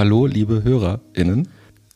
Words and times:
Hallo, 0.00 0.24
liebe 0.24 0.64
HörerInnen. 0.64 1.48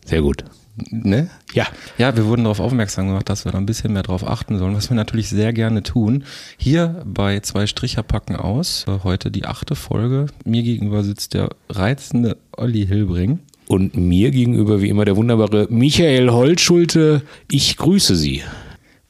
Sehr 0.05 0.21
gut. 0.21 0.45
Ne? 0.91 1.31
Ja. 1.55 1.67
Ja, 1.97 2.15
wir 2.15 2.27
wurden 2.27 2.45
darauf 2.45 2.61
aufmerksam 2.61 3.07
gemacht, 3.07 3.31
dass 3.31 3.47
wir 3.47 3.53
da 3.53 3.57
ein 3.57 3.65
bisschen 3.65 3.95
mehr 3.95 4.03
drauf 4.03 4.29
achten 4.29 4.59
sollen, 4.59 4.77
was 4.77 4.91
wir 4.91 4.95
natürlich 4.95 5.31
sehr 5.31 5.55
gerne 5.55 5.83
tun. 5.83 6.25
Hier 6.59 7.03
bei 7.07 7.41
zwei 7.41 7.67
Stricher 7.67 8.03
packen 8.03 8.37
aus, 8.37 8.85
äh, 8.89 8.99
heute 9.05 9.31
die 9.31 9.47
achte 9.47 9.75
Folge. 9.75 10.27
Mir 10.45 10.63
gegenüber 10.63 11.03
sitzt 11.03 11.33
der 11.33 11.49
reizende 11.71 12.37
Olli 12.55 12.87
Hilbring. 12.87 13.39
Und 13.69 13.97
mir 13.97 14.33
gegenüber 14.33 14.83
wie 14.83 14.91
immer 14.91 15.07
der 15.07 15.17
wunderbare 15.17 15.69
Michael 15.71 16.29
Holtschulte. 16.29 17.23
Ich 17.51 17.79
grüße 17.79 18.17
Sie. 18.17 18.43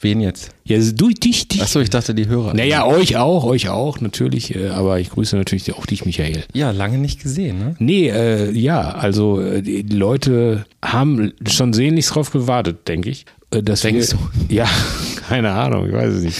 Wen 0.05 0.21
jetzt? 0.21 0.51
Ja, 0.65 0.77
du, 0.79 1.09
dich, 1.09 1.49
dich. 1.49 1.63
Achso, 1.63 1.81
ich 1.81 1.89
dachte 1.89 2.15
die 2.15 2.27
Hörer. 2.29 2.53
Naja, 2.53 2.85
euch 2.87 3.17
auch, 3.17 3.45
euch 3.45 3.71
auch, 3.71 4.01
natürlich. 4.03 4.55
äh, 4.55 4.69
Aber 4.69 5.01
ich 5.01 5.09
grüße 5.09 5.35
natürlich 5.35 5.73
auch 5.75 5.87
dich, 5.87 6.05
Michael. 6.05 6.45
Ja, 6.53 6.73
lange 6.73 6.99
nicht 6.99 7.23
gesehen, 7.23 7.59
ne? 7.59 7.75
Nee, 7.79 8.11
äh, 8.11 8.51
ja, 8.53 8.91
also 8.91 9.41
äh, 9.41 9.63
die 9.63 9.81
Leute 9.83 10.67
haben 10.85 11.33
schon 11.49 11.73
sehnlichst 11.73 12.15
drauf 12.15 12.31
gewartet, 12.31 12.87
denke 12.87 13.09
ich. 13.09 13.25
äh, 13.51 13.63
Dass 13.63 13.81
Denkst 13.81 14.15
wir, 14.49 14.57
Ja, 14.57 14.69
keine 15.29 15.53
Ahnung, 15.53 15.87
ich 15.87 15.93
weiß 15.95 16.13
es 16.13 16.23
nicht. 16.25 16.39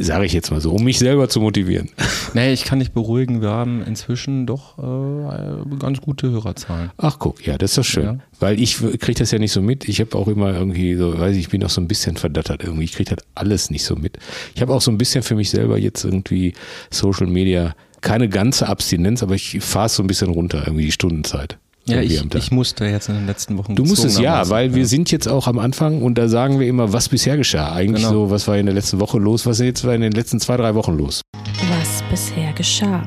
Sage 0.00 0.24
ich 0.24 0.32
jetzt 0.32 0.50
mal 0.50 0.60
so, 0.60 0.72
um 0.72 0.84
mich 0.84 0.98
selber 0.98 1.28
zu 1.28 1.40
motivieren. 1.40 1.90
Nee, 2.32 2.52
ich 2.52 2.62
kann 2.62 2.78
dich 2.78 2.92
beruhigen, 2.92 3.42
wir 3.42 3.50
haben 3.50 3.82
inzwischen 3.82 4.46
doch 4.46 4.78
äh, 4.78 5.76
ganz 5.80 6.00
gute 6.00 6.30
Hörerzahlen. 6.30 6.92
Ach 6.96 7.18
guck, 7.18 7.44
ja, 7.44 7.58
das 7.58 7.72
ist 7.72 7.78
doch 7.78 7.84
schön. 7.84 8.04
Ja. 8.04 8.18
Weil 8.38 8.60
ich 8.60 8.76
kriege 8.76 9.18
das 9.18 9.32
ja 9.32 9.40
nicht 9.40 9.50
so 9.50 9.60
mit. 9.62 9.88
Ich 9.88 10.00
habe 10.00 10.16
auch 10.16 10.28
immer 10.28 10.54
irgendwie 10.54 10.94
so, 10.94 11.18
weiß 11.18 11.34
ich, 11.34 11.40
ich 11.40 11.48
bin 11.48 11.64
auch 11.64 11.70
so 11.70 11.80
ein 11.80 11.88
bisschen 11.88 12.16
verdattert 12.16 12.62
irgendwie. 12.62 12.84
Ich 12.84 12.92
kriege 12.92 13.16
das 13.16 13.24
alles 13.34 13.70
nicht 13.70 13.82
so 13.82 13.96
mit. 13.96 14.18
Ich 14.54 14.62
habe 14.62 14.72
auch 14.72 14.80
so 14.80 14.92
ein 14.92 14.98
bisschen 14.98 15.24
für 15.24 15.34
mich 15.34 15.50
selber 15.50 15.76
jetzt 15.76 16.04
irgendwie 16.04 16.54
Social 16.90 17.26
Media, 17.26 17.74
keine 18.00 18.28
ganze 18.28 18.68
Abstinenz, 18.68 19.24
aber 19.24 19.34
ich 19.34 19.58
fahre 19.60 19.88
so 19.88 20.04
ein 20.04 20.06
bisschen 20.06 20.30
runter, 20.30 20.62
irgendwie 20.66 20.86
die 20.86 20.92
Stundenzeit. 20.92 21.58
Ja, 21.90 22.00
ich, 22.00 22.24
ich 22.34 22.50
musste 22.50 22.84
jetzt 22.86 23.08
in 23.08 23.14
den 23.16 23.26
letzten 23.26 23.56
Wochen 23.58 23.74
Du 23.74 23.84
musst 23.84 24.04
es 24.04 24.18
ja, 24.18 24.48
weil 24.48 24.74
wir 24.74 24.86
sind 24.86 25.10
jetzt 25.10 25.26
auch 25.28 25.46
am 25.46 25.58
Anfang 25.58 26.02
und 26.02 26.16
da 26.18 26.28
sagen 26.28 26.60
wir 26.60 26.66
immer, 26.66 26.92
was 26.92 27.08
bisher 27.08 27.36
geschah. 27.36 27.72
Eigentlich 27.72 28.02
Genau. 28.04 28.26
so, 28.26 28.30
was 28.30 28.46
war 28.48 28.56
in 28.56 28.66
der 28.66 28.74
letzten 28.74 29.00
Woche 29.00 29.18
los, 29.18 29.46
was 29.46 29.60
ist 29.60 29.66
jetzt 29.66 29.84
war 29.84 29.94
in 29.94 30.00
den 30.00 30.12
letzten 30.12 30.40
zwei, 30.40 30.56
drei 30.56 30.74
Wochen 30.74 30.96
los. 30.96 31.22
was 31.34 32.02
bisher 32.10 32.52
geschah. 32.52 33.02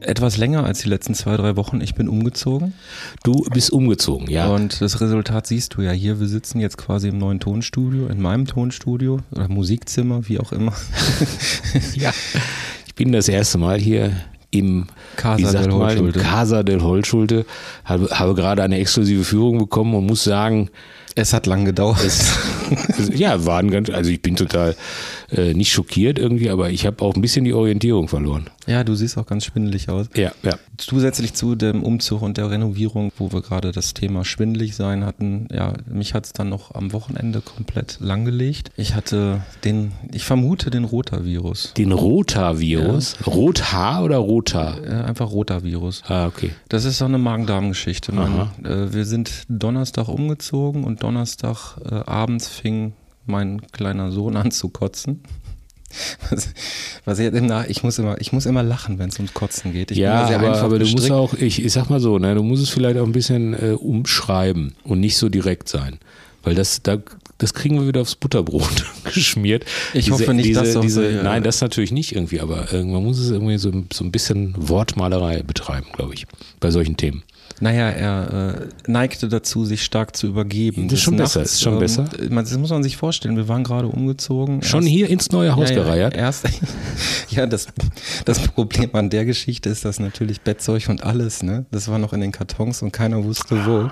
etwas 0.00 0.36
länger 0.36 0.64
als 0.64 0.80
die 0.80 0.88
letzten 0.90 1.14
zwei, 1.14 1.36
drei 1.38 1.56
Wochen. 1.56 1.80
Ich 1.80 1.94
bin 1.94 2.08
umgezogen. 2.10 2.74
Du 3.22 3.42
bist 3.54 3.70
umgezogen, 3.72 4.28
ja. 4.30 4.48
Und 4.48 4.80
das 4.82 5.00
Resultat 5.00 5.46
siehst 5.46 5.74
du 5.76 5.82
ja 5.82 5.92
hier. 5.92 6.20
Wir 6.20 6.28
sitzen 6.28 6.60
jetzt 6.60 6.76
quasi 6.76 7.08
im 7.08 7.16
neuen 7.16 7.40
Tonstudio, 7.40 8.08
in 8.08 8.20
meinem 8.20 8.46
Tonstudio 8.46 9.20
oder 9.32 9.48
Musikzimmer, 9.48 10.28
wie 10.28 10.38
auch 10.40 10.52
immer. 10.52 10.74
ja. 11.94 12.12
Ich 12.86 12.94
bin 12.94 13.12
das 13.12 13.28
erste 13.28 13.56
Mal 13.58 13.78
hier 13.80 14.12
im 14.54 14.86
Casa 15.16 15.52
del 15.52 15.72
Holschulte. 15.72 16.18
Casa 16.18 16.62
del 16.62 16.82
Holschulte. 16.82 17.46
Habe, 17.84 18.08
habe 18.10 18.34
gerade 18.34 18.62
eine 18.62 18.78
exklusive 18.78 19.24
Führung 19.24 19.58
bekommen 19.58 19.94
und 19.94 20.06
muss 20.06 20.24
sagen, 20.24 20.70
Es 21.16 21.32
hat 21.32 21.46
lang 21.46 21.64
gedauert. 21.64 22.02
es, 22.04 22.32
ja, 23.14 23.46
waren 23.46 23.70
ganz, 23.70 23.90
also 23.90 24.10
ich 24.10 24.20
bin 24.20 24.34
total 24.36 24.74
äh, 25.30 25.54
nicht 25.54 25.72
schockiert 25.72 26.18
irgendwie, 26.18 26.50
aber 26.50 26.70
ich 26.70 26.86
habe 26.86 27.02
auch 27.04 27.14
ein 27.14 27.20
bisschen 27.20 27.44
die 27.44 27.52
Orientierung 27.52 28.08
verloren. 28.08 28.50
ja, 28.66 28.84
du 28.84 28.94
siehst 28.94 29.16
auch 29.16 29.26
ganz 29.26 29.44
schwindelig 29.44 29.88
aus. 29.88 30.06
Ja, 30.14 30.32
ja. 30.42 30.58
Zusätzlich 30.76 31.34
zu 31.34 31.54
dem 31.54 31.82
Umzug 31.82 32.22
und 32.22 32.36
der 32.36 32.50
Renovierung, 32.50 33.12
wo 33.16 33.32
wir 33.32 33.42
gerade 33.42 33.70
das 33.70 33.94
Thema 33.94 34.24
schwindelig 34.24 34.74
sein 34.74 35.04
hatten, 35.04 35.46
ja, 35.52 35.72
mich 35.86 36.14
hat 36.14 36.26
es 36.26 36.32
dann 36.32 36.48
noch 36.48 36.74
am 36.74 36.92
Wochenende 36.92 37.40
komplett 37.40 37.98
langgelegt. 38.00 38.70
Ich 38.76 38.94
hatte 38.94 39.42
den, 39.64 39.92
ich 40.12 40.24
vermute 40.24 40.70
den 40.70 40.84
Rotavirus. 40.84 41.74
Den 41.76 41.92
Rotavirus. 41.92 43.16
Rothaar 43.26 44.02
oder 44.02 44.16
Rota? 44.16 44.78
Äh, 44.78 45.04
einfach 45.04 45.30
Rotavirus. 45.30 46.02
Ah, 46.08 46.26
okay. 46.26 46.50
Das 46.68 46.84
ist 46.84 46.98
so 46.98 47.04
eine 47.04 47.18
Magen-Darm-Geschichte. 47.18 48.12
Äh, 48.12 48.92
wir 48.92 49.04
sind 49.04 49.44
Donnerstag 49.48 50.08
umgezogen 50.08 50.84
und 50.84 51.03
Donnerstag 51.04 51.76
äh, 51.84 51.96
abends 52.06 52.48
fing 52.48 52.94
mein 53.26 53.60
kleiner 53.72 54.10
Sohn 54.10 54.36
an 54.36 54.50
zu 54.50 54.70
kotzen. 54.70 55.22
Was, 56.30 56.48
was 57.04 57.18
ich, 57.20 57.26
jetzt 57.26 57.36
im 57.36 57.46
Nach 57.46 57.68
ich 57.68 57.84
muss 57.84 58.00
immer, 58.00 58.20
ich 58.20 58.32
muss 58.32 58.46
immer 58.46 58.64
lachen, 58.64 58.98
wenn 58.98 59.10
es 59.10 59.16
ums 59.16 59.32
Kotzen 59.32 59.72
geht. 59.72 59.92
Ich 59.92 59.98
ja, 59.98 60.26
sehr 60.26 60.40
aber, 60.40 60.48
einfach 60.48 60.64
aber 60.64 60.80
du 60.80 60.88
musst 60.88 61.12
auch, 61.12 61.34
ich, 61.34 61.64
ich 61.64 61.72
sag 61.72 61.88
mal 61.88 62.00
so, 62.00 62.18
ne, 62.18 62.34
du 62.34 62.42
musst 62.42 62.64
es 62.64 62.70
vielleicht 62.70 62.98
auch 62.98 63.04
ein 63.04 63.12
bisschen 63.12 63.54
äh, 63.54 63.74
umschreiben 63.74 64.74
und 64.82 64.98
nicht 64.98 65.16
so 65.16 65.28
direkt 65.28 65.68
sein. 65.68 66.00
Weil 66.42 66.56
das, 66.56 66.82
da, 66.82 66.98
das 67.38 67.54
kriegen 67.54 67.78
wir 67.78 67.86
wieder 67.86 68.00
aufs 68.00 68.16
Butterbrot 68.16 68.86
geschmiert. 69.14 69.66
Ich 69.92 70.10
hoffe 70.10 70.34
nicht, 70.34 70.46
diese, 70.46 70.64
dass 70.64 70.80
diese, 70.80 71.08
so, 71.08 71.16
ja. 71.16 71.22
Nein, 71.22 71.44
das 71.44 71.60
natürlich 71.60 71.92
nicht 71.92 72.12
irgendwie, 72.12 72.40
aber 72.40 72.72
äh, 72.72 72.82
man 72.82 73.04
muss 73.04 73.20
es 73.20 73.30
irgendwie 73.30 73.58
so, 73.58 73.70
so 73.92 74.02
ein 74.02 74.10
bisschen 74.10 74.52
Wortmalerei 74.56 75.44
betreiben, 75.44 75.86
glaube 75.92 76.14
ich, 76.14 76.26
bei 76.58 76.72
solchen 76.72 76.96
Themen. 76.96 77.22
Naja, 77.60 77.88
er 77.88 78.66
äh, 78.86 78.90
neigte 78.90 79.28
dazu, 79.28 79.64
sich 79.64 79.84
stark 79.84 80.16
zu 80.16 80.26
übergeben. 80.26 80.88
Das 80.88 80.98
ist 80.98 81.04
schon 81.04 81.16
Des 81.16 81.34
besser, 81.34 81.42
ist 81.42 81.62
schon 81.62 81.78
besser. 81.78 82.08
Man, 82.28 82.44
das 82.44 82.56
muss 82.58 82.70
man 82.70 82.82
sich 82.82 82.96
vorstellen, 82.96 83.36
wir 83.36 83.48
waren 83.48 83.62
gerade 83.62 83.86
umgezogen. 83.86 84.62
Schon 84.62 84.82
Erst- 84.82 84.92
hier 84.92 85.08
ins 85.08 85.30
neue 85.30 85.54
Haus 85.54 85.70
ja, 85.70 85.76
ja, 85.76 85.82
gereiert. 85.82 86.16
Erst, 86.16 86.48
ja, 87.30 87.46
das, 87.46 87.68
das 88.24 88.40
Problem 88.40 88.90
an 88.94 89.08
der 89.08 89.24
Geschichte 89.24 89.68
ist, 89.68 89.84
dass 89.84 90.00
natürlich 90.00 90.40
Bettzeug 90.40 90.88
und 90.88 91.04
alles, 91.04 91.42
ne, 91.42 91.64
das 91.70 91.88
war 91.88 91.98
noch 91.98 92.12
in 92.12 92.20
den 92.20 92.32
Kartons 92.32 92.82
und 92.82 92.92
keiner 92.92 93.22
wusste 93.24 93.64
wo. 93.66 93.88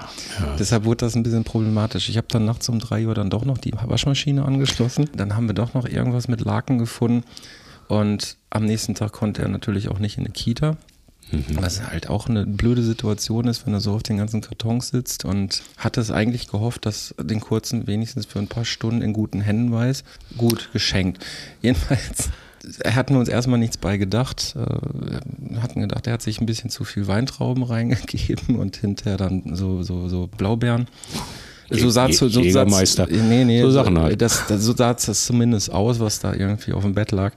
Deshalb 0.59 0.85
wurde 0.85 1.07
das 1.07 1.15
ein 1.15 1.23
bisschen 1.23 1.45
problematisch. 1.45 2.09
Ich 2.09 2.17
habe 2.17 2.27
dann 2.31 2.45
nachts 2.45 2.69
um 2.69 2.79
drei 2.81 3.07
Uhr 3.07 3.15
dann 3.15 3.31
doch 3.31 3.45
noch 3.45 3.59
die 3.59 3.73
Waschmaschine 3.73 4.45
angeschlossen. 4.45 5.09
Dann 5.17 5.37
haben 5.37 5.47
wir 5.47 5.55
doch 5.55 5.75
noch 5.75 5.87
irgendwas 5.87 6.27
mit 6.29 6.41
Laken 6.41 6.79
gefunden. 6.79 7.25
Und 7.89 8.37
am 8.51 8.65
nächsten 8.65 8.95
Tag 8.95 9.13
konnte 9.13 9.43
er 9.43 9.49
natürlich 9.49 9.89
auch 9.89 9.99
nicht 9.99 10.17
in 10.19 10.25
eine 10.25 10.33
Kita. 10.33 10.77
Was 11.55 11.83
halt 11.87 12.09
auch 12.09 12.29
eine 12.29 12.47
blöde 12.47 12.83
Situation 12.83 13.47
ist, 13.49 13.67
wenn 13.67 13.73
er 13.75 13.81
so 13.81 13.93
auf 13.95 14.03
den 14.03 14.19
ganzen 14.19 14.41
Kartons 14.41 14.89
sitzt 14.89 15.25
und 15.25 15.63
hat 15.77 15.97
es 15.99 16.11
eigentlich 16.11 16.49
gehofft, 16.49 16.85
dass 16.87 17.15
den 17.21 17.41
kurzen 17.41 17.87
wenigstens 17.87 18.27
für 18.27 18.39
ein 18.39 18.49
paar 18.49 18.65
Stunden 18.65 19.03
in 19.03 19.13
guten 19.13 19.41
Händen 19.41 19.73
weiß. 19.73 20.05
Gut, 20.37 20.69
geschenkt. 20.73 21.25
Jedenfalls 21.63 22.31
hatten 22.85 23.15
wir 23.15 23.21
uns 23.21 23.29
erstmal 23.29 23.59
nichts 23.59 23.77
bei 23.77 23.97
gedacht. 23.97 24.55
Äh, 24.57 24.67
Wir 25.51 25.63
hatten 25.63 25.81
gedacht, 25.81 26.07
er 26.07 26.13
hat 26.15 26.23
sich 26.23 26.41
ein 26.41 26.47
bisschen 26.47 26.71
zu 26.71 26.85
viel 26.85 27.07
Weintrauben 27.09 27.63
reingegeben 27.65 28.57
und 28.57 28.77
hinterher 28.77 29.17
dann 29.17 29.57
so, 29.57 29.83
so, 29.83 30.09
so 30.09 30.29
Blaubeeren. 30.29 30.87
So 31.71 31.89
sah 31.89 32.05
Jä- 32.07 32.13
so, 32.15 32.29
Nee, 33.11 33.45
nee, 33.45 33.63
So 33.63 33.71
Sachen 33.71 33.99
halt. 33.99 34.21
Das, 34.21 34.47
das, 34.47 34.61
so 34.63 34.77
sah 34.77 34.91
es 34.93 35.25
zumindest 35.25 35.71
aus, 35.71 36.01
was 36.01 36.21
da 36.21 36.35
irgendwie 36.35 36.73
auf 36.73 36.83
dem 36.83 36.93
Bett 36.95 37.13
lag. 37.13 37.33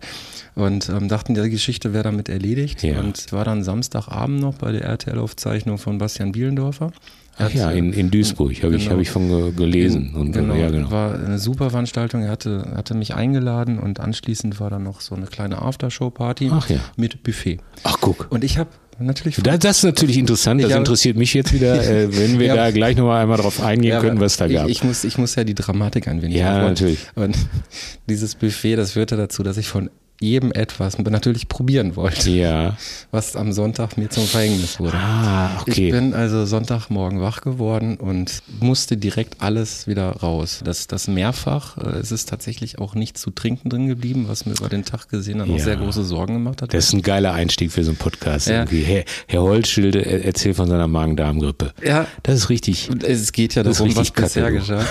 Und 0.55 0.87
ähm, 0.89 1.09
dachten, 1.09 1.33
die 1.35 1.49
Geschichte 1.49 1.91
wäre 1.93 2.05
damit 2.05 2.29
erledigt. 2.29 2.81
Ja. 2.81 2.99
Und 3.01 3.31
war 3.33 3.43
dann 3.43 3.63
Samstagabend 3.63 4.39
noch 4.39 4.55
bei 4.55 4.71
der 4.71 4.83
RTL-Aufzeichnung 4.85 5.77
von 5.77 5.97
Bastian 5.97 6.31
Bielendorfer. 6.31 6.91
Ach 7.37 7.51
ja, 7.53 7.69
in, 7.71 7.91
in 7.91 8.09
Duisburg 8.11 8.63
habe 8.63 8.77
ich, 8.77 8.83
Genau. 8.83 8.95
hab 8.95 9.01
ich 9.01 9.09
von 9.09 9.27
ge- 9.27 9.51
gelesen. 9.51 10.15
und, 10.15 10.31
genau, 10.31 10.53
ja, 10.55 10.69
genau. 10.69 10.89
War 10.89 11.15
eine 11.15 11.37
super 11.37 11.69
Veranstaltung. 11.71 12.21
Er 12.23 12.29
hatte, 12.31 12.71
hatte 12.73 12.93
mich 12.95 13.13
eingeladen 13.13 13.77
und 13.79 13.99
anschließend 13.99 14.61
war 14.61 14.69
dann 14.69 14.83
noch 14.83 15.01
so 15.01 15.15
eine 15.15 15.25
kleine 15.25 15.61
Aftershow-Party 15.61 16.45
ja. 16.47 16.61
mit 16.95 17.23
Buffet. 17.23 17.57
Ach, 17.83 17.97
guck. 17.99 18.27
Und 18.29 18.45
ich 18.45 18.57
habe 18.57 18.69
natürlich 18.99 19.35
Das, 19.43 19.59
das 19.59 19.77
ist 19.79 19.83
natürlich 19.83 20.17
interessant, 20.17 20.61
das 20.61 20.69
Ich 20.69 20.73
habe- 20.73 20.83
interessiert 20.85 21.17
mich 21.17 21.33
jetzt 21.33 21.51
wieder, 21.51 21.83
äh, 21.83 22.17
wenn 22.17 22.39
wir 22.39 22.47
Ja. 22.47 22.55
da 22.55 22.71
gleich 22.71 22.95
nochmal 22.95 23.21
einmal 23.23 23.37
drauf 23.37 23.61
eingehen 23.61 23.89
Ja, 23.91 23.99
können, 23.99 24.21
was 24.21 24.37
da 24.37 24.45
ich, 24.45 24.53
gab. 24.53 24.69
Ich 24.69 24.85
muss, 24.85 25.03
ich 25.03 25.17
muss 25.17 25.35
ja 25.35 25.43
die 25.43 25.55
Dramatik 25.55 26.07
ein 26.07 26.21
wenig 26.21 26.37
Ja, 26.37 26.61
natürlich. 26.61 26.99
Und 27.15 27.35
dieses 28.09 28.35
Buffet, 28.35 28.77
das 28.77 28.91
führte 28.93 29.17
dazu, 29.17 29.43
dass 29.43 29.57
ich 29.57 29.67
von 29.67 29.89
jedem 30.21 30.51
etwas 30.53 30.97
natürlich 30.97 31.47
probieren 31.49 31.95
wollte, 31.95 32.29
ja. 32.29 32.77
was 33.11 33.35
am 33.35 33.51
Sonntag 33.51 33.97
mir 33.97 34.09
zum 34.09 34.25
Verhängnis 34.25 34.79
wurde. 34.79 34.95
Ah, 34.97 35.59
okay. 35.61 35.87
Ich 35.87 35.91
bin 35.91 36.13
also 36.13 36.45
Sonntagmorgen 36.45 37.19
wach 37.21 37.41
geworden 37.41 37.97
und 37.97 38.41
musste 38.61 38.95
direkt 38.97 39.41
alles 39.41 39.87
wieder 39.87 40.09
raus. 40.11 40.61
Das, 40.63 40.87
das 40.87 41.07
mehrfach. 41.07 41.77
äh, 41.77 41.97
Es 41.99 42.11
ist 42.13 42.29
tatsächlich 42.29 42.79
auch 42.79 42.95
nicht 42.95 43.17
zu 43.17 43.29
trinken 43.31 43.69
drin 43.69 43.87
geblieben, 43.87 44.25
was 44.27 44.45
mir 44.45 44.53
über 44.53 44.69
den 44.69 44.85
Tag 44.85 45.09
gesehen 45.09 45.39
dann 45.39 45.49
auch 45.51 45.57
Ja. 45.57 45.63
sehr 45.65 45.75
große 45.75 46.03
Sorgen 46.05 46.35
gemacht 46.35 46.61
hat. 46.61 46.73
das 46.73 46.85
ist 46.87 46.93
ein 46.93 47.01
geiler 47.01 47.33
Einstieg 47.33 47.71
für 47.71 47.83
so 47.83 47.91
einen 47.91 47.97
Podcast. 47.97 48.47
Ja. 48.47 48.59
Irgendwie. 48.59 48.83
Herr, 48.83 49.03
Herr 49.27 49.41
Holzschilde 49.41 49.99
er- 50.05 50.23
erzählt 50.25 50.55
von 50.55 50.67
seiner 50.69 50.87
Magen-Darm-Grippe. 50.87 51.73
ja, 51.85 52.07
Das 52.23 52.35
ist 52.35 52.49
richtig. 52.49 52.89
es 53.03 53.31
geht 53.33 53.55
ja 53.55 53.63
Das 53.63 53.73
ist 53.73 53.79
darum, 53.79 53.95
was 53.95 54.01
richtig 54.07 54.23
bisher 54.23 54.51
geschah. 54.51 54.85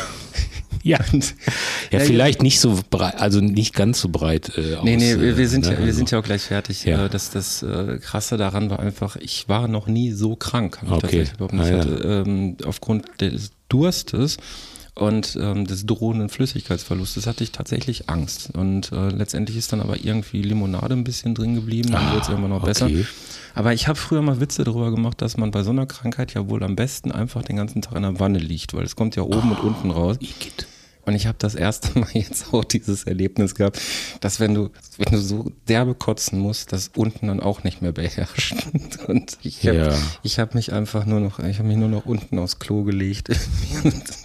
Ja. 0.92 0.98
Und- 1.12 1.34
Ja, 1.90 2.00
vielleicht 2.00 2.42
nicht 2.42 2.60
so 2.60 2.78
breit, 2.90 3.18
also 3.20 3.40
nicht 3.40 3.74
ganz 3.74 4.00
so 4.00 4.08
breit. 4.10 4.52
Äh, 4.58 4.60
Nee, 4.60 4.76
aus, 4.76 4.84
nee, 4.84 5.00
wir, 5.20 5.36
wir, 5.38 5.44
äh, 5.44 5.46
sind 5.46 5.64
ne, 5.64 5.72
ja, 5.72 5.78
wir 5.78 5.84
also- 5.86 5.96
sind 5.96 6.10
ja 6.10 6.18
auch 6.18 6.22
gleich 6.24 6.42
fertig. 6.42 6.84
Ja. 6.84 7.06
Äh, 7.06 7.08
Das, 7.08 7.30
das 7.30 7.62
äh, 7.62 7.98
Krasse 8.02 8.36
daran 8.36 8.68
war 8.70 8.80
einfach, 8.80 9.16
ich 9.16 9.48
war 9.48 9.66
noch 9.66 9.86
nie 9.86 10.12
so 10.12 10.36
krank. 10.36 10.78
Hab 10.78 10.84
ich 10.84 10.90
Okay. 10.92 11.00
tatsächlich 11.00 11.32
überhaupt 11.34 11.54
nicht. 11.54 11.64
Ah, 11.64 11.70
ja. 11.70 11.78
hatte, 11.78 12.24
ähm, 12.26 12.56
aufgrund 12.66 13.06
des 13.20 13.50
Durstes 13.70 14.36
und 14.94 15.36
ähm, 15.40 15.66
des 15.66 15.86
drohenden 15.86 16.28
Flüssigkeitsverlustes 16.28 17.26
hatte 17.26 17.42
ich 17.44 17.50
tatsächlich 17.52 18.08
Angst. 18.10 18.50
Und 18.54 18.92
äh, 18.92 19.08
letztendlich 19.08 19.56
ist 19.56 19.72
dann 19.72 19.80
aber 19.80 20.04
irgendwie 20.04 20.42
Limonade 20.42 20.94
ein 20.94 21.02
bisschen 21.04 21.34
drin 21.34 21.54
geblieben, 21.54 21.90
dann 21.92 22.02
Ah, 22.06 22.12
wurde 22.12 22.22
es 22.22 22.28
irgendwann 22.28 22.50
noch 22.50 22.64
besser. 22.64 22.86
okay. 22.86 23.06
Aber 23.56 23.72
ich 23.72 23.86
habe 23.88 23.96
früher 23.98 24.20
mal 24.22 24.40
Witze 24.40 24.64
darüber 24.64 24.90
gemacht, 24.90 25.22
dass 25.22 25.36
man 25.36 25.50
bei 25.50 25.62
so 25.62 25.70
einer 25.70 25.86
Krankheit 25.86 26.34
ja 26.34 26.48
wohl 26.48 26.62
am 26.62 26.76
besten 26.76 27.10
einfach 27.12 27.42
den 27.42 27.56
ganzen 27.56 27.82
Tag 27.82 27.96
in 27.96 28.02
der 28.02 28.18
Wanne 28.20 28.38
liegt, 28.38 28.74
weil 28.74 28.84
es 28.84 28.94
kommt 28.96 29.16
ja 29.16 29.22
oben 29.22 29.52
und 29.52 29.60
unten 29.60 29.90
raus. 29.90 30.16
Igitt. 30.20 30.66
Und 31.06 31.14
ich 31.14 31.26
habe 31.26 31.36
das 31.38 31.54
erste 31.54 31.98
Mal 31.98 32.08
jetzt 32.14 32.52
auch 32.52 32.64
dieses 32.64 33.04
Erlebnis 33.04 33.54
gehabt, 33.54 33.80
dass 34.20 34.40
wenn 34.40 34.54
du, 34.54 34.70
wenn 34.98 35.12
du 35.12 35.18
so 35.20 35.52
derbe 35.68 35.94
kotzen 35.94 36.38
musst, 36.38 36.72
das 36.72 36.90
unten 36.96 37.26
dann 37.28 37.40
auch 37.40 37.62
nicht 37.64 37.82
mehr 37.82 37.92
beherrscht. 37.92 38.54
Und 39.06 39.38
ich 39.42 39.66
habe 39.66 39.76
Ja. 39.76 39.94
ich 40.22 40.38
hab 40.38 40.54
mich 40.54 40.72
einfach 40.72 41.04
nur 41.06 41.20
noch, 41.20 41.38
ich 41.40 41.58
habe 41.58 41.68
mich 41.68 41.76
nur 41.76 41.88
noch 41.88 42.06
unten 42.06 42.38
aufs 42.38 42.58
Klo 42.58 42.82
gelegt. 42.84 43.28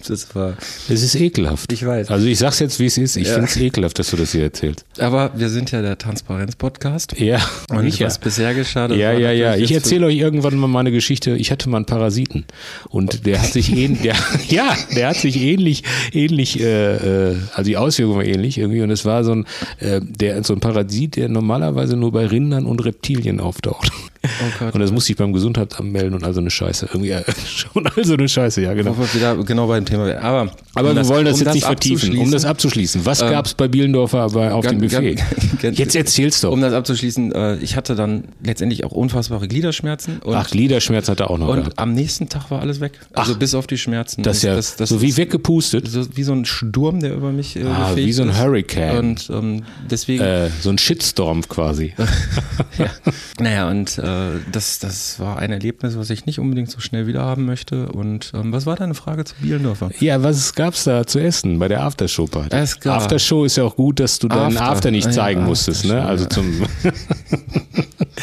Das 0.08 0.34
war, 0.34 0.56
Es 0.88 1.02
ist 1.02 1.14
ekelhaft. 1.14 1.70
Ich 1.72 1.84
weiß. 1.86 2.08
Also 2.10 2.26
ich 2.26 2.38
sag's 2.38 2.58
jetzt, 2.58 2.80
wie 2.80 2.86
es 2.86 2.98
ist. 2.98 3.16
Ich 3.16 3.28
Ja. 3.28 3.34
find's 3.34 3.56
ekelhaft, 3.56 3.98
dass 3.98 4.10
du 4.10 4.16
das 4.16 4.32
hier 4.32 4.42
erzählst. 4.42 4.84
aber 4.98 5.30
wir 5.36 5.48
sind 5.50 5.70
ja 5.70 5.82
der 5.82 5.98
Transparenz-Podcast. 5.98 7.18
Ja, 7.20 7.38
Und 7.68 7.82
sicher. 7.82 8.06
was 8.06 8.18
bisher 8.18 8.54
geschah, 8.54 8.88
Ja, 8.92 9.12
ja, 9.12 9.30
ja. 9.30 9.56
Ich 9.56 9.72
erzähle 9.72 10.06
euch 10.06 10.16
irgendwann 10.16 10.56
mal 10.56 10.66
meine 10.66 10.90
Geschichte. 10.90 11.36
Ich 11.36 11.50
hatte 11.52 11.68
mal 11.68 11.76
einen 11.78 11.86
Parasiten 11.86 12.44
und 12.88 13.26
der 13.26 13.40
hat 13.42 13.52
sich 13.52 13.70
ähnlich, 13.76 14.10
ja, 14.48 14.76
der 14.96 15.08
hat 15.10 15.16
sich 15.16 15.36
ähnlich, 15.40 15.84
ähnlich, 16.12 16.58
äh, 16.60 16.69
äh, 16.70 17.36
also 17.54 17.68
die 17.68 17.76
Auswirkung 17.76 18.16
war 18.16 18.24
ähnlich 18.24 18.58
irgendwie 18.58 18.82
und 18.82 18.90
es 18.90 19.04
war 19.04 19.24
so 19.24 19.32
ein, 19.32 19.46
äh, 19.78 20.00
der 20.02 20.42
so 20.44 20.54
ein 20.54 20.60
Parasit, 20.60 21.16
der 21.16 21.28
normalerweise 21.28 21.96
nur 21.96 22.12
bei 22.12 22.26
Rindern 22.26 22.66
und 22.66 22.84
Reptilien 22.84 23.40
auftaucht. 23.40 23.92
Oh. 24.22 24.64
Und 24.72 24.80
das 24.80 24.92
musste 24.92 25.12
ich 25.12 25.18
beim 25.18 25.32
Gesundheitsamt 25.32 25.92
melden 25.92 26.14
und 26.14 26.24
also 26.24 26.40
eine 26.40 26.50
Scheiße. 26.50 26.86
Irgendwie 26.92 27.10
äh, 27.10 27.22
schon 27.46 27.86
also 27.86 28.14
eine 28.14 28.28
Scheiße, 28.28 28.60
ja 28.60 28.74
genau. 28.74 28.94
Wo 28.96 29.02
wir 29.02 29.14
wieder 29.14 29.34
genau 29.44 29.66
bei 29.66 29.76
dem 29.76 29.86
Thema 29.86 30.04
wären. 30.04 30.22
Aber, 30.22 30.52
Aber 30.74 30.90
um 30.90 30.96
wir 30.96 31.08
wollen 31.08 31.24
das 31.24 31.40
um 31.40 31.46
jetzt 31.46 31.54
nicht 31.54 31.64
vertiefen. 31.66 32.18
Um 32.18 32.30
das 32.30 32.44
abzuschließen. 32.44 33.06
Was 33.06 33.22
Ähm, 33.22 33.30
gab's 33.30 33.54
bei 33.54 33.66
Bielendorfer 33.68 34.28
bei, 34.28 34.52
auf 34.52 34.66
dem 34.66 34.78
Buffet? 34.78 35.16
Jetzt 35.62 35.96
erzähl's 35.96 36.40
doch. 36.42 36.52
Um 36.52 36.60
das 36.60 36.74
abzuschließen, 36.74 37.32
äh, 37.32 37.56
ich 37.56 37.76
hatte 37.76 37.94
dann 37.94 38.24
letztendlich 38.44 38.84
auch 38.84 38.92
unfassbare 38.92 39.48
Gliederschmerzen. 39.48 40.18
Und 40.18 40.34
Ach, 40.34 40.50
Gliederschmerz 40.50 41.08
hat 41.08 41.20
er 41.20 41.30
auch 41.30 41.38
noch 41.38 41.48
Und 41.48 41.56
gehabt. 41.60 41.78
am 41.78 41.92
nächsten 41.94 42.28
Tag 42.28 42.50
war 42.50 42.60
alles 42.60 42.80
weg. 42.80 42.92
Also 43.14 43.32
Ach. 43.34 43.38
bis 43.38 43.54
auf 43.54 43.66
die 43.66 43.78
Schmerzen. 43.78 44.22
Das 44.22 44.38
ist 44.38 44.42
ja 44.42 44.54
das, 44.54 44.76
das 44.76 44.90
so 44.90 45.00
wie 45.00 45.16
weggepustet. 45.16 45.88
So, 45.88 46.04
wie 46.14 46.22
so 46.24 46.32
ein 46.32 46.44
Sturm, 46.44 47.00
der 47.00 47.14
über 47.14 47.32
mich 47.32 47.56
äh, 47.56 47.64
Ah, 47.64 47.92
wie 47.94 48.12
so 48.12 48.22
ein. 48.22 48.38
Hurricane. 48.38 48.98
Und 48.98 49.30
ähm, 49.32 49.62
deswegen, 49.90 50.22
Äh, 50.22 50.50
so 50.60 50.68
ein 50.70 50.76
Shitstorm 50.78 51.48
quasi. 51.48 51.94
ja. 52.78 52.86
naja, 53.38 53.68
und 53.70 53.98
äh, 54.10 54.40
das, 54.52 54.78
das 54.78 55.18
war 55.20 55.38
ein 55.38 55.50
Erlebnis, 55.52 55.96
was 55.96 56.10
ich 56.10 56.26
nicht 56.26 56.38
unbedingt 56.38 56.70
so 56.70 56.80
schnell 56.80 57.06
wieder 57.06 57.22
haben 57.22 57.44
möchte. 57.46 57.88
Und 57.90 58.32
ähm, 58.34 58.52
was 58.52 58.66
war 58.66 58.76
deine 58.76 58.94
Frage 58.94 59.24
zu 59.24 59.34
Bielendorfer? 59.40 59.90
Ja, 60.00 60.22
was 60.22 60.54
gab's 60.54 60.84
da 60.84 61.06
zu 61.06 61.18
essen 61.18 61.58
bei 61.58 61.68
der 61.68 61.82
Aftershow-Party? 61.84 62.54
Es 62.56 62.80
gab- 62.80 62.96
Aftershow 62.98 63.44
ist 63.44 63.56
ja 63.56 63.64
auch 63.64 63.76
gut, 63.76 64.00
dass 64.00 64.18
du 64.18 64.28
deinen 64.28 64.56
After. 64.56 64.62
After 64.70 64.90
nicht 64.90 65.06
Ah, 65.06 65.10
ja, 65.10 65.14
zeigen 65.16 65.44
musstest, 65.44 65.84
ne? 65.84 66.04
Also 66.04 66.26
zum 66.26 66.62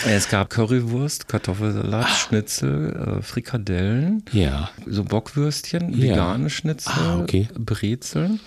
Es 0.06 0.30
gab 0.30 0.50
Currywurst, 0.50 1.28
Kartoffelsalat, 1.28 2.08
Schnitzel, 2.10 3.18
äh, 3.20 3.22
Frikadellen, 3.22 4.24
Ja. 4.32 4.70
so 4.86 5.04
Bockwürstchen, 5.04 5.94
Ja. 5.94 6.12
vegane 6.14 6.50
Schnitzel, 6.50 6.94
Ah, 6.96 7.20
okay. 7.22 7.48
Brezeln 7.58 8.40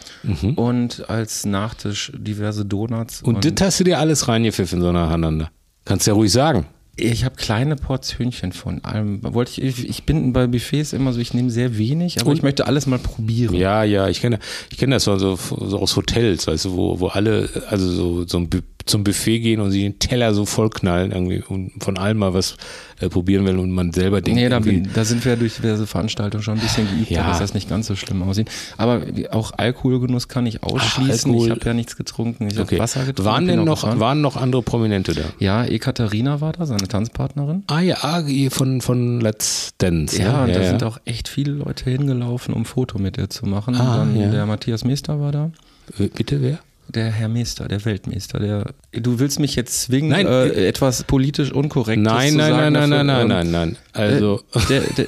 und 0.56 1.08
als 1.10 1.44
Nachtisch 1.46 2.12
diverse 2.16 2.64
Donuts. 2.64 3.22
Und 3.22 3.44
das 3.44 3.66
hast 3.66 3.80
du 3.80 3.84
dir 3.84 3.98
alles 3.98 4.28
reingepfiffen 4.28 4.80
so 4.80 4.92
nacheinander. 4.92 5.50
Kannst 5.84 6.06
ja 6.06 6.12
ruhig 6.12 6.30
sagen. 6.32 6.66
Ich 6.96 7.24
habe 7.24 7.34
kleine 7.36 7.76
Portionchen 7.76 8.52
von 8.52 8.84
allem. 8.84 9.20
Wollte 9.22 9.60
ich, 9.62 9.88
ich, 9.88 10.04
bin 10.04 10.32
bei 10.32 10.46
Buffets 10.46 10.92
immer 10.92 11.12
so, 11.12 11.20
ich 11.20 11.32
nehme 11.32 11.50
sehr 11.50 11.78
wenig, 11.78 12.20
aber 12.20 12.30
Und- 12.30 12.36
ich 12.36 12.42
möchte 12.42 12.66
alles 12.66 12.86
mal 12.86 12.98
probieren. 12.98 13.54
Ja, 13.54 13.84
ja, 13.84 14.08
ich 14.08 14.20
kenne 14.20 14.38
ich 14.70 14.76
kenne 14.78 14.96
das 14.96 15.04
so, 15.04 15.16
so, 15.16 15.38
aus 15.78 15.96
Hotels, 15.96 16.46
weißt 16.46 16.66
du, 16.66 16.72
wo, 16.72 17.00
wo 17.00 17.06
alle 17.08 17.48
also 17.68 17.88
so, 17.90 18.26
so 18.26 18.38
ein 18.38 18.48
Bu- 18.50 18.58
zum 18.86 19.04
Buffet 19.04 19.40
gehen 19.40 19.60
und 19.60 19.70
sie 19.70 19.82
den 19.82 19.98
Teller 19.98 20.34
so 20.34 20.46
vollknallen 20.46 21.12
irgendwie 21.12 21.42
und 21.48 21.72
von 21.82 21.98
allem 21.98 22.18
mal 22.18 22.34
was 22.34 22.56
äh, 23.00 23.08
probieren 23.08 23.44
will 23.46 23.58
und 23.58 23.70
man 23.70 23.92
selber 23.92 24.20
denkt, 24.20 24.40
Nee, 24.40 24.48
da, 24.48 24.58
bin, 24.60 24.88
da 24.94 25.04
sind 25.04 25.24
wir 25.24 25.36
durch 25.36 25.56
diverse 25.56 25.86
Veranstaltungen 25.86 26.42
schon 26.42 26.54
ein 26.54 26.60
bisschen 26.60 26.88
geübt, 26.88 27.10
Ja. 27.10 27.26
dass 27.28 27.38
das 27.38 27.54
nicht 27.54 27.68
ganz 27.68 27.86
so 27.86 27.96
schlimm 27.96 28.22
aussieht. 28.22 28.50
Aber 28.76 29.02
auch 29.30 29.52
Alkoholgenuss 29.56 30.28
kann 30.28 30.46
ich 30.46 30.62
ausschließen. 30.62 31.30
Alkohol. 31.30 31.46
ich 31.46 31.50
habe 31.52 31.64
ja 31.66 31.74
nichts 31.74 31.96
getrunken. 31.96 32.46
Ich 32.48 32.58
okay. 32.58 32.76
habe 32.76 32.78
Wasser 32.80 33.04
getrunken. 33.04 33.24
waren 33.30 33.46
denn 33.46 33.64
noch, 33.64 33.82
gefahren. 33.82 34.00
waren 34.00 34.20
noch 34.20 34.36
andere 34.36 34.62
Prominente 34.62 35.14
da? 35.14 35.22
Ja, 35.38 35.64
Ekaterina 35.64 36.40
war 36.40 36.52
da, 36.52 36.66
seine 36.66 36.88
Tanzpartnerin. 36.88 37.64
Ah 37.66 37.80
ja, 37.80 37.96
ah, 38.02 38.22
von, 38.50 38.80
von 38.80 39.20
Let's 39.20 39.70
Dance. 39.78 40.18
ne? 40.18 40.24
Ja, 40.24 40.44
und 40.44 40.54
da 40.54 40.62
sind 40.62 40.82
auch 40.84 40.98
echt 41.04 41.28
viele 41.28 41.52
Leute 41.52 41.88
hingelaufen, 41.90 42.54
um 42.54 42.62
ein 42.62 42.64
Foto 42.64 42.98
mit 42.98 43.16
ihr 43.18 43.30
zu 43.30 43.46
machen. 43.46 43.74
Ah, 43.74 43.98
Dann 43.98 44.18
ja. 44.18 44.30
der 44.30 44.46
Matthias 44.46 44.84
Meester 44.84 45.20
war 45.20 45.32
da. 45.32 45.50
Äh, 45.98 46.08
Bitte 46.08 46.40
wer? 46.42 46.58
Der 46.94 47.10
Herr 47.10 47.28
Meester, 47.28 47.68
der 47.68 47.84
Weltmeister, 47.84 48.40
der. 48.40 48.72
Du 48.92 49.18
willst 49.20 49.38
mich 49.38 49.54
jetzt 49.54 49.82
zwingen, 49.82 50.10
Nein, 50.10 50.26
äh, 50.26 50.48
äh, 50.48 50.68
etwas 50.68 51.04
politisch 51.04 51.52
unkorrektes 51.52 52.04
Nein, 52.04 52.32
zu 52.32 52.36
nein, 52.38 52.50
sagen. 52.50 52.72
nein, 52.72 52.90
nein, 52.90 52.90
dafür, 52.90 53.04
nein, 53.04 53.20
ähm, 53.22 53.28
nein, 53.28 53.50
nein, 53.50 53.76
nein. 53.94 54.12
Also, 54.12 54.40
äh, 54.54 54.60
der, 54.68 54.80
der, 54.96 55.06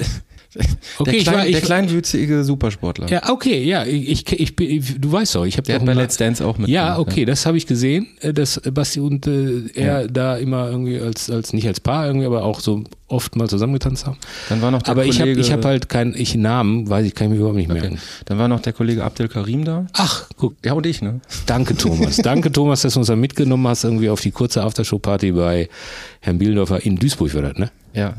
Okay, 0.99 1.11
der, 1.11 1.15
ich 1.15 1.23
klein, 1.25 1.37
war- 1.37 1.47
ich- 1.47 1.53
der 1.53 1.61
kleinwüchsige 1.63 2.45
Supersportler. 2.45 3.09
ja, 3.09 3.31
okay, 3.31 3.65
ja, 3.65 3.85
ich, 3.85 4.31
ich, 4.31 4.61
ich, 4.61 5.01
du 5.01 5.11
weißt 5.13 5.35
doch, 5.35 5.47
ich 5.47 5.57
habe 5.57 5.79
bei 5.81 5.93
Let's 5.95 6.17
Dance 6.19 6.45
auch 6.47 6.59
mit. 6.59 6.69
Ja, 6.69 6.99
okay, 6.99 7.25
das 7.25 7.47
habe 7.47 7.57
ich 7.57 7.67
gesehen, 7.67 8.07
äh, 8.21 8.33
dass 8.35 8.61
Basti 8.73 9.01
und 9.01 9.27
äh, 9.27 9.63
er 9.75 10.09
da 10.09 10.37
immer 10.37 10.69
irgendwie 10.71 10.99
als, 11.01 11.31
als, 11.31 11.53
nicht 11.53 11.67
als 11.67 11.81
Paar 11.81 12.07
irgendwie, 12.07 12.27
aber 12.27 12.45
auch 12.45 12.61
so 12.61 12.85
oft 13.09 13.37
mal 13.37 13.49
zusammengetanzt 13.49 14.07
haben. 14.07 14.17
Dann 14.49 14.61
war 14.63 14.71
noch 14.71 14.83
der 14.83 14.93
Aber 14.93 15.05
ich 15.05 15.21
habe 15.21 15.31
Kollege, 15.31 15.41
ich 15.41 15.53
hab 15.53 15.65
halt 15.65 15.89
keinen, 15.89 16.15
ich 16.15 16.35
Namen, 16.35 16.89
weiß 16.89 17.07
ich, 17.07 17.15
kann 17.15 17.27
ich 17.27 17.31
mir 17.33 17.37
überhaupt 17.39 17.57
nicht 17.57 17.71
okay. 17.71 17.81
merken. 17.81 17.99
Dann 18.27 18.39
war 18.39 18.49
noch 18.49 18.61
der 18.61 18.73
Kollege 18.73 19.05
Abdel 19.05 19.29
Karim 19.29 19.65
da. 19.65 19.87
Ach, 19.95 20.29
guck, 20.37 20.55
Ja, 20.65 20.73
und 20.75 20.87
ich, 20.87 21.03
ne? 21.03 21.21
danke 21.47 21.77
Thomas. 21.77 22.17
danke 22.23 22.51
Thomas, 22.53 22.83
dass 22.83 22.95
du 22.95 23.01
uns 23.01 23.09
da 23.09 23.17
mitgenommen 23.17 23.67
hast, 23.69 23.85
irgendwie 23.85 24.09
auf 24.09 24.21
die 24.21 24.31
kurze 24.31 24.63
Aftershow-Party 24.63 25.33
bei 25.33 25.69
Herrn 26.21 26.39
Bielendorfer 26.39 26.85
in 26.85 26.97
Duisburg 26.97 27.35
war 27.35 27.43
das, 27.43 27.57
ne? 27.59 27.71
Ja, 27.95 28.15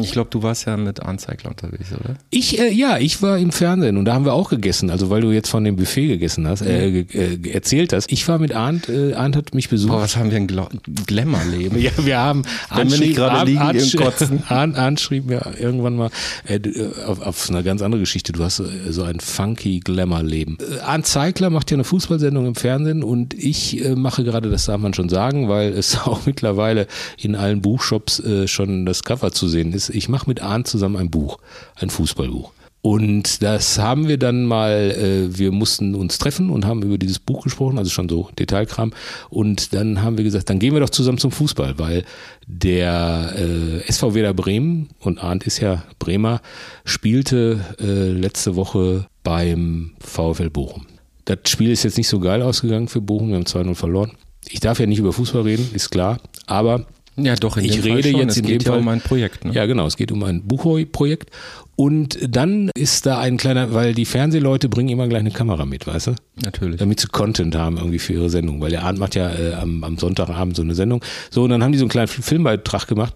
ich 0.00 0.12
glaube, 0.12 0.30
du 0.30 0.42
warst 0.42 0.66
ja 0.66 0.76
mit 0.78 1.00
Anzeigler 1.02 1.50
unterwegs, 1.50 1.92
oder? 1.92 2.14
Ich, 2.30 2.58
äh, 2.58 2.70
ja, 2.72 2.96
ich 2.98 3.20
war 3.20 3.36
im 3.36 3.52
Fernsehen 3.52 3.98
und 3.98 4.06
da 4.06 4.14
haben 4.14 4.24
wir 4.24 4.32
auch 4.32 4.48
gegessen. 4.48 4.88
Also 4.88 5.10
weil 5.10 5.20
du 5.20 5.30
jetzt 5.32 5.50
von 5.50 5.64
dem 5.64 5.76
Buffet 5.76 6.06
gegessen 6.08 6.48
hast, 6.48 6.62
äh, 6.62 7.04
ge- 7.04 7.38
äh, 7.44 7.50
erzählt 7.50 7.92
hast. 7.92 8.10
Ich 8.10 8.26
war 8.26 8.38
mit 8.38 8.54
Arndt, 8.54 8.88
äh, 8.88 9.12
Arndt 9.12 9.36
hat 9.36 9.54
mich 9.54 9.68
besucht. 9.68 9.92
Boah, 9.92 10.00
was 10.00 10.16
haben 10.16 10.30
wir 10.30 10.38
ein 10.38 10.46
Gla 10.46 10.68
Glamour-Leben. 11.06 11.78
Ja, 11.82 11.90
wir 11.98 12.18
haben 12.18 12.42
Wenn 12.74 12.90
wir 12.90 12.98
nicht 12.98 13.16
gerade 13.16 13.50
liegen, 13.50 13.60
Arndt, 13.60 13.92
im 13.94 14.00
Kotzen. 14.00 14.42
Arndt, 14.48 14.78
Arndt 14.78 15.00
schrieb 15.00 15.26
mir 15.26 15.42
irgendwann 15.60 15.96
mal 15.96 16.10
äh, 16.48 16.56
äh, 16.56 17.04
auf, 17.04 17.20
auf 17.20 17.50
eine 17.50 17.62
ganz 17.62 17.82
andere 17.82 18.00
Geschichte. 18.00 18.32
Du 18.32 18.42
hast 18.42 18.60
äh, 18.60 18.64
so 18.90 19.02
ein 19.02 19.20
funky 19.20 19.80
Glamour-Leben. 19.80 20.56
Äh, 20.60 20.80
Arndt 20.80 21.06
Zeigler 21.06 21.50
macht 21.50 21.70
ja 21.70 21.76
eine 21.76 21.84
Fußballsendung 21.84 22.46
im 22.46 22.54
Fernsehen 22.54 23.02
und 23.02 23.34
ich 23.34 23.84
äh, 23.84 23.94
mache 23.94 24.24
gerade, 24.24 24.48
das 24.50 24.64
darf 24.66 24.80
man 24.80 24.94
schon 24.94 25.08
sagen, 25.10 25.48
weil 25.50 25.72
es 25.72 25.98
auch 26.06 26.24
mittlerweile 26.24 26.86
in 27.18 27.34
allen 27.34 27.60
Buchshops 27.60 28.20
äh, 28.20 28.48
schon 28.48 28.86
das 28.86 29.01
Cover 29.04 29.32
zu 29.32 29.48
sehen 29.48 29.72
ist. 29.72 29.90
Ich 29.90 30.08
mache 30.08 30.28
mit 30.28 30.42
Arndt 30.42 30.68
zusammen 30.68 30.96
ein 30.96 31.10
Buch, 31.10 31.38
ein 31.76 31.90
Fußballbuch. 31.90 32.52
Und 32.82 33.42
das 33.42 33.78
haben 33.78 34.08
wir 34.08 34.18
dann 34.18 34.44
mal, 34.44 34.90
äh, 34.90 35.38
wir 35.38 35.52
mussten 35.52 35.94
uns 35.94 36.18
treffen 36.18 36.50
und 36.50 36.66
haben 36.66 36.82
über 36.82 36.98
dieses 36.98 37.20
Buch 37.20 37.44
gesprochen, 37.44 37.78
also 37.78 37.90
schon 37.90 38.08
so 38.08 38.28
Detailkram. 38.36 38.92
Und 39.30 39.72
dann 39.72 40.02
haben 40.02 40.16
wir 40.16 40.24
gesagt, 40.24 40.50
dann 40.50 40.58
gehen 40.58 40.74
wir 40.74 40.80
doch 40.80 40.90
zusammen 40.90 41.18
zum 41.18 41.30
Fußball, 41.30 41.78
weil 41.78 42.04
der 42.48 43.34
äh, 43.38 43.86
SV 43.86 44.14
Werder 44.14 44.34
Bremen, 44.34 44.90
und 44.98 45.22
Arndt 45.22 45.44
ist 45.44 45.60
ja 45.60 45.84
Bremer, 46.00 46.40
spielte 46.84 47.60
äh, 47.80 48.10
letzte 48.10 48.56
Woche 48.56 49.06
beim 49.22 49.92
VfL 50.00 50.50
Bochum. 50.50 50.86
Das 51.24 51.38
Spiel 51.46 51.70
ist 51.70 51.84
jetzt 51.84 51.98
nicht 51.98 52.08
so 52.08 52.18
geil 52.18 52.42
ausgegangen 52.42 52.88
für 52.88 53.00
Bochum, 53.00 53.28
wir 53.28 53.36
haben 53.36 53.44
2-0 53.44 53.76
verloren. 53.76 54.12
Ich 54.48 54.58
darf 54.58 54.80
ja 54.80 54.86
nicht 54.86 54.98
über 54.98 55.12
Fußball 55.12 55.42
reden, 55.42 55.70
ist 55.72 55.90
klar, 55.90 56.18
aber 56.46 56.84
Ja, 57.16 57.34
doch, 57.36 57.56
in 57.58 57.64
Ich 57.66 57.84
rede 57.84 58.08
jetzt 58.08 58.30
es 58.32 58.36
in 58.38 58.46
geht 58.46 58.62
dem 58.62 58.66
ja 58.66 58.72
Fall- 58.72 58.80
um 58.80 58.88
ein 58.88 59.00
Projekt. 59.00 59.44
Ne? 59.44 59.52
ja, 59.52 59.66
genau. 59.66 59.86
Es 59.86 59.96
geht 59.96 60.10
um 60.12 60.22
ein 60.24 60.42
Buchhoi-Projekt. 60.44 61.30
Und 61.76 62.18
dann 62.28 62.70
ist 62.74 63.06
da 63.06 63.18
ein 63.18 63.36
kleiner, 63.36 63.74
weil 63.74 63.94
die 63.94 64.04
Fernsehleute 64.04 64.68
bringen 64.68 64.88
immer 64.90 65.08
gleich 65.08 65.20
eine 65.20 65.30
Kamera 65.30 65.64
mit, 65.64 65.86
weißt 65.86 66.08
du? 66.08 66.14
Natürlich. 66.42 66.78
Damit 66.78 67.00
sie 67.00 67.08
Content 67.08 67.54
haben 67.56 67.76
irgendwie 67.76 67.98
für 67.98 68.12
ihre 68.14 68.30
Sendung. 68.30 68.60
Weil 68.60 68.70
der 68.70 68.84
Arndt 68.84 68.98
macht 68.98 69.14
ja 69.14 69.30
äh, 69.30 69.54
am, 69.54 69.82
am 69.84 69.98
Sonntagabend 69.98 70.56
so 70.56 70.62
eine 70.62 70.74
Sendung. 70.74 71.02
So, 71.30 71.42
und 71.44 71.50
dann 71.50 71.62
haben 71.62 71.72
die 71.72 71.78
so 71.78 71.84
einen 71.84 71.90
kleinen 71.90 72.08
Filmbeitrag 72.08 72.86
gemacht, 72.86 73.14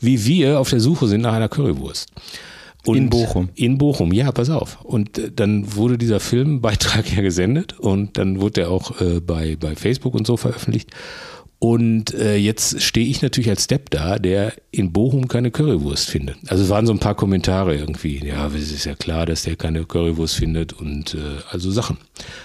wie 0.00 0.24
wir 0.26 0.58
auf 0.60 0.70
der 0.70 0.80
Suche 0.80 1.06
sind 1.06 1.22
nach 1.22 1.32
einer 1.34 1.48
Currywurst. 1.48 2.10
Und 2.86 2.96
In 2.96 3.10
Bochum. 3.10 3.48
In 3.54 3.76
Bochum, 3.76 4.12
ja, 4.12 4.30
pass 4.32 4.50
auf. 4.50 4.78
Und 4.84 5.18
äh, 5.18 5.30
dann 5.34 5.74
wurde 5.74 5.98
dieser 5.98 6.20
Filmbeitrag 6.20 7.10
ja 7.16 7.22
gesendet 7.22 7.78
und 7.78 8.16
dann 8.18 8.40
wurde 8.40 8.52
der 8.52 8.70
auch 8.70 9.00
äh, 9.00 9.20
bei, 9.20 9.56
bei 9.58 9.74
Facebook 9.74 10.14
und 10.14 10.26
so 10.26 10.36
veröffentlicht. 10.36 10.90
Und 11.60 12.14
äh, 12.14 12.36
jetzt 12.36 12.80
stehe 12.80 13.08
ich 13.08 13.20
natürlich 13.20 13.50
als 13.50 13.66
Depp 13.66 13.90
da, 13.90 14.20
der 14.20 14.52
in 14.70 14.92
Bochum 14.92 15.26
keine 15.26 15.50
Currywurst 15.50 16.08
findet. 16.08 16.36
Also 16.46 16.62
es 16.62 16.70
waren 16.70 16.86
so 16.86 16.92
ein 16.92 17.00
paar 17.00 17.16
Kommentare 17.16 17.74
irgendwie. 17.74 18.24
Ja, 18.24 18.46
es 18.46 18.70
ist 18.70 18.84
ja 18.84 18.94
klar, 18.94 19.26
dass 19.26 19.42
der 19.42 19.56
keine 19.56 19.84
Currywurst 19.84 20.36
findet 20.36 20.72
und 20.72 21.14
äh, 21.14 21.18
also 21.50 21.72
Sachen. 21.72 21.96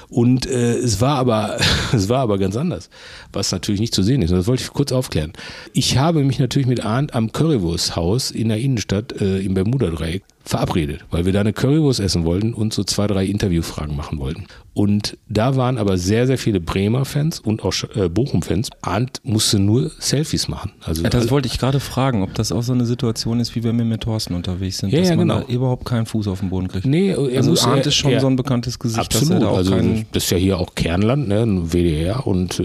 Und 0.09 0.47
äh, 0.47 0.77
es 0.77 0.99
war 0.99 1.17
aber, 1.17 1.59
es 1.93 2.09
war 2.09 2.21
aber 2.21 2.39
ganz 2.39 2.55
anders, 2.55 2.89
was 3.31 3.51
natürlich 3.51 3.81
nicht 3.81 3.93
zu 3.93 4.01
sehen 4.01 4.23
ist. 4.23 4.31
Und 4.31 4.37
das 4.37 4.47
wollte 4.47 4.63
ich 4.63 4.69
kurz 4.69 4.91
aufklären. 4.91 5.33
Ich 5.73 5.99
habe 5.99 6.23
mich 6.23 6.39
natürlich 6.39 6.67
mit 6.67 6.83
Arndt 6.83 7.13
am 7.13 7.31
Currywursthaus 7.31 8.31
in 8.31 8.49
der 8.49 8.57
Innenstadt 8.57 9.21
äh, 9.21 9.39
im 9.41 9.53
Bermuda-Dreieck 9.53 10.23
verabredet, 10.43 11.05
weil 11.11 11.25
wir 11.25 11.33
da 11.33 11.39
eine 11.41 11.53
Currywurst 11.53 11.99
essen 11.99 12.25
wollten 12.25 12.53
und 12.53 12.73
so 12.73 12.83
zwei, 12.83 13.07
drei 13.07 13.25
Interviewfragen 13.25 13.95
machen 13.95 14.19
wollten. 14.19 14.45
Und 14.75 15.17
da 15.29 15.55
waren 15.55 15.77
aber 15.77 15.99
sehr, 15.99 16.25
sehr 16.25 16.39
viele 16.39 16.59
Bremer 16.59 17.05
Fans 17.05 17.39
und 17.39 17.63
auch 17.63 17.73
äh, 17.95 18.09
Bochum-Fans. 18.09 18.71
Arndt 18.81 19.21
musste 19.23 19.59
nur 19.59 19.91
Selfies 19.99 20.47
machen. 20.47 20.71
Also 20.83 21.03
Ja, 21.03 21.11
das 21.11 21.29
wollte 21.29 21.47
ich 21.47 21.59
gerade 21.59 21.79
fragen, 21.79 22.23
ob 22.23 22.33
das 22.33 22.51
auch 22.51 22.63
so 22.63 22.73
eine 22.73 22.85
Situation 22.87 23.39
ist, 23.39 23.53
wie 23.55 23.63
wenn 23.63 23.77
wir 23.77 23.85
mit 23.85 24.01
Thorsten 24.01 24.33
unterwegs 24.33 24.79
sind, 24.79 24.91
Ja, 24.91 24.99
dass 24.99 25.09
ja, 25.09 25.15
man 25.15 25.27
genau. 25.27 25.41
da 25.41 25.47
überhaupt 25.53 25.85
keinen 25.85 26.07
Fuß 26.07 26.27
auf 26.27 26.39
den 26.39 26.49
Boden 26.49 26.67
kriegt. 26.69 26.87
Nee, 26.87 27.09
er 27.11 27.19
also 27.37 27.51
muss- 27.51 27.63
Arndt 27.65 27.85
ist 27.85 27.93
schon 27.95 28.11
er- 28.13 28.19
so 28.19 28.25
ein 28.27 28.35
bekanntes 28.35 28.79
Gesicht, 28.79 28.99
Absolut, 28.99 29.33
er 29.33 29.39
da 29.41 29.47
auch 29.49 29.57
also 29.57 29.75
das 30.11 30.23
ist 30.23 30.29
ja 30.31 30.37
hier 30.37 30.57
auch 30.57 30.73
Kernland, 30.73 31.27
ne, 31.27 31.43
ein 31.43 31.71
WDR 31.71 32.25
und 32.25 32.59
äh, 32.59 32.63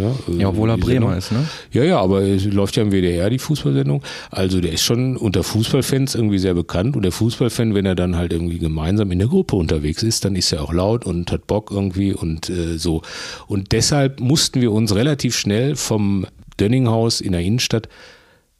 ja, 0.00 0.12
Ja, 0.38 0.48
obwohl 0.48 0.70
er 0.70 0.78
Bremer 0.78 0.92
Sendung. 0.92 1.18
ist, 1.18 1.32
ne? 1.32 1.44
Ja, 1.72 1.84
ja, 1.84 2.00
aber 2.00 2.22
es 2.22 2.46
läuft 2.46 2.76
ja 2.76 2.82
im 2.82 2.90
WDR 2.90 3.28
die 3.28 3.38
Fußballsendung. 3.38 4.02
Also 4.30 4.62
der 4.62 4.72
ist 4.72 4.82
schon 4.82 5.18
unter 5.18 5.42
Fußballfans 5.42 6.14
irgendwie 6.14 6.38
sehr 6.38 6.54
bekannt 6.54 6.96
und 6.96 7.02
der 7.02 7.12
Fußballfan, 7.20 7.74
wenn 7.74 7.84
er 7.84 7.94
dann 7.94 8.16
halt 8.16 8.32
irgendwie 8.32 8.58
gemeinsam 8.58 9.12
in 9.12 9.18
der 9.18 9.28
Gruppe 9.28 9.54
unterwegs 9.54 10.02
ist, 10.02 10.24
dann 10.24 10.36
ist 10.36 10.52
er 10.52 10.62
auch 10.62 10.72
laut 10.72 11.04
und 11.04 11.30
hat 11.30 11.46
Bock 11.46 11.70
irgendwie 11.70 12.14
und 12.14 12.48
äh, 12.48 12.78
so. 12.78 13.02
Und 13.46 13.72
deshalb 13.72 14.20
mussten 14.20 14.62
wir 14.62 14.72
uns 14.72 14.94
relativ 14.94 15.36
schnell 15.36 15.76
vom 15.76 16.26
Dönninghaus 16.58 17.20
in 17.20 17.32
der 17.32 17.42
Innenstadt 17.42 17.90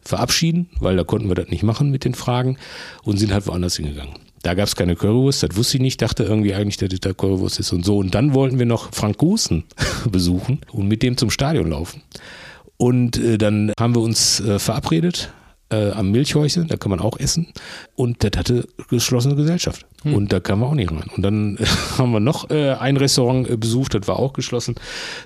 verabschieden, 0.02 0.68
weil 0.78 0.94
da 0.94 1.04
konnten 1.04 1.28
wir 1.28 1.36
das 1.36 1.48
nicht 1.48 1.62
machen 1.62 1.90
mit 1.90 2.04
den 2.04 2.14
Fragen 2.14 2.58
und 3.02 3.16
sind 3.16 3.32
halt 3.32 3.46
woanders 3.46 3.76
hingegangen. 3.76 4.14
Da 4.42 4.52
gab 4.52 4.66
es 4.66 4.76
keine 4.76 4.94
Currywurst, 4.94 5.42
das 5.42 5.56
wusste 5.56 5.78
ich 5.78 5.82
nicht, 5.82 6.02
dachte 6.02 6.24
irgendwie 6.24 6.52
eigentlich, 6.52 6.76
dass 6.76 6.90
das 6.90 7.00
da 7.00 7.14
Currywurst 7.14 7.60
ist 7.60 7.72
und 7.72 7.82
so. 7.82 7.96
Und 7.96 8.14
dann 8.14 8.34
wollten 8.34 8.58
wir 8.58 8.66
noch 8.66 8.92
Frank 8.92 9.16
Gusen 9.16 9.64
besuchen 10.10 10.60
und 10.70 10.86
mit 10.86 11.02
dem 11.02 11.16
zum 11.16 11.30
Stadion 11.30 11.70
laufen. 11.70 12.02
Und 12.76 13.16
äh, 13.16 13.38
dann 13.38 13.72
haben 13.80 13.94
wir 13.94 14.02
uns 14.02 14.40
äh, 14.40 14.58
verabredet 14.58 15.32
äh, 15.70 15.90
am 15.90 16.10
Milchhäuschen, 16.10 16.68
da 16.68 16.76
kann 16.76 16.90
man 16.90 17.00
auch 17.00 17.18
essen. 17.18 17.48
Und 17.96 18.24
das 18.24 18.32
hatte 18.36 18.66
geschlossene 18.88 19.36
Gesellschaft. 19.36 19.86
Und 20.02 20.32
da 20.32 20.40
kamen 20.40 20.62
wir 20.62 20.66
auch 20.66 20.74
nicht 20.74 20.90
rein. 20.90 21.04
Und 21.14 21.22
dann 21.22 21.56
äh, 21.58 21.66
haben 21.98 22.12
wir 22.12 22.20
noch 22.20 22.48
äh, 22.50 22.72
ein 22.72 22.96
Restaurant 22.96 23.48
äh, 23.48 23.56
besucht, 23.56 23.94
das 23.94 24.08
war 24.08 24.18
auch 24.18 24.32
geschlossen. 24.32 24.76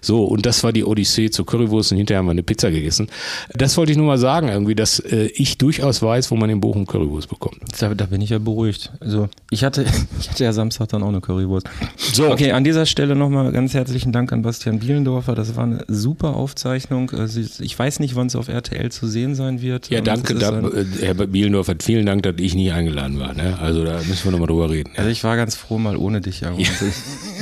So, 0.00 0.24
und 0.24 0.46
das 0.46 0.64
war 0.64 0.72
die 0.72 0.84
Odyssee 0.84 1.30
zur 1.30 1.46
Currywurst 1.46 1.92
und 1.92 1.98
hinterher 1.98 2.18
haben 2.18 2.26
wir 2.26 2.32
eine 2.32 2.42
Pizza 2.42 2.70
gegessen. 2.70 3.08
Das 3.52 3.76
wollte 3.76 3.92
ich 3.92 3.98
nur 3.98 4.06
mal 4.06 4.18
sagen, 4.18 4.48
irgendwie, 4.48 4.74
dass 4.74 4.98
äh, 4.98 5.26
ich 5.34 5.58
durchaus 5.58 6.02
weiß, 6.02 6.30
wo 6.32 6.36
man 6.36 6.50
in 6.50 6.60
Bochum 6.60 6.86
Currywurst 6.86 7.28
bekommt. 7.28 7.58
Da, 7.78 7.94
da 7.94 8.06
bin 8.06 8.20
ich 8.20 8.30
ja 8.30 8.38
beruhigt. 8.38 8.92
Also 9.00 9.28
ich 9.50 9.62
hatte, 9.62 9.84
ich 10.20 10.30
hatte 10.30 10.42
ja 10.42 10.52
Samstag 10.52 10.88
dann 10.88 11.02
auch 11.04 11.08
eine 11.08 11.20
Currywurst. 11.20 11.68
So. 12.12 12.30
Okay, 12.30 12.50
an 12.50 12.64
dieser 12.64 12.86
Stelle 12.86 13.14
nochmal 13.14 13.52
ganz 13.52 13.74
herzlichen 13.74 14.10
Dank 14.10 14.32
an 14.32 14.42
Bastian 14.42 14.80
Bielendorfer. 14.80 15.36
Das 15.36 15.54
war 15.54 15.64
eine 15.64 15.84
super 15.86 16.34
Aufzeichnung. 16.34 17.10
Also 17.10 17.40
Ich 17.60 17.78
weiß 17.78 18.00
nicht, 18.00 18.16
wann 18.16 18.26
es 18.26 18.34
auf 18.34 18.48
RTL 18.48 18.90
zu 18.90 19.06
sehen 19.06 19.36
sein 19.36 19.62
wird. 19.62 19.88
Ja, 19.88 20.00
Ähm, 20.33 20.33
danke, 20.38 20.70
da, 20.70 20.78
äh, 20.78 21.06
Herr 21.06 21.14
Bielendorfer, 21.14 21.74
vielen 21.82 22.06
Dank, 22.06 22.22
dass 22.22 22.34
ich 22.38 22.54
nie 22.54 22.70
eingeladen 22.70 23.18
war. 23.18 23.34
Ne? 23.34 23.58
Also 23.60 23.84
da 23.84 23.98
müssen 23.98 24.24
wir 24.24 24.32
nochmal 24.32 24.48
drüber 24.48 24.70
reden. 24.70 24.90
Also 24.96 25.10
ich 25.10 25.22
war 25.24 25.36
ganz 25.36 25.54
froh 25.54 25.78
mal 25.78 25.96
ohne 25.96 26.20
dich. 26.20 26.40
Ja. 26.40 26.52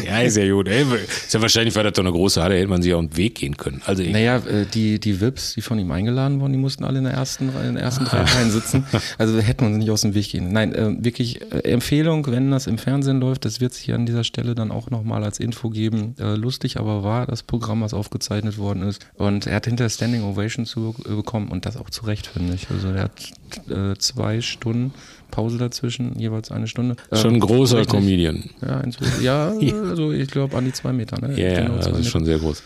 Ja, 0.05 0.21
ist 0.21 0.37
ja 0.37 0.51
gut. 0.51 0.69
Ey, 0.69 0.83
ist 0.83 1.33
ja 1.35 1.41
wahrscheinlich 1.41 1.75
war 1.75 1.83
das 1.83 1.93
doch 1.93 2.03
eine 2.03 2.13
große 2.13 2.43
Halle, 2.43 2.57
hätte 2.57 2.69
man 2.69 2.83
sich 2.83 2.93
auch 2.95 2.99
einen 2.99 3.17
Weg 3.17 3.37
gehen 3.37 3.57
können. 3.57 3.83
Also 3.87 4.03
Naja, 4.03 4.37
äh, 4.39 4.67
die, 4.73 4.99
die 4.99 5.21
Vips, 5.21 5.55
die 5.55 5.63
von 5.63 5.79
ihm 5.79 5.91
eingeladen 5.91 6.41
wurden, 6.41 6.53
die 6.53 6.59
mussten 6.59 6.85
alle 6.85 6.99
in 6.99 7.05
der 7.05 7.15
ersten, 7.15 7.49
in 7.49 7.75
den 7.75 7.77
ersten 7.77 8.05
drei 8.05 8.23
Reihen 8.23 8.51
sitzen. 8.51 8.87
Also 9.19 9.39
hätten 9.41 9.63
wir 9.63 9.69
uns 9.69 9.79
nicht 9.79 9.91
aus 9.91 10.03
dem 10.03 10.15
Weg 10.15 10.31
gehen. 10.31 10.53
Nein, 10.53 10.75
äh, 10.75 10.97
wirklich 10.99 11.41
äh, 11.53 11.59
Empfehlung, 11.71 12.27
wenn 12.29 12.51
das 12.51 12.67
im 12.67 12.79
Fernsehen 12.79 13.21
läuft, 13.21 13.45
das 13.45 13.61
wird 13.61 13.75
hier 13.75 13.95
an 13.95 14.07
dieser 14.07 14.25
Stelle 14.25 14.55
dann 14.55 14.71
auch 14.71 14.91
nochmal 14.91 15.25
als 15.25 15.39
Info 15.39 15.71
geben. 15.71 16.15
Lustig 16.19 16.79
aber 16.79 17.03
war 17.03 17.27
das 17.27 17.43
Programm, 17.43 17.81
was 17.83 17.95
aufgezeichnet 17.95 18.59
worden 18.59 18.83
ist. 18.83 19.07
Und 19.15 19.47
er 19.47 19.57
hat 19.57 19.67
hinter 19.67 19.89
Standing 19.89 20.23
Ovation 20.23 20.67
zu 20.67 20.95
bekommen 21.05 21.49
und 21.49 21.67
das 21.67 21.77
auch 21.77 21.91
zu 21.91 22.05
Recht, 22.05 22.27
finde 22.27 22.55
ich. 22.55 22.69
Also 22.71 22.89
er 22.89 23.05
hat 23.05 24.01
zwei 24.01 24.41
Stunden 24.41 24.93
Pause 25.33 25.59
dazwischen, 25.59 26.17
jeweils 26.17 26.53
eine 26.53 26.69
Stunde. 26.69 26.95
Äh, 27.11 27.17
schon 27.17 27.35
ein 27.35 27.41
großer 27.41 27.79
richtig. 27.79 27.99
Comedian. 27.99 28.45
Ja, 28.61 28.83
ja, 29.21 29.49
also 29.89 30.13
ich 30.13 30.31
glaube 30.31 30.57
an 30.57 30.67
die 30.67 30.73
zwei 30.73 30.93
Meter. 30.93 31.21
Ne? 31.21 31.35
Ja, 31.37 31.49
ja, 31.49 31.61
Genau 31.63 31.79
das 31.79 31.99
ist 31.99 32.09
schon 32.09 32.25
sehr 32.25 32.39
groß. 32.39 32.63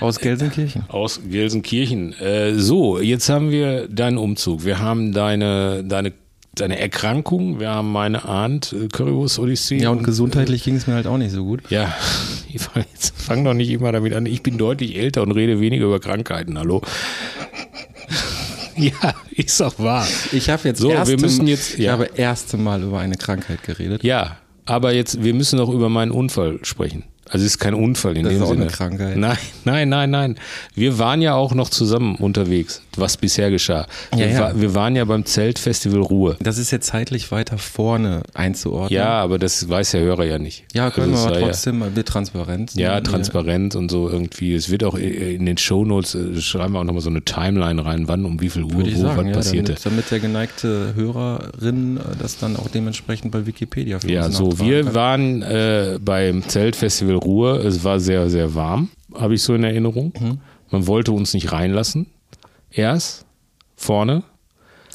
Aus 0.00 0.20
Gelsenkirchen. 0.20 0.84
Aus 0.88 1.20
Gelsenkirchen. 1.28 2.12
Äh, 2.20 2.54
so, 2.54 3.00
jetzt 3.00 3.28
haben 3.28 3.50
wir 3.50 3.88
deinen 3.88 4.18
Umzug. 4.18 4.64
Wir 4.64 4.80
haben 4.80 5.12
deine, 5.12 5.82
deine, 5.84 6.12
deine 6.54 6.78
Erkrankung. 6.78 7.58
Wir 7.58 7.70
haben 7.70 7.90
meine 7.90 8.24
Ahnt 8.24 8.72
äh, 8.72 8.88
Currywurst 8.88 9.38
Odyssee. 9.38 9.78
Ja, 9.78 9.90
und 9.90 10.02
gesundheitlich 10.02 10.64
ging 10.64 10.76
es 10.76 10.86
mir 10.86 10.94
halt 10.94 11.06
auch 11.06 11.16
nicht 11.16 11.32
so 11.32 11.44
gut. 11.44 11.62
Ja, 11.70 11.94
ich 12.52 12.60
fang, 12.60 12.84
jetzt 12.92 13.14
fang 13.16 13.44
doch 13.44 13.54
nicht 13.54 13.70
immer 13.70 13.92
damit 13.92 14.14
an. 14.14 14.26
Ich 14.26 14.42
bin 14.42 14.58
deutlich 14.58 14.96
älter 14.96 15.22
und 15.22 15.32
rede 15.32 15.60
weniger 15.60 15.86
über 15.86 16.00
Krankheiten. 16.00 16.58
Hallo. 16.58 16.82
Ja, 19.02 19.14
ist 19.30 19.60
doch 19.60 19.78
wahr. 19.78 20.06
Ich 20.32 20.50
habe 20.50 20.68
jetzt 20.68 20.80
So, 20.80 20.88
wir 20.88 20.94
erste, 20.96 21.16
müssen 21.16 21.46
jetzt- 21.46 21.74
ich 21.74 21.80
ja. 21.84 21.92
habe 21.92 22.10
erste 22.16 22.56
Mal 22.56 22.82
über 22.82 22.98
eine 23.00 23.14
Krankheit 23.16 23.62
geredet. 23.62 24.02
Ja, 24.04 24.38
aber 24.66 24.92
jetzt, 24.92 25.22
wir 25.22 25.34
müssen 25.34 25.56
noch 25.58 25.68
über 25.70 25.88
meinen 25.88 26.10
Unfall 26.10 26.58
sprechen. 26.62 27.04
Also 27.30 27.38
es 27.46 27.52
ist 27.52 27.58
kein 27.58 27.74
Unfall 27.74 28.16
in 28.16 28.24
Das 28.24 28.32
dem 28.32 28.36
ist 28.36 28.42
auch 28.46 28.50
Sinne. 28.50 28.62
eine 28.64 28.70
Krankheit. 28.70 29.16
Nein, 29.16 29.38
nein, 29.64 29.88
nein, 29.88 30.10
nein. 30.10 30.36
Wir 30.74 30.98
waren 30.98 31.22
ja 31.22 31.34
auch 31.34 31.54
noch 31.54 31.70
zusammen 31.70 32.16
unterwegs, 32.16 32.82
was 32.96 33.16
bisher 33.16 33.50
geschah. 33.50 33.86
Wir, 34.14 34.26
Ja, 34.26 34.32
ja. 34.32 34.40
wa- 34.40 34.52
wir 34.60 34.74
waren 34.74 34.94
ja 34.94 35.04
beim 35.04 35.24
Zeltfestival 35.24 36.00
Ruhe. 36.02 36.36
Das 36.40 36.58
ist 36.58 36.70
jetzt 36.70 36.86
zeitlich 36.88 37.32
weiter 37.32 37.56
vorne 37.58 38.22
einzuordnen. 38.34 38.94
Ja, 39.00 39.20
aber 39.22 39.38
das 39.38 39.68
weiß 39.68 39.92
der 39.92 40.02
Hörer 40.02 40.24
ja 40.24 40.38
nicht. 40.38 40.64
Ja, 40.74 40.90
können 40.90 41.12
Also 41.14 41.24
wir 41.24 41.30
war 41.30 41.36
aber 41.38 41.46
trotzdem 41.46 41.78
mal 41.78 41.96
wir 41.96 42.04
transparent. 42.04 42.74
Ja, 42.74 42.94
ja 42.94 43.00
transparent 43.00 43.74
und 43.74 43.90
so 43.90 44.08
irgendwie. 44.10 44.54
Es 44.54 44.70
wird 44.70 44.84
auch 44.84 44.94
in 44.96 45.46
den 45.46 45.56
Shownotes, 45.56 46.14
äh, 46.14 46.40
schreiben 46.40 46.74
wir 46.74 46.80
auch 46.80 46.84
nochmal 46.84 47.02
so 47.02 47.10
eine 47.10 47.22
Timeline 47.24 47.84
rein, 47.84 48.06
wann, 48.06 48.24
um 48.26 48.40
wie 48.40 48.50
viel 48.50 48.64
Uhr, 48.64 48.74
wo 48.74 48.90
sagen, 48.90 49.16
was 49.18 49.26
ja, 49.28 49.32
passierte. 49.32 49.72
damit, 49.72 49.86
damit 49.86 50.10
der 50.10 50.20
geneigte 50.20 50.92
Hörerin 50.94 51.96
äh, 51.96 52.00
das 52.20 52.38
dann 52.38 52.56
auch 52.56 52.68
dementsprechend 52.68 53.30
bei 53.32 53.46
Wikipedia 53.46 53.98
für 53.98 54.10
Ja, 54.12 54.30
so, 54.30 54.58
wir 54.58 54.94
waren 54.94 55.42
äh, 55.42 55.98
beim 56.04 56.46
Zeltfestival 56.46 57.13
Ruhr. 57.16 57.64
Es 57.64 57.84
war 57.84 58.00
sehr, 58.00 58.30
sehr 58.30 58.54
warm, 58.54 58.88
habe 59.14 59.34
ich 59.34 59.42
so 59.42 59.54
in 59.54 59.64
Erinnerung. 59.64 60.12
Mhm. 60.18 60.38
Man 60.70 60.86
wollte 60.86 61.12
uns 61.12 61.34
nicht 61.34 61.52
reinlassen. 61.52 62.06
Erst 62.70 63.26
vorne. 63.76 64.24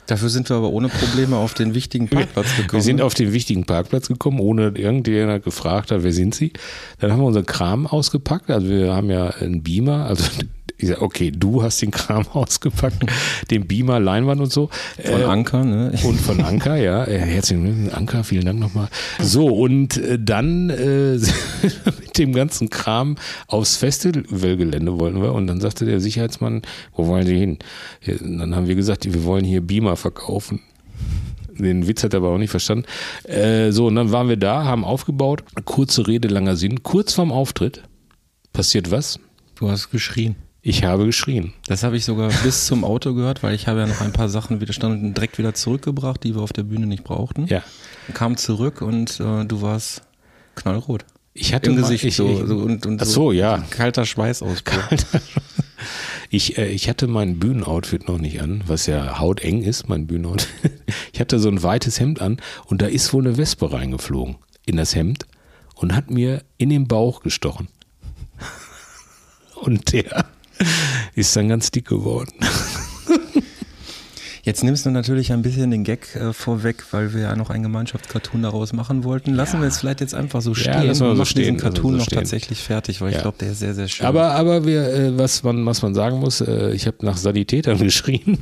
Dafür 0.07 0.29
sind 0.29 0.49
wir 0.49 0.57
aber 0.57 0.71
ohne 0.71 0.89
Probleme 0.89 1.37
auf 1.37 1.53
den 1.53 1.75
wichtigen 1.75 2.07
Parkplatz 2.09 2.55
gekommen. 2.55 2.73
Wir 2.73 2.81
sind 2.81 3.01
auf 3.01 3.13
den 3.13 3.31
wichtigen 3.31 3.65
Parkplatz 3.65 4.07
gekommen, 4.07 4.39
ohne 4.39 4.71
dass 4.71 4.81
irgendjemand 4.81 5.43
gefragt 5.43 5.91
hat, 5.91 6.01
wer 6.01 6.13
sind 6.13 6.33
Sie? 6.33 6.51
Dann 6.97 7.11
haben 7.11 7.19
wir 7.19 7.27
unseren 7.27 7.45
Kram 7.45 7.85
ausgepackt. 7.85 8.49
Also 8.49 8.67
wir 8.67 8.95
haben 8.95 9.11
ja 9.11 9.27
einen 9.27 9.61
Beamer, 9.61 10.05
also 10.05 10.23
ich 10.79 10.87
sag, 10.87 11.01
okay, 11.01 11.29
du 11.31 11.61
hast 11.61 11.81
den 11.81 11.91
Kram 11.91 12.25
ausgepackt, 12.33 13.05
den 13.51 13.67
Beamer, 13.67 13.99
Leinwand 13.99 14.41
und 14.41 14.51
so. 14.51 14.69
von 15.03 15.21
Äh, 15.21 15.25
Anker, 15.25 15.63
ne? 15.65 15.91
Und 16.03 16.19
von 16.19 16.41
Anker, 16.41 16.77
ja. 16.77 17.03
Äh, 17.05 17.19
Herzlichen 17.19 17.63
Glückwunsch, 17.65 17.93
Anker, 17.93 18.23
vielen 18.23 18.45
Dank 18.45 18.59
nochmal. 18.59 18.87
So, 19.21 19.47
und 19.47 19.97
äh, 19.97 20.17
dann 20.19 20.69
äh, 20.69 21.13
mit 21.99 22.17
dem 22.17 22.33
ganzen 22.33 22.69
Kram 22.69 23.17
aufs 23.47 23.75
Festivalgelände 23.75 24.99
wollten 24.99 25.21
wir. 25.21 25.33
Und 25.33 25.47
dann 25.47 25.59
sagte 25.59 25.85
der 25.85 25.99
Sicherheitsmann, 25.99 26.61
wo 26.95 27.07
wollen 27.07 27.25
Sie 27.25 27.37
hin? 27.37 27.59
Ja, 28.03 28.15
dann 28.19 28.55
haben 28.55 28.67
wir 28.67 28.75
gesagt, 28.75 29.05
wir 29.05 29.23
wollen 29.25 29.43
hier 29.43 29.61
Beamer 29.61 29.97
verkaufen. 29.97 30.61
Den 31.57 31.87
Witz 31.87 32.03
hat 32.03 32.13
er 32.13 32.17
aber 32.17 32.29
auch 32.29 32.37
nicht 32.37 32.51
verstanden. 32.51 32.85
Äh, 33.23 33.71
so, 33.71 33.87
und 33.87 33.95
dann 33.95 34.13
waren 34.13 34.29
wir 34.29 34.37
da, 34.37 34.63
haben 34.63 34.85
aufgebaut. 34.85 35.43
Kurze 35.65 36.07
Rede, 36.07 36.29
langer 36.29 36.55
Sinn. 36.55 36.83
Kurz 36.83 37.13
vorm 37.13 37.33
Auftritt 37.33 37.83
passiert 38.53 38.91
was? 38.91 39.19
Du 39.55 39.69
hast 39.69 39.91
geschrien. 39.91 40.35
Ich 40.61 40.83
habe 40.83 41.05
geschrien. 41.05 41.53
Das 41.67 41.83
habe 41.83 41.95
ich 41.95 42.03
sogar 42.03 42.31
bis 42.43 42.65
zum 42.65 42.83
Auto 42.83 43.13
gehört, 43.13 43.43
weil 43.43 43.55
ich 43.55 43.67
habe 43.67 43.79
ja 43.79 43.87
noch 43.87 44.01
ein 44.01 44.11
paar 44.11 44.27
Sachen 44.29 44.59
wieder 44.59 44.73
standen 44.73 45.13
direkt 45.13 45.37
wieder 45.37 45.53
zurückgebracht, 45.53 46.23
die 46.23 46.35
wir 46.35 46.41
auf 46.41 46.51
der 46.51 46.63
Bühne 46.63 46.85
nicht 46.85 47.03
brauchten. 47.05 47.47
Ja. 47.47 47.63
Kam 48.13 48.35
zurück 48.35 48.81
und 48.81 49.19
äh, 49.21 49.45
du 49.45 49.61
warst 49.61 50.01
knallrot. 50.55 51.05
Ich 51.33 51.53
hatte 51.53 51.69
Im 51.69 51.75
mal- 51.75 51.81
Gesicht 51.83 52.03
ich, 52.03 52.15
so, 52.17 52.29
ich, 52.29 52.45
so 52.47 52.57
und, 52.57 52.85
und 52.85 53.01
Ach 53.01 53.05
so, 53.05 53.31
ja. 53.31 53.59
kalter 53.69 54.05
Schweißausbruch. 54.05 54.73
Ich, 56.29 56.57
äh, 56.57 56.67
ich 56.67 56.89
hatte 56.89 57.07
mein 57.07 57.39
Bühnenoutfit 57.39 58.07
noch 58.09 58.17
nicht 58.17 58.41
an, 58.41 58.61
was 58.67 58.85
ja 58.85 59.17
hauteng 59.19 59.61
ist, 59.63 59.87
mein 59.87 60.07
Bühnenoutfit. 60.07 60.71
Ich 61.13 61.19
hatte 61.21 61.39
so 61.39 61.47
ein 61.49 61.63
weites 61.63 61.99
Hemd 62.01 62.21
an 62.21 62.37
und 62.65 62.81
da 62.81 62.87
ist 62.87 63.13
wohl 63.13 63.25
eine 63.25 63.37
Wespe 63.37 63.71
reingeflogen 63.71 64.35
in 64.65 64.75
das 64.77 64.93
Hemd 64.93 65.25
und 65.75 65.95
hat 65.95 66.11
mir 66.11 66.43
in 66.57 66.69
den 66.69 66.87
Bauch 66.87 67.21
gestochen. 67.21 67.69
Und 69.55 69.91
der 69.93 70.25
ist 71.19 71.35
dann 71.35 71.47
ganz 71.49 71.71
dick 71.71 71.87
geworden. 71.87 72.33
Jetzt 74.43 74.63
nimmst 74.63 74.85
du 74.85 74.89
natürlich 74.89 75.31
ein 75.33 75.41
bisschen 75.41 75.69
den 75.69 75.83
Gag 75.83 76.15
äh, 76.15 76.31
vorweg, 76.33 76.83
weil 76.91 77.13
wir 77.13 77.21
ja 77.21 77.35
noch 77.35 77.49
einen 77.49 77.61
Gemeinschaftscartoon 77.63 78.41
daraus 78.41 78.71
machen 78.73 79.03
wollten. 79.03 79.33
Lassen 79.33 79.57
Ja. 79.57 79.61
wir 79.63 79.67
es 79.67 79.77
vielleicht 79.79 79.99
jetzt 80.01 80.15
einfach 80.15 80.41
so 80.41 80.51
Ja, 80.51 80.55
stehen 80.55 80.87
lassen 80.87 81.01
wir 81.01 81.09
und 81.09 81.15
so 81.17 81.19
machen 81.21 81.29
stehen, 81.29 81.43
diesen 81.43 81.57
Cartoon 81.57 81.91
so 81.91 81.97
noch 81.97 82.05
stehen. 82.05 82.19
tatsächlich 82.19 82.59
fertig, 82.59 83.01
weil 83.01 83.09
ich 83.09 83.15
Ja. 83.17 83.21
glaube, 83.23 83.37
der 83.39 83.51
ist 83.51 83.59
sehr, 83.59 83.75
sehr 83.75 83.87
schön. 83.89 84.05
Aber, 84.07 84.31
aber 84.31 84.65
wir, 84.65 84.91
äh, 84.93 85.17
was, 85.17 85.43
man, 85.43 85.65
was 85.65 85.81
man 85.81 85.93
sagen 85.93 86.19
muss, 86.19 86.41
äh, 86.41 86.71
ich 86.71 86.87
habe 86.87 86.97
nach 87.05 87.17
Sanitätern 87.17 87.77
geschrien. 87.83 88.39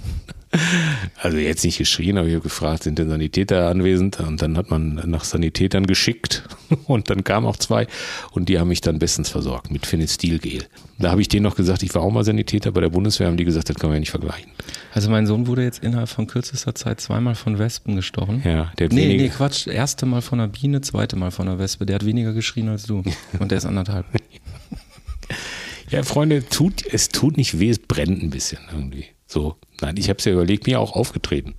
Also 1.22 1.38
jetzt 1.38 1.66
nicht 1.66 1.78
geschrien, 1.78 2.18
aber 2.18 2.28
ich 2.28 2.34
habe 2.34 2.44
gefragt, 2.44 2.84
sind 2.84 2.98
denn 3.00 3.10
Sanitäter 3.10 3.68
anwesend? 3.70 4.20
Und 4.22 4.42
dann 4.42 4.56
hat 4.58 4.70
man 4.70 4.96
nach 5.06 5.24
Sanitätern 5.26 5.86
geschickt 5.88 6.44
und 6.86 7.10
dann 7.10 7.24
kamen 7.24 7.46
auch 7.46 7.58
zwei 7.58 7.86
und 8.32 8.48
die 8.50 8.58
haben 8.60 8.70
mich 8.70 8.82
dann 8.82 8.98
bestens 9.00 9.30
versorgt 9.30 9.72
mit 9.72 9.86
Phenestilgel. 9.86 10.64
Da 11.00 11.12
habe 11.12 11.22
ich 11.22 11.28
denen 11.28 11.44
noch 11.44 11.56
gesagt, 11.56 11.84
ich 11.84 11.94
war 11.96 12.02
auch 12.02 12.12
mal 12.12 12.24
Sanitäter 12.24 12.72
bei 12.72 12.82
der 12.82 12.90
Bundeswehr, 12.90 13.28
haben 13.28 13.38
die 13.38 13.44
gesagt, 13.46 13.70
das 13.70 13.76
kann 13.76 13.90
man 13.90 13.96
ja 13.98 14.00
nicht 14.00 14.12
vergleichen. 14.12 14.50
Also 14.94 15.10
mein 15.10 15.28
Sohn 15.28 15.48
wurde 15.48 15.64
jetzt 15.64 15.84
innerhalb 15.84 16.10
von 16.10 16.28
kürzester 16.28 16.74
Zeit 16.74 17.02
zweimal 17.02 17.36
von 17.36 17.60
Wespen 17.60 17.96
gestochen. 17.96 18.42
Ja, 18.46 18.72
der 18.80 18.86
hat 18.86 18.94
Nee, 18.94 19.04
wenige- 19.10 19.24
nee, 19.24 19.30
Quatsch. 19.30 19.68
Erste 19.68 20.06
Mal 20.06 20.22
von 20.22 20.40
einer 20.40 20.48
Biene, 20.48 20.82
zweite 20.82 21.16
Mal 21.18 21.32
von 21.32 21.48
einer 21.48 21.60
Wespe. 21.60 21.86
Der 21.86 21.96
hat 21.96 22.06
weniger 22.06 22.34
geschrien 22.34 22.70
als 22.70 22.84
du. 22.84 23.04
Und 23.40 23.52
der 23.52 23.58
ist 23.60 23.66
anderthalb. 23.66 24.06
Ja, 25.90 26.04
Freunde, 26.04 26.44
tut, 26.48 26.86
es 26.86 27.10
tut 27.10 27.38
nicht 27.38 27.60
weh, 27.60 27.70
es 27.70 27.80
brennt 27.80 28.22
ein 28.22 28.30
bisschen 28.30 28.60
irgendwie. 28.72 29.06
So, 29.26 29.56
nein, 29.82 29.98
ich 29.98 30.10
habe 30.10 30.20
es 30.20 30.26
ja 30.26 30.34
überlegt, 30.34 30.68
mir 30.68 30.80
auch 30.80 30.94
aufgetreten. 30.94 31.56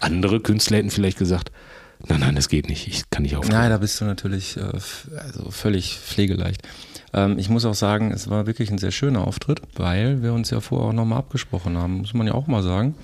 Andere 0.00 0.40
Künstler 0.40 0.78
hätten 0.78 0.90
vielleicht 0.90 1.18
gesagt, 1.18 1.50
nein, 2.08 2.20
nein, 2.20 2.34
das 2.34 2.48
geht 2.48 2.68
nicht, 2.68 2.86
ich 2.86 3.08
kann 3.10 3.22
nicht 3.22 3.36
auftreten. 3.36 3.56
Nein, 3.56 3.70
da 3.70 3.78
bist 3.78 4.00
du 4.00 4.04
natürlich 4.04 4.56
äh, 4.56 4.60
also 4.60 5.50
völlig 5.50 5.98
pflegeleicht. 5.98 6.62
Ähm, 7.12 7.38
ich 7.38 7.48
muss 7.48 7.64
auch 7.64 7.74
sagen, 7.74 8.12
es 8.12 8.28
war 8.28 8.46
wirklich 8.46 8.70
ein 8.70 8.78
sehr 8.78 8.90
schöner 8.90 9.26
Auftritt, 9.26 9.60
weil 9.74 10.22
wir 10.22 10.32
uns 10.32 10.50
ja 10.50 10.60
vorher 10.60 10.88
auch 10.88 10.92
nochmal 10.92 11.18
abgesprochen 11.18 11.76
haben, 11.78 11.98
muss 11.98 12.14
man 12.14 12.26
ja 12.26 12.34
auch 12.34 12.46
mal 12.46 12.62
sagen. 12.62 12.94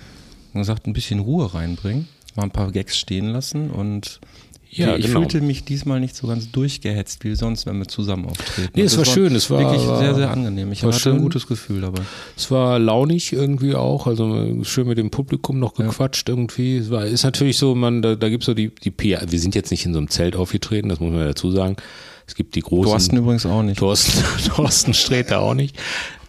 Und 0.52 0.60
gesagt, 0.60 0.86
ein 0.86 0.92
bisschen 0.92 1.20
Ruhe 1.20 1.54
reinbringen, 1.54 2.08
mal 2.36 2.42
ein 2.42 2.50
paar 2.50 2.70
Gags 2.72 2.98
stehen 2.98 3.28
lassen 3.28 3.70
und 3.70 4.20
Ja, 4.74 4.96
ich 4.96 5.04
genau. 5.06 5.20
fühlte 5.20 5.42
mich 5.42 5.64
diesmal 5.64 6.00
nicht 6.00 6.16
so 6.16 6.26
ganz 6.26 6.50
durchgehetzt 6.50 7.22
wie 7.24 7.34
sonst, 7.34 7.66
wenn 7.66 7.76
wir 7.78 7.88
zusammen 7.88 8.24
auftreten. 8.24 8.70
Nee, 8.74 8.82
es 8.82 8.94
Und 8.94 9.00
das 9.02 9.08
war 9.08 9.14
schön, 9.14 9.34
es 9.34 9.50
war- 9.50 9.58
wirklich 9.60 9.86
war- 9.86 9.98
sehr, 9.98 10.14
sehr 10.14 10.30
angenehm. 10.30 10.72
Ich 10.72 10.82
war 10.82 10.92
hatte 10.92 11.00
schön. 11.00 11.16
ein 11.16 11.22
gutes 11.22 11.46
Gefühl 11.46 11.82
dabei. 11.82 12.00
Es 12.38 12.50
war 12.50 12.78
launig 12.78 13.34
irgendwie 13.34 13.74
auch, 13.74 14.06
also 14.06 14.64
schön 14.64 14.88
mit 14.88 14.96
dem 14.96 15.10
Publikum 15.10 15.58
noch 15.58 15.74
gequatscht 15.74 16.26
irgendwie. 16.28 16.78
Es 16.78 16.90
war, 16.90 17.04
ist 17.04 17.22
natürlich 17.22 17.58
so, 17.58 17.74
man, 17.74 18.00
da, 18.00 18.14
da 18.14 18.30
gibt 18.30 18.44
es 18.44 18.46
so 18.46 18.54
die, 18.54 18.70
die 18.82 18.90
PR. 18.90 19.30
Wir 19.30 19.38
sind 19.38 19.54
jetzt 19.54 19.70
nicht 19.70 19.84
in 19.84 19.92
so 19.92 19.98
einem 19.98 20.08
Zelt 20.08 20.36
aufgetreten, 20.36 20.88
das 20.88 21.00
muss 21.00 21.10
man 21.10 21.20
ja 21.20 21.26
dazu 21.26 21.50
sagen. 21.50 21.76
Es 22.32 22.36
gibt 22.36 22.54
die 22.54 22.62
großen. 22.62 22.90
Thorsten 22.90 23.16
übrigens 23.18 23.44
auch 23.44 23.62
nicht. 23.62 23.78
Thorsten, 23.78 24.24
Thorsten 24.56 24.94
Sträter 24.94 25.40
auch 25.40 25.52
nicht. 25.52 25.76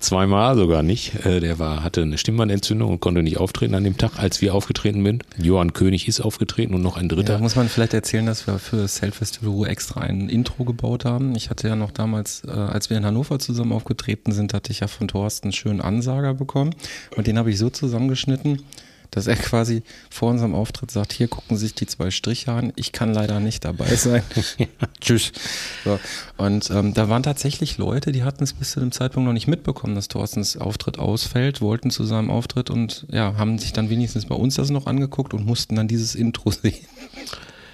Zweimal 0.01 0.57
sogar 0.57 0.83
nicht. 0.83 1.25
Äh, 1.25 1.39
Der 1.39 1.59
war, 1.59 1.81
hatte 1.81 2.01
eine 2.01 2.17
Stimmbandentzündung 2.17 2.89
und 2.91 2.99
konnte 2.99 3.23
nicht 3.23 3.37
auftreten 3.37 3.73
an 3.73 3.85
dem 3.85 3.97
Tag, 3.97 4.19
als 4.19 4.41
wir 4.41 4.53
aufgetreten 4.53 5.01
sind. 5.05 5.23
Johann 5.37 5.71
König 5.71 6.09
ist 6.09 6.19
aufgetreten 6.19 6.73
und 6.73 6.81
noch 6.81 6.97
ein 6.97 7.07
Ja, 7.07 7.15
dritter. 7.15 7.39
muss 7.39 7.55
man 7.55 7.69
vielleicht 7.69 7.93
erzählen, 7.93 8.25
dass 8.25 8.45
wir 8.47 8.59
für 8.59 8.75
das 8.75 8.95
Zeltfestival 8.95 9.49
Ruhe 9.49 9.69
extra 9.69 10.01
ein 10.01 10.27
Intro 10.27 10.65
gebaut 10.65 11.05
haben. 11.05 11.37
Ich 11.37 11.49
hatte 11.49 11.69
ja 11.69 11.77
noch 11.77 11.91
damals, 11.91 12.41
äh, 12.45 12.51
als 12.51 12.89
wir 12.89 12.97
in 12.97 13.05
Hannover 13.05 13.39
zusammen 13.39 13.71
aufgetreten 13.71 14.33
sind, 14.33 14.53
hatte 14.53 14.73
ich 14.73 14.81
ja 14.81 14.87
von 14.87 15.07
Thorsten 15.07 15.45
einen 15.47 15.53
schönen 15.53 15.79
Ansager 15.79 16.33
bekommen. 16.33 16.75
Und 17.15 17.27
den 17.27 17.37
habe 17.37 17.49
ich 17.49 17.57
so 17.57 17.69
zusammengeschnitten, 17.69 18.61
dass 19.15 19.27
er 19.27 19.35
quasi 19.35 19.83
vor 20.09 20.29
unserem 20.31 20.55
Auftritt 20.55 20.91
sagt, 20.91 21.13
hier 21.13 21.27
gucken 21.27 21.55
sich 21.57 21.73
die 21.75 21.85
zwei 21.85 22.11
Striche 22.11 22.51
an, 22.51 22.73
ich 22.75 22.91
kann 22.91 23.13
leider 23.13 23.39
nicht 23.39 23.63
dabei 23.65 23.85
sein. 23.95 24.23
Tschüss. 25.01 25.31
So. 25.83 25.99
Und 26.37 26.69
ähm, 26.71 26.93
da 26.93 27.09
waren 27.09 27.23
tatsächlich 27.23 27.77
Leute, 27.77 28.11
die 28.11 28.23
hatten 28.23 28.43
es 28.43 28.53
bis 28.53 28.71
zu 28.71 28.79
dem 28.79 28.91
Zeitpunkt 28.91 29.25
noch 29.27 29.33
nicht 29.33 29.47
mitbekommen, 29.47 29.95
dass 29.95 30.07
Thorstens 30.07 30.57
Auftritt 30.57 30.99
ausfällt, 30.99 31.61
wollten 31.61 31.91
zu 31.91 32.03
seinem 32.03 32.29
Auftritt 32.29 32.69
und 32.69 33.05
ja, 33.11 33.35
haben 33.37 33.57
sich 33.59 33.73
dann 33.73 33.89
wenigstens 33.89 34.25
bei 34.25 34.35
uns 34.35 34.55
das 34.55 34.69
noch 34.69 34.85
angeguckt 34.87 35.33
und 35.33 35.45
mussten 35.45 35.75
dann 35.75 35.87
dieses 35.87 36.15
Intro 36.15 36.51
sehen. 36.63 36.73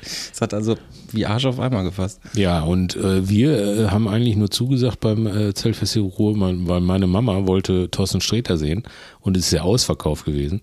Es 0.02 0.40
hat 0.40 0.54
also 0.54 0.78
wie 1.12 1.26
Arsch 1.26 1.46
auf 1.46 1.60
einmal 1.60 1.84
gefasst. 1.84 2.22
Ja, 2.34 2.62
und 2.62 2.96
äh, 2.96 3.28
wir 3.28 3.52
äh, 3.60 3.88
haben 3.90 4.08
eigentlich 4.08 4.38
nur 4.38 4.50
zugesagt 4.50 5.02
beim 5.02 5.28
äh, 5.28 5.54
Zeltfestival 5.54 6.10
Ruhe, 6.10 6.38
mein- 6.38 6.68
weil 6.70 6.80
meine 6.80 7.06
Mama 7.06 7.46
wollte 7.48 7.92
Thorsten 7.92 8.22
Sträter 8.22 8.58
sehen 8.58 8.84
und 9.20 9.36
es 9.36 9.48
ist 9.48 9.52
ja 9.52 9.62
ausverkauft 9.64 10.24
gewesen. 10.26 10.62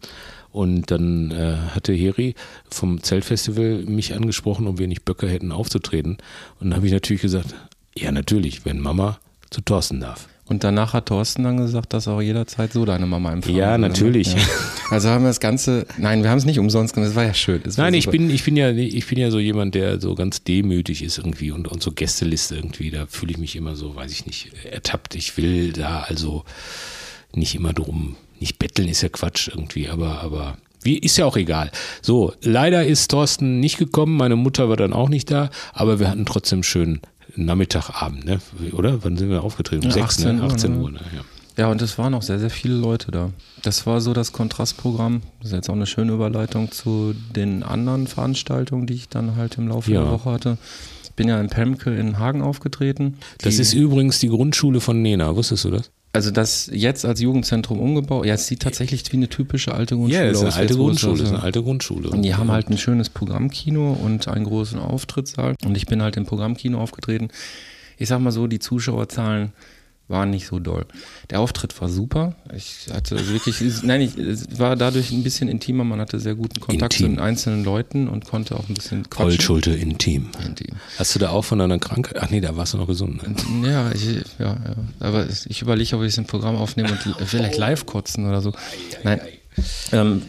Und 0.56 0.90
dann 0.90 1.32
äh, 1.32 1.54
hatte 1.74 1.92
Heri 1.92 2.34
vom 2.70 3.02
Zeltfestival 3.02 3.84
mich 3.84 4.14
angesprochen, 4.14 4.66
ob 4.66 4.78
wir 4.78 4.88
nicht 4.88 5.04
Böcke 5.04 5.28
hätten 5.28 5.52
aufzutreten. 5.52 6.12
Und 6.58 6.70
dann 6.70 6.76
habe 6.76 6.86
ich 6.86 6.94
natürlich 6.94 7.20
gesagt, 7.20 7.54
ja 7.94 8.10
natürlich, 8.10 8.64
wenn 8.64 8.80
Mama 8.80 9.18
zu 9.50 9.60
Thorsten 9.60 10.00
darf. 10.00 10.28
Und 10.46 10.64
danach 10.64 10.94
hat 10.94 11.06
Thorsten 11.06 11.44
dann 11.44 11.58
gesagt, 11.58 11.92
dass 11.92 12.08
auch 12.08 12.22
jederzeit 12.22 12.72
so 12.72 12.86
deine 12.86 13.04
Mama 13.04 13.34
empfangen 13.34 13.58
Ja, 13.58 13.76
ne? 13.76 13.86
natürlich. 13.86 14.32
Ja. 14.32 14.40
Also 14.88 15.10
haben 15.10 15.24
wir 15.24 15.28
das 15.28 15.40
Ganze, 15.40 15.84
nein, 15.98 16.22
wir 16.22 16.30
haben 16.30 16.38
es 16.38 16.46
nicht 16.46 16.58
umsonst 16.58 16.94
gemacht, 16.94 17.10
es 17.10 17.16
war 17.16 17.24
ja 17.24 17.34
schön. 17.34 17.60
War 17.62 17.72
Nein, 17.84 17.92
ich 17.92 18.08
bin, 18.08 18.30
ich 18.30 18.42
bin 18.42 18.56
ja, 18.56 18.70
ich 18.70 19.06
bin 19.06 19.18
ja 19.18 19.30
so 19.30 19.38
jemand, 19.38 19.74
der 19.74 20.00
so 20.00 20.14
ganz 20.14 20.42
demütig 20.42 21.02
ist 21.02 21.18
irgendwie 21.18 21.50
und, 21.50 21.68
und 21.68 21.82
so 21.82 21.90
Gästeliste 21.90 22.54
irgendwie, 22.54 22.90
da 22.90 23.04
fühle 23.06 23.32
ich 23.32 23.38
mich 23.38 23.56
immer 23.56 23.76
so, 23.76 23.94
weiß 23.94 24.10
ich 24.10 24.24
nicht, 24.24 24.52
ertappt. 24.64 25.16
Ich 25.16 25.36
will 25.36 25.72
da 25.72 26.06
also 26.08 26.44
nicht 27.34 27.56
immer 27.56 27.74
drum, 27.74 28.16
nicht 28.40 28.58
betteln 28.58 28.88
ist 28.88 29.02
ja 29.02 29.08
Quatsch 29.08 29.48
irgendwie, 29.48 29.88
aber, 29.88 30.20
aber 30.22 30.56
wie, 30.82 30.98
ist 30.98 31.16
ja 31.16 31.24
auch 31.26 31.36
egal. 31.36 31.70
So, 32.02 32.32
leider 32.42 32.84
ist 32.86 33.10
Thorsten 33.10 33.60
nicht 33.60 33.78
gekommen, 33.78 34.16
meine 34.16 34.36
Mutter 34.36 34.68
war 34.68 34.76
dann 34.76 34.92
auch 34.92 35.08
nicht 35.08 35.30
da, 35.30 35.50
aber 35.72 35.98
wir 35.98 36.08
hatten 36.08 36.26
trotzdem 36.26 36.62
schön 36.62 37.00
Nachmittagabend, 37.34 38.24
ne? 38.24 38.38
Oder? 38.72 39.04
Wann 39.04 39.16
sind 39.16 39.30
wir 39.30 39.42
aufgetreten? 39.42 39.84
Um 39.84 39.90
Ja, 39.90 39.94
sechs, 39.94 40.18
18 40.18 40.36
ne? 40.36 40.42
Uhr, 40.42 40.52
18 40.52 40.72
ne? 40.72 40.78
Uhr, 40.78 40.90
ne? 40.92 41.00
Ja. 41.14 41.20
Ja, 41.58 41.70
und 41.70 41.80
es 41.80 41.96
waren 41.96 42.12
auch 42.12 42.20
sehr, 42.22 42.38
sehr 42.38 42.50
viele 42.50 42.74
Leute 42.74 43.10
da. 43.10 43.30
Das 43.62 43.86
war 43.86 44.02
so 44.02 44.12
das 44.12 44.32
Kontrastprogramm. 44.32 45.22
Das 45.40 45.48
ist 45.48 45.54
jetzt 45.54 45.70
auch 45.70 45.74
eine 45.74 45.86
schöne 45.86 46.12
Überleitung 46.12 46.70
zu 46.70 47.14
den 47.34 47.62
anderen 47.62 48.06
Veranstaltungen, 48.06 48.86
die 48.86 48.92
ich 48.94 49.08
dann 49.08 49.36
halt 49.36 49.56
im 49.56 49.68
Laufe 49.68 49.90
Ja. 49.90 50.02
der 50.02 50.10
Woche 50.12 50.30
hatte. 50.30 50.58
Ich 51.04 51.12
bin 51.12 51.28
ja 51.28 51.40
in 51.40 51.48
Pemke 51.48 51.96
in 51.96 52.18
Hagen 52.18 52.42
aufgetreten. 52.42 53.16
Das 53.40 53.58
ist 53.58 53.72
übrigens 53.72 54.18
die 54.18 54.28
Grundschule 54.28 54.80
von 54.82 55.00
Nena, 55.00 55.34
wusstest 55.34 55.64
du 55.64 55.70
das? 55.70 55.90
Also 56.16 56.30
das 56.30 56.68
jetzt 56.72 57.04
als 57.04 57.20
Jugendzentrum 57.20 57.78
umgebaut. 57.78 58.26
Ja, 58.26 58.34
es 58.34 58.46
sieht 58.46 58.62
tatsächlich 58.62 59.04
wie 59.12 59.16
eine 59.16 59.28
typische 59.28 59.74
alte 59.74 59.94
Grundschule 59.96 60.24
Ja, 60.24 60.28
das 60.30 60.38
ist 60.38 60.42
eine 60.42 60.48
aus. 60.52 60.56
alte 60.58 60.74
Grundschule, 60.76 61.16
so- 61.16 61.22
das 61.22 61.30
ist 61.30 61.34
eine 61.36 61.42
alte 61.44 61.62
Grundschule. 61.62 62.10
Und 62.10 62.22
die 62.22 62.34
haben 62.34 62.50
halt 62.50 62.68
ein 62.70 62.78
schönes 62.78 63.08
Programmkino 63.10 63.92
und 63.92 64.26
einen 64.28 64.44
großen 64.44 64.78
Auftrittssaal. 64.80 65.54
Und 65.64 65.76
ich 65.76 65.86
bin 65.86 66.02
halt 66.02 66.16
im 66.16 66.26
Programmkino 66.26 66.80
aufgetreten. 66.80 67.28
Ich 67.98 68.08
sag 68.08 68.20
mal 68.20 68.30
so, 68.32 68.46
die 68.46 68.58
Zuschauerzahlen 68.58 69.52
waren 70.08 70.30
nicht 70.30 70.46
so 70.46 70.58
doll. 70.60 70.86
Der 71.30 71.40
Auftritt 71.40 71.80
war 71.80 71.88
super. 71.88 72.36
Ich 72.54 72.86
hatte 72.92 73.16
wirklich, 73.28 73.82
nein, 73.82 74.00
ich, 74.02 74.16
es 74.16 74.58
war 74.58 74.76
dadurch 74.76 75.10
ein 75.10 75.22
bisschen 75.22 75.48
intimer. 75.48 75.84
Man 75.84 76.00
hatte 76.00 76.20
sehr 76.20 76.34
guten 76.34 76.60
Kontakt 76.60 76.92
zu 76.92 77.04
Intim. 77.04 77.16
den 77.16 77.24
einzelnen 77.24 77.64
Leuten 77.64 78.08
und 78.08 78.24
konnte 78.24 78.56
auch 78.56 78.68
ein 78.68 78.74
bisschen 78.74 79.08
quatschen. 79.10 79.62
Intim. 79.74 80.28
Intim. 80.44 80.76
Hast 80.98 81.14
du 81.14 81.18
da 81.18 81.30
auch 81.30 81.44
von 81.44 81.58
deiner 81.58 81.78
Krankheit? 81.78 82.18
Ach 82.20 82.30
nee, 82.30 82.40
da 82.40 82.56
warst 82.56 82.74
du 82.74 82.78
noch 82.78 82.86
gesund. 82.86 83.22
Ne? 83.60 83.70
Ja, 83.70 83.90
ich, 83.92 84.04
ja, 84.38 84.56
ja. 84.64 84.76
Aber 85.00 85.26
ich 85.28 85.62
überlege, 85.62 85.96
ob 85.96 86.02
ich 86.02 86.08
es 86.08 86.18
im 86.18 86.26
Programm 86.26 86.56
aufnehme 86.56 86.90
und 86.90 87.28
vielleicht 87.28 87.56
live 87.58 87.86
kotzen 87.86 88.28
oder 88.28 88.40
so. 88.40 88.52
Nein. 89.02 89.20
Ähm, 89.92 90.22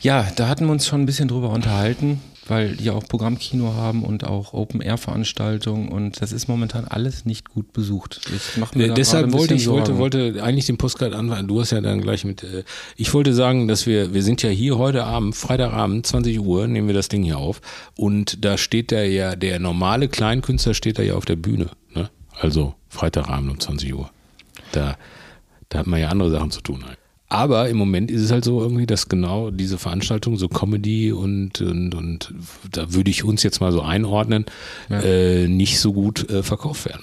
ja, 0.00 0.28
da 0.36 0.48
hatten 0.48 0.66
wir 0.66 0.72
uns 0.72 0.86
schon 0.86 1.02
ein 1.02 1.06
bisschen 1.06 1.28
drüber 1.28 1.50
unterhalten, 1.50 2.20
weil 2.46 2.76
die 2.76 2.90
auch 2.90 3.06
Programmkino 3.06 3.74
haben 3.74 4.04
und 4.04 4.24
auch 4.24 4.52
Open-Air-Veranstaltungen 4.52 5.88
und 5.88 6.20
das 6.20 6.32
ist 6.32 6.48
momentan 6.48 6.86
alles 6.86 7.24
nicht 7.24 7.48
gut 7.48 7.72
besucht. 7.72 8.20
Ich 8.34 8.56
mache 8.56 8.76
mir 8.76 8.90
Äh, 8.90 8.94
Deshalb 8.94 9.32
wollte 9.32 9.54
ich 9.54 9.68
wollte, 9.68 9.98
wollte 9.98 10.42
eigentlich 10.42 10.66
den 10.66 10.76
Postcard 10.76 11.14
anfangen. 11.14 11.46
Du 11.46 11.60
hast 11.60 11.70
ja 11.70 11.80
dann 11.80 12.00
gleich 12.00 12.24
mit. 12.24 12.42
Äh, 12.42 12.64
ich 12.96 13.14
wollte 13.14 13.32
sagen, 13.34 13.68
dass 13.68 13.86
wir 13.86 14.12
wir 14.12 14.22
sind 14.22 14.42
ja 14.42 14.50
hier 14.50 14.78
heute 14.78 15.04
Abend, 15.04 15.36
Freitagabend, 15.36 16.06
20 16.06 16.40
Uhr, 16.40 16.66
nehmen 16.66 16.88
wir 16.88 16.94
das 16.94 17.08
Ding 17.08 17.22
hier 17.22 17.38
auf 17.38 17.60
und 17.96 18.44
da 18.44 18.58
steht 18.58 18.90
der 18.90 19.08
ja 19.08 19.36
der 19.36 19.58
normale 19.58 20.08
Kleinkünstler 20.08 20.74
steht 20.74 20.98
da 20.98 21.02
ja 21.02 21.14
auf 21.14 21.24
der 21.24 21.36
Bühne. 21.36 21.70
Ne? 21.94 22.10
Also 22.40 22.74
Freitagabend 22.88 23.50
um 23.50 23.60
20 23.60 23.94
Uhr. 23.94 24.10
Da 24.72 24.96
da 25.68 25.78
hat 25.78 25.86
man 25.86 26.00
ja 26.00 26.08
andere 26.08 26.30
Sachen 26.30 26.50
zu 26.50 26.60
tun. 26.60 26.84
Halt. 26.86 26.98
Aber 27.32 27.70
im 27.70 27.78
Moment 27.78 28.10
ist 28.10 28.20
es 28.20 28.30
halt 28.30 28.44
so 28.44 28.60
irgendwie, 28.60 28.84
dass 28.84 29.08
genau 29.08 29.50
diese 29.50 29.78
Veranstaltung, 29.78 30.36
so 30.36 30.48
Comedy 30.50 31.12
und, 31.12 31.62
und, 31.62 31.94
und 31.94 32.34
da 32.70 32.92
würde 32.92 33.08
ich 33.08 33.24
uns 33.24 33.42
jetzt 33.42 33.62
mal 33.62 33.72
so 33.72 33.80
einordnen, 33.80 34.44
äh, 34.90 35.48
nicht 35.48 35.80
so 35.80 35.94
gut 35.94 36.28
äh, 36.28 36.42
verkauft 36.42 36.84
werden. 36.84 37.00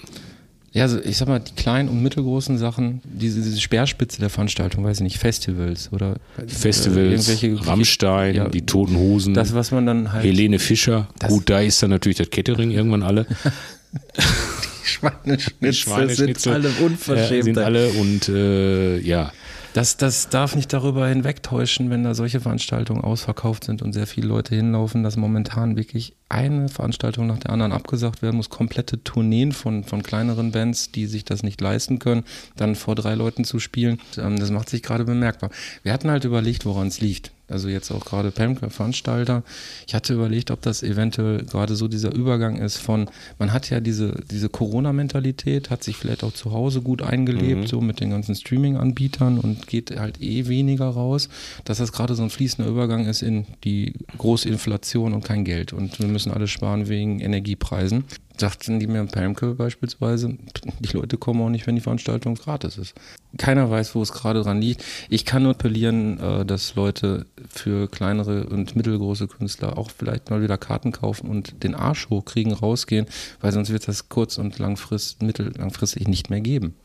Ja, 0.72 0.84
also 0.84 1.00
ich 1.04 1.18
sag 1.18 1.28
mal, 1.28 1.39
die 1.39 1.54
kleinen 1.54 1.89
und 1.89 2.04
mittelgroßen 2.04 2.60
Sachen, 2.60 3.02
diese, 3.06 3.42
diese 3.42 3.60
Speerspitze 3.60 4.20
der 4.20 4.30
Veranstaltung, 4.30 4.84
weiß 4.84 4.98
ich 4.98 5.04
nicht, 5.04 5.18
Festivals 5.18 5.92
oder 5.92 6.18
äh, 6.38 6.48
Festivals, 6.48 7.28
irgendwelche 7.28 7.68
Rammstein, 7.68 8.36
ja, 8.36 8.50
die 8.50 8.68
Toten 8.68 8.98
Hosen, 8.98 9.34
Das, 9.34 9.56
was 9.56 9.72
man 9.72 9.88
dann 9.88 10.13
halt. 10.13 10.24
Helene 10.24 10.60
Fischer. 10.60 11.08
Gut, 11.28 11.50
da 11.50 11.60
ist 11.62 11.82
dann 11.82 11.89
natürlich 11.89 12.20
das 12.20 12.30
Catering 12.30 12.70
irgendwann 12.70 13.02
alle. 13.02 13.26
Schweineschnitzel, 14.84 15.74
Schweineschnitzel. 15.74 16.36
sind 16.39 16.54
alle 16.54 16.70
unverschämt. 16.86 17.32
Ja, 17.32 17.44
sind 17.44 17.58
alle 17.58 17.89
und 17.89 18.30
äh, 18.30 19.00
ja. 19.00 19.32
Das, 19.80 19.96
das 19.96 20.28
darf 20.28 20.58
nicht 20.58 20.74
darüber 20.74 21.08
hinwegtäuschen, 21.08 21.89
wenn 21.89 22.04
da 22.04 22.13
solche 22.13 22.42
Veranstaltungen 22.42 23.02
ausverkauft 23.02 23.63
sind 23.63 23.82
und 23.82 23.94
sehr 23.94 24.08
viele 24.08 24.28
Leute 24.28 24.54
hinlaufen, 24.54 25.04
dass 25.04 25.15
momentan 25.15 25.78
wirklich 25.78 26.18
eine 26.30 26.70
Veranstaltung 26.70 27.28
nach 27.28 27.39
der 27.39 27.50
anderen 27.52 27.72
abgesagt 27.72 28.22
werden 28.22 28.38
muss, 28.38 28.50
komplette 28.50 29.04
Tourneen 29.04 29.52
von, 29.52 29.84
von 29.84 30.04
kleineren 30.04 30.52
Bands, 30.52 30.92
die 30.92 31.08
sich 31.08 31.26
das 31.26 31.44
nicht 31.44 31.60
leisten 31.60 32.00
können, 32.00 32.24
dann 32.56 32.76
vor 32.76 32.96
drei 32.96 33.15
Leuten 33.15 33.44
zu 33.44 33.60
spielen. 33.60 34.00
Ähm, 34.18 34.39
das 34.39 34.52
macht 34.52 34.70
sich 34.70 34.84
gerade 34.84 35.06
bemerkbar. 35.06 35.50
Wir 35.84 35.92
hatten 35.92 36.12
halt 36.12 36.26
überlegt, 36.26 36.65
woran 36.65 36.88
es 36.88 37.02
liegt 37.02 37.32
also 37.50 37.68
jetzt 37.68 37.92
auch 37.92 38.06
gerade 38.06 38.32
Pamke 38.32 38.70
Veranstalter. 38.70 39.44
Ich 39.88 39.96
hatte 39.96 40.13
überlegt, 40.13 40.52
ob 40.52 40.62
das 40.62 40.84
eventuell 40.84 41.44
gerade 41.46 41.76
so 41.76 41.88
dieser 41.88 42.13
Übergang 42.13 42.58
ist 42.58 42.78
von, 42.78 43.10
man 43.38 43.54
hat 43.54 43.70
ja 43.70 43.80
diese, 43.80 44.13
diese 44.30 44.50
Corona-Mentalität, 44.50 45.70
hat 45.70 45.84
sich 45.84 45.96
vielleicht 45.96 46.24
auch 46.24 46.34
zu 46.34 46.52
Hause 46.52 46.82
gut 46.82 47.02
eingelebt, 47.02 47.62
mhm. 47.62 47.68
so 47.68 47.82
mit 47.82 48.00
den 48.00 48.12
ganzen 48.12 48.36
Streaming-Anbietern 48.36 49.39
und 49.39 49.68
geht 49.68 49.98
halt 50.00 50.22
eh 50.22 50.48
weniger 50.48 50.89
raus, 50.89 51.30
dass 51.65 51.80
das 51.80 51.92
gerade 51.92 52.15
so 52.15 52.24
ein 52.24 52.30
fließender 52.30 52.70
Übergang 52.70 53.06
ist 53.06 53.22
in 53.22 53.46
die 53.63 53.94
große 54.18 54.48
Inflation 54.48 55.13
und 55.13 55.24
kein 55.24 55.44
Geld 55.44 55.74
und 55.74 56.00
wir 56.00 56.08
müssen 56.08 56.19
alle 56.28 56.48
sparen 56.48 56.88
wegen 56.88 57.20
Energiepreisen 57.20 58.06
sagten 58.40 58.80
die 58.80 58.88
mir 58.88 59.02
in 59.02 59.08
Palmke 59.08 59.54
beispielsweise, 59.56 60.38
die 60.80 60.96
Leute 60.96 61.18
kommen 61.18 61.42
auch 61.42 61.50
nicht, 61.50 61.68
wenn 61.68 61.76
die 61.76 61.82
Veranstaltung 61.82 62.36
gratis 62.36 62.78
ist. 62.78 62.94
Keiner 63.38 63.70
weiß, 63.70 63.96
wo 63.96 64.02
es 64.02 64.14
gerade 64.14 64.42
dran 64.42 64.62
liegt. 64.62 64.84
Ich 65.10 65.26
kann 65.26 65.44
nur 65.44 65.52
appellieren, 65.52 66.20
äh, 66.20 66.46
dass 66.46 66.76
Leute 66.76 67.26
für 67.50 67.88
kleinere 67.88 68.46
und 68.46 68.76
mittelgroße 68.76 69.28
Künstler 69.28 69.78
auch 69.78 69.92
vielleicht 69.92 70.30
mal 70.30 70.42
wieder 70.42 70.58
Karten 70.58 70.92
kaufen 70.92 71.30
und 71.30 71.64
den 71.64 71.76
Arsch 71.76 72.10
hochkriegen, 72.10 72.54
rausgehen, 72.54 73.08
weil 73.42 73.52
sonst 73.52 73.72
wird 73.72 73.88
das 73.88 74.10
kurz- 74.10 74.38
und 74.38 74.58
langfristig, 74.60 75.22
mittellangfristig 75.22 76.08
nicht 76.08 76.30
mehr 76.30 76.42
geben 76.42 76.76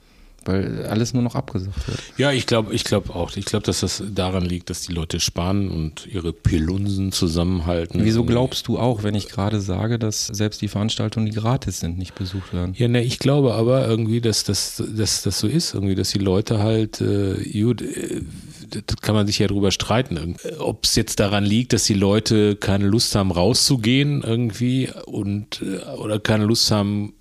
weil 0.47 0.87
alles 0.87 1.15
nur 1.15 1.23
noch 1.23 1.35
abgesagt 1.35 1.89
wird. 1.89 1.99
Ja, 2.17 2.33
ich 2.33 2.47
glaube 2.47 2.75
ich 2.75 2.85
glaube 2.85 3.15
auch. 3.15 3.37
Ich 3.37 3.45
glaube, 3.45 3.65
dass 3.65 3.81
das 3.81 4.03
daran 4.15 4.45
liegt, 4.45 4.71
dass 4.71 4.83
die 4.83 4.93
Leute 4.93 5.21
sparen 5.21 5.71
und 5.71 6.07
ihre 6.07 6.33
Pilunsen 6.33 7.13
zusammenhalten. 7.13 8.05
Wieso 8.05 8.25
glaubst 8.25 8.69
du 8.69 8.79
auch, 8.79 9.03
wenn 9.03 9.15
ich 9.15 9.29
gerade 9.29 9.61
sage, 9.61 9.99
dass 9.99 10.27
selbst 10.27 10.63
die 10.63 10.69
Veranstaltungen, 10.69 11.27
die 11.27 11.33
gratis 11.33 11.81
sind, 11.81 11.99
nicht 11.99 12.15
besucht 12.15 12.53
werden? 12.53 12.75
Ja, 12.77 12.89
ne, 12.89 13.03
ich 13.03 13.19
glaube 13.19 13.55
aber 13.55 13.87
irgendwie, 13.87 14.21
dass 14.21 14.45
das, 14.45 14.83
dass 14.97 15.23
das 15.23 15.39
so 15.39 15.47
ist, 15.47 15.75
irgendwie, 15.75 15.95
dass 15.95 16.11
die 16.11 16.19
Leute 16.19 16.59
halt, 16.59 17.01
äh, 17.01 17.35
gut, 17.61 17.83
äh, 17.83 18.23
das 18.71 18.97
kann 19.01 19.15
man 19.15 19.27
sich 19.27 19.39
ja 19.39 19.47
drüber 19.47 19.71
streiten, 19.71 20.37
ob 20.59 20.85
es 20.85 20.95
jetzt 20.95 21.21
daran 21.21 21.45
liegt, 21.45 21.73
dass 21.73 21.85
die 21.85 21.95
Leute 21.95 22.57
keine 22.57 22.87
Lust 22.87 23.15
haben, 23.15 23.31
rauszugehen 23.31 24.23
irgendwie 24.23 24.91
und 25.07 25.63
äh, 25.63 25.85
oder 25.97 26.19
keine 26.19 26.45
Lust 26.45 26.71
haben, 26.71 27.15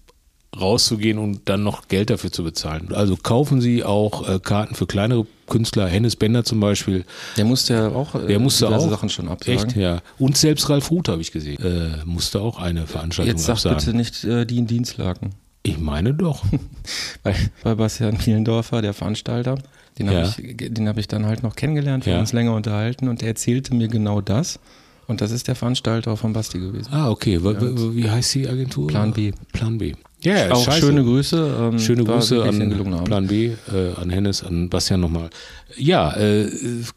rauszugehen 0.60 1.18
und 1.18 1.42
dann 1.46 1.64
noch 1.64 1.88
Geld 1.88 2.10
dafür 2.10 2.32
zu 2.32 2.44
bezahlen. 2.44 2.90
Also 2.94 3.16
kaufen 3.16 3.62
Sie 3.62 3.84
auch 3.84 4.28
äh, 4.28 4.40
Karten 4.40 4.76
für 4.76 4.86
kleinere 4.86 5.26
Künstler, 5.48 5.88
Hennes 5.88 6.16
Bender 6.16 6.44
zum 6.44 6.60
Beispiel. 6.60 7.06
Der 7.38 7.46
musste 7.46 7.74
ja 7.74 7.90
auch 7.90 8.16
äh, 8.16 8.28
der 8.28 8.40
musste 8.40 8.70
auch, 8.70 8.90
Sachen 8.90 9.10
schon 9.10 9.28
absagen. 9.28 9.68
Echt, 9.68 9.76
ja. 9.78 10.02
Und 10.20 10.38
selbst 10.38 10.70
Ralf 10.70 10.92
Ruth 10.92 11.10
habe 11.10 11.22
ich 11.22 11.32
gesehen, 11.32 11.62
äh, 11.64 12.06
musste 12.06 12.42
auch 12.42 12.60
eine 12.60 12.88
Veranstaltung 12.88 13.34
Jetzt 13.34 13.46
sag 13.46 13.54
absagen. 13.54 13.78
bitte 13.78 13.98
nicht 13.98 14.24
äh, 14.24 14.46
die 14.46 14.58
in 14.58 14.68
Dienstlaken. 14.68 15.32
Ich 15.64 15.80
meine 15.80 16.14
doch. 16.14 16.44
bei, 17.24 17.36
bei 17.64 17.76
Bastian 17.76 18.18
Mielendorfer, 18.26 18.82
der 18.82 18.94
Veranstalter, 18.94 19.58
den 19.98 20.10
habe 20.10 20.20
ja. 20.20 20.34
ich, 20.38 20.88
hab 20.88 20.98
ich 20.98 21.08
dann 21.08 21.26
halt 21.26 21.44
noch 21.44 21.56
kennengelernt, 21.56 22.06
wir 22.06 22.12
ja. 22.12 22.18
haben 22.18 22.24
uns 22.24 22.34
länger 22.34 22.54
unterhalten 22.54 23.08
und 23.08 23.22
er 23.22 23.30
erzählte 23.30 23.74
mir 23.74 23.88
genau 23.88 24.22
das. 24.22 24.60
Und 25.06 25.22
das 25.22 25.32
ist 25.32 25.48
der 25.48 25.56
Veranstalter 25.56 26.16
von 26.16 26.34
Basti 26.34 26.60
gewesen. 26.60 26.88
Ah, 26.92 27.10
okay. 27.10 27.38
Ja. 27.44 27.62
Wie 27.94 28.10
heißt 28.10 28.36
die 28.36 28.48
Agentur? 28.48 28.88
Plan 28.88 29.12
B. 29.12 29.34
Plan 29.52 29.78
B. 29.78 29.94
Ja, 30.24 30.52
auch 30.52 30.66
scheiße. 30.66 30.80
schöne 30.80 31.04
Grüße. 31.04 31.70
Ähm, 31.72 31.80
schöne 31.80 32.04
Grüße 32.04 32.44
an 32.44 33.04
Plan 33.04 33.28
B, 33.28 33.52
äh, 33.72 33.94
an 34.00 34.10
Hennes, 34.10 34.44
an 34.44 34.70
Bastian 34.70 35.02
nochmal. 35.02 35.30
Ja, 35.78 36.16
äh, 36.16 36.50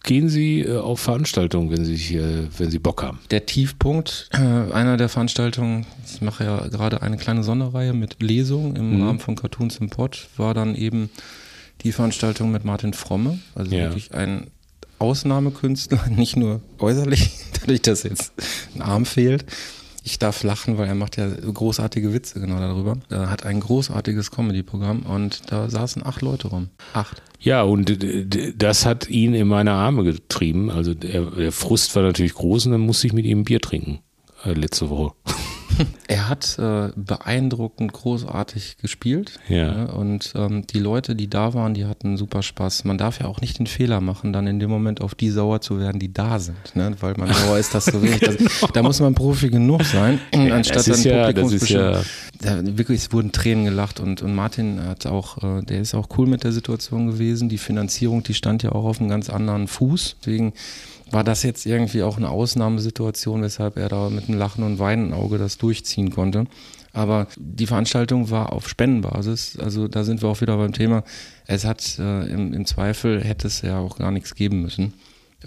gehen 0.05 0.29
Sie 0.29 0.61
äh, 0.61 0.79
auf 0.79 1.01
Veranstaltungen, 1.01 1.71
wenn 1.71 1.85
Sie, 1.85 2.17
äh, 2.17 2.47
wenn 2.57 2.71
Sie 2.71 2.79
Bock 2.79 3.03
haben. 3.03 3.19
Der 3.31 3.47
Tiefpunkt 3.47 4.29
äh, 4.33 4.73
einer 4.73 4.97
der 4.97 5.09
Veranstaltungen, 5.09 5.87
ich 6.07 6.21
mache 6.21 6.45
ja 6.45 6.69
gerade 6.69 7.03
eine 7.03 7.17
kleine 7.17 7.43
Sonderreihe 7.43 7.93
mit 7.93 8.23
Lesungen 8.23 8.77
im 8.77 8.97
mhm. 8.97 9.03
Rahmen 9.03 9.19
von 9.19 9.35
Cartoons 9.35 9.79
im 9.79 9.91
Pod, 9.91 10.29
war 10.37 10.55
dann 10.55 10.75
eben 10.75 11.11
die 11.83 11.93
Veranstaltung 11.93 12.53
mit 12.53 12.65
Martin 12.65 12.93
Fromme. 12.93 13.39
Also 13.55 13.75
ja. 13.75 13.85
wirklich 13.85 14.15
ein 14.15 14.49
Ausnahmekünstler, 14.99 16.07
nicht 16.11 16.37
nur 16.37 16.61
äußerlich, 16.79 17.31
dadurch, 17.61 17.83
dass 17.83 18.03
jetzt 18.03 18.33
ein 18.75 18.83
Arm 18.83 19.05
fehlt, 19.05 19.45
ich 20.07 20.21
darf 20.21 20.45
lachen, 20.45 20.79
weil 20.79 20.87
er 20.87 20.95
macht 20.95 21.17
ja 21.17 21.29
großartige 21.29 22.15
Witze 22.15 22.39
genau 22.41 22.61
darüber. 22.61 22.97
Er 23.11 23.29
hat 23.29 23.45
ein 23.45 23.59
großartiges 23.59 24.31
Comedy-Programm 24.31 25.01
und 25.03 25.51
da 25.51 25.69
saßen 25.69 26.07
acht 26.07 26.23
Leute 26.23 26.47
rum. 26.47 26.69
Acht. 26.95 27.23
Ja, 27.41 27.63
und 27.63 27.99
das 28.57 28.87
hat 28.87 29.09
ihn 29.09 29.35
in 29.35 29.49
meine 29.49 29.73
Arme 29.73 30.05
getrieben. 30.05 30.71
Also 30.71 30.95
der, 30.95 31.23
der 31.23 31.51
Frust 31.51 31.97
war 31.97 32.05
natürlich 32.05 32.35
groß 32.35 32.67
und 32.67 32.73
dann 32.73 32.83
musste 32.83 33.09
ich 33.09 33.13
mit 33.13 33.25
ihm 33.25 33.43
Bier 33.43 33.61
trinken. 33.61 33.99
Äh, 34.45 34.53
letzte 34.53 34.89
Woche. 34.91 35.13
Er 36.09 36.29
hat 36.29 36.59
äh, 36.59 36.91
beeindruckend 36.95 37.93
großartig 37.93 38.79
gespielt. 38.79 39.41
Ja. 39.49 39.73
Ne? 39.73 39.93
Und 39.93 40.33
ähm, 40.37 40.67
die 40.67 40.79
Leute, 40.79 41.17
die 41.17 41.29
da 41.29 41.53
waren, 41.55 41.75
die 41.75 41.85
hatten 41.85 42.17
super 42.17 42.43
Spaß. 42.43 42.85
Man 42.85 42.97
darf 42.97 43.19
ja 43.21 43.27
auch 43.27 43.41
nicht 43.41 43.59
den 43.59 43.67
Fehler 43.67 44.01
machen, 44.01 44.33
dann 44.33 44.47
in 44.47 44.61
dem 44.61 44.71
Moment 44.71 45.01
auf 45.01 45.15
die 45.15 45.31
sauer 45.31 45.61
zu 45.61 45.81
werden, 45.81 45.99
die 45.99 46.13
da 46.13 46.39
sind. 46.39 46.77
Ne? 46.77 46.95
Weil 47.01 47.15
man 47.17 47.33
sauer 47.33 47.59
ist, 47.59 47.75
dass 47.75 47.87
so 47.87 48.03
wenig. 48.03 48.21
Das, 48.21 48.37
da 48.73 48.83
muss 48.83 49.01
man 49.01 49.15
Profi 49.15 49.51
genug 49.51 49.83
sein, 49.85 50.21
ja, 50.35 50.55
anstatt 50.55 50.87
dann 50.89 51.03
ja, 51.03 51.33
das 51.33 51.69
ja 51.69 52.01
wirklich, 52.41 53.01
es 53.01 53.13
wurden 53.13 53.33
Tränen 53.33 53.65
gelacht 53.65 54.01
und, 54.01 54.23
und 54.23 54.35
Martin 54.35 54.83
hat 54.83 55.07
auch, 55.07 55.43
äh, 55.43 55.63
der 55.63 55.81
ist 55.81 55.95
auch 55.95 56.09
cool 56.17 56.27
mit 56.27 56.45
der 56.45 56.53
Situation 56.53 57.07
gewesen. 57.07 57.49
Die 57.49 57.59
Finanzierung, 57.59 58.23
die 58.23 58.35
stand 58.35 58.63
ja 58.63 58.73
auch 58.73 58.85
auf 58.85 59.01
einem 59.01 59.09
ganz 59.09 59.31
anderen 59.31 59.69
Fuß. 59.69 60.17
Deswegen 60.21 60.53
war 61.11 61.25
das 61.25 61.43
jetzt 61.43 61.67
irgendwie 61.67 62.03
auch 62.03 62.17
eine 62.17 62.31
Ausnahmesituation, 62.31 63.43
weshalb 63.43 63.77
er 63.77 63.89
da 63.89 64.11
mit 64.11 64.29
einem 64.29 64.39
Lachen 64.39 64.65
und 64.65 64.79
Weinen 64.79 65.13
Auge 65.13 65.39
das 65.39 65.59
durchziehen 65.59 66.11
konnte. 66.11 66.47
Aber 66.93 67.29
die 67.37 67.67
Veranstaltung 67.67 68.31
war 68.31 68.53
auf 68.53 68.69
Spendenbasis. 68.69 69.59
Also 69.59 69.87
da 69.87 70.03
sind 70.03 70.23
wir 70.23 70.29
auch 70.29 70.41
wieder 70.41 70.57
beim 70.57 70.73
Thema. 70.73 71.05
Es 71.47 71.65
hat 71.65 71.99
äh, 71.99 72.27
im, 72.27 72.55
im 72.55 72.65
Zweifel 72.65 73.23
hätte 73.23 73.47
es 73.47 73.61
ja 73.63 73.79
auch 73.79 73.99
gar 73.99 74.11
nichts 74.11 74.35
geben 74.35 74.63
müssen. 74.63 74.95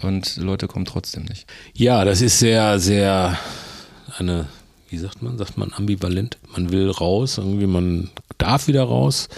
Und 0.00 0.36
Leute 0.36 0.68
kommen 0.68 0.84
trotzdem 0.84 1.24
nicht. 1.24 1.46
Ja, 1.74 2.04
das 2.04 2.22
ist 2.22 2.38
sehr, 2.38 2.78
sehr 2.78 3.36
eine, 4.16 4.46
wie 4.88 4.98
sagt 4.98 5.22
man, 5.22 5.36
sagt 5.36 5.58
man 5.58 5.72
ambivalent. 5.72 6.38
Man 6.52 6.70
will 6.70 6.88
raus, 6.88 7.38
irgendwie 7.38 7.66
man 7.66 8.10
darf 8.38 8.68
wieder 8.68 8.84
raus 8.84 9.28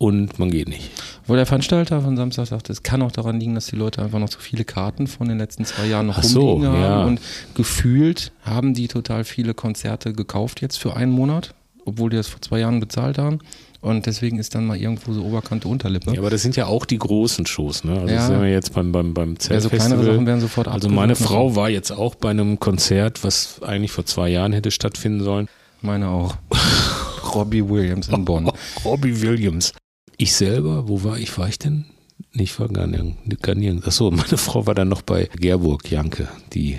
und 0.00 0.38
man 0.38 0.50
geht 0.50 0.66
nicht. 0.66 0.90
Wo 1.26 1.36
der 1.36 1.44
Veranstalter 1.44 2.00
von 2.00 2.16
Samstag 2.16 2.46
sagte, 2.46 2.72
es 2.72 2.82
kann 2.82 3.02
auch 3.02 3.12
daran 3.12 3.38
liegen, 3.38 3.54
dass 3.54 3.66
die 3.66 3.76
Leute 3.76 4.00
einfach 4.00 4.18
noch 4.18 4.30
zu 4.30 4.40
viele 4.40 4.64
Karten 4.64 5.06
von 5.06 5.28
den 5.28 5.36
letzten 5.36 5.66
zwei 5.66 5.84
Jahren 5.86 6.06
noch 6.06 6.16
Ach 6.16 6.24
rumliegen 6.24 6.72
so, 6.72 6.78
haben 6.78 6.80
ja. 6.80 7.04
und 7.04 7.20
gefühlt 7.54 8.32
haben 8.42 8.72
die 8.72 8.88
total 8.88 9.24
viele 9.24 9.52
Konzerte 9.52 10.14
gekauft 10.14 10.62
jetzt 10.62 10.78
für 10.78 10.96
einen 10.96 11.12
Monat, 11.12 11.52
obwohl 11.84 12.08
die 12.08 12.16
das 12.16 12.28
vor 12.28 12.40
zwei 12.40 12.60
Jahren 12.60 12.80
bezahlt 12.80 13.18
haben. 13.18 13.40
Und 13.82 14.06
deswegen 14.06 14.38
ist 14.38 14.54
dann 14.54 14.64
mal 14.64 14.78
irgendwo 14.78 15.12
so 15.12 15.22
Oberkante 15.22 15.68
Unterlippe. 15.68 16.12
Ja, 16.14 16.20
aber 16.20 16.30
das 16.30 16.40
sind 16.40 16.56
ja 16.56 16.66
auch 16.66 16.86
die 16.86 16.98
großen 16.98 17.44
Shows, 17.44 17.84
ne? 17.84 18.00
Also 18.00 18.14
ja. 18.14 18.26
sind 18.26 18.40
wir 18.40 18.50
jetzt 18.50 18.72
beim, 18.72 18.92
beim, 18.92 19.12
beim 19.12 19.38
Zeltfestival. 19.38 19.54
Ja, 19.54 19.60
so 19.60 19.88
kleinere 19.88 20.14
Sachen 20.14 20.26
werden 20.26 20.40
sofort 20.40 20.68
Also 20.68 20.88
meine 20.88 21.14
Frau 21.14 21.56
war 21.56 21.68
jetzt 21.68 21.90
auch 21.90 22.14
bei 22.14 22.30
einem 22.30 22.58
Konzert, 22.58 23.22
was 23.22 23.62
eigentlich 23.62 23.92
vor 23.92 24.06
zwei 24.06 24.30
Jahren 24.30 24.54
hätte 24.54 24.70
stattfinden 24.70 25.22
sollen. 25.22 25.46
Meine 25.82 26.08
auch. 26.08 26.36
Robbie 27.34 27.68
Williams 27.68 28.08
in 28.08 28.24
Bonn. 28.24 28.50
Robbie 28.84 29.20
Williams. 29.20 29.72
Ich 30.20 30.34
selber, 30.34 30.86
wo 30.86 31.02
war 31.02 31.18
ich? 31.18 31.38
War 31.38 31.48
ich 31.48 31.58
denn? 31.58 31.86
Nicht 32.34 32.60
war 32.60 32.68
gar 32.68 32.86
nirgends. 32.86 33.86
Achso, 33.86 34.10
meine 34.10 34.36
Frau 34.36 34.66
war 34.66 34.74
dann 34.74 34.90
noch 34.90 35.00
bei 35.00 35.30
Gerburg 35.34 35.90
Janke, 35.90 36.28
die 36.52 36.78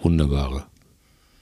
wunderbare. 0.00 0.66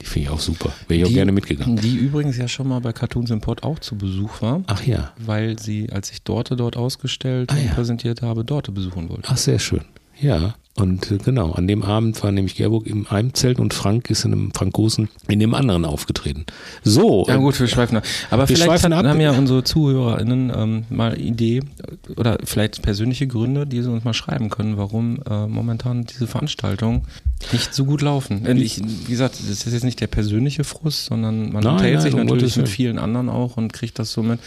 Die 0.00 0.06
finde 0.06 0.28
ich 0.28 0.30
auch 0.30 0.40
super. 0.40 0.72
Wäre 0.88 1.02
ich 1.02 1.06
auch 1.06 1.12
gerne 1.12 1.32
mitgegangen. 1.32 1.76
Die 1.76 1.96
übrigens 1.96 2.38
ja 2.38 2.48
schon 2.48 2.66
mal 2.68 2.80
bei 2.80 2.94
Cartoons 2.94 3.30
Import 3.30 3.62
auch 3.62 3.78
zu 3.78 3.94
Besuch 3.98 4.40
war. 4.40 4.62
Ach 4.68 4.86
ja. 4.86 5.12
Weil 5.18 5.58
sie, 5.58 5.92
als 5.92 6.10
ich 6.12 6.22
Dorte 6.22 6.56
dort 6.56 6.78
ausgestellt 6.78 7.52
ah, 7.52 7.56
und 7.56 7.66
ja. 7.66 7.74
präsentiert 7.74 8.22
habe, 8.22 8.42
Dorte 8.42 8.72
besuchen 8.72 9.10
wollte. 9.10 9.28
Ach, 9.28 9.36
sehr 9.36 9.58
schön. 9.58 9.84
Ja. 10.18 10.54
Und 10.76 11.12
äh, 11.12 11.18
genau, 11.18 11.52
an 11.52 11.68
dem 11.68 11.82
Abend 11.82 12.20
war 12.24 12.32
nämlich 12.32 12.56
Gerburg 12.56 12.86
im 12.86 13.06
einem 13.06 13.32
Zelt 13.32 13.60
und 13.60 13.72
Frank 13.74 14.10
ist 14.10 14.24
in 14.24 14.32
einem 14.32 14.52
Frankosen 14.52 15.08
in 15.28 15.38
dem 15.38 15.54
anderen 15.54 15.84
aufgetreten. 15.84 16.46
So. 16.82 17.24
Ja 17.28 17.36
gut, 17.36 17.58
wir 17.60 17.68
schweifen 17.68 17.98
ab. 17.98 18.04
Aber 18.30 18.48
wir 18.48 18.56
vielleicht 18.56 18.84
ab. 18.84 18.92
haben 18.92 19.20
ja 19.20 19.30
unsere 19.30 19.62
ZuhörerInnen 19.62 20.52
ähm, 20.54 20.84
mal 20.90 21.20
Idee 21.20 21.60
oder 22.16 22.38
vielleicht 22.42 22.82
persönliche 22.82 23.28
Gründe, 23.28 23.68
die 23.68 23.82
sie 23.82 23.90
uns 23.90 24.02
mal 24.02 24.14
schreiben 24.14 24.50
können, 24.50 24.76
warum 24.76 25.20
äh, 25.30 25.46
momentan 25.46 26.06
diese 26.06 26.26
Veranstaltungen 26.26 27.02
nicht 27.52 27.72
so 27.72 27.84
gut 27.84 28.02
laufen. 28.02 28.44
Ich, 28.58 28.80
wie 28.84 29.10
gesagt, 29.10 29.34
das 29.34 29.66
ist 29.66 29.72
jetzt 29.72 29.84
nicht 29.84 30.00
der 30.00 30.08
persönliche 30.08 30.64
Frust, 30.64 31.06
sondern 31.06 31.52
man 31.52 31.62
nein, 31.62 31.78
teilt 31.78 31.94
nein, 31.94 32.02
sich 32.02 32.14
natürlich 32.14 32.56
mit 32.56 32.68
vielen 32.68 32.98
anderen 32.98 33.28
auch 33.28 33.56
und 33.56 33.72
kriegt 33.72 33.98
das 34.00 34.12
so 34.12 34.24
mit. 34.24 34.40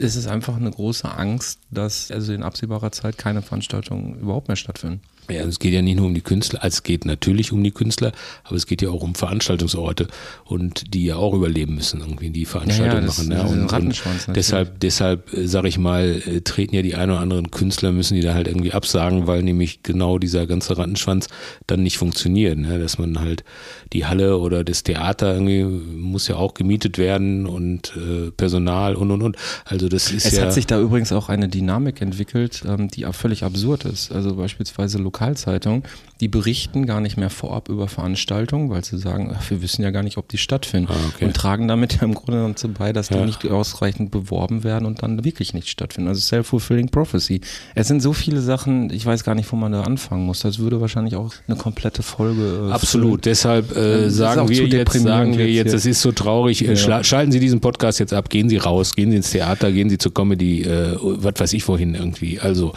Es 0.00 0.16
ist 0.16 0.26
einfach 0.26 0.56
eine 0.56 0.70
große 0.70 1.08
Angst, 1.08 1.60
dass 1.70 2.10
also 2.10 2.32
in 2.32 2.42
absehbarer 2.42 2.90
Zeit 2.90 3.16
keine 3.16 3.42
Veranstaltungen 3.42 4.18
überhaupt 4.18 4.48
mehr 4.48 4.56
stattfinden. 4.56 5.00
Ja, 5.30 5.42
es 5.42 5.58
geht 5.58 5.72
ja 5.72 5.82
nicht 5.82 5.96
nur 5.96 6.06
um 6.06 6.14
die 6.14 6.22
Künstler, 6.22 6.60
es 6.62 6.82
geht 6.82 7.04
natürlich 7.04 7.52
um 7.52 7.62
die 7.62 7.70
Künstler, 7.70 8.12
aber 8.44 8.56
es 8.56 8.66
geht 8.66 8.80
ja 8.82 8.88
auch 8.90 9.02
um 9.02 9.14
Veranstaltungsorte 9.14 10.08
und 10.44 10.94
die 10.94 11.04
ja 11.04 11.16
auch 11.16 11.34
überleben 11.34 11.74
müssen, 11.74 12.00
irgendwie 12.00 12.30
die 12.30 12.46
Veranstaltung 12.46 12.94
Ja, 12.94 13.00
ja, 13.00 13.06
machen. 13.06 13.32
ein 13.32 13.62
und, 13.62 13.72
und 13.72 14.36
deshalb, 14.36 14.80
deshalb 14.80 15.32
äh, 15.34 15.46
sage 15.46 15.68
ich 15.68 15.78
mal, 15.78 16.22
äh, 16.26 16.40
treten 16.40 16.74
ja 16.74 16.82
die 16.82 16.94
ein 16.94 17.10
oder 17.10 17.20
anderen 17.20 17.50
Künstler, 17.50 17.92
müssen 17.92 18.14
die 18.14 18.22
da 18.22 18.34
halt 18.34 18.48
irgendwie 18.48 18.72
absagen, 18.72 19.26
weil 19.26 19.42
nämlich 19.42 19.82
genau 19.82 20.18
dieser 20.18 20.46
ganze 20.46 20.78
Rattenschwanz 20.78 21.28
dann 21.66 21.82
nicht 21.82 21.98
funktioniert. 21.98 22.56
Ne? 22.58 22.78
Dass 22.78 22.98
man 22.98 23.20
halt 23.20 23.44
die 23.92 24.06
Halle 24.06 24.38
oder 24.38 24.64
das 24.64 24.82
Theater 24.82 25.34
irgendwie 25.34 25.64
muss 25.64 26.28
ja 26.28 26.36
auch 26.36 26.54
gemietet 26.54 26.98
werden 26.98 27.46
und 27.46 27.92
äh, 27.96 28.30
Personal 28.30 28.94
und 28.94 29.10
und 29.10 29.22
und. 29.22 29.36
Also 29.64 29.88
das 29.88 30.10
ist 30.10 30.26
Es 30.26 30.36
ja. 30.36 30.44
hat 30.44 30.52
sich 30.52 30.66
da 30.66 30.80
übrigens 30.80 31.12
auch 31.12 31.28
eine 31.28 31.48
Dynamik 31.48 32.00
entwickelt, 32.00 32.62
ähm, 32.66 32.88
die 32.88 33.04
völlig 33.12 33.44
absurd 33.44 33.84
ist. 33.84 34.12
Also 34.12 34.36
beispielsweise 34.36 34.98
Lokalzeitungen, 35.18 35.82
die 36.20 36.28
berichten 36.28 36.84
gar 36.86 37.00
nicht 37.00 37.16
mehr 37.16 37.30
vorab 37.30 37.68
über 37.68 37.86
Veranstaltungen, 37.86 38.70
weil 38.70 38.84
sie 38.84 38.98
sagen, 38.98 39.32
ach, 39.38 39.50
wir 39.50 39.62
wissen 39.62 39.82
ja 39.82 39.90
gar 39.90 40.02
nicht, 40.02 40.16
ob 40.18 40.28
die 40.28 40.38
stattfinden. 40.38 40.90
Ah, 40.90 40.96
okay. 41.14 41.26
Und 41.26 41.34
tragen 41.36 41.68
damit 41.68 41.94
ja 41.94 42.02
im 42.02 42.14
Grunde 42.14 42.44
dazu 42.48 42.68
bei, 42.68 42.92
dass 42.92 43.08
die 43.08 43.14
Ja. 43.14 43.24
nicht 43.24 43.46
ausreichend 43.48 44.10
beworben 44.10 44.64
werden 44.64 44.84
und 44.86 45.02
dann 45.02 45.24
wirklich 45.24 45.54
nicht 45.54 45.68
stattfinden. 45.68 46.08
Also 46.08 46.20
self-fulfilling 46.20 46.88
prophecy. 46.88 47.40
Es 47.76 47.86
sind 47.88 48.00
so 48.02 48.12
viele 48.12 48.40
Sachen, 48.40 48.90
ich 48.90 49.06
weiß 49.06 49.22
gar 49.22 49.36
nicht, 49.36 49.50
wo 49.52 49.56
man 49.56 49.70
da 49.70 49.82
anfangen 49.82 50.26
muss. 50.26 50.40
Das 50.40 50.58
würde 50.58 50.80
wahrscheinlich 50.80 51.14
auch 51.14 51.32
eine 51.46 51.56
komplette 51.56 52.02
Folge. 52.02 52.68
Äh, 52.68 52.72
Absolut, 52.72 53.24
deshalb 53.24 53.74
Ja, 53.76 53.80
äh, 53.82 54.10
sagen 54.10 54.48
wir 54.48 54.56
zu 54.56 54.64
jetzt, 54.76 54.92
sagen 55.00 55.38
wir 55.38 55.48
jetzt 55.48 55.72
das 55.72 55.86
ist 55.86 56.00
so 56.02 56.10
traurig, 56.10 56.60
Ja. 56.60 57.04
schalten 57.04 57.30
Sie 57.30 57.38
diesen 57.40 57.60
Podcast 57.60 58.00
jetzt 58.00 58.12
ab, 58.12 58.28
gehen 58.28 58.48
Sie 58.48 58.56
raus, 58.56 58.94
gehen 58.94 59.10
Sie 59.12 59.16
ins 59.18 59.30
Theater, 59.30 59.70
gehen 59.70 59.88
Sie 59.88 59.98
zur 59.98 60.12
Comedy, 60.12 60.62
äh, 60.62 60.96
was 61.00 61.34
weiß 61.38 61.52
ich 61.52 61.66
wohin 61.68 61.94
irgendwie. 61.94 62.40
Also 62.40 62.72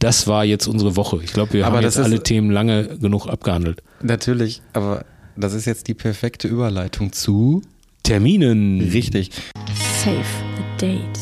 das 0.00 0.28
war 0.28 0.44
jetzt 0.44 0.68
unsere 0.68 0.94
Woche. 0.94 1.18
Ich 1.24 1.32
glaube, 1.32 1.54
wir 1.54 1.66
Aber 1.66 1.78
haben 1.78 1.82
jetzt 1.82 1.98
alle 1.98 2.22
Themen 2.22 2.50
lange 2.68 2.98
genug 2.98 3.26
abgehandelt. 3.26 3.82
Natürlich, 4.02 4.62
aber 4.72 5.04
das 5.36 5.54
ist 5.54 5.66
jetzt 5.66 5.88
die 5.88 5.94
perfekte 5.94 6.48
Überleitung 6.48 7.12
zu. 7.12 7.62
Terminen. 8.02 8.80
Richtig. 8.80 9.30
Save 10.02 10.24
the 10.56 10.86
date. 10.86 11.18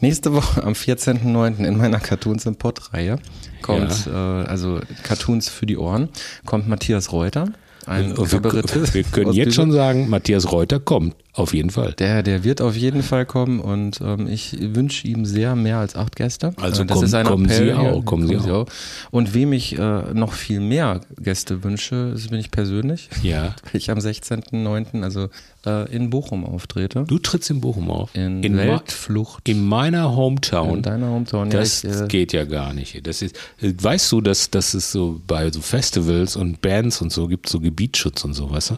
Nächste 0.00 0.32
Woche 0.32 0.64
am 0.64 0.72
14.09. 0.72 1.64
in 1.64 1.76
meiner 1.76 2.00
Cartoons 2.00 2.44
im 2.46 2.56
Pott-Reihe 2.56 3.18
kommt, 3.62 4.08
äh, 4.08 4.10
also 4.10 4.80
Cartoons 5.04 5.48
für 5.48 5.66
die 5.66 5.76
Ohren, 5.76 6.08
kommt 6.44 6.68
Matthias 6.68 7.12
Reuter, 7.12 7.52
ein 7.86 8.12
Und 8.12 8.32
wir, 8.32 8.40
Kabarettist. 8.40 8.94
wir 8.94 9.04
können 9.04 9.32
jetzt 9.32 9.54
schon 9.54 9.70
sagen, 9.70 10.08
Matthias 10.08 10.50
Reuter 10.50 10.80
kommt, 10.80 11.14
auf 11.34 11.54
jeden 11.54 11.70
Fall. 11.70 11.92
Der, 11.94 12.22
der 12.22 12.44
wird 12.44 12.60
auf 12.60 12.76
jeden 12.76 13.02
Fall 13.02 13.24
kommen 13.24 13.58
und 13.60 14.00
ähm, 14.02 14.26
ich 14.28 14.56
wünsche 14.74 15.06
ihm 15.08 15.24
sehr 15.24 15.56
mehr 15.56 15.78
als 15.78 15.96
acht 15.96 16.14
Gäste. 16.16 16.52
Also 16.56 16.82
Äh, 16.82 16.86
das 16.86 16.94
kommen- 16.96 17.06
ist 17.06 17.14
ein 17.14 17.26
kommen 17.26 17.44
Appell 17.46 17.66
Sie 17.66 17.72
auch, 17.74 18.04
kommen 18.04 18.28
Sie 18.28 18.50
auch. 18.50 18.66
Und 19.10 19.32
wem 19.34 19.52
ich 19.54 19.78
äh, 19.78 20.12
noch 20.14 20.34
viel 20.34 20.60
mehr 20.60 21.00
Gäste 21.18 21.64
wünsche, 21.64 22.10
das 22.12 22.28
bin 22.28 22.38
ich 22.38 22.50
persönlich. 22.50 23.08
Ja. 23.22 23.54
Ich 23.72 23.90
am 23.90 23.98
16.09. 23.98 25.02
also 25.02 25.28
äh, 25.64 25.90
in 25.94 26.10
Bochum 26.10 26.44
auftrete. 26.44 27.04
Du 27.06 27.18
trittst 27.18 27.48
in 27.50 27.60
Bochum 27.60 27.90
auf. 27.90 28.10
In, 28.14 28.42
in, 28.42 28.56
Weltflucht. 28.56 29.48
in 29.48 29.64
meiner 29.64 30.14
Hometown. 30.14 30.76
in 30.78 30.82
deiner 30.82 31.08
Hometown. 31.08 31.50
Ja, 31.50 31.60
Das 31.60 31.84
ich, 31.84 31.90
äh, 31.90 32.06
geht 32.08 32.32
ja 32.32 32.44
gar 32.44 32.74
nicht. 32.74 33.06
Das 33.06 33.22
ist, 33.22 33.36
äh, 33.60 33.72
weißt 33.78 34.10
du, 34.12 34.20
dass, 34.20 34.50
dass 34.50 34.74
es 34.74 34.92
so 34.92 35.20
bei 35.26 35.50
so 35.50 35.60
Festivals 35.62 36.36
und 36.36 36.60
Bands 36.60 37.00
und 37.00 37.10
so 37.12 37.26
gibt 37.28 37.48
so 37.48 37.60
Gebietsschutz 37.60 38.24
und 38.24 38.34
so, 38.34 38.50
weißt 38.50 38.70
du? 38.70 38.74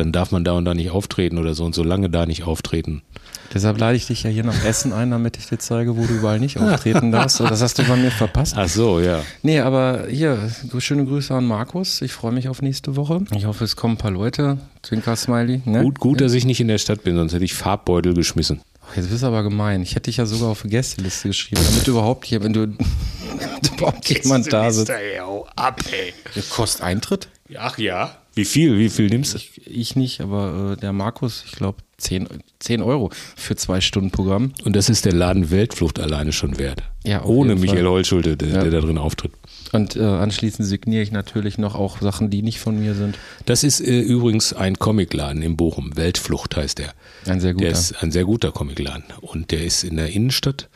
Dann 0.00 0.12
darf 0.12 0.30
man 0.30 0.44
da 0.44 0.52
und 0.52 0.64
da 0.64 0.72
nicht 0.72 0.90
auftreten 0.90 1.36
oder 1.36 1.52
so 1.52 1.64
und 1.66 1.74
so 1.74 1.82
lange 1.82 2.08
da 2.08 2.24
nicht 2.24 2.44
auftreten. 2.44 3.02
Deshalb 3.52 3.78
lade 3.78 3.96
ich 3.96 4.06
dich 4.06 4.22
ja 4.22 4.30
hier 4.30 4.44
nach 4.44 4.64
Essen 4.64 4.94
ein, 4.94 5.10
damit 5.10 5.36
ich 5.36 5.46
dir 5.46 5.58
zeige, 5.58 5.96
wo 5.98 6.06
du 6.06 6.14
überall 6.14 6.40
nicht 6.40 6.58
auftreten 6.58 7.12
darfst. 7.12 7.36
So, 7.36 7.46
Das 7.46 7.60
hast 7.60 7.78
du 7.78 7.82
bei 7.84 7.96
mir 7.96 8.10
verpasst. 8.10 8.54
Ach 8.56 8.66
so, 8.68 8.98
ja. 9.00 9.22
Nee, 9.42 9.60
aber 9.60 10.06
hier, 10.08 10.38
schöne 10.78 11.04
Grüße 11.04 11.34
an 11.34 11.44
Markus. 11.44 12.00
Ich 12.00 12.12
freue 12.12 12.32
mich 12.32 12.48
auf 12.48 12.62
nächste 12.62 12.96
Woche. 12.96 13.22
Ich 13.36 13.44
hoffe, 13.44 13.64
es 13.64 13.76
kommen 13.76 13.94
ein 13.94 13.98
paar 13.98 14.10
Leute. 14.10 14.56
Zwinker-Smiley. 14.82 15.60
Ne? 15.66 15.82
Gut, 15.82 15.98
gut, 15.98 16.20
dass 16.22 16.32
ich 16.32 16.46
nicht 16.46 16.60
in 16.60 16.68
der 16.68 16.78
Stadt 16.78 17.02
bin, 17.02 17.16
sonst 17.16 17.34
hätte 17.34 17.44
ich 17.44 17.52
Farbbeutel 17.52 18.14
geschmissen. 18.14 18.62
Ach, 18.90 18.96
Jetzt 18.96 19.10
bist 19.10 19.22
du 19.22 19.26
aber 19.26 19.42
gemein. 19.42 19.82
Ich 19.82 19.90
hätte 19.96 20.04
dich 20.10 20.16
ja 20.16 20.24
sogar 20.24 20.48
auf 20.48 20.62
die 20.62 20.68
Gästeliste 20.68 21.28
geschrieben, 21.28 21.60
damit 21.68 21.86
du 21.86 21.90
überhaupt 21.90 22.24
hier, 22.24 22.42
wenn 22.42 22.54
du 22.54 22.62
überhaupt 23.76 24.08
jemand 24.08 24.50
da 24.50 24.70
sitzt. 24.70 24.90
Ey, 24.90 25.18
hau 25.20 25.46
ab, 25.56 25.80
ey. 25.92 26.14
Kostet 26.48 26.82
Eintritt? 26.82 27.28
Ach 27.58 27.76
ja. 27.78 28.16
Wie 28.34 28.44
viel? 28.44 28.78
Wie 28.78 28.88
viel 28.88 29.08
nimmst 29.08 29.34
du? 29.34 29.38
Ich 29.66 29.96
nicht, 29.96 30.20
aber 30.20 30.74
äh, 30.76 30.80
der 30.80 30.92
Markus, 30.92 31.42
ich 31.46 31.52
glaube, 31.52 31.78
10, 31.98 32.28
10 32.60 32.80
Euro 32.82 33.10
für 33.36 33.56
zwei 33.56 33.80
Stunden 33.80 34.10
Programm. 34.10 34.52
Und 34.64 34.76
das 34.76 34.88
ist 34.88 35.04
der 35.04 35.12
Laden 35.12 35.50
Weltflucht 35.50 35.98
alleine 35.98 36.32
schon 36.32 36.58
wert. 36.58 36.82
Ja, 37.04 37.24
Ohne 37.24 37.56
Michael 37.56 37.80
Fall. 37.82 37.88
Holschulte, 37.90 38.36
der, 38.36 38.48
Ja. 38.48 38.62
der 38.62 38.70
da 38.70 38.80
drin 38.80 38.98
auftritt. 38.98 39.32
Und 39.72 39.96
äh, 39.96 40.00
anschließend 40.02 40.66
signiere 40.66 41.02
ich 41.02 41.12
natürlich 41.12 41.58
noch 41.58 41.74
auch 41.74 42.00
Sachen, 42.00 42.30
die 42.30 42.42
nicht 42.42 42.58
von 42.60 42.78
mir 42.78 42.94
sind. 42.94 43.18
Das 43.46 43.62
ist 43.64 43.80
äh, 43.80 44.00
übrigens 44.00 44.52
ein 44.52 44.78
Comicladen 44.78 45.42
in 45.42 45.56
Bochum. 45.56 45.96
Weltflucht 45.96 46.56
heißt 46.56 46.78
der. 46.78 46.94
Ein 47.26 47.40
sehr 47.40 47.52
guter. 47.52 47.64
Der 47.66 47.72
ist 47.72 48.02
ein 48.02 48.10
sehr 48.12 48.24
guter 48.24 48.52
Comicladen. 48.52 49.04
Und 49.20 49.50
der 49.50 49.64
ist 49.64 49.84
in 49.84 49.96
der 49.96 50.10
Innenstadt. 50.10 50.68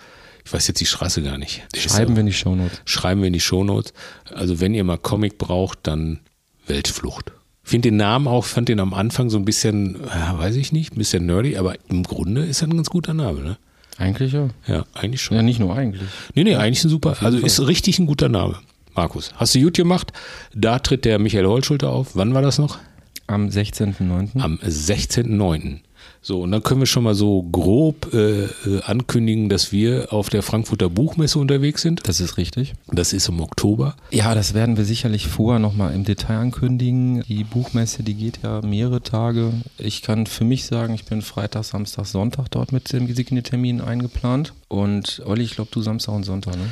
Ich 0.44 0.52
weiß 0.52 0.68
jetzt 0.68 0.80
die 0.80 0.86
Straße 0.86 1.22
gar 1.22 1.38
nicht. 1.38 1.62
Der 1.74 1.84
ist 1.84 1.90
Schreiben 1.90 2.10
ja- 2.12 2.16
wir 2.16 2.20
in 2.20 2.26
die 2.26 2.32
Shownotes. 2.34 2.80
schreiben 2.84 3.20
wir 3.22 3.28
in 3.28 3.32
die 3.32 3.40
Shownotes. 3.40 3.94
Also 4.32 4.60
wenn 4.60 4.74
ihr 4.74 4.84
mal 4.84 4.98
Comic 4.98 5.38
braucht, 5.38 5.78
dann 5.84 6.20
Weltflucht. 6.66 7.32
Ich 7.64 7.70
finde 7.70 7.88
den 7.88 7.96
Namen 7.96 8.28
auch, 8.28 8.44
fand 8.44 8.68
den 8.68 8.78
am 8.78 8.92
Anfang 8.92 9.30
so 9.30 9.38
ein 9.38 9.44
bisschen, 9.44 9.96
ja, 10.06 10.38
weiß 10.38 10.56
ich 10.56 10.72
nicht, 10.72 10.92
ein 10.94 10.98
bisschen 10.98 11.24
nerdy, 11.26 11.56
aber 11.56 11.76
im 11.88 12.02
Grunde 12.02 12.44
ist 12.44 12.62
er 12.62 12.68
ein 12.68 12.76
ganz 12.76 12.90
guter 12.90 13.14
Name, 13.14 13.40
ne? 13.40 13.56
Eigentlich 13.96 14.32
ja. 14.32 14.48
Ja, 14.66 14.84
eigentlich 14.92 15.22
schon. 15.22 15.36
Ja, 15.36 15.42
nicht 15.42 15.60
nur 15.60 15.74
eigentlich. 15.74 16.02
Nee, 16.34 16.44
nee, 16.44 16.56
eigentlich 16.56 16.84
ein 16.84 16.90
super, 16.90 17.16
also 17.20 17.38
Fall. 17.38 17.46
ist 17.46 17.66
richtig 17.66 17.98
ein 17.98 18.06
guter 18.06 18.28
Name. 18.28 18.56
Markus, 18.94 19.32
hast 19.36 19.54
du 19.54 19.60
gut 19.60 19.74
gemacht? 19.74 20.12
Da 20.54 20.78
tritt 20.78 21.04
der 21.04 21.18
Michael 21.18 21.46
Holschulter 21.46 21.90
auf. 21.90 22.14
Wann 22.14 22.34
war 22.34 22.42
das 22.42 22.58
noch? 22.58 22.78
Am 23.26 23.48
16.09. 23.48 24.40
Am 24.40 24.56
16.09. 24.56 25.80
So, 26.26 26.40
und 26.40 26.52
dann 26.52 26.62
können 26.62 26.80
wir 26.80 26.86
schon 26.86 27.04
mal 27.04 27.14
so 27.14 27.42
grob 27.42 28.14
äh, 28.14 28.44
äh, 28.44 28.48
ankündigen, 28.84 29.50
dass 29.50 29.72
wir 29.72 30.10
auf 30.10 30.30
der 30.30 30.42
Frankfurter 30.42 30.88
Buchmesse 30.88 31.38
unterwegs 31.38 31.82
sind. 31.82 32.00
Das 32.08 32.18
ist 32.18 32.38
richtig. 32.38 32.72
Das 32.86 33.12
ist 33.12 33.28
im 33.28 33.40
Oktober. 33.40 33.94
Ja, 34.10 34.34
das 34.34 34.54
werden 34.54 34.78
wir 34.78 34.86
sicherlich 34.86 35.28
vorher 35.28 35.58
nochmal 35.58 35.94
im 35.94 36.04
Detail 36.04 36.38
ankündigen. 36.38 37.22
Die 37.28 37.44
Buchmesse, 37.44 38.02
die 38.02 38.14
geht 38.14 38.38
ja 38.42 38.62
mehrere 38.62 39.02
Tage. 39.02 39.52
Ich 39.76 40.00
kann 40.00 40.24
für 40.24 40.44
mich 40.44 40.64
sagen, 40.64 40.94
ich 40.94 41.04
bin 41.04 41.20
Freitag, 41.20 41.64
Samstag, 41.64 42.06
Sonntag 42.06 42.50
dort 42.50 42.72
mit 42.72 42.90
dem 42.94 43.14
Signiertermin 43.14 43.82
eingeplant. 43.82 44.54
Und 44.68 45.20
Olli, 45.26 45.44
ich 45.44 45.56
glaube, 45.56 45.72
du 45.74 45.82
Samstag 45.82 46.14
und 46.14 46.22
Sonntag, 46.22 46.56
ne? 46.56 46.70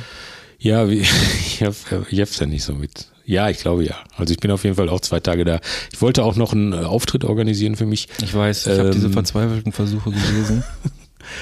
Ja, 0.57 0.89
wie, 0.89 1.01
ich 1.45 1.61
habe 1.61 1.75
ich 2.09 2.19
hab's 2.19 2.39
ja 2.39 2.47
nicht 2.47 2.63
so 2.63 2.73
mit. 2.73 3.05
Ja, 3.25 3.49
ich 3.49 3.59
glaube 3.59 3.85
ja. 3.85 3.95
Also 4.17 4.33
ich 4.33 4.39
bin 4.39 4.51
auf 4.51 4.63
jeden 4.63 4.75
Fall 4.75 4.89
auch 4.89 4.99
zwei 4.99 5.19
Tage 5.19 5.45
da. 5.45 5.59
Ich 5.91 6.01
wollte 6.01 6.23
auch 6.23 6.35
noch 6.35 6.53
einen 6.53 6.73
äh, 6.73 6.77
Auftritt 6.77 7.23
organisieren 7.23 7.75
für 7.75 7.85
mich. 7.85 8.07
Ich 8.21 8.33
weiß, 8.33 8.67
ich 8.67 8.73
habe 8.79 8.89
Ähm, 8.89 8.93
diese 8.93 9.09
verzweifelten 9.09 9.71
Versuche 9.71 10.11
gelesen. 10.11 10.63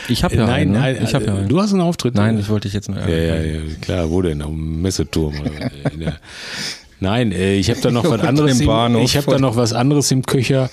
Ich 0.08 0.24
habe 0.24 0.36
ja 0.36 0.46
nein, 0.46 0.54
einen, 0.54 0.72
ne? 0.74 0.80
nein, 0.80 1.00
ich 1.04 1.15
habe 1.15 1.26
ja 1.26 1.34
äh, 1.34 1.38
einen. 1.39 1.50
du 1.50 1.60
hast 1.60 1.72
einen 1.72 1.82
Auftritt. 1.82 2.13
Nein, 2.13 2.38
ich 2.38 2.50
wollte 2.50 2.67
dich 2.67 2.74
jetzt 2.74 2.88
nur 2.88 3.00
Ja, 3.00 3.10
ja, 3.10 3.36
ja, 3.41 3.60
klar, 3.82 4.12
wo 4.12 4.22
denn? 4.22 4.39
Dem 4.39 4.80
Messeturm. 4.82 5.34
Nein, 7.00 7.32
äh, 7.32 7.56
ich 7.56 7.70
habe 7.72 7.82
da 7.82 7.89
noch 7.91 8.08
was 8.08 8.22
anderes. 8.22 8.60
Im, 8.60 8.96
ich 8.98 9.17
habe 9.17 9.32
da 9.32 9.39
noch 9.39 9.56
was 9.56 9.74
anderes 9.74 10.12
im 10.12 10.24
Köcher 10.24 10.70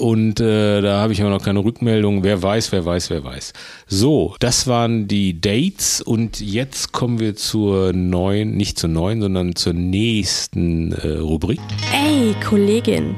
und 0.00 0.40
äh, 0.40 0.80
da 0.80 1.00
habe 1.00 1.12
ich 1.12 1.20
aber 1.20 1.30
noch 1.30 1.42
keine 1.42 1.62
Rückmeldung. 1.62 2.24
Wer 2.24 2.42
weiß, 2.42 2.72
wer 2.72 2.84
weiß, 2.84 3.10
wer 3.10 3.22
weiß. 3.22 3.52
So, 3.86 4.34
das 4.40 4.66
waren 4.66 5.06
die 5.06 5.40
Dates 5.40 6.00
und 6.00 6.40
jetzt 6.40 6.92
kommen 6.92 7.20
wir 7.20 7.36
zur 7.36 7.92
neuen, 7.92 8.56
nicht 8.56 8.78
zur 8.78 8.88
neuen, 8.88 9.20
sondern 9.20 9.54
zur 9.54 9.74
nächsten 9.74 10.92
äh, 10.92 11.18
Rubrik. 11.18 11.60
Ey, 11.92 12.34
Kollegin. 12.42 13.14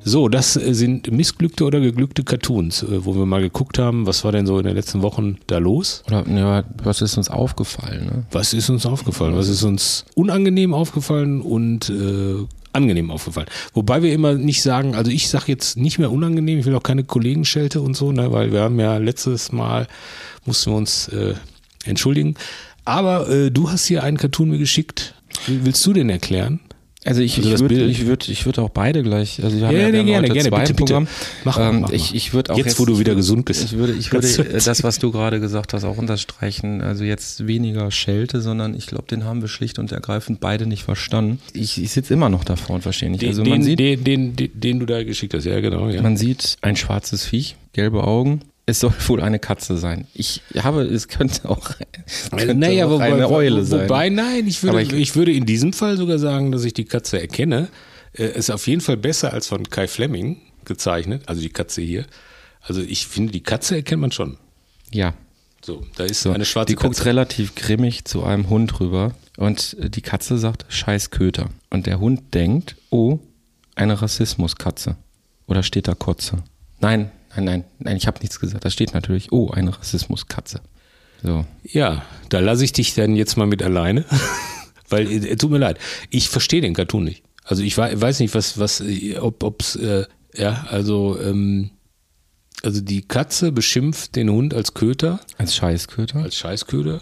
So, 0.00 0.28
das 0.28 0.54
sind 0.54 1.10
missglückte 1.10 1.64
oder 1.64 1.80
geglückte 1.80 2.24
Cartoons, 2.24 2.82
äh, 2.82 3.04
wo 3.04 3.14
wir 3.14 3.26
mal 3.26 3.40
geguckt 3.40 3.78
haben, 3.78 4.06
was 4.06 4.24
war 4.24 4.32
denn 4.32 4.46
so 4.46 4.58
in 4.58 4.64
den 4.64 4.74
letzten 4.74 5.02
Wochen 5.02 5.36
da 5.48 5.58
los? 5.58 6.02
Oder, 6.06 6.24
ja, 6.28 6.64
was 6.82 7.02
ist 7.02 7.16
uns 7.16 7.28
aufgefallen, 7.28 8.06
ne? 8.06 8.24
Was 8.30 8.54
ist 8.54 8.70
uns 8.70 8.86
aufgefallen? 8.86 9.36
Was 9.36 9.48
ist 9.48 9.64
uns 9.64 10.04
unangenehm 10.14 10.72
aufgefallen 10.72 11.40
und 11.40 11.90
äh, 11.90 12.46
angenehm 12.78 13.10
aufgefallen? 13.10 13.48
Wobei 13.74 14.02
wir 14.02 14.12
immer 14.12 14.34
nicht 14.34 14.62
sagen, 14.62 14.94
also 14.94 15.10
ich 15.10 15.28
sage 15.28 15.44
jetzt 15.48 15.76
nicht 15.76 15.98
mehr 15.98 16.10
unangenehm, 16.10 16.58
ich 16.58 16.64
will 16.64 16.74
auch 16.74 16.82
keine 16.82 17.04
Kollegen 17.04 17.44
schelte 17.44 17.82
und 17.82 17.94
so, 17.94 18.12
ne, 18.12 18.32
weil 18.32 18.52
wir 18.52 18.62
haben 18.62 18.80
ja 18.80 18.96
letztes 18.96 19.52
Mal 19.52 19.86
mussten 20.46 20.70
wir 20.70 20.76
uns 20.76 21.08
äh, 21.08 21.34
entschuldigen. 21.84 22.34
Aber 22.84 23.28
äh, 23.28 23.50
du 23.50 23.70
hast 23.70 23.84
hier 23.84 24.02
einen 24.02 24.16
Cartoon 24.16 24.48
mir 24.48 24.58
geschickt. 24.58 25.14
Willst 25.46 25.84
du 25.86 25.92
den 25.92 26.08
erklären? 26.08 26.60
Also 27.08 27.22
ich, 27.22 27.38
Also 27.38 27.50
ich 27.54 27.60
würde 27.60 27.84
ich 27.86 28.06
würd, 28.06 28.28
ich 28.28 28.44
würd 28.46 28.58
auch 28.58 28.68
beide 28.68 29.02
gleich. 29.02 29.42
Also 29.42 29.58
wir 29.58 29.66
haben 29.66 29.74
Ja, 29.74 29.80
ja, 29.88 29.92
wir 29.92 30.04
gerne, 30.04 30.28
heute 30.28 30.34
gerne, 30.34 30.48
zwei 30.50 30.58
bitte, 30.60 30.70
im 30.70 30.76
bitte. 30.76 30.84
Programm. 30.92 31.08
Mach 31.44 31.58
ähm, 31.58 31.80
mach 31.80 31.90
ich, 31.90 32.14
ich 32.14 32.34
würde 32.34 32.52
auch 32.52 32.58
Jetzt, 32.58 32.78
wo 32.78 32.84
du 32.84 32.98
wieder 32.98 33.14
gesund 33.14 33.44
bist. 33.46 33.64
Ich 33.64 33.72
würde, 33.78 33.94
ich 33.94 34.12
würde 34.12 34.26
äh, 34.28 34.30
jetzt- 34.52 34.66
das, 34.66 34.82
was 34.84 34.98
du 34.98 35.10
gerade 35.10 35.40
gesagt 35.40 35.72
hast, 35.72 35.84
auch 35.84 35.96
unterstreichen. 35.96 36.80
Also 36.82 37.04
jetzt 37.04 37.46
weniger 37.46 37.90
Schelte, 37.90 38.40
sondern 38.40 38.74
ich 38.74 38.86
glaube, 38.86 39.04
den 39.10 39.24
haben 39.24 39.40
wir 39.40 39.48
schlicht 39.48 39.78
und 39.78 39.90
ergreifend 39.92 40.40
beide 40.40 40.66
nicht 40.66 40.82
verstanden. 40.84 41.40
Ich, 41.54 41.82
ich 41.82 41.90
sitze 41.90 42.12
immer 42.14 42.28
noch 42.28 42.44
davor 42.44 42.76
und 42.76 42.82
verstehe 42.82 43.10
nicht. 43.10 43.22
Den, 43.22 43.30
Also 43.30 43.42
den, 43.42 43.50
man 43.50 43.62
sieht, 43.62 43.78
den, 43.78 44.04
den, 44.04 44.36
den, 44.36 44.50
den 44.60 44.80
du 44.80 44.86
da 44.86 45.02
geschickt 45.02 45.32
hast, 45.34 45.44
ja 45.44 45.58
genau. 45.60 45.88
Ja. 45.88 46.02
man 46.02 46.16
sieht 46.16 46.56
ein 46.60 46.76
schwarzes 46.76 47.24
Viech, 47.24 47.56
gelbe 47.72 48.04
Augen. 48.04 48.42
Es 48.68 48.80
soll 48.80 48.92
wohl 49.06 49.22
eine 49.22 49.38
Katze 49.38 49.78
sein. 49.78 50.06
Ich 50.14 50.42
habe, 50.58 50.82
es 50.82 51.08
könnte 51.08 51.48
auch, 51.48 51.70
es 52.06 52.30
könnte 52.30 52.54
naja, 52.54 52.86
auch 52.86 52.90
wobei, 52.90 53.12
eine 53.14 53.28
Eule 53.30 53.64
sein. 53.64 53.82
Wobei, 53.88 54.08
nein, 54.10 54.46
ich 54.46 54.62
würde, 54.62 54.82
ich, 54.82 54.92
ich- 54.92 55.16
würde 55.16 55.32
in 55.32 55.46
diesem 55.46 55.72
Fall 55.72 55.96
sogar 55.96 56.18
sagen, 56.18 56.52
dass 56.52 56.64
ich 56.64 56.74
die 56.74 56.84
Katze 56.84 57.20
erkenne. 57.20 57.68
Äh, 58.12 58.36
ist 58.38 58.50
auf 58.50 58.66
jeden 58.66 58.80
Fall 58.80 58.96
besser 58.96 59.32
als 59.32 59.48
von 59.48 59.68
Kai 59.68 59.86
Fleming 59.88 60.36
gezeichnet, 60.64 61.22
also 61.26 61.40
die 61.40 61.48
Katze 61.50 61.80
hier. 61.82 62.06
Also 62.60 62.80
ich 62.82 63.06
finde, 63.06 63.32
die 63.32 63.42
Katze 63.42 63.76
erkennt 63.76 64.00
man 64.02 64.12
schon. 64.12 64.36
ja. 64.92 65.14
So, 65.60 65.84
da 65.96 66.04
ist 66.04 66.22
So, 66.22 66.30
eine 66.30 66.44
schwarze 66.44 66.66
die 66.72 66.76
guckt 66.76 66.94
Katze. 66.94 67.06
relativ 67.06 67.56
grimmig 67.56 68.04
zu 68.04 68.22
einem 68.22 68.48
Hund 68.48 68.78
rüber 68.78 69.12
und 69.36 69.76
äh, 69.80 69.90
die 69.90 70.02
Katze 70.02 70.38
sagt 70.38 70.64
Scheiß 70.68 71.10
Köter. 71.10 71.48
Und 71.68 71.86
der 71.86 71.98
Hund 71.98 72.32
denkt, 72.32 72.76
oh, 72.90 73.18
eine 73.74 74.00
Rassismuskatze. 74.00 74.96
Oder 75.48 75.64
steht 75.64 75.88
da 75.88 75.94
Kotze? 75.94 76.44
Nein, 76.80 77.10
nein, 77.44 77.60
nein, 77.60 77.64
nein, 77.78 77.96
ich 77.96 78.06
habe 78.06 78.20
nichts 78.20 78.40
gesagt. 78.40 78.64
Da 78.64 78.70
steht 78.70 78.94
natürlich, 78.94 79.32
oh, 79.32 79.50
eine 79.50 79.76
Rassismuskatze. 79.78 80.60
So. 81.22 81.44
Ja, 81.64 82.04
da 82.28 82.38
lasse 82.40 82.64
ich 82.64 82.72
dich 82.72 82.94
dann 82.94 83.16
jetzt 83.16 83.36
mal 83.36 83.46
mit 83.46 83.62
alleine. 83.62 84.04
Weil, 84.88 85.10
äh, 85.10 85.36
tut 85.36 85.50
mir 85.50 85.58
leid, 85.58 85.78
ich 86.10 86.28
verstehe 86.28 86.60
den 86.60 86.74
Cartoon 86.74 87.04
nicht. 87.04 87.22
Also 87.44 87.62
ich 87.62 87.76
wei- 87.76 88.00
weiß 88.00 88.20
nicht, 88.20 88.34
was, 88.34 88.58
was, 88.58 88.80
äh, 88.80 89.16
ob, 89.18 89.42
ob's, 89.42 89.76
äh, 89.76 90.06
ja, 90.34 90.66
also, 90.70 91.18
ähm, 91.20 91.70
also 92.62 92.80
die 92.80 93.02
Katze 93.02 93.52
beschimpft 93.52 94.16
den 94.16 94.30
Hund 94.30 94.54
als 94.54 94.74
Köter, 94.74 95.20
Als 95.36 95.54
Scheißköter? 95.56 96.20
als 96.20 96.36
Scheißköder. 96.36 97.00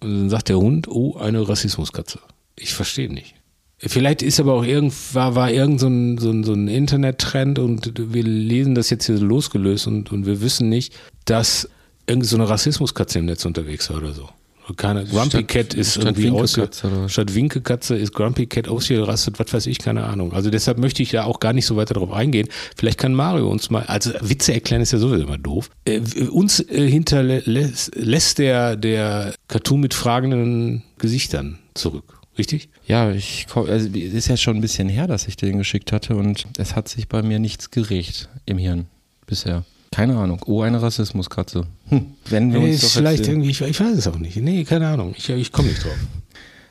Und 0.00 0.10
dann 0.18 0.30
sagt 0.30 0.48
der 0.48 0.58
Hund, 0.58 0.88
oh, 0.88 1.16
eine 1.16 1.46
Rassismuskatze. 1.48 2.18
Ich 2.56 2.74
verstehe 2.74 3.12
nicht. 3.12 3.34
Vielleicht 3.82 4.20
ist 4.22 4.38
aber 4.40 4.52
auch 4.54 4.64
irgend, 4.64 4.92
war, 5.14 5.34
war 5.34 5.50
irgend 5.50 5.80
so 5.80 5.88
ein, 5.88 6.18
so 6.18 6.30
ein, 6.30 6.44
so 6.44 6.52
ein 6.52 6.68
Internettrend 6.68 7.58
und 7.58 7.92
wir 8.12 8.22
lesen 8.22 8.74
das 8.74 8.90
jetzt 8.90 9.06
hier 9.06 9.16
so 9.16 9.24
losgelöst 9.24 9.86
und, 9.86 10.12
und 10.12 10.26
wir 10.26 10.42
wissen 10.42 10.68
nicht, 10.68 10.92
dass 11.24 11.68
irgend 12.06 12.26
so 12.26 12.36
eine 12.36 12.48
Rassismuskatze 12.48 13.18
im 13.20 13.24
Netz 13.24 13.44
unterwegs 13.46 13.88
war 13.90 13.96
oder 13.98 14.12
so. 14.12 14.28
Keine, 14.76 15.04
Grumpy 15.04 15.30
Statt- 15.38 15.48
Cat 15.48 15.74
ist 15.74 15.94
statt 15.94 16.04
irgendwie 16.04 16.30
ausge, 16.30 16.60
Winkekatze 16.60 16.86
oder 16.86 17.02
was? 17.04 17.12
statt 17.12 17.34
Winkekatze 17.34 17.96
ist 17.96 18.12
Grumpy 18.12 18.46
Cat 18.46 18.68
ausgerastet, 18.68 19.40
was 19.40 19.52
weiß 19.52 19.66
ich, 19.66 19.78
keine 19.78 20.04
Ahnung. 20.04 20.32
Also 20.32 20.50
deshalb 20.50 20.78
möchte 20.78 21.02
ich 21.02 21.10
da 21.10 21.24
auch 21.24 21.40
gar 21.40 21.52
nicht 21.54 21.66
so 21.66 21.74
weiter 21.74 21.94
drauf 21.94 22.12
eingehen. 22.12 22.48
Vielleicht 22.76 22.98
kann 22.98 23.12
Mario 23.12 23.48
uns 23.50 23.70
mal, 23.70 23.82
also 23.84 24.12
Witze 24.20 24.52
erklären 24.52 24.82
ist 24.82 24.92
ja 24.92 24.98
sowieso 24.98 25.24
immer 25.24 25.38
doof. 25.38 25.70
Äh, 25.86 26.00
uns 26.30 26.60
äh, 26.60 26.88
hinterlässt 26.88 27.96
lässt 27.96 28.38
der, 28.38 28.76
der 28.76 29.34
Cartoon 29.48 29.80
mit 29.80 29.94
fragenden 29.94 30.84
Gesichtern 30.98 31.58
zurück. 31.74 32.19
Richtig? 32.40 32.70
Ja, 32.86 33.10
ich 33.12 33.46
also 33.54 33.88
es 33.88 34.14
ist 34.14 34.28
ja 34.28 34.36
schon 34.38 34.56
ein 34.56 34.60
bisschen 34.62 34.88
her, 34.88 35.06
dass 35.06 35.28
ich 35.28 35.36
den 35.36 35.58
geschickt 35.58 35.92
hatte 35.92 36.16
und 36.16 36.46
es 36.56 36.74
hat 36.74 36.88
sich 36.88 37.06
bei 37.06 37.22
mir 37.22 37.38
nichts 37.38 37.70
geregt 37.70 38.30
im 38.46 38.56
Hirn 38.56 38.86
bisher. 39.26 39.64
Keine 39.92 40.16
Ahnung. 40.16 40.40
Oh, 40.46 40.62
eine 40.62 40.80
Rassismuskatze. 40.80 41.66
Hm. 41.88 42.06
Wenn 42.30 42.52
wir 42.54 42.60
uns 42.60 42.76
ist 42.76 42.84
doch 42.84 43.00
vielleicht 43.00 43.28
irgendwie, 43.28 43.50
ich, 43.50 43.60
ich 43.60 43.78
weiß 43.78 43.98
es 43.98 44.08
auch 44.08 44.18
nicht. 44.18 44.36
Nee, 44.36 44.64
keine 44.64 44.88
Ahnung. 44.88 45.14
Ich, 45.18 45.28
ich 45.28 45.52
komme 45.52 45.68
nicht 45.68 45.84
drauf. 45.84 45.92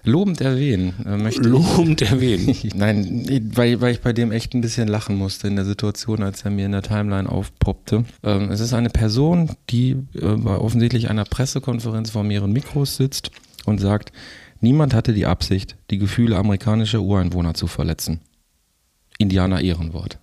lobend 0.03 0.41
erwähnen 0.41 0.93
äh, 1.05 1.17
möchte 1.17 1.47
Lobend 1.47 2.01
erwähnen. 2.01 2.49
ich. 2.49 2.63
Nein, 2.73 3.25
nee, 3.27 3.43
weil, 3.53 3.79
weil 3.79 3.91
ich 3.91 4.01
bei 4.01 4.11
dem 4.11 4.31
echt 4.31 4.55
ein 4.55 4.61
bisschen 4.61 4.87
lachen 4.87 5.17
musste 5.17 5.47
in 5.47 5.55
der 5.55 5.65
Situation, 5.65 6.23
als 6.23 6.41
er 6.45 6.49
mir 6.49 6.65
in 6.65 6.71
der 6.71 6.81
Timeline 6.81 7.29
aufpoppte. 7.29 8.05
Ähm, 8.23 8.49
es 8.49 8.59
ist 8.59 8.73
eine 8.73 8.89
Person, 8.89 9.51
die 9.69 9.91
äh, 10.15 10.35
bei 10.35 10.55
offensichtlich 10.55 11.11
einer 11.11 11.25
Pressekonferenz 11.25 12.09
vor 12.09 12.23
mehreren 12.23 12.53
Mikros 12.53 12.95
sitzt 12.95 13.29
und 13.65 13.79
sagt, 13.79 14.11
niemand 14.61 14.93
hatte 14.93 15.13
die 15.13 15.25
Absicht, 15.25 15.77
die 15.89 15.97
Gefühle 15.97 16.37
amerikanischer 16.37 17.01
Ureinwohner 17.01 17.53
zu 17.53 17.67
verletzen. 17.67 18.21
Indianer 19.17 19.61
Ehrenwort. 19.61 20.19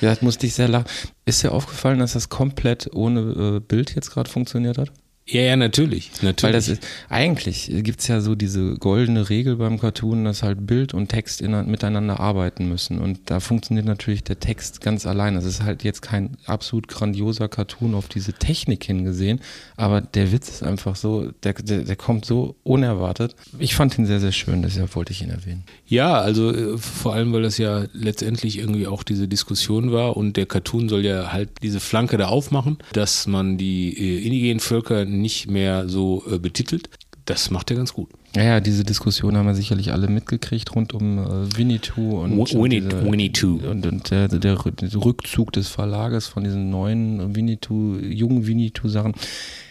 Ja, 0.00 0.10
das 0.10 0.20
musste 0.20 0.46
ich 0.46 0.54
sehr 0.54 0.68
lachen. 0.68 0.86
Ist 1.24 1.42
dir 1.42 1.52
aufgefallen, 1.52 2.00
dass 2.00 2.12
das 2.12 2.28
komplett 2.28 2.92
ohne 2.94 3.20
äh, 3.20 3.60
Bild 3.60 3.94
jetzt 3.94 4.10
gerade 4.10 4.28
funktioniert 4.28 4.76
hat? 4.76 4.92
Ja, 5.28 5.40
ja, 5.40 5.56
natürlich. 5.56 6.10
natürlich. 6.22 6.42
Weil 6.44 6.52
das 6.52 6.68
ist, 6.68 6.86
eigentlich 7.08 7.68
gibt's 7.82 8.06
ja 8.06 8.20
so 8.20 8.36
diese 8.36 8.76
goldene 8.76 9.28
Regel 9.28 9.56
beim 9.56 9.80
Cartoon, 9.80 10.24
dass 10.24 10.44
halt 10.44 10.68
Bild 10.68 10.94
und 10.94 11.08
Text 11.08 11.40
in, 11.40 11.68
miteinander 11.68 12.20
arbeiten 12.20 12.68
müssen. 12.68 13.00
Und 13.00 13.18
da 13.26 13.40
funktioniert 13.40 13.86
natürlich 13.86 14.22
der 14.22 14.38
Text 14.38 14.80
ganz 14.82 15.04
allein. 15.04 15.34
Das 15.34 15.44
ist 15.44 15.64
halt 15.64 15.82
jetzt 15.82 16.00
kein 16.00 16.36
absolut 16.46 16.86
grandioser 16.86 17.48
Cartoon 17.48 17.96
auf 17.96 18.06
diese 18.06 18.34
Technik 18.34 18.84
hingesehen, 18.84 19.40
aber 19.76 20.00
der 20.00 20.30
Witz 20.30 20.48
ist 20.48 20.62
einfach 20.62 20.94
so, 20.94 21.32
der, 21.42 21.54
der, 21.54 21.82
der 21.82 21.96
kommt 21.96 22.24
so 22.24 22.54
unerwartet. 22.62 23.34
Ich 23.58 23.74
fand 23.74 23.98
ihn 23.98 24.06
sehr, 24.06 24.20
sehr 24.20 24.32
schön, 24.32 24.62
deshalb 24.62 24.94
wollte 24.94 25.10
ich 25.10 25.22
ihn 25.22 25.30
erwähnen. 25.30 25.64
Ja, 25.86 26.20
also 26.20 26.52
äh, 26.52 26.78
vor 26.78 27.14
allem, 27.14 27.32
weil 27.32 27.42
das 27.42 27.58
ja 27.58 27.86
letztendlich 27.92 28.58
irgendwie 28.58 28.86
auch 28.86 29.02
diese 29.02 29.26
Diskussion 29.26 29.90
war 29.90 30.16
und 30.16 30.36
der 30.36 30.46
Cartoon 30.46 30.88
soll 30.88 31.04
ja 31.04 31.32
halt 31.32 31.48
diese 31.64 31.80
Flanke 31.80 32.16
da 32.16 32.28
aufmachen, 32.28 32.78
dass 32.92 33.26
man 33.26 33.58
die 33.58 33.88
äh, 33.98 34.24
indigenen 34.24 34.60
Völker 34.60 35.04
nicht 35.20 35.48
mehr 35.50 35.88
so 35.88 36.22
äh, 36.30 36.38
betitelt. 36.38 36.88
Das 37.24 37.50
macht 37.50 37.70
er 37.72 37.76
ganz 37.76 37.92
gut. 37.92 38.08
Ja, 38.36 38.44
ja, 38.44 38.60
diese 38.60 38.84
Diskussion 38.84 39.36
haben 39.36 39.46
wir 39.46 39.54
sicherlich 39.56 39.90
alle 39.92 40.06
mitgekriegt 40.06 40.72
rund 40.76 40.92
um 40.94 41.18
äh, 41.18 41.56
Winnetou 41.58 42.20
und, 42.22 42.36
Wi- 42.36 42.54
Winnie- 42.62 42.80
diese- 42.82 43.04
Winnetou. 43.04 43.58
und, 43.68 43.84
und 43.84 44.10
der, 44.12 44.28
der, 44.28 44.38
der 44.38 44.64
Rückzug 45.04 45.52
des 45.52 45.66
Verlages 45.68 46.28
von 46.28 46.44
diesen 46.44 46.70
neuen 46.70 47.34
Winnetou, 47.34 47.96
jungen 47.96 48.46
Winnetou-Sachen. 48.46 49.14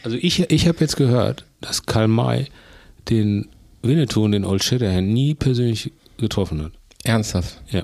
Also 0.03 0.17
ich, 0.19 0.51
ich 0.51 0.67
habe 0.67 0.79
jetzt 0.81 0.97
gehört, 0.97 1.45
dass 1.62 1.86
Karl 1.86 2.10
May 2.10 2.47
den 3.10 3.47
Winnetou 3.84 4.25
und 4.25 4.34
den 4.34 4.43
Old 4.43 4.63
Shatterhand 4.63 5.08
nie 5.08 5.34
persönlich 5.36 5.91
getroffen 6.17 6.62
hat. 6.62 6.71
Ernsthaft. 7.03 7.62
Ja, 7.69 7.84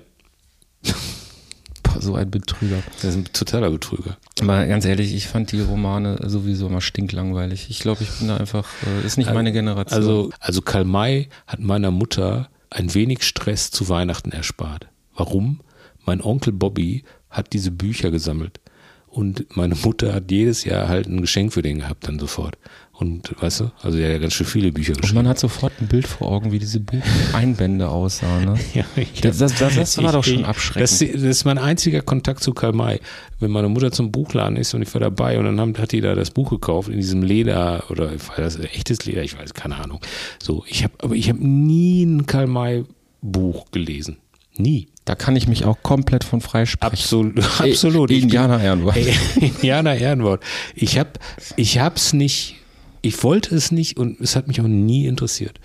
so 2.01 2.15
ein 2.15 2.29
Betrüger. 2.29 2.77
das 3.01 3.03
ist 3.03 3.15
ein 3.15 3.25
totaler 3.33 3.69
Betrüger. 3.69 4.17
Aber 4.41 4.65
ganz 4.67 4.85
ehrlich, 4.85 5.13
ich 5.13 5.27
fand 5.27 5.51
die 5.51 5.61
Romane 5.61 6.17
sowieso 6.25 6.67
immer 6.67 6.81
stinklangweilig. 6.81 7.69
Ich 7.69 7.79
glaube, 7.79 8.03
ich 8.03 8.09
bin 8.19 8.27
da 8.27 8.37
einfach, 8.37 8.67
äh, 8.85 9.05
ist 9.05 9.17
nicht 9.17 9.31
meine 9.33 9.51
Generation. 9.51 9.97
Also, 9.97 10.31
also 10.39 10.61
Karl 10.61 10.85
May 10.85 11.29
hat 11.47 11.59
meiner 11.59 11.91
Mutter 11.91 12.49
ein 12.69 12.93
wenig 12.93 13.23
Stress 13.23 13.71
zu 13.71 13.89
Weihnachten 13.89 14.31
erspart. 14.31 14.87
Warum? 15.15 15.61
Mein 16.05 16.21
Onkel 16.21 16.53
Bobby 16.53 17.03
hat 17.29 17.53
diese 17.53 17.71
Bücher 17.71 18.11
gesammelt. 18.11 18.59
Und 19.07 19.57
meine 19.57 19.75
Mutter 19.75 20.13
hat 20.13 20.31
jedes 20.31 20.63
Jahr 20.63 20.87
halt 20.87 21.07
ein 21.07 21.21
Geschenk 21.21 21.51
für 21.51 21.61
den 21.61 21.79
gehabt 21.79 22.07
dann 22.07 22.17
sofort. 22.17 22.57
Und 23.01 23.33
weißt 23.41 23.61
du, 23.61 23.71
also 23.81 23.97
er 23.97 24.05
hat 24.09 24.13
ja 24.13 24.19
ganz 24.19 24.33
schön 24.33 24.45
viele 24.45 24.71
Bücher 24.71 24.93
und 24.93 25.01
geschrieben. 25.01 25.23
man 25.23 25.27
hat 25.27 25.39
sofort 25.39 25.73
ein 25.81 25.87
Bild 25.87 26.05
vor 26.07 26.31
Augen, 26.31 26.51
wie 26.51 26.59
diese 26.59 26.79
Bucheinbände 26.79 27.89
aussahen. 27.89 28.45
Ne? 28.45 28.59
Ja, 28.75 28.85
ich 28.95 29.21
Das- 29.21 29.39
das- 29.39 29.55
das- 29.57 29.75
das 29.75 29.97
war 29.97 30.05
ich- 30.05 30.11
doch 30.11 30.23
schon 30.23 30.45
abschreckend. 30.45 30.83
Das, 30.83 30.99
das 30.99 31.21
ist 31.23 31.45
mein 31.45 31.57
einziger 31.57 32.01
Kontakt 32.01 32.43
zu 32.43 32.53
Karl 32.53 32.73
May. 32.73 32.99
Wenn 33.39 33.49
meine 33.49 33.69
Mutter 33.69 33.91
zum 33.91 34.11
Buchladen 34.11 34.55
ist 34.55 34.73
und 34.75 34.83
ich 34.83 34.93
war 34.93 35.01
dabei 35.01 35.39
und 35.39 35.45
dann 35.45 35.59
haben, 35.59 35.75
hat 35.79 35.91
die 35.93 36.01
da 36.01 36.13
das 36.13 36.29
Buch 36.29 36.51
gekauft 36.51 36.89
in 36.89 36.97
diesem 36.97 37.23
Leder 37.23 37.83
oder 37.89 38.11
war 38.11 38.35
das 38.37 38.59
echtes 38.59 39.03
Leder, 39.05 39.23
ich 39.23 39.35
weiß, 39.37 39.55
keine 39.55 39.77
Ahnung. 39.77 39.99
So, 40.41 40.63
ich 40.67 40.83
habe, 40.83 40.93
aber 40.99 41.15
ich 41.15 41.27
habe 41.29 41.39
nie 41.45 42.03
ein 42.03 42.27
Karl 42.27 42.45
May 42.45 42.83
Buch 43.23 43.65
gelesen. 43.71 44.17
Nie. 44.57 44.89
Da 45.05 45.15
kann 45.15 45.35
ich 45.35 45.47
mich 45.47 45.65
auch 45.65 45.81
komplett 45.81 46.23
von 46.23 46.41
freisprechen. 46.41 46.93
Absolut. 46.93 47.39
absolut. 47.59 48.11
Ich 48.11 48.17
bin- 48.17 48.23
Indianer 48.25 48.61
Ehrenwort. 48.61 48.95
Indianer 49.41 49.95
Ehrenwort. 49.95 50.43
Ich 50.75 50.99
habe 50.99 51.09
ich 51.55 51.79
hab's 51.79 52.13
nicht, 52.13 52.57
ich 53.01 53.23
wollte 53.23 53.55
es 53.55 53.71
nicht 53.71 53.97
und 53.97 54.19
es 54.21 54.35
hat 54.35 54.47
mich 54.47 54.61
auch 54.61 54.67
nie 54.67 55.05
interessiert. 55.05 55.59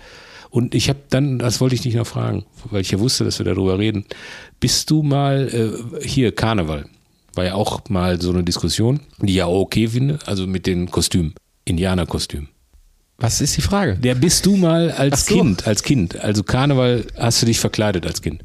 Und 0.49 0.73
ich 0.75 0.89
habe 0.89 0.99
dann, 1.09 1.39
das 1.39 1.59
wollte 1.59 1.75
ich 1.75 1.81
dich 1.81 1.95
noch 1.95 2.07
fragen, 2.07 2.45
weil 2.71 2.81
ich 2.81 2.91
ja 2.91 2.99
wusste, 2.99 3.23
dass 3.23 3.37
wir 3.39 3.45
darüber 3.45 3.77
reden. 3.77 4.05
Bist 4.59 4.89
du 4.89 5.03
mal 5.03 5.49
äh, 6.01 6.07
hier 6.07 6.33
Karneval? 6.33 6.85
War 7.35 7.45
ja 7.45 7.53
auch 7.53 7.81
mal 7.89 8.19
so 8.19 8.31
eine 8.31 8.43
Diskussion, 8.43 9.01
die 9.21 9.31
ich 9.33 9.37
ja 9.37 9.45
auch 9.45 9.61
okay 9.61 9.87
finde, 9.89 10.19
also 10.25 10.47
mit 10.47 10.65
den 10.65 10.89
Kostümen, 10.89 11.35
Indianerkostüm. 11.65 12.47
Was 13.17 13.41
ist 13.41 13.57
die 13.57 13.61
Frage? 13.61 13.95
Der 13.95 14.15
bist 14.15 14.45
du 14.45 14.55
mal 14.55 14.91
als 14.91 15.25
so. 15.25 15.35
Kind, 15.35 15.67
als 15.67 15.83
Kind, 15.83 16.19
also 16.19 16.43
Karneval 16.43 17.05
hast 17.17 17.41
du 17.41 17.45
dich 17.45 17.59
verkleidet 17.59 18.05
als 18.05 18.21
Kind. 18.21 18.43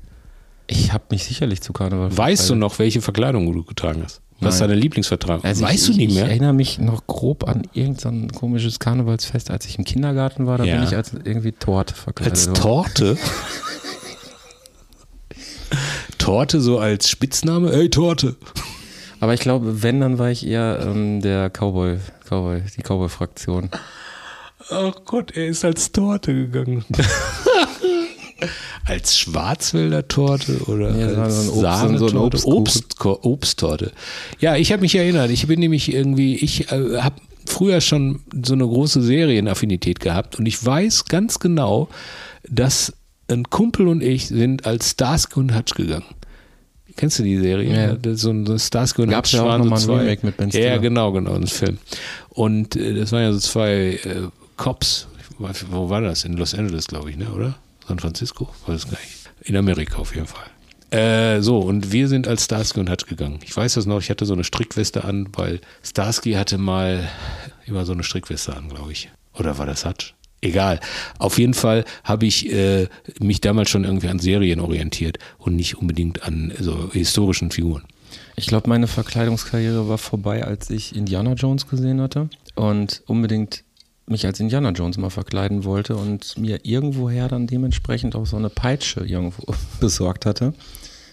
Ich 0.67 0.93
habe 0.93 1.05
mich 1.11 1.25
sicherlich 1.25 1.61
zu 1.61 1.73
Karneval 1.73 2.17
Weißt 2.17 2.43
du 2.45 2.47
verkleidet. 2.55 2.61
noch, 2.61 2.79
welche 2.79 3.01
Verkleidung 3.03 3.53
du 3.53 3.65
getragen 3.65 4.03
hast? 4.03 4.23
Was 4.43 4.55
ist 4.55 4.61
Nein. 4.61 4.71
deine 4.71 4.81
Lieblingsvertragung? 4.81 5.45
Also 5.45 5.65
weißt 5.65 5.89
ich, 5.89 5.95
du 5.95 6.01
nicht 6.01 6.09
Ich 6.11 6.15
mehr? 6.17 6.27
erinnere 6.29 6.53
mich 6.53 6.79
noch 6.79 7.07
grob 7.07 7.49
an 7.49 7.63
irgendein 7.73 8.31
komisches 8.33 8.79
Karnevalsfest, 8.79 9.51
als 9.51 9.67
ich 9.67 9.79
im 9.79 9.85
Kindergarten 9.85 10.47
war. 10.47 10.59
Da 10.59 10.65
Ja. 10.65 10.77
bin 10.77 10.85
ich 10.85 10.95
als 10.97 11.13
irgendwie 11.25 11.53
Torte 11.53 11.95
verkleidet. 11.95 12.33
Als. 12.49 12.53
Torte? 12.53 13.17
Torte 16.19 16.61
so 16.61 16.79
als 16.79 17.09
Spitzname? 17.09 17.73
Ey, 17.73 17.89
Torte. 17.91 18.37
Aber 19.21 19.35
ich 19.35 19.41
glaube, 19.41 19.83
wenn, 19.83 20.01
dann 20.01 20.19
war 20.19 20.31
ich 20.31 20.47
eher 20.47 20.81
ähm, 20.83 21.21
der 21.21 21.49
Cowboy, 21.51 21.99
Cowboy, 22.29 22.63
die 22.77 22.83
Cowboy-Fraktion. 22.83 23.71
Oh 24.71 24.93
Gott, 25.05 25.33
er 25.37 25.47
ist 25.47 25.65
als 25.65 25.93
Torte 25.93 26.35
gegangen. 26.35 26.85
als 28.85 29.19
Schwarzwälder 29.19 30.09
Torte 30.09 30.59
oder 30.67 30.97
Ja, 30.97 31.23
als 31.23 31.47
so 31.47 31.53
Obst- 31.65 31.99
so 31.99 32.21
Obstkuchen. 32.21 32.57
Obst, 32.59 32.97
Obsttorte. 33.25 33.93
Ja, 34.41 34.57
ich 34.57 34.73
habe 34.73 34.83
mich 34.83 34.95
erinnert. 34.95 35.31
Ich 35.31 35.47
bin 35.47 35.61
nämlich 35.61 35.93
irgendwie, 35.93 36.37
ich 36.37 36.71
äh, 36.73 36.99
habe 37.01 37.17
früher 37.47 37.81
schon 37.81 38.21
so 38.45 38.55
eine 38.55 38.65
große 38.67 39.03
Serienaffinität 39.03 40.01
gehabt 40.01 40.39
und 40.39 40.47
ich 40.47 40.65
weiß 40.65 41.07
ganz 41.07 41.39
genau, 41.39 41.89
dass 42.49 42.93
ein 43.29 43.45
Kumpel 43.51 43.89
und 43.89 44.03
ich 44.03 44.29
sind 44.29 44.67
als 44.67 44.91
Starsky 44.91 45.41
und 45.41 45.57
Hutch 45.57 45.75
gegangen. 45.75 46.05
Kennst 46.97 47.19
du 47.19 47.23
die 47.23 47.39
Serie? 47.39 47.99
Ja. 48.05 48.17
So 48.17 48.31
ein 48.31 48.45
so 48.47 48.59
Starsky 48.59 49.03
und 49.03 49.09
Gab's 49.11 49.31
Hutch 49.31 49.39
ja 49.39 49.43
auch 49.45 49.49
waren 49.49 49.63
noch 49.63 49.71
mal 49.71 49.77
ein 49.77 49.83
zwei- 49.83 49.99
Remake 50.01 50.27
mit 50.27 50.37
Ben 50.37 50.51
Ja, 50.51 50.53
Stiller. 50.61 50.79
genau, 50.81 51.13
genau, 51.13 51.35
ein 51.35 51.47
Film. 51.47 51.79
Und 52.29 52.77
äh, 52.77 52.95
das 52.95 53.13
waren 53.13 53.23
ja 53.23 53.33
so 53.33 53.39
zwei 53.39 53.99
äh, 54.05 54.29
Cops. 54.57 55.07
Weiß- 55.39 55.65
Wo 55.71 55.89
war 55.89 56.03
das? 56.03 56.25
In 56.25 56.35
Los 56.37 56.55
Angeles, 56.55 56.87
glaube 56.89 57.11
ich, 57.11 57.17
ne? 57.17 57.27
oder? 57.35 57.55
San 57.93 57.99
Francisco? 57.99 58.49
Weiß 58.67 58.85
es 58.85 58.91
gar 58.91 58.99
nicht. 58.99 59.31
In 59.43 59.55
Amerika 59.55 59.99
auf 59.99 60.15
jeden 60.15 60.27
Fall. 60.27 60.47
Äh, 60.91 61.43
so, 61.43 61.59
und 61.59 61.93
wir 61.93 62.09
sind 62.09 62.27
als 62.27 62.47
Starsky 62.47 62.81
und 62.81 62.89
Hutch 62.89 63.05
gegangen. 63.05 63.39
Ich 63.45 63.55
weiß 63.55 63.75
das 63.75 63.85
noch, 63.85 64.01
ich 64.01 64.09
hatte 64.09 64.25
so 64.25 64.33
eine 64.33 64.45
Strickweste 64.45 65.05
an, 65.05 65.29
weil 65.35 65.61
Starsky 65.83 66.33
hatte 66.33 66.57
mal 66.57 67.07
immer 67.67 67.85
so 67.85 67.93
eine 67.93 68.03
Strickweste 68.03 68.57
an, 68.57 68.71
glaube 68.71 68.93
ich. 68.93 69.11
Oder 69.35 69.59
war 69.59 69.67
das 69.67 69.85
Hutch? 69.85 70.15
Egal. 70.41 70.81
Auf 71.19 71.39
jeden 71.39 71.53
Fall 71.53 71.85
habe 72.03 72.25
ich 72.25 72.51
äh, 72.51 72.89
mich 73.21 73.43
damals 73.43 73.69
schon 73.69 73.85
irgendwie 73.85 74.09
an 74.09 74.19
Serien 74.19 74.61
orientiert 74.61 75.19
und 75.37 75.55
nicht 75.55 75.77
unbedingt 75.77 76.23
an 76.23 76.55
so 76.59 76.91
historischen 76.93 77.51
Figuren. 77.51 77.83
Ich 78.37 78.47
glaube, 78.47 78.71
meine 78.71 78.87
Verkleidungskarriere 78.87 79.87
war 79.87 79.99
vorbei, 79.99 80.45
als 80.45 80.71
ich 80.71 80.97
Indiana 80.97 81.35
Jones 81.35 81.67
gesehen 81.69 82.01
hatte 82.01 82.31
und 82.55 83.03
unbedingt 83.07 83.65
mich 84.07 84.27
als 84.27 84.41
Indiana 84.41 84.71
Jones 84.71 84.99
mal 84.99 85.11
verkleiden 85.11 85.65
wollte 85.65 85.97
und 85.97 86.37
mir 86.39 86.65
irgendwoher 86.65 87.29
dann 87.29 87.47
dementsprechend 87.47 88.15
auch 88.17 88.27
so 88.27 88.37
eine 88.37 88.51
Peitsche 88.51 89.01
irgendwo 89.01 89.55
besorgt 89.81 90.27
hatte 90.27 90.55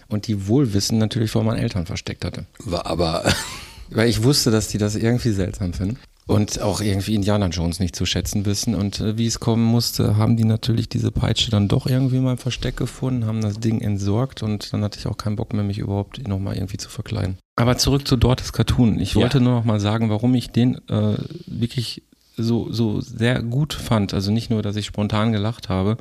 und 0.08 0.26
die 0.26 0.48
wohlwissend 0.48 0.98
natürlich 0.98 1.30
vor 1.30 1.44
meinen 1.44 1.58
Eltern 1.60 1.86
versteckt 1.86 2.24
hatte. 2.24 2.46
War 2.64 2.86
aber, 2.86 3.24
weil 3.90 4.08
ich 4.08 4.22
wusste, 4.22 4.50
dass 4.50 4.68
die 4.68 4.78
das 4.78 4.96
irgendwie 4.96 5.30
seltsam 5.30 5.72
finden. 5.72 5.98
Und 6.26 6.60
auch 6.60 6.80
irgendwie 6.80 7.16
Indiana 7.16 7.48
Jones 7.48 7.80
nicht 7.80 7.96
zu 7.96 8.06
schätzen 8.06 8.46
wissen. 8.46 8.76
Und 8.76 9.00
äh, 9.00 9.18
wie 9.18 9.26
es 9.26 9.40
kommen 9.40 9.64
musste, 9.64 10.16
haben 10.16 10.36
die 10.36 10.44
natürlich 10.44 10.88
diese 10.88 11.10
Peitsche 11.10 11.50
dann 11.50 11.66
doch 11.66 11.88
irgendwie 11.88 12.20
mal 12.20 12.32
im 12.32 12.38
Versteck 12.38 12.76
gefunden, 12.76 13.26
haben 13.26 13.40
das 13.40 13.58
Ding 13.58 13.80
entsorgt 13.80 14.44
und 14.44 14.72
dann 14.72 14.84
hatte 14.84 15.00
ich 15.00 15.08
auch 15.08 15.16
keinen 15.16 15.34
Bock 15.34 15.52
mehr, 15.54 15.64
mich 15.64 15.78
überhaupt 15.78 16.28
nochmal 16.28 16.54
irgendwie 16.54 16.76
zu 16.76 16.88
verkleiden. 16.88 17.36
Aber 17.56 17.78
zurück 17.78 18.06
zu 18.06 18.16
Dortes 18.16 18.52
Cartoon. 18.52 19.00
Ich 19.00 19.14
Ja. 19.14 19.22
wollte 19.22 19.40
nur 19.40 19.54
noch 19.54 19.64
mal 19.64 19.80
sagen, 19.80 20.08
warum 20.08 20.34
ich 20.36 20.50
den 20.50 20.76
äh, 20.88 21.16
wirklich 21.46 22.04
so, 22.36 22.72
so 22.72 23.00
sehr 23.00 23.42
gut 23.42 23.74
fand. 23.74 24.14
Also 24.14 24.30
nicht 24.30 24.50
nur, 24.50 24.62
dass 24.62 24.76
ich 24.76 24.86
spontan 24.86 25.32
gelacht 25.32 25.68
habe, 25.68 25.96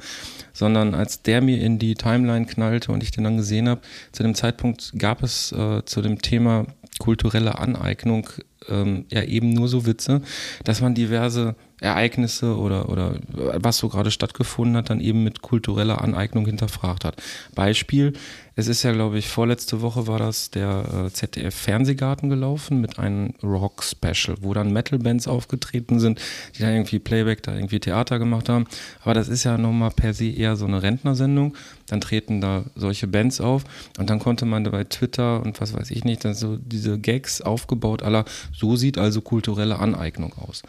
sondern 0.54 0.94
als 0.94 1.22
der 1.22 1.42
mir 1.42 1.62
in 1.62 1.80
die 1.80 1.96
Timeline 1.96 2.46
knallte 2.46 2.92
und 2.92 3.04
ich 3.04 3.12
den 3.12 3.24
dann 3.24 3.38
gesehen 3.38 3.70
habe, 3.70 3.82
zu 4.12 4.24
dem 4.24 4.36
Zeitpunkt 4.36 4.94
gab 4.98 5.24
es 5.24 5.52
äh, 5.52 5.84
zu 5.86 6.02
dem 6.02 6.22
Thema 6.22 6.66
kulturelle 7.00 7.60
Aneignung 7.60 8.30
ähm, 8.68 9.06
ja 9.10 9.24
eben 9.24 9.54
nur 9.54 9.68
so 9.68 9.86
Witze, 9.86 10.22
dass 10.64 10.82
man 10.82 10.96
diverse 10.96 11.56
Ereignisse 11.82 12.58
oder, 12.58 12.90
oder 12.90 13.16
was 13.34 13.78
so 13.78 13.90
gerade 13.90 14.12
stattgefunden 14.12 14.78
hat, 14.78 14.90
dann 14.90 15.02
eben 15.02 15.24
mit 15.24 15.42
kultureller 15.42 16.02
Aneignung 16.02 16.46
hinterfragt 16.46 17.06
hat. 17.06 17.22
Beispiel, 17.56 18.14
es 18.60 18.68
ist 18.68 18.84
ja, 18.84 18.92
glaube 18.92 19.18
ich, 19.18 19.30
vorletzte 19.30 19.80
Woche 19.82 20.06
war 20.06 20.20
das 20.20 20.50
der 20.50 21.06
äh, 21.06 21.10
ZDF-Fernsehgarten 21.10 22.30
gelaufen 22.30 22.82
mit 22.82 23.00
einem 23.00 23.34
Rock-Special, 23.42 24.36
wo 24.42 24.54
dann 24.54 24.74
Metal-Bands 24.74 25.30
aufgetreten 25.30 26.02
sind, 26.02 26.20
die 26.58 26.64
dann 26.64 26.74
irgendwie 26.74 27.00
Playback, 27.00 27.42
da 27.42 27.56
irgendwie 27.56 27.80
Theater 27.80 28.20
gemacht 28.20 28.50
haben. 28.50 28.66
Aber 29.02 29.14
das 29.14 29.30
ist 29.30 29.46
ja 29.46 29.58
nochmal 29.58 29.92
per 29.92 30.14
se 30.14 30.26
eher 30.26 30.58
so 30.58 30.66
eine 30.66 30.84
Rentnersendung. 30.84 31.56
Dann 31.88 32.02
treten 32.02 32.42
da 32.42 32.66
solche 32.76 33.08
Bands 33.08 33.40
auf 33.40 33.64
und 33.98 34.10
dann 34.10 34.20
konnte 34.20 34.46
man 34.46 34.66
da 34.66 34.72
bei 34.72 34.84
Twitter 34.84 35.42
und 35.42 35.62
was 35.62 35.74
weiß 35.74 35.90
ich 35.92 36.04
nicht, 36.04 36.26
dann 36.26 36.34
so 36.34 36.58
diese 36.58 37.00
Gags 37.00 37.40
aufgebaut 37.40 38.04
aller, 38.04 38.26
so 38.54 38.76
sieht 38.76 38.98
also 38.98 39.22
kulturelle 39.22 39.80
Aneignung 39.80 40.34
aus. 40.34 40.64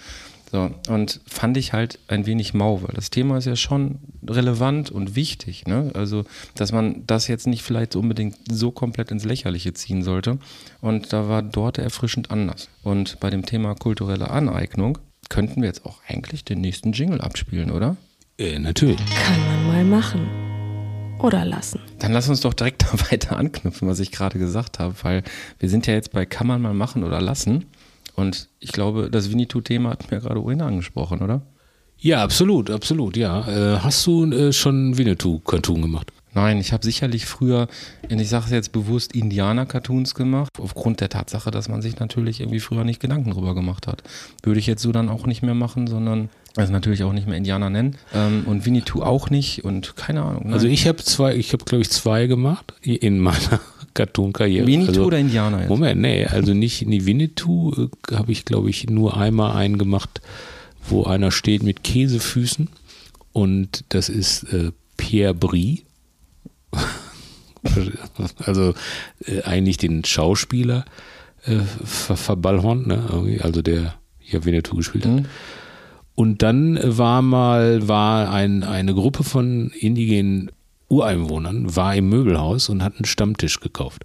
So, 0.50 0.68
und 0.88 1.20
fand 1.28 1.56
ich 1.56 1.72
halt 1.72 2.00
ein 2.08 2.26
wenig 2.26 2.54
mau, 2.54 2.82
weil 2.82 2.94
das 2.94 3.10
Thema 3.10 3.38
ist 3.38 3.44
ja 3.44 3.54
schon 3.54 4.00
relevant 4.26 4.90
und 4.90 5.14
wichtig, 5.14 5.68
ne? 5.68 5.92
Also, 5.94 6.24
dass 6.56 6.72
man 6.72 7.04
das 7.06 7.28
jetzt 7.28 7.46
nicht 7.46 7.62
vielleicht 7.62 7.94
unbedingt 7.94 8.36
so 8.50 8.72
komplett 8.72 9.12
ins 9.12 9.24
Lächerliche 9.24 9.74
ziehen 9.74 10.02
sollte. 10.02 10.38
Und 10.80 11.12
da 11.12 11.28
war 11.28 11.42
dort 11.42 11.78
erfrischend 11.78 12.32
anders. 12.32 12.68
Und 12.82 13.20
bei 13.20 13.30
dem 13.30 13.46
Thema 13.46 13.76
kulturelle 13.76 14.30
Aneignung 14.30 14.98
könnten 15.28 15.60
wir 15.60 15.68
jetzt 15.68 15.86
auch 15.86 16.00
eigentlich 16.08 16.44
den 16.44 16.60
nächsten 16.60 16.90
Jingle 16.90 17.20
abspielen, 17.20 17.70
oder? 17.70 17.96
Äh, 18.36 18.58
natürlich. 18.58 18.98
Kann 18.98 19.46
man 19.46 19.66
mal 19.68 19.84
machen. 19.84 20.26
Oder 21.20 21.44
lassen. 21.44 21.80
Dann 21.98 22.12
lass 22.12 22.28
uns 22.28 22.40
doch 22.40 22.54
direkt 22.54 22.82
da 22.92 23.10
weiter 23.12 23.36
anknüpfen, 23.36 23.86
was 23.86 24.00
ich 24.00 24.10
gerade 24.10 24.40
gesagt 24.40 24.80
habe, 24.80 24.94
weil 25.02 25.22
wir 25.60 25.68
sind 25.68 25.86
ja 25.86 25.94
jetzt 25.94 26.12
bei 26.12 26.26
kann 26.26 26.48
man 26.48 26.60
mal 26.60 26.74
machen 26.74 27.04
oder 27.04 27.20
lassen. 27.20 27.66
Und 28.20 28.48
ich 28.60 28.72
glaube, 28.72 29.10
das 29.10 29.30
Winnetou-Thema 29.30 29.90
hat 29.90 30.10
mir 30.10 30.20
gerade 30.20 30.42
ohnehin 30.42 30.62
angesprochen, 30.62 31.22
oder? 31.22 31.42
Ja, 31.98 32.22
absolut, 32.22 32.70
absolut, 32.70 33.16
ja. 33.16 33.46
Äh, 33.48 33.78
hast 33.80 34.06
du 34.06 34.30
äh, 34.30 34.52
schon 34.52 34.96
Winnetou-Cartoon 34.96 35.82
gemacht? 35.82 36.12
Nein, 36.32 36.58
ich 36.58 36.72
habe 36.72 36.84
sicherlich 36.84 37.26
früher, 37.26 37.66
und 38.08 38.18
ich 38.20 38.28
sage 38.28 38.44
es 38.46 38.50
jetzt 38.52 38.72
bewusst, 38.72 39.14
Indianer-Cartoons 39.14 40.14
gemacht, 40.14 40.50
aufgrund 40.60 41.00
der 41.00 41.08
Tatsache, 41.08 41.50
dass 41.50 41.68
man 41.68 41.82
sich 41.82 41.98
natürlich 41.98 42.40
irgendwie 42.40 42.60
früher 42.60 42.84
nicht 42.84 43.00
Gedanken 43.00 43.32
drüber 43.32 43.54
gemacht 43.54 43.86
hat. 43.86 44.02
Würde 44.44 44.60
ich 44.60 44.66
jetzt 44.66 44.82
so 44.82 44.92
dann 44.92 45.08
auch 45.08 45.26
nicht 45.26 45.42
mehr 45.42 45.54
machen, 45.54 45.88
sondern 45.88 46.28
also 46.56 46.72
natürlich 46.72 47.04
auch 47.04 47.12
nicht 47.12 47.26
mehr 47.26 47.36
Indianer 47.36 47.70
nennen. 47.70 47.96
Ähm, 48.14 48.44
und 48.46 48.64
Winnetou 48.64 49.02
auch 49.02 49.30
nicht 49.30 49.64
und 49.64 49.96
keine 49.96 50.22
Ahnung. 50.22 50.44
Nein. 50.44 50.52
Also 50.52 50.66
ich 50.66 50.86
habe 50.86 50.98
zwei, 50.98 51.34
ich 51.34 51.52
habe 51.52 51.64
glaube 51.64 51.82
ich 51.82 51.90
zwei 51.90 52.26
gemacht 52.26 52.74
in 52.82 53.18
meiner 53.18 53.60
Cartoon-Karriere. 53.94 54.66
Winnetou 54.66 54.88
also, 54.88 55.04
oder 55.04 55.18
Indianer 55.18 55.60
jetzt? 55.60 55.68
Moment, 55.68 56.00
nee, 56.00 56.26
also 56.26 56.54
nicht, 56.54 56.86
nie 56.86 57.06
Winnetou 57.06 57.72
äh, 58.10 58.14
habe 58.14 58.32
ich 58.32 58.44
glaube 58.44 58.70
ich 58.70 58.88
nur 58.88 59.16
einmal 59.16 59.56
einen 59.56 59.78
gemacht, 59.78 60.20
wo 60.88 61.04
einer 61.04 61.30
steht 61.30 61.62
mit 61.62 61.84
Käsefüßen 61.84 62.68
und 63.32 63.84
das 63.90 64.08
ist 64.08 64.44
äh, 64.52 64.72
Pierre 64.96 65.34
Brie. 65.34 65.84
also 68.38 68.74
äh, 69.26 69.42
eigentlich 69.42 69.76
den 69.76 70.04
Schauspieler 70.04 70.84
äh, 71.44 71.58
ver 71.84 72.16
verballhornt, 72.16 72.86
ne? 72.86 73.40
also 73.42 73.62
der 73.62 73.94
hier 74.18 74.44
Winnetou 74.44 74.76
gespielt 74.76 75.06
hat. 75.06 75.12
Mhm. 75.12 75.26
Und 76.14 76.42
dann 76.42 76.78
war 76.82 77.22
mal, 77.22 77.88
war 77.88 78.30
ein, 78.30 78.62
eine 78.62 78.94
Gruppe 78.94 79.24
von 79.24 79.70
indigenen 79.70 80.50
Ureinwohnern, 80.90 81.74
war 81.74 81.94
im 81.94 82.08
Möbelhaus 82.08 82.68
und 82.68 82.82
hat 82.82 82.96
einen 82.96 83.06
Stammtisch 83.06 83.60
gekauft. 83.60 84.04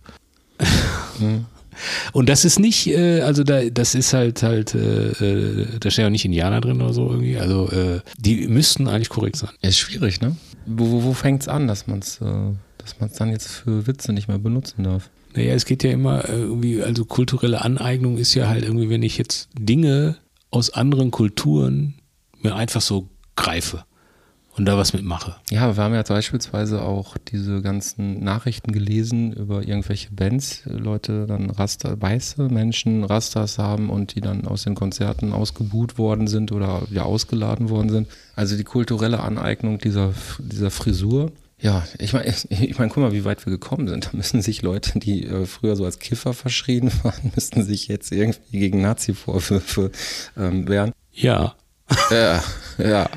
Und 2.14 2.30
das 2.30 2.46
ist 2.46 2.60
nicht, 2.60 2.88
äh, 2.88 3.22
also 3.22 3.44
da, 3.44 3.66
das 3.66 3.96
ist 3.96 4.14
halt 4.14 4.44
halt, 4.44 4.74
äh, 4.76 5.10
äh, 5.10 5.68
da 5.80 5.92
steht 5.92 6.06
auch 6.06 6.10
nicht 6.10 6.24
Indianer 6.24 6.62
drin 6.62 6.82
oder 6.82 6.94
so 6.94 7.10
irgendwie. 7.10 7.38
Also 7.38 7.70
äh, 7.70 8.00
die 8.18 8.48
müssten 8.48 8.88
eigentlich 8.88 9.10
korrekt 9.10 9.36
sein. 9.36 9.50
Ja, 9.62 9.70
ist 9.70 9.80
schwierig, 9.80 10.22
ne? 10.22 10.38
Wo, 10.66 10.90
wo, 10.90 11.04
wo 11.04 11.14
fängt 11.14 11.42
es 11.42 11.48
an, 11.48 11.68
dass 11.68 11.88
man 11.88 12.00
es 12.00 12.22
äh, 12.22 12.54
dass 12.78 13.00
man's 13.00 13.14
dann 13.16 13.30
jetzt 13.30 13.48
für 13.48 13.88
Witze 13.88 14.14
nicht 14.14 14.28
mehr 14.28 14.38
benutzen 14.38 14.84
darf? 14.84 15.10
Naja, 15.34 15.54
es 15.54 15.66
geht 15.66 15.84
ja 15.84 15.92
immer 15.92 16.30
äh, 16.30 16.34
irgendwie, 16.34 16.82
also 16.82 17.04
kulturelle 17.04 17.62
Aneignung 17.64 18.18
ist 18.18 18.34
ja 18.36 18.48
halt 18.48 18.64
irgendwie, 18.64 18.90
wenn 18.90 19.04
ich 19.04 19.18
jetzt 19.18 19.50
Dinge 19.58 20.18
aus 20.52 20.70
anderen 20.70 21.12
Kulturen 21.12 21.96
mir 22.42 22.56
einfach 22.56 22.82
so 22.82 23.10
greife 23.36 23.84
und 24.58 24.66
da 24.66 24.78
was 24.78 24.94
mitmache. 24.94 25.36
Ja, 25.50 25.64
aber 25.64 25.78
wir 25.78 25.84
haben 25.84 25.94
ja 25.94 26.04
beispielsweise 26.04 26.82
auch 26.82 27.18
diese 27.18 27.62
ganzen 27.62 28.24
Nachrichten 28.24 28.72
gelesen 28.72 29.34
über 29.34 29.68
irgendwelche 29.68 30.12
Bands, 30.12 30.62
Leute 30.66 31.26
dann 31.28 31.50
Raster, 31.50 32.02
weiße 32.02 32.44
Menschen 32.44 33.04
Rastas 33.04 33.58
haben 33.58 33.90
und 33.90 34.16
die 34.16 34.22
dann 34.22 34.48
aus 34.48 34.64
den 34.64 34.76
Konzerten 34.76 35.34
ausgebuht 35.34 35.98
worden 35.98 36.28
sind 36.28 36.52
oder 36.52 36.84
ja 36.90 37.04
ausgeladen 37.04 37.70
worden 37.70 37.90
sind. 37.90 38.08
Also 38.36 38.56
die 38.56 38.64
kulturelle 38.64 39.20
Aneignung 39.20 39.78
dieser, 39.78 40.14
dieser 40.40 40.72
Frisur. 40.72 41.32
Ja, 41.60 41.84
ich 42.00 42.14
meine, 42.14 42.28
ich 42.50 42.78
mein, 42.80 42.90
guck 42.90 42.98
mal, 42.98 43.12
wie 43.12 43.26
weit 43.26 43.46
wir 43.46 43.52
gekommen 43.52 43.88
sind. 43.88 44.06
Da 44.06 44.10
müssen 44.14 44.42
sich 44.42 44.62
Leute, 44.62 45.00
die 45.00 45.26
äh, 45.26 45.46
früher 45.46 45.76
so 45.76 45.86
als 45.86 46.00
Kiffer 46.00 46.34
verschrien 46.34 46.92
waren, 47.04 47.32
müssten 47.36 47.64
sich 47.64 47.88
jetzt 47.88 48.12
irgendwie 48.12 48.60
gegen 48.60 48.82
Nazi-Vorwürfe 48.82 49.92
ähm, 50.38 50.68
wehren. 50.68 50.92
Ja. 51.12 51.56
Ja, 52.12 52.44
ja. 52.78 53.10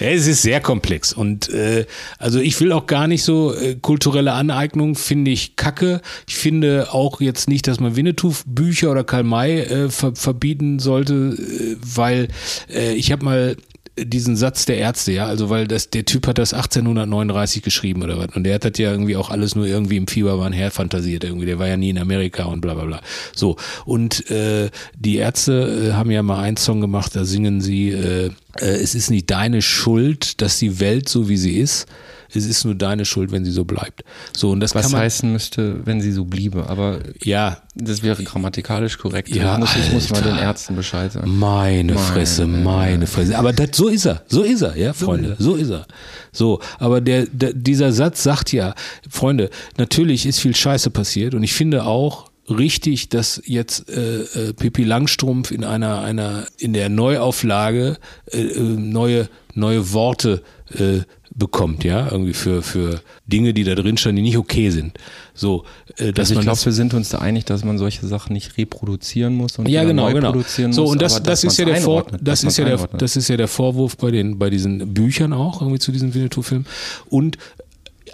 Ja, 0.00 0.08
es 0.08 0.26
ist 0.26 0.42
sehr 0.42 0.60
komplex 0.60 1.12
und 1.12 1.48
äh, 1.50 1.86
also 2.18 2.40
ich 2.40 2.60
will 2.60 2.72
auch 2.72 2.86
gar 2.86 3.06
nicht 3.06 3.22
so 3.22 3.54
äh, 3.54 3.76
kulturelle 3.76 4.32
Aneignung 4.32 4.96
finde 4.96 5.30
ich 5.30 5.54
kacke. 5.54 6.00
Ich 6.26 6.34
finde 6.34 6.92
auch 6.92 7.20
jetzt 7.20 7.48
nicht, 7.48 7.68
dass 7.68 7.78
man 7.78 7.94
Winnetou 7.94 8.34
Bücher 8.44 8.90
oder 8.90 9.04
Karl 9.04 9.22
May 9.22 9.60
äh, 9.60 9.88
ver 9.90 10.16
verbieten 10.16 10.80
sollte, 10.80 11.36
äh, 11.38 11.76
weil 11.80 12.28
äh, 12.68 12.94
ich 12.94 13.12
habe 13.12 13.24
mal 13.24 13.56
diesen 13.98 14.36
Satz 14.36 14.64
der 14.64 14.78
Ärzte, 14.78 15.12
ja, 15.12 15.26
also 15.26 15.50
weil 15.50 15.66
das 15.66 15.90
der 15.90 16.04
Typ 16.04 16.26
hat 16.26 16.38
das 16.38 16.54
1839 16.54 17.62
geschrieben 17.62 18.02
oder 18.02 18.18
was 18.18 18.34
und 18.34 18.44
der 18.44 18.54
hat 18.54 18.64
das 18.64 18.78
ja 18.78 18.90
irgendwie 18.90 19.16
auch 19.16 19.30
alles 19.30 19.54
nur 19.54 19.66
irgendwie 19.66 19.98
im 19.98 20.06
Fieberwahn 20.06 20.52
herfantasiert 20.52 21.24
irgendwie, 21.24 21.46
der 21.46 21.58
war 21.58 21.68
ja 21.68 21.76
nie 21.76 21.90
in 21.90 21.98
Amerika 21.98 22.44
und 22.44 22.62
bla 22.62 22.74
bla 22.74 22.84
bla. 22.84 23.00
So 23.34 23.56
und 23.84 24.30
äh, 24.30 24.70
die 24.98 25.16
Ärzte 25.16 25.90
äh, 25.90 25.92
haben 25.92 26.10
ja 26.10 26.22
mal 26.22 26.40
einen 26.40 26.56
Song 26.56 26.80
gemacht, 26.80 27.14
da 27.14 27.24
singen 27.24 27.60
sie 27.60 27.90
äh, 27.90 28.30
äh, 28.60 28.66
es 28.66 28.94
ist 28.94 29.10
nicht 29.10 29.30
deine 29.30 29.62
Schuld, 29.62 30.40
dass 30.40 30.58
die 30.58 30.80
Welt 30.80 31.08
so 31.08 31.28
wie 31.28 31.36
sie 31.36 31.58
ist. 31.58 31.86
Es 32.34 32.46
ist 32.46 32.64
nur 32.64 32.74
deine 32.74 33.04
Schuld, 33.04 33.32
wenn 33.32 33.44
sie 33.44 33.50
so 33.50 33.64
bleibt. 33.64 34.04
So, 34.36 34.50
und 34.50 34.60
das 34.60 34.74
Was 34.74 34.82
kann 34.82 34.92
man, 34.92 35.00
heißen 35.02 35.30
müsste, 35.30 35.84
wenn 35.86 36.00
sie 36.00 36.12
so 36.12 36.24
bliebe, 36.24 36.68
aber 36.68 37.00
ja, 37.22 37.58
das 37.74 38.02
wäre 38.02 38.22
grammatikalisch 38.22 38.98
korrekt. 38.98 39.28
Ja, 39.28 39.58
muss, 39.58 39.76
ich 39.76 39.92
muss 39.92 40.10
mal 40.10 40.22
den 40.22 40.36
Ärzten 40.36 40.76
Bescheid 40.76 41.12
sagen. 41.12 41.38
Meine 41.38 41.96
Fresse, 41.96 42.46
meine 42.46 43.06
Fresse. 43.06 43.38
Aber 43.38 43.52
das, 43.52 43.76
so 43.76 43.88
ist 43.88 44.06
er, 44.06 44.22
so 44.26 44.42
ist 44.42 44.62
er, 44.62 44.76
ja, 44.76 44.92
Freunde, 44.92 45.36
so 45.38 45.54
ist 45.54 45.70
er. 45.70 45.86
So, 46.32 46.60
aber 46.78 47.00
der, 47.00 47.26
der, 47.26 47.52
dieser 47.52 47.92
Satz 47.92 48.22
sagt 48.22 48.52
ja, 48.52 48.74
Freunde, 49.08 49.50
natürlich 49.76 50.26
ist 50.26 50.40
viel 50.40 50.56
Scheiße 50.56 50.90
passiert 50.90 51.34
und 51.34 51.42
ich 51.42 51.52
finde 51.52 51.84
auch 51.84 52.31
richtig, 52.48 53.08
dass 53.08 53.40
jetzt 53.44 53.88
äh, 53.88 54.22
äh, 54.22 54.52
Pippi 54.52 54.84
Langstrumpf 54.84 55.50
in 55.50 55.64
einer, 55.64 56.00
einer, 56.00 56.46
in 56.58 56.72
der 56.72 56.88
Neuauflage 56.88 57.98
äh, 58.30 58.40
äh, 58.40 58.60
neue, 58.60 59.28
neue 59.54 59.92
Worte 59.92 60.42
äh, 60.74 61.00
bekommt, 61.34 61.84
ja, 61.84 62.10
irgendwie 62.10 62.34
für, 62.34 62.62
für 62.62 63.00
Dinge, 63.26 63.54
die 63.54 63.64
da 63.64 63.74
drin 63.74 63.96
stehen, 63.96 64.16
die 64.16 64.22
nicht 64.22 64.36
okay 64.36 64.70
sind. 64.70 64.98
So, 65.34 65.64
äh, 65.96 66.12
dass 66.12 66.30
Also 66.30 66.40
ich 66.40 66.44
glaube, 66.44 66.64
wir 66.64 66.72
sind 66.72 66.92
uns 66.94 67.08
da 67.08 67.18
einig, 67.18 67.46
dass 67.46 67.64
man 67.64 67.78
solche 67.78 68.06
Sachen 68.06 68.34
nicht 68.34 68.58
reproduzieren 68.58 69.34
muss 69.34 69.58
und 69.58 69.68
ja, 69.68 69.84
genau, 69.84 70.04
neu 70.04 70.14
genau. 70.14 70.32
produzieren 70.32 70.72
So 70.72 70.82
muss. 70.82 70.92
und 70.92 71.02
das, 71.02 71.16
aber 71.16 71.26
das 71.26 71.44
ist 71.44 71.58
ja 71.58 71.64
der 71.64 71.76
Vor, 71.80 72.06
das 72.20 72.44
ist 72.44 72.58
ja 72.58 72.64
der, 72.64 72.86
das 72.98 73.16
ist 73.16 73.28
ja 73.28 73.36
der 73.36 73.48
Vorwurf 73.48 73.96
bei 73.96 74.10
den 74.10 74.38
bei 74.38 74.50
diesen 74.50 74.92
Büchern 74.92 75.32
auch 75.32 75.62
irgendwie 75.62 75.78
zu 75.78 75.90
diesen 75.90 76.12
Winnetou-Filmen 76.12 76.66
und 77.08 77.38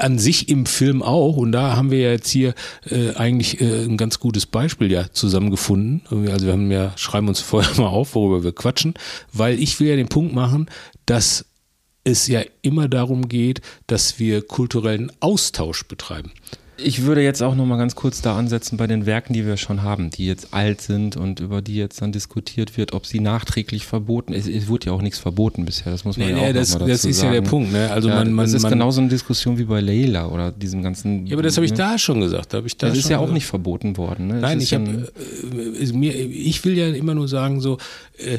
an 0.00 0.18
sich 0.18 0.48
im 0.48 0.66
Film 0.66 1.02
auch 1.02 1.36
und 1.36 1.52
da 1.52 1.76
haben 1.76 1.90
wir 1.90 1.98
ja 1.98 2.10
jetzt 2.10 2.30
hier 2.30 2.54
äh, 2.90 3.14
eigentlich 3.14 3.60
äh, 3.60 3.84
ein 3.84 3.96
ganz 3.96 4.20
gutes 4.20 4.46
Beispiel 4.46 4.90
ja 4.90 5.10
zusammengefunden. 5.10 6.02
Also 6.30 6.46
wir 6.46 6.52
haben 6.52 6.70
ja 6.70 6.92
schreiben 6.96 7.28
uns 7.28 7.40
vorher 7.48 7.74
mal 7.80 7.88
auf, 7.88 8.14
worüber 8.14 8.44
wir 8.44 8.52
quatschen, 8.52 8.94
weil 9.32 9.60
ich 9.60 9.80
will 9.80 9.88
ja 9.88 9.96
den 9.96 10.08
Punkt 10.08 10.34
machen, 10.34 10.66
dass 11.06 11.46
es 12.04 12.26
ja 12.26 12.42
immer 12.62 12.88
darum 12.88 13.28
geht, 13.28 13.60
dass 13.86 14.18
wir 14.18 14.42
kulturellen 14.42 15.12
Austausch 15.20 15.86
betreiben. 15.86 16.32
Ich 16.80 17.02
würde 17.02 17.22
jetzt 17.22 17.42
auch 17.42 17.56
noch 17.56 17.66
mal 17.66 17.76
ganz 17.76 17.96
kurz 17.96 18.22
da 18.22 18.36
ansetzen 18.36 18.76
bei 18.76 18.86
den 18.86 19.04
Werken, 19.04 19.32
die 19.32 19.44
wir 19.44 19.56
schon 19.56 19.82
haben, 19.82 20.10
die 20.10 20.26
jetzt 20.26 20.54
alt 20.54 20.80
sind 20.80 21.16
und 21.16 21.40
über 21.40 21.60
die 21.60 21.74
jetzt 21.74 22.00
dann 22.00 22.12
diskutiert 22.12 22.76
wird, 22.76 22.92
ob 22.92 23.04
sie 23.04 23.18
nachträglich 23.18 23.84
verboten. 23.84 24.32
Es, 24.32 24.46
es 24.46 24.68
wurde 24.68 24.86
ja 24.86 24.92
auch 24.92 25.02
nichts 25.02 25.18
verboten 25.18 25.64
bisher. 25.64 25.90
Das 25.90 26.04
muss 26.04 26.16
man 26.16 26.28
Nee, 26.28 26.32
ja 26.34 26.38
nee, 26.38 26.48
auch 26.50 26.54
das, 26.54 26.72
noch 26.74 26.80
mal 26.80 26.88
das 26.88 27.02
dazu 27.02 27.08
ist 27.08 27.22
ja 27.22 27.30
der 27.30 27.38
sagen. 27.38 27.50
Punkt. 27.50 27.72
Ne? 27.72 27.90
Also 27.90 28.08
ja, 28.08 28.14
man, 28.14 28.32
man, 28.32 28.46
das 28.46 28.54
ist 28.54 28.62
man, 28.62 28.72
genauso 28.72 29.00
eine 29.00 29.10
Diskussion 29.10 29.58
wie 29.58 29.64
bei 29.64 29.80
Leila 29.80 30.28
oder 30.28 30.52
diesem 30.52 30.82
ganzen. 30.82 31.26
Ja, 31.26 31.34
aber 31.34 31.42
das 31.42 31.56
habe 31.56 31.64
ich 31.66 31.72
ne? 31.72 31.78
da 31.78 31.98
schon 31.98 32.20
gesagt. 32.20 32.52
Da 32.52 32.58
hab 32.58 32.66
ich 32.66 32.76
da 32.76 32.88
Das 32.88 32.96
ist 32.98 33.08
ja 33.10 33.18
auch 33.18 33.32
nicht 33.32 33.46
verboten 33.46 33.96
worden. 33.96 34.28
Ne? 34.28 34.34
Nein, 34.40 34.58
ist 34.58 34.64
ich 34.64 34.70
ja 34.70 34.78
ein- 34.78 35.08
äh, 35.80 35.92
mir, 35.92 36.14
ich 36.14 36.64
will 36.64 36.78
ja 36.78 36.88
immer 36.88 37.14
nur 37.14 37.26
sagen, 37.26 37.60
so 37.60 37.78
äh, 38.18 38.38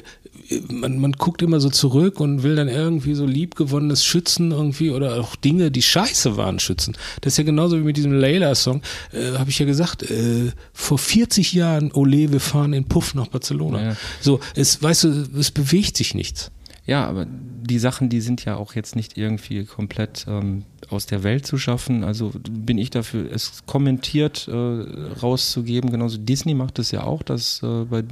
man, 0.69 0.99
man 0.99 1.11
guckt 1.13 1.41
immer 1.41 1.59
so 1.59 1.69
zurück 1.69 2.19
und 2.19 2.43
will 2.43 2.55
dann 2.55 2.69
irgendwie 2.69 3.13
so 3.13 3.25
liebgewonnenes 3.25 4.03
schützen 4.05 4.51
irgendwie 4.51 4.91
oder 4.91 5.19
auch 5.19 5.35
Dinge, 5.35 5.71
die 5.71 5.81
scheiße 5.81 6.37
waren, 6.37 6.59
schützen. 6.59 6.95
Das 7.21 7.33
ist 7.33 7.37
ja 7.37 7.43
genauso 7.43 7.77
wie 7.77 7.83
mit 7.83 7.97
diesem 7.97 8.13
Layla-Song, 8.31 8.81
äh, 9.13 9.37
habe 9.37 9.49
ich 9.49 9.59
ja 9.59 9.65
gesagt, 9.65 10.03
äh, 10.03 10.51
vor 10.73 10.97
40 10.97 11.53
Jahren, 11.53 11.91
Ole, 11.91 12.31
wir 12.31 12.39
fahren 12.39 12.73
in 12.73 12.85
Puff 12.85 13.15
nach 13.15 13.27
Barcelona. 13.27 13.83
Ja. 13.83 13.95
So, 14.21 14.39
es, 14.55 14.81
weißt 14.81 15.03
du, 15.05 15.29
es 15.37 15.51
bewegt 15.51 15.97
sich 15.97 16.13
nichts. 16.13 16.51
Ja, 16.85 17.05
aber 17.05 17.27
die 17.27 17.79
Sachen, 17.79 18.09
die 18.09 18.21
sind 18.21 18.45
ja 18.45 18.55
auch 18.55 18.73
jetzt 18.73 18.95
nicht 18.95 19.17
irgendwie 19.17 19.63
komplett 19.65 20.25
ähm, 20.27 20.63
aus 20.89 21.05
der 21.05 21.23
Welt 21.23 21.45
zu 21.45 21.57
schaffen. 21.57 22.03
Also 22.03 22.31
bin 22.49 22.77
ich 22.77 22.89
dafür, 22.89 23.31
es 23.31 23.63
kommentiert 23.65 24.47
äh, 24.47 24.53
rauszugeben. 24.53 25.91
Genauso 25.91 26.17
Disney 26.17 26.53
macht 26.53 26.79
es 26.79 26.91
ja 26.91 27.03
auch, 27.03 27.23
dass 27.23 27.61
äh, 27.63 27.85
bei, 27.85 28.03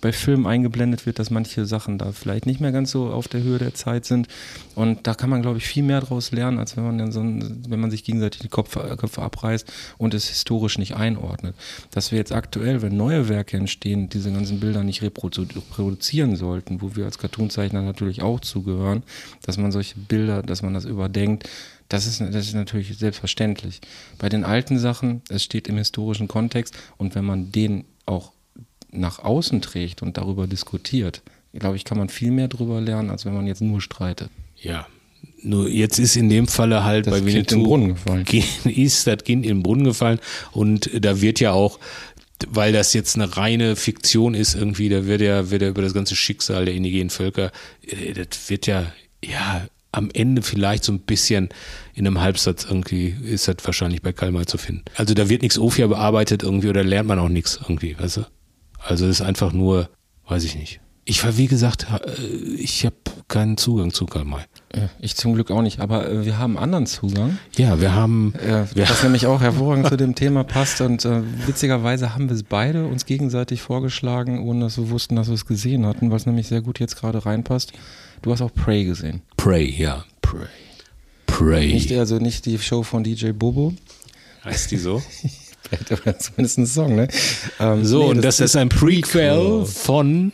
bei 0.00 0.12
Filmen 0.12 0.46
eingeblendet 0.46 1.06
wird, 1.06 1.18
dass 1.18 1.30
manche 1.30 1.66
Sachen 1.66 1.98
da 1.98 2.12
vielleicht 2.12 2.46
nicht 2.46 2.60
mehr 2.60 2.72
ganz 2.72 2.90
so 2.90 3.06
auf 3.06 3.28
der 3.28 3.42
Höhe 3.42 3.58
der 3.58 3.74
Zeit 3.74 4.04
sind. 4.04 4.28
Und 4.74 5.06
da 5.06 5.14
kann 5.14 5.30
man, 5.30 5.42
glaube 5.42 5.58
ich, 5.58 5.66
viel 5.66 5.82
mehr 5.82 6.00
daraus 6.00 6.32
lernen, 6.32 6.58
als 6.58 6.76
wenn 6.76 6.84
man 6.84 6.98
dann 6.98 7.12
so 7.12 7.20
ein, 7.20 7.62
wenn 7.68 7.80
man 7.80 7.90
sich 7.90 8.04
gegenseitig 8.04 8.40
die 8.40 8.48
Köpfe, 8.48 8.96
Köpfe 8.96 9.22
abreißt 9.22 9.72
und 9.98 10.14
es 10.14 10.28
historisch 10.28 10.78
nicht 10.78 10.96
einordnet. 10.96 11.54
Dass 11.90 12.10
wir 12.10 12.18
jetzt 12.18 12.32
aktuell, 12.32 12.82
wenn 12.82 12.96
neue 12.96 13.28
Werke 13.28 13.56
entstehen, 13.56 14.08
diese 14.08 14.32
ganzen 14.32 14.60
Bilder 14.60 14.82
nicht 14.82 15.02
reprodu 15.02 15.46
reproduzieren 15.54 16.36
sollten, 16.36 16.82
wo 16.82 16.96
wir 16.96 17.04
als 17.04 17.18
Cartoonzeichner 17.18 17.82
natürlich 17.82 18.22
auch 18.22 18.40
zugehören, 18.40 19.02
dass 19.42 19.58
man 19.58 19.72
solche 19.72 19.98
Bilder, 19.98 20.42
dass 20.42 20.62
man 20.62 20.74
das 20.74 20.84
überdenkt, 20.84 21.48
das 21.88 22.06
ist, 22.06 22.20
das 22.20 22.46
ist 22.46 22.54
natürlich 22.54 22.96
selbstverständlich. 22.98 23.80
Bei 24.18 24.28
den 24.28 24.44
alten 24.44 24.78
Sachen, 24.78 25.22
es 25.28 25.44
steht 25.44 25.68
im 25.68 25.76
historischen 25.76 26.28
Kontext 26.28 26.76
und 26.96 27.14
wenn 27.14 27.24
man 27.24 27.52
den 27.52 27.84
auch 28.06 28.32
nach 28.90 29.18
außen 29.18 29.60
trägt 29.62 30.02
und 30.02 30.16
darüber 30.16 30.46
diskutiert, 30.46 31.22
glaube 31.52 31.76
ich, 31.76 31.84
kann 31.84 31.98
man 31.98 32.08
viel 32.08 32.30
mehr 32.30 32.48
darüber 32.48 32.80
lernen, 32.80 33.10
als 33.10 33.24
wenn 33.24 33.34
man 33.34 33.46
jetzt 33.46 33.62
nur 33.62 33.80
streitet. 33.80 34.30
Ja. 34.56 34.86
Nur 35.42 35.68
jetzt 35.68 35.98
ist 35.98 36.16
in 36.16 36.28
dem 36.28 36.48
Falle 36.48 36.84
halt 36.84 37.06
Das 37.06 37.14
bei 37.14 37.20
Kind 37.20 37.32
Winnetou 37.32 37.54
in 37.54 37.60
den 37.60 37.66
Brunnen 37.66 37.88
gefallen. 37.94 38.26
ist 38.64 39.06
das 39.06 39.24
Kind 39.24 39.44
in 39.44 39.58
den 39.58 39.62
Brunnen 39.62 39.84
gefallen 39.84 40.18
und 40.52 40.90
da 41.04 41.20
wird 41.20 41.40
ja 41.40 41.52
auch 41.52 41.78
weil 42.48 42.70
das 42.70 42.92
jetzt 42.92 43.16
eine 43.16 43.34
reine 43.36 43.76
Fiktion 43.76 44.34
ist 44.34 44.54
irgendwie, 44.54 44.90
da 44.90 45.06
wird 45.06 45.22
ja, 45.22 45.50
wird 45.50 45.62
ja 45.62 45.68
über 45.68 45.80
das 45.80 45.94
ganze 45.94 46.16
Schicksal 46.16 46.66
der 46.66 46.74
indigenen 46.74 47.08
Völker, 47.08 47.50
äh, 47.86 48.12
das 48.12 48.50
wird 48.50 48.66
ja, 48.66 48.92
ja, 49.24 49.66
am 49.96 50.10
Ende 50.12 50.42
vielleicht 50.42 50.84
so 50.84 50.92
ein 50.92 51.00
bisschen 51.00 51.48
in 51.94 52.06
einem 52.06 52.20
Halbsatz 52.20 52.64
irgendwie 52.64 53.14
ist 53.24 53.48
das 53.48 53.56
wahrscheinlich 53.64 54.02
bei 54.02 54.12
Karl 54.12 54.30
May 54.30 54.44
zu 54.44 54.58
finden. 54.58 54.84
Also 54.94 55.14
da 55.14 55.28
wird 55.28 55.42
nichts 55.42 55.58
Ofia 55.58 55.86
bearbeitet 55.86 56.42
irgendwie 56.42 56.68
oder 56.68 56.84
lernt 56.84 57.08
man 57.08 57.18
auch 57.18 57.28
nichts 57.28 57.58
irgendwie, 57.60 57.98
weißt 57.98 58.18
du? 58.18 58.26
Also 58.78 59.06
das 59.06 59.20
ist 59.20 59.26
einfach 59.26 59.52
nur, 59.52 59.88
weiß 60.28 60.44
ich 60.44 60.54
nicht. 60.54 60.80
Ich 61.08 61.24
war, 61.24 61.36
wie 61.38 61.46
gesagt, 61.46 61.86
äh, 61.90 62.22
ich 62.56 62.84
habe 62.84 62.96
keinen 63.28 63.56
Zugang 63.56 63.92
zu 63.92 64.06
Karl 64.06 64.24
May. 64.24 64.42
Ja, 64.74 64.90
Ich 65.00 65.14
zum 65.14 65.34
Glück 65.34 65.50
auch 65.50 65.62
nicht, 65.62 65.78
aber 65.80 66.10
äh, 66.10 66.24
wir 66.26 66.36
haben 66.36 66.58
anderen 66.58 66.86
Zugang, 66.86 67.38
Ja, 67.56 67.80
wir 67.80 67.94
haben, 67.94 68.34
äh, 68.34 68.64
was 68.74 69.02
nämlich 69.02 69.26
auch 69.26 69.40
hervorragend 69.40 69.86
zu 69.86 69.96
dem 69.96 70.14
Thema 70.14 70.42
passt 70.44 70.80
und 70.80 71.04
äh, 71.04 71.22
witzigerweise 71.46 72.14
haben 72.14 72.28
wir 72.28 72.34
es 72.34 72.42
beide 72.42 72.86
uns 72.86 73.06
gegenseitig 73.06 73.62
vorgeschlagen, 73.62 74.42
ohne 74.42 74.64
dass 74.64 74.76
wir 74.78 74.90
wussten, 74.90 75.16
dass 75.16 75.28
wir 75.28 75.34
es 75.34 75.46
gesehen 75.46 75.86
hatten, 75.86 76.12
es 76.12 76.26
nämlich 76.26 76.48
sehr 76.48 76.60
gut 76.60 76.80
jetzt 76.80 76.96
gerade 76.96 77.24
reinpasst. 77.24 77.72
Du 78.22 78.32
hast 78.32 78.40
auch 78.40 78.52
Prey 78.52 78.84
gesehen. 78.84 79.22
Prey, 79.36 79.70
ja. 79.76 80.04
Prey. 80.22 80.46
Prey. 81.26 81.72
Nicht, 81.72 81.92
also 81.92 82.18
nicht 82.18 82.46
die 82.46 82.58
Show 82.58 82.82
von 82.82 83.04
DJ 83.04 83.30
Bobo, 83.32 83.74
heißt 84.44 84.70
die 84.70 84.78
so? 84.78 85.02
zumindest 86.18 86.58
ein 86.58 86.66
Song, 86.66 86.96
ne? 86.96 87.08
Ähm, 87.60 87.84
So, 87.84 88.04
nee, 88.04 88.10
und 88.10 88.22
das, 88.24 88.40
ist 88.40 88.56
ein 88.56 88.68
Prequel 88.68 89.66
von 89.66 90.32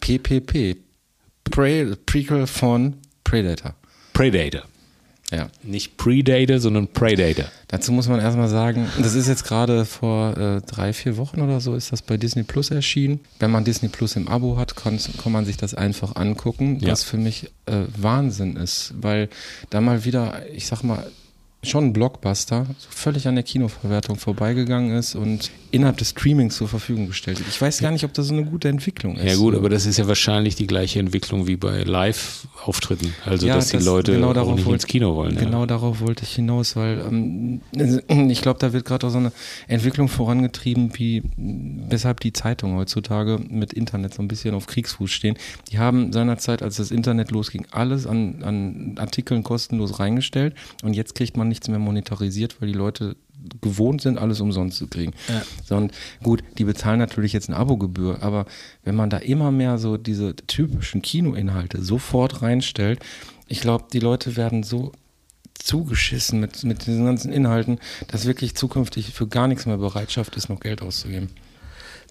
PPP. 0.00 0.76
Prey, 1.44 1.96
Prequel 2.06 2.46
von 2.46 2.94
Predator. 3.24 3.74
Predator. 4.12 4.62
Ja. 5.30 5.48
Nicht 5.62 5.98
Predator, 5.98 6.58
sondern 6.58 6.88
Predator. 6.88 7.44
Dazu 7.68 7.92
muss 7.92 8.08
man 8.08 8.18
erstmal 8.18 8.48
sagen, 8.48 8.86
das 9.02 9.14
ist 9.14 9.28
jetzt 9.28 9.44
gerade 9.44 9.84
vor 9.84 10.36
äh, 10.38 10.60
drei, 10.62 10.92
vier 10.94 11.18
Wochen 11.18 11.42
oder 11.42 11.60
so, 11.60 11.74
ist 11.74 11.92
das 11.92 12.00
bei 12.00 12.16
Disney 12.16 12.44
Plus 12.44 12.70
erschienen. 12.70 13.20
Wenn 13.38 13.50
man 13.50 13.64
Disney 13.64 13.88
Plus 13.90 14.16
im 14.16 14.26
Abo 14.26 14.56
hat, 14.56 14.74
kann, 14.74 14.98
kann 15.22 15.32
man 15.32 15.44
sich 15.44 15.58
das 15.58 15.74
einfach 15.74 16.16
angucken, 16.16 16.78
Ja. 16.80 16.92
was 16.92 17.04
für 17.04 17.18
mich 17.18 17.50
äh, 17.66 17.82
Wahnsinn 17.96 18.56
ist, 18.56 18.94
weil 19.00 19.28
da 19.68 19.82
mal 19.82 20.04
wieder, 20.06 20.40
ich 20.54 20.66
sag 20.66 20.82
mal, 20.82 21.06
schon 21.64 21.86
ein 21.86 21.92
Blockbuster 21.92 22.66
völlig 22.88 23.26
an 23.26 23.34
der 23.34 23.42
Kinoverwertung 23.42 24.16
vorbeigegangen 24.16 24.96
ist 24.96 25.16
und 25.16 25.50
innerhalb 25.72 25.96
des 25.98 26.10
Streamings 26.10 26.56
zur 26.56 26.68
Verfügung 26.68 27.08
gestellt 27.08 27.40
wird. 27.40 27.48
Ich 27.48 27.60
weiß 27.60 27.80
gar 27.80 27.90
nicht, 27.90 28.04
ob 28.04 28.14
das 28.14 28.28
so 28.28 28.32
eine 28.34 28.44
gute 28.44 28.68
Entwicklung 28.68 29.16
ist. 29.16 29.24
Ja 29.24 29.34
gut, 29.36 29.54
aber 29.56 29.68
das 29.68 29.84
ist 29.84 29.98
ja 29.98 30.06
wahrscheinlich 30.06 30.54
die 30.54 30.68
gleiche 30.68 31.00
Entwicklung 31.00 31.46
wie 31.48 31.56
bei 31.56 31.82
Live-Auftritten. 31.82 33.12
Also 33.26 33.46
Ja, 33.48 33.56
dass 33.56 33.68
die 33.68 33.76
das- 33.78 33.84
Leute 33.84 34.12
genau 34.12 34.30
auch 34.30 34.54
nicht 34.54 34.64
wollte- 34.66 34.72
ins 34.76 34.86
Kino 34.86 35.14
wollen. 35.16 35.36
Genau 35.36 35.66
darauf 35.66 36.00
wollte 36.00 36.22
ich 36.22 36.34
hinaus, 36.34 36.76
weil 36.76 37.00
ähm, 37.00 37.60
ich 38.30 38.40
glaube, 38.40 38.60
da 38.60 38.72
wird 38.72 38.84
gerade 38.84 39.06
auch 39.06 39.10
so 39.10 39.18
eine 39.18 39.32
Entwicklung 39.66 40.08
vorangetrieben, 40.08 40.92
wie 40.96 41.22
weshalb 41.36 42.20
die 42.20 42.32
Zeitungen 42.32 42.76
heutzutage 42.76 43.40
mit 43.48 43.72
Internet 43.72 44.14
so 44.14 44.22
ein 44.22 44.28
bisschen 44.28 44.54
auf 44.54 44.66
Kriegsfuß 44.68 45.10
stehen. 45.10 45.36
Die 45.70 45.78
haben 45.78 46.12
seinerzeit, 46.12 46.62
als 46.62 46.76
das 46.76 46.90
Internet 46.92 47.30
losging, 47.32 47.66
alles 47.72 48.06
an, 48.06 48.42
an 48.44 48.94
Artikeln 48.98 49.42
kostenlos 49.42 49.98
reingestellt 49.98 50.54
und 50.82 50.94
jetzt 50.94 51.14
kriegt 51.14 51.36
man 51.36 51.47
nichts 51.48 51.68
mehr 51.68 51.78
monetarisiert, 51.78 52.60
weil 52.60 52.68
die 52.68 52.78
Leute 52.78 53.16
gewohnt 53.60 54.02
sind, 54.02 54.18
alles 54.18 54.40
umsonst 54.40 54.78
zu 54.78 54.88
kriegen. 54.88 55.12
Ja. 55.28 55.42
So, 55.64 55.76
und 55.76 55.92
gut, 56.22 56.42
die 56.58 56.64
bezahlen 56.64 56.98
natürlich 56.98 57.32
jetzt 57.32 57.48
eine 57.48 57.58
Abogebühr, 57.58 58.22
aber 58.22 58.46
wenn 58.84 58.96
man 58.96 59.10
da 59.10 59.18
immer 59.18 59.50
mehr 59.50 59.78
so 59.78 59.96
diese 59.96 60.34
typischen 60.34 61.02
Kinoinhalte 61.02 61.82
sofort 61.82 62.42
reinstellt, 62.42 63.00
ich 63.46 63.60
glaube, 63.60 63.84
die 63.92 64.00
Leute 64.00 64.36
werden 64.36 64.62
so 64.62 64.92
zugeschissen 65.54 66.40
mit, 66.40 66.64
mit 66.64 66.86
diesen 66.86 67.04
ganzen 67.04 67.32
Inhalten, 67.32 67.78
dass 68.08 68.26
wirklich 68.26 68.54
zukünftig 68.54 69.12
für 69.12 69.26
gar 69.26 69.48
nichts 69.48 69.66
mehr 69.66 69.78
Bereitschaft 69.78 70.36
ist, 70.36 70.48
noch 70.48 70.60
Geld 70.60 70.82
auszugeben. 70.82 71.30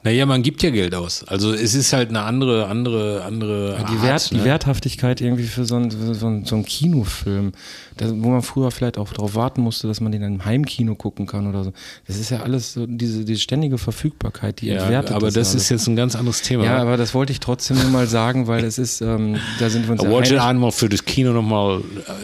Naja, 0.03 0.25
man 0.27 0.43
gibt 0.43 0.61
ja 0.61 0.69
Geld 0.69 0.93
aus. 0.93 1.23
Also 1.23 1.53
es 1.53 1.73
ist 1.73 1.91
halt 1.91 2.09
eine 2.09 2.21
andere, 2.21 2.67
andere, 2.67 3.23
andere. 3.25 3.77
Die, 3.89 3.95
Art, 3.95 4.03
Wert, 4.03 4.31
ne? 4.31 4.37
die 4.37 4.45
Werthaftigkeit 4.45 5.21
irgendwie 5.21 5.45
für 5.45 5.65
so 5.65 5.75
einen, 5.75 5.89
so 6.13 6.27
einen, 6.27 6.45
so 6.45 6.55
einen 6.55 6.65
Kinofilm, 6.65 7.51
da, 7.97 8.05
wo 8.09 8.29
man 8.29 8.43
früher 8.43 8.69
vielleicht 8.69 8.99
auch 8.99 9.11
darauf 9.11 9.33
warten 9.33 9.61
musste, 9.61 9.87
dass 9.87 9.99
man 9.99 10.11
den 10.11 10.21
im 10.21 10.45
Heimkino 10.45 10.93
gucken 10.93 11.25
kann 11.25 11.47
oder 11.47 11.63
so. 11.63 11.73
Das 12.05 12.17
ist 12.17 12.29
ja 12.29 12.41
alles 12.41 12.73
so 12.73 12.85
diese, 12.85 13.25
diese 13.25 13.39
ständige 13.39 13.79
Verfügbarkeit, 13.79 14.61
die 14.61 14.67
ja, 14.67 14.83
entwertet 14.83 15.11
aber 15.11 15.27
das, 15.27 15.49
alles. 15.49 15.63
ist 15.63 15.69
jetzt 15.69 15.87
ein 15.87 15.95
ganz 15.95 16.15
anderes 16.15 16.43
Thema. 16.43 16.65
Ja, 16.65 16.77
aber 16.77 16.95
das 16.95 17.15
wollte 17.15 17.31
ich 17.31 17.39
trotzdem 17.39 17.77
nur 17.77 17.89
mal 17.89 18.05
sagen, 18.05 18.45
weil 18.45 18.63
es 18.63 18.77
ist, 18.77 19.01
ähm, 19.01 19.37
da 19.59 19.69
sind 19.69 19.87
wir 19.87 19.93
uns 19.93 20.05
wollte 20.05 20.35
einig. 20.35 20.41
einmal 20.41 20.71
für 20.71 20.89
das 20.89 21.05
Kino 21.05 21.33
nochmal, 21.33 21.81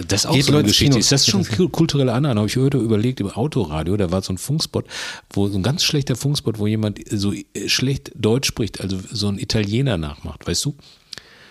das 0.07 0.25
ist 0.25 0.29
auch 0.29 0.33
Geht 0.35 0.45
so 0.45 0.51
eine 0.51 0.59
Leute 0.59 0.67
Geschichte. 0.67 0.91
Kino. 0.91 0.99
Ist 0.99 1.11
das 1.11 1.25
schon 1.25 1.43
kulturelle 1.71 2.13
Aneignung? 2.13 2.43
Habe 2.43 2.49
ich 2.49 2.57
heute 2.57 2.77
überlegt 2.77 3.19
im 3.19 3.31
Autoradio, 3.31 3.97
da 3.97 4.11
war 4.11 4.21
so 4.21 4.31
ein 4.31 4.37
Funkspot, 4.37 4.85
wo 5.31 5.47
so 5.47 5.57
ein 5.57 5.63
ganz 5.63 5.83
schlechter 5.83 6.15
Funkspot, 6.15 6.59
wo 6.59 6.67
jemand 6.67 6.99
so 7.09 7.33
äh, 7.33 7.62
schlecht 7.67 8.11
Deutsch 8.15 8.47
spricht, 8.47 8.81
also 8.81 8.99
so 9.11 9.27
ein 9.27 9.37
Italiener 9.39 9.97
nachmacht, 9.97 10.45
weißt 10.47 10.65
du? 10.65 10.75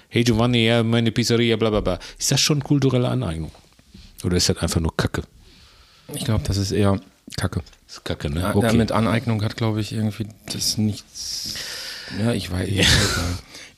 Hey 0.09 0.25
Giovanni, 0.25 0.67
ja, 0.67 0.83
meine 0.83 1.11
Pizzeria, 1.11 1.57
bla 1.57 1.71
bla 1.71 1.81
bla. 1.81 1.99
Ist 2.19 2.31
das 2.31 2.41
schon 2.41 2.63
kulturelle 2.63 3.09
Aneignung? 3.09 3.51
Oder 4.25 4.37
ist 4.37 4.49
das 4.49 4.59
einfach 4.59 4.81
nur 4.81 4.97
Kacke? 4.97 5.23
Ich 6.15 6.25
glaube, 6.25 6.45
das 6.47 6.57
ist 6.57 6.73
eher 6.73 7.01
Kacke. 7.37 7.63
Das 7.87 7.97
ist 7.97 8.05
Kacke, 8.05 8.31
ne? 8.31 8.41
Ja, 8.41 8.55
Okay. 8.55 8.77
Mit 8.77 8.93
Aneignung 8.93 9.43
hat, 9.43 9.57
glaube 9.57 9.81
ich, 9.81 9.93
irgendwie 9.93 10.27
das 10.53 10.77
nichts. 10.79 11.55
Ja, 12.19 12.33
ich 12.33 12.51
weiß. 12.51 12.69
Egal. 12.69 12.87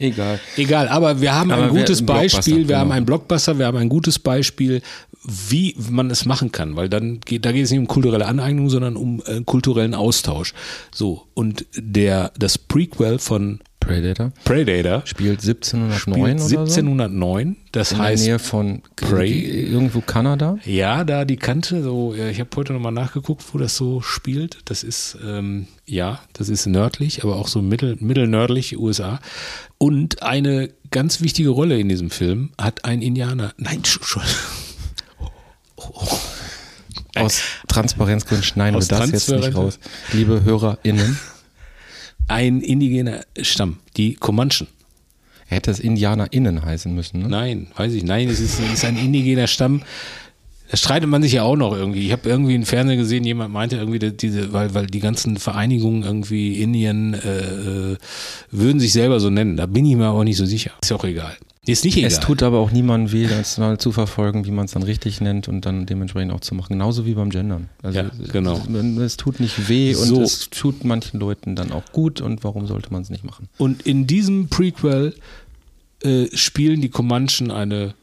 Egal. 0.05 0.39
Egal, 0.57 0.89
aber 0.89 1.21
wir 1.21 1.35
haben 1.35 1.51
Aber 1.51 1.65
ein 1.65 1.71
gutes 1.71 2.01
ein 2.01 2.07
Beispiel, 2.07 2.69
wir 2.69 2.79
haben 2.79 2.89
genau. 2.89 2.97
einen 2.97 3.07
Blockbuster, 3.07 3.59
wir 3.59 3.67
haben 3.67 3.79
ein 3.79 3.89
gutes 3.89 4.19
Beispiel, 4.19 4.83
wie 5.23 5.75
man 5.79 6.11
es 6.11 6.27
machen 6.27 6.53
kann, 6.53 6.77
weil 6.77 6.91
dann 6.91 7.21
geht, 7.21 7.47
da 7.47 7.53
geht 7.53 7.65
es 7.65 7.71
nicht 7.71 7.81
um 7.81 7.89
kulturelle 7.89 8.27
Aneignung, 8.27 8.69
sondern 8.69 8.97
um 8.97 9.23
äh, 9.27 9.41
kulturellen 9.41 9.95
Austausch. 9.95 10.53
So, 10.93 11.27
und 11.33 11.65
der, 11.75 12.33
das 12.39 12.59
Prequel 12.59 13.19
von 13.19 13.61
Predator 13.87 14.33
Predator 14.45 15.03
spielt 15.07 15.41
1709 15.41 15.99
spielt 16.39 16.41
oder 16.41 16.67
so. 16.67 16.81
1709, 16.81 17.57
das 17.73 17.93
In 17.93 17.99
der 17.99 18.07
heißt, 18.07 18.25
Nähe 18.25 18.39
von 18.39 18.83
Prey. 18.97 19.31
irgendwo 19.71 20.01
Kanada. 20.01 20.59
ja, 20.65 21.05
da 21.05 21.25
die 21.25 21.37
Kante, 21.37 21.83
so, 21.83 22.15
ja, 22.15 22.29
ich 22.29 22.41
habe 22.41 22.51
heute 22.57 22.73
nochmal 22.73 22.93
nachgeguckt, 22.93 23.43
wo 23.53 23.59
das 23.59 23.77
so 23.77 24.01
spielt. 24.01 24.59
Das 24.67 24.83
ist, 24.83 25.19
ähm, 25.25 25.67
ja, 25.87 26.21
das 26.33 26.49
ist 26.49 26.67
nördlich, 26.67 27.23
aber 27.25 27.37
auch 27.37 27.49
so 27.49 27.61
mittel, 27.63 27.97
mittelnördlich 28.01 28.79
USA. 28.79 29.21
Und 29.79 30.23
eine 30.23 30.71
ganz 30.91 31.21
wichtige 31.21 31.51
Rolle 31.51 31.79
in 31.79 31.89
diesem 31.89 32.11
Film 32.11 32.51
hat 32.59 32.85
ein 32.85 33.03
Indianer. 33.03 33.53
Nein, 33.59 33.83
Sch- 33.83 34.01
Sch- 34.03 34.21
Aus 37.17 37.41
Transparenzgründen 37.69 38.45
schneiden 38.45 38.77
Aus 38.77 38.91
wir 38.91 38.99
das 38.99 39.11
jetzt 39.13 39.29
nicht 39.31 39.55
raus. 39.55 39.79
Liebe 40.13 40.43
HörerInnen, 40.43 41.19
ein 42.29 42.61
indigener 42.61 43.21
Stamm, 43.41 43.79
die 43.97 44.15
Comanchen. 44.15 44.67
hätte 45.47 45.71
es 45.71 45.79
IndianerInnen 45.79 46.65
heißen 46.65 46.95
müssen. 46.95 47.21
Ne? 47.23 47.29
Nein, 47.29 47.67
weiß 47.77 47.93
ich, 47.93 48.05
nein, 48.05 48.29
es 48.29 48.41
ist, 48.41 48.61
es 48.61 48.73
ist 48.73 48.85
ein 48.85 48.97
indigener 48.97 49.47
Stamm. 49.47 49.83
Da 50.71 50.79
streitet 50.79 51.09
man 51.09 51.23
sich 51.23 51.35
ja 51.35 51.43
auch 51.43 51.57
noch 51.57 51.75
irgendwie. 51.77 52.07
Ich 52.07 52.13
habe 52.13 52.29
irgendwie 52.29 52.55
im 52.55 52.65
Fernsehen 52.65 52.99
gesehen, 52.99 53.25
jemand 53.25 53.53
meinte 53.53 53.77
irgendwie, 53.77 53.99
diese, 53.99 54.53
weil, 54.53 54.75
weil 54.75 54.87
die 54.87 55.01
ganzen 55.01 55.37
Vereinigungen 55.37 56.03
irgendwie 56.03 56.61
Indien 56.61 57.15
äh, 57.15 57.93
äh, 57.93 57.97
würden 58.51 58.81
sich 58.81 58.93
selber 58.93 59.21
so 59.21 59.31
nennen. 59.31 59.57
Da 59.57 59.67
bin 59.67 59.85
ich 59.85 59.95
mir 59.95 60.07
aber 60.07 60.25
nicht 60.25 60.39
so 60.39 60.47
sicher. 60.47 60.73
Ist 60.83 60.91
ja 60.91 60.97
auch 60.97 61.05
egal. 61.05 61.37
Ist 61.67 61.85
nicht 61.85 61.97
egal. 61.97 62.09
Es 62.09 62.21
tut 62.21 62.43
aber 62.43 62.59
auch 62.59 62.71
niemandem 62.71 63.13
weh, 63.13 63.27
das 63.27 63.57
mal 63.59 63.79
zu 63.79 63.91
verfolgen, 63.93 64.45
wie 64.45 64.51
man 64.51 64.67
es 64.67 64.73
dann 64.73 64.83
richtig 64.83 65.21
nennt 65.21 65.49
und 65.49 65.65
dann 65.65 65.87
dementsprechend 65.87 66.33
auch 66.33 66.41
zu 66.41 66.55
machen. 66.55 66.75
Genauso 66.75 67.07
wie 67.07 67.15
beim 67.15 67.31
Gendern. 67.31 67.69
Also 67.83 67.99
Ja, 68.01 68.11
genau. 68.33 68.61
Es, 68.73 69.03
es 69.03 69.17
tut 69.17 69.41
nicht 69.41 69.69
weh 69.69 69.95
und 69.95 70.07
So. 70.07 70.23
es 70.23 70.51
tut 70.51 70.85
manchen 70.85 71.19
Leuten 71.21 71.57
dann 71.57 71.73
auch 71.73 71.85
gut 71.93 72.21
und 72.21 72.45
warum 72.45 72.67
sollte 72.67 72.93
man 72.93 73.03
es 73.03 73.11
nicht 73.11 73.25
machen? 73.25 73.49
Und 73.59 73.83
in 73.83 74.07
diesem 74.07 74.49
Prequel 74.49 75.15
äh, 76.03 76.27
spielen 76.37 76.81
die 76.83 76.91
Comanchen 76.91 77.51
eine 77.51 77.95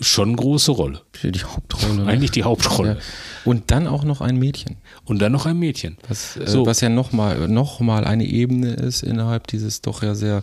schon 0.00 0.34
große 0.34 0.72
Rolle. 0.72 1.02
Die 1.22 1.30
Hauptrolle. 1.44 1.94
ne? 2.02 2.06
Eigentlich 2.06 2.32
die 2.32 2.42
Hauptrolle. 2.42 2.94
Ja. 2.94 2.98
Und 3.44 3.70
dann 3.70 3.86
auch 3.86 4.02
noch 4.02 4.20
ein 4.22 4.36
Mädchen. 4.38 4.76
Und 5.04 5.20
dann 5.20 5.30
noch 5.30 5.46
ein 5.46 5.56
Mädchen. 5.58 5.98
Was, 6.08 6.36
äh, 6.36 6.46
So. 6.48 6.66
was 6.66 6.80
ja 6.80 6.88
nochmal 6.88 7.46
noch 7.48 7.78
mal 7.80 8.04
eine 8.04 8.24
Ebene 8.24 8.72
ist 8.72 9.02
innerhalb 9.04 9.46
dieses 9.46 9.82
doch 9.82 10.02
ja 10.02 10.14
sehr 10.16 10.42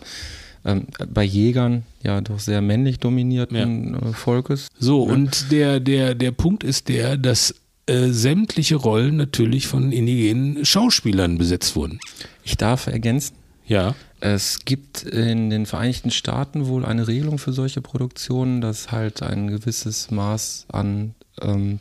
ähm, 0.64 0.86
bei 1.12 1.24
Jägern 1.24 1.82
ja 2.02 2.20
doch 2.20 2.38
sehr 2.38 2.60
männlich 2.60 2.98
dominierten 2.98 3.94
äh, 3.94 4.12
Volkes. 4.12 4.68
So, 4.78 5.02
und 5.02 5.50
der, 5.50 5.80
der, 5.80 6.14
der 6.14 6.30
Punkt 6.32 6.64
ist 6.64 6.88
der, 6.88 7.16
dass 7.16 7.54
äh, 7.86 8.08
sämtliche 8.10 8.76
Rollen 8.76 9.16
natürlich 9.16 9.66
von 9.66 9.90
indigenen 9.92 10.64
Schauspielern 10.64 11.38
besetzt 11.38 11.74
wurden. 11.76 11.98
Ich 12.44 12.56
darf 12.56 12.86
ergänzen, 12.86 13.34
Ja. 13.66 13.94
es 14.20 14.64
gibt 14.64 15.02
in 15.02 15.50
den 15.50 15.66
Vereinigten 15.66 16.10
Staaten 16.10 16.66
wohl 16.66 16.84
eine 16.84 17.08
Regelung 17.08 17.38
für 17.38 17.52
solche 17.52 17.80
Produktionen, 17.80 18.60
dass 18.60 18.92
halt 18.92 19.22
ein 19.22 19.48
gewisses 19.48 20.10
Maß 20.12 20.66
an 20.70 21.14
ähm, 21.40 21.80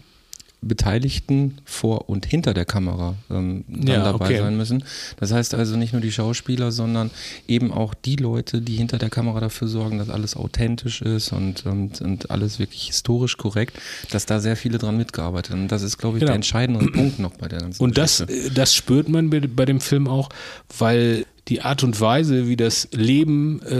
Beteiligten 0.62 1.57
vor 1.66 2.07
und 2.09 2.26
hinter 2.26 2.53
der 2.53 2.66
Kamera 2.66 3.16
ähm, 3.30 3.64
dann 3.68 3.88
Ja, 3.88 4.03
dabei 4.03 4.26
okay. 4.26 4.38
sein 4.39 4.55
müssen. 4.57 4.84
Das 5.20 5.32
heißt 5.32 5.53
also 5.55 5.76
nicht 5.76 5.91
nur 5.93 6.01
die 6.01 6.12
Schauspieler, 6.12 6.72
sondern 6.72 7.09
eben 7.47 7.72
auch 7.72 7.93
die 7.93 8.16
Leute, 8.16 8.62
die 8.62 8.76
hinter 8.76 8.97
der 8.97 9.09
Kamera 9.09 9.39
dafür 9.39 9.68
sorgen, 9.68 9.97
dass 9.97 10.09
alles 10.09 10.36
authentisch 10.36 11.01
ist 11.01 11.34
und, 11.34 11.66
und, 11.66 12.01
und 12.01 12.30
alles 12.32 12.59
wirklich 12.59 12.84
historisch 12.88 13.38
korrekt, 13.38 13.78
dass 14.12 14.26
da 14.26 14.39
sehr 14.39 14.55
viele 14.55 14.78
dran 14.78 14.97
mitgearbeitet 14.97 15.51
haben. 15.51 15.64
Und 15.64 15.72
das 15.72 15.82
ist, 15.82 15.97
glaube 15.97 16.18
ich, 16.18 16.22
Genau. 16.22 16.30
der 16.32 16.36
entscheidende 16.36 16.86
Punkt 16.91 17.18
noch 17.20 17.32
bei 17.38 17.47
der 17.47 17.59
ganzen 17.59 17.82
Und 17.84 17.97
das, 17.97 18.20
Geschichte. 18.26 18.49
äh, 18.49 18.53
das 18.53 18.76
spürt 18.76 19.09
man 19.09 19.30
bei 19.30 19.66
dem 19.66 19.82
Film 19.82 20.07
auch, 20.07 20.30
weil 20.78 21.26
die 21.48 21.62
Art 21.62 21.84
und 21.84 22.00
Weise, 22.00 22.48
wie 22.48 22.56
das 22.56 22.88
Leben 22.92 23.62
äh, 23.64 23.74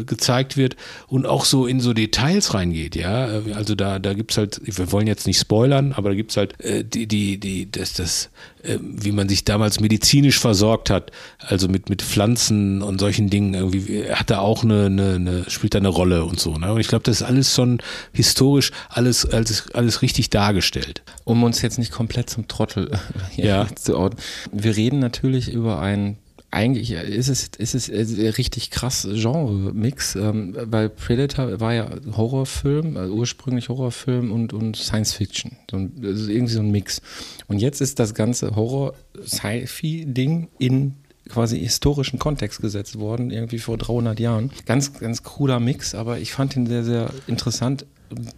äh, 0.00 0.04
gezeigt 0.04 0.56
wird 0.56 0.76
und 1.06 1.26
auch 1.26 1.44
so 1.44 1.66
in 1.66 1.80
so 1.80 1.92
Details 1.92 2.54
reingeht, 2.54 2.96
ja. 2.96 3.26
Also 3.54 3.74
da, 3.74 3.98
da 3.98 4.14
gibt's 4.14 4.36
halt, 4.38 4.60
wir 4.64 4.90
wollen 4.90 5.06
jetzt 5.06 5.26
nicht 5.26 5.38
spoilern, 5.38 5.92
aber 5.92 6.10
da 6.10 6.14
gibt's 6.14 6.36
halt 6.36 6.58
äh, 6.60 6.84
die, 6.84 7.06
die, 7.06 7.38
die, 7.38 7.70
das, 7.70 7.92
das, 7.92 8.30
äh, 8.62 8.78
wie 8.80 9.12
man 9.12 9.28
sich 9.28 9.44
damals 9.44 9.80
medizinisch 9.80 10.38
versorgt 10.38 10.88
hat, 10.90 11.12
also 11.38 11.68
mit, 11.68 11.90
mit 11.90 12.00
Pflanzen 12.02 12.82
und 12.82 12.98
solchen 12.98 13.28
Dingen, 13.30 13.54
irgendwie 13.54 14.10
hat 14.10 14.30
da 14.30 14.38
auch 14.40 14.64
eine, 14.64 14.86
eine, 14.86 15.14
eine 15.14 15.50
spielt 15.50 15.74
da 15.74 15.78
eine 15.78 15.88
Rolle 15.88 16.24
und 16.24 16.40
so. 16.40 16.56
Ne? 16.56 16.72
Und 16.72 16.80
ich 16.80 16.88
glaube, 16.88 17.04
das 17.04 17.20
ist 17.20 17.26
alles 17.26 17.54
schon 17.54 17.80
historisch 18.12 18.72
alles, 18.88 19.26
alles, 19.26 19.70
alles 19.74 20.02
richtig 20.02 20.30
dargestellt. 20.30 21.02
Um 21.24 21.42
uns 21.42 21.62
jetzt 21.62 21.78
nicht 21.78 21.92
komplett 21.92 22.30
zum 22.30 22.48
Trottel 22.48 22.90
hier 23.30 23.44
Ja. 23.44 23.66
zu 23.74 23.96
ordnen. 23.96 24.20
Wir 24.52 24.76
reden 24.76 24.98
natürlich 24.98 25.52
über 25.52 25.80
ein 25.80 26.16
eigentlich 26.50 26.92
ist 26.92 27.28
es, 27.28 27.48
ist 27.58 27.74
es 27.74 27.88
äh, 27.90 28.28
richtig 28.30 28.70
krass 28.70 29.06
Genre-Mix, 29.12 30.14
ähm, 30.16 30.56
weil 30.64 30.88
Predator 30.88 31.60
war 31.60 31.74
ja 31.74 31.90
Horrorfilm, 32.16 32.96
also 32.96 33.12
ursprünglich 33.14 33.68
Horrorfilm 33.68 34.32
und, 34.32 34.52
und 34.54 34.76
Science-Fiction. 34.76 35.52
So 35.70 35.76
ein- 35.76 35.92
also 36.02 36.30
irgendwie 36.30 36.52
so 36.54 36.60
ein 36.60 36.70
Mix. 36.70 37.02
Und 37.48 37.58
jetzt 37.58 37.80
ist 37.82 37.98
das 37.98 38.14
ganze 38.14 38.56
Horror-Sci-Fi-Ding 38.56 40.48
in 40.58 40.94
quasi 41.28 41.58
historischen 41.60 42.18
Kontext 42.18 42.60
gesetzt 42.62 42.98
worden, 42.98 43.30
irgendwie 43.30 43.58
vor 43.58 43.76
300 43.76 44.18
Jahren. 44.18 44.50
Ganz, 44.64 44.94
ganz 44.98 45.22
kruder 45.22 45.60
Mix, 45.60 45.94
aber 45.94 46.18
ich 46.18 46.32
fand 46.32 46.56
ihn 46.56 46.66
sehr, 46.66 46.84
sehr 46.84 47.10
interessant. 47.26 47.84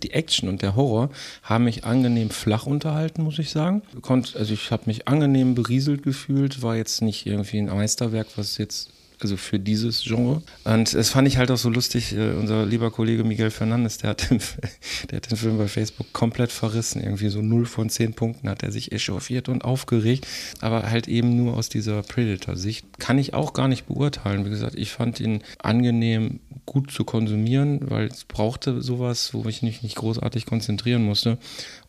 Die 0.03 0.13
Action 0.13 0.49
und 0.49 0.63
der 0.63 0.77
Horror 0.77 1.11
haben 1.43 1.65
mich 1.65 1.85
angenehm 1.85 2.31
flach 2.31 2.67
unterhalten, 2.67 3.23
muss 3.23 3.39
ich 3.39 3.51
sagen. 3.51 3.83
Konnt, 4.03 4.37
also 4.37 4.53
ich 4.53 4.71
habe 4.71 4.85
mich 4.87 5.09
angenehm 5.09 5.55
berieselt 5.55 6.03
gefühlt, 6.03 6.63
war 6.63 6.77
jetzt 6.77 7.03
nicht 7.03 7.27
irgendwie 7.27 7.59
ein 7.59 7.67
Meisterwerk, 7.67 8.27
was 8.37 8.59
jetzt 8.59 8.91
also 9.23 9.37
für 9.37 9.59
dieses 9.59 10.03
Genre. 10.03 10.43
Und 10.65 10.95
das 10.95 11.11
fand 11.11 11.29
ich 11.29 11.37
halt 11.37 11.51
auch 11.51 11.57
so 11.57 11.69
lustig. 11.71 12.15
äh, 12.17 12.33
Unser 12.33 12.67
lieber 12.67 12.91
Kollege 12.91 13.25
Miguel 13.25 13.51
Fernandes, 13.51 13.99
der 13.99 14.11
hat, 14.11 14.31
den, 14.31 14.39
der 15.11 15.17
hat 15.17 15.31
den 15.31 15.37
Film 15.37 15.59
bei 15.59 15.69
Facebook 15.69 16.13
komplett 16.13 16.53
verrissen. 16.53 17.03
Irgendwie 17.03 17.29
so 17.29 17.43
0 17.43 17.67
von 17.67 17.91
10 17.91 18.15
Punkten 18.15 18.49
hat 18.49 18.63
er 18.63 18.73
sich 18.73 18.93
echauffiert 18.93 19.49
und 19.49 19.65
aufgeregt. 19.65 20.27
Aber 20.61 20.91
halt 20.91 21.09
eben 21.09 21.37
nur 21.37 21.57
aus 21.57 21.69
dieser 21.69 22.03
Predator-Sicht. 22.03 22.99
Kann 22.99 23.19
ich 23.19 23.35
auch 23.35 23.53
gar 23.53 23.69
nicht 23.69 23.87
beurteilen. 23.87 24.45
Wie 24.45 24.51
gesagt, 24.51 24.75
ich 24.77 24.93
fand 24.93 25.21
ihn 25.21 25.43
angenehm 25.59 26.41
gut 26.67 26.91
zu 26.93 27.05
konsumieren, 27.05 27.91
weil 27.91 28.07
es 28.07 28.25
brauchte 28.25 28.81
sowas, 28.81 29.35
wo 29.35 29.45
ich 29.49 29.63
mich 29.63 29.83
nicht 29.83 29.97
großartig 29.97 30.47
konzentrieren 30.47 31.03
musste. 31.03 31.39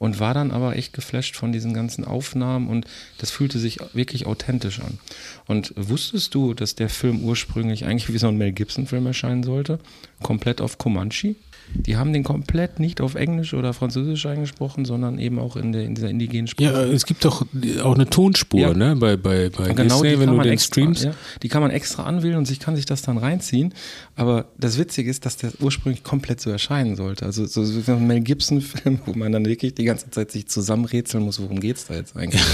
Und 0.02 0.20
war 0.20 0.34
dann 0.34 0.50
aber 0.50 0.76
echt 0.78 0.94
geflasht 0.94 1.36
von 1.36 1.52
diesen 1.52 1.76
ganzen 1.76 2.06
Aufnahmen 2.06 2.70
und 2.70 2.88
das 3.20 3.30
fühlte 3.30 3.60
sich 3.60 3.78
wirklich 3.94 4.26
authentisch 4.26 4.80
an. 4.80 4.98
Und 5.46 5.76
wusstest 5.78 6.34
du, 6.34 6.56
dass 6.56 6.74
der 6.74 6.90
Film 6.90 7.24
ursprünglich 7.24 7.86
eigentlich 7.86 8.12
wie 8.12 8.18
so 8.18 8.28
ein 8.28 8.36
Mel 8.36 8.52
Gibson-Film 8.52 9.06
erscheinen 9.06 9.44
sollte? 9.44 9.78
Komplett 10.24 10.60
auf 10.60 10.80
Comanche? 10.80 11.36
Die 11.74 11.98
haben 11.98 12.14
den 12.14 12.24
komplett 12.24 12.80
nicht 12.80 13.02
auf 13.02 13.16
Englisch 13.16 13.54
oder 13.54 13.74
Französisch 13.74 14.26
eingesprochen, 14.26 14.86
sondern 14.86 15.18
eben 15.20 15.40
auch 15.40 15.56
in, 15.56 15.72
der, 15.72 15.84
in 15.84 15.96
dieser 15.96 16.10
indigenen 16.10 16.48
Sprache. 16.48 16.66
Ja, 16.66 16.84
es 16.84 17.06
gibt 17.06 17.24
doch 17.26 17.46
auch 17.84 17.96
eine 17.96 18.10
Tonspur, 18.10 18.60
Ja. 18.60 18.74
ne? 18.74 18.96
Bei, 18.96 19.18
bei, 19.18 19.50
bei 19.50 19.70
Und 19.70 19.76
genau 19.76 20.02
Disney, 20.02 20.10
die 20.10 20.20
wenn 20.20 20.26
kann 20.26 20.28
du 20.28 20.38
man 20.38 20.44
den 20.44 20.54
extra, 20.54 20.74
streamst. 20.74 21.04
Ja, 21.06 21.14
die 21.42 21.48
kann 21.50 21.62
man 21.62 21.72
extra 21.72 22.04
anwählen 22.04 22.38
und 22.38 22.46
sich 22.46 22.60
kann 22.60 22.76
sich 22.76 22.86
das 22.86 23.02
dann 23.02 23.18
reinziehen. 23.18 23.74
Aber 24.16 24.46
das 24.58 24.78
Witzige 24.78 25.10
ist, 25.10 25.26
dass 25.26 25.38
der 25.38 25.52
ursprünglich 25.60 26.04
komplett 26.04 26.42
so 26.42 26.50
erscheinen 26.50 26.96
sollte. 26.96 27.26
Also 27.26 27.46
so, 27.46 27.64
so 27.64 27.88
wie 27.88 27.92
ein 27.92 28.06
Mel 28.08 28.22
Gibson-Film, 28.22 29.00
wo 29.06 29.14
man 29.14 29.32
dann 29.32 29.46
wirklich 29.46 29.74
die 29.76 29.86
ganze 29.86 30.10
Zeit 30.10 30.32
sich 30.32 30.48
zusammenrätseln 30.48 31.24
muss, 31.24 31.42
worum 31.42 31.60
geht's 31.60 31.88
da 31.88 31.96
jetzt 31.96 32.16
eigentlich? 32.16 32.42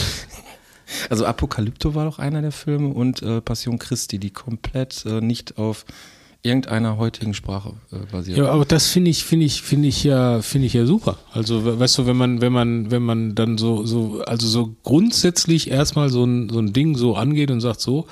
Also 1.09 1.25
Apokalypto 1.25 1.95
war 1.95 2.05
doch 2.05 2.17
einer 2.17 2.41
der 2.41 2.53
Filme 2.53 2.87
und 2.93 3.21
äh, 3.21 3.41
Passion 3.41 3.77
Christi, 3.77 4.19
die 4.19 4.29
komplett 4.29 5.05
äh, 5.05 5.19
nicht 5.19 5.57
auf 5.57 5.83
irgendeiner 6.47 6.97
heutigen 6.97 7.33
Sprache 7.33 7.73
äh, 7.91 7.97
basiert. 8.11 8.37
Ja, 8.39 8.49
aber 8.49 8.65
das 8.65 8.87
finde 8.87 9.11
ich, 9.11 9.23
finde 9.25 9.45
ich, 9.45 9.61
finde 9.61 9.87
ich 9.89 10.03
ja, 10.03 10.41
finde 10.41 10.65
ich 10.67 10.73
ja 10.73 10.85
super. 10.85 11.17
Also, 11.33 11.63
we- 11.65 11.79
weißt 11.79 11.97
du, 11.99 12.05
wenn 12.07 12.17
man, 12.17 12.41
wenn 12.41 12.53
man, 12.53 12.89
wenn 12.89 13.03
man 13.03 13.35
dann 13.35 13.57
so, 13.57 13.85
so, 13.85 14.21
also 14.25 14.47
so 14.47 14.75
grundsätzlich 14.83 15.69
erstmal 15.69 16.09
so 16.09 16.23
ein, 16.25 16.49
so 16.49 16.59
ein 16.59 16.73
Ding 16.73 16.95
so 16.97 17.15
angeht 17.15 17.51
und 17.51 17.61
sagt 17.61 17.81
so, 17.81 18.07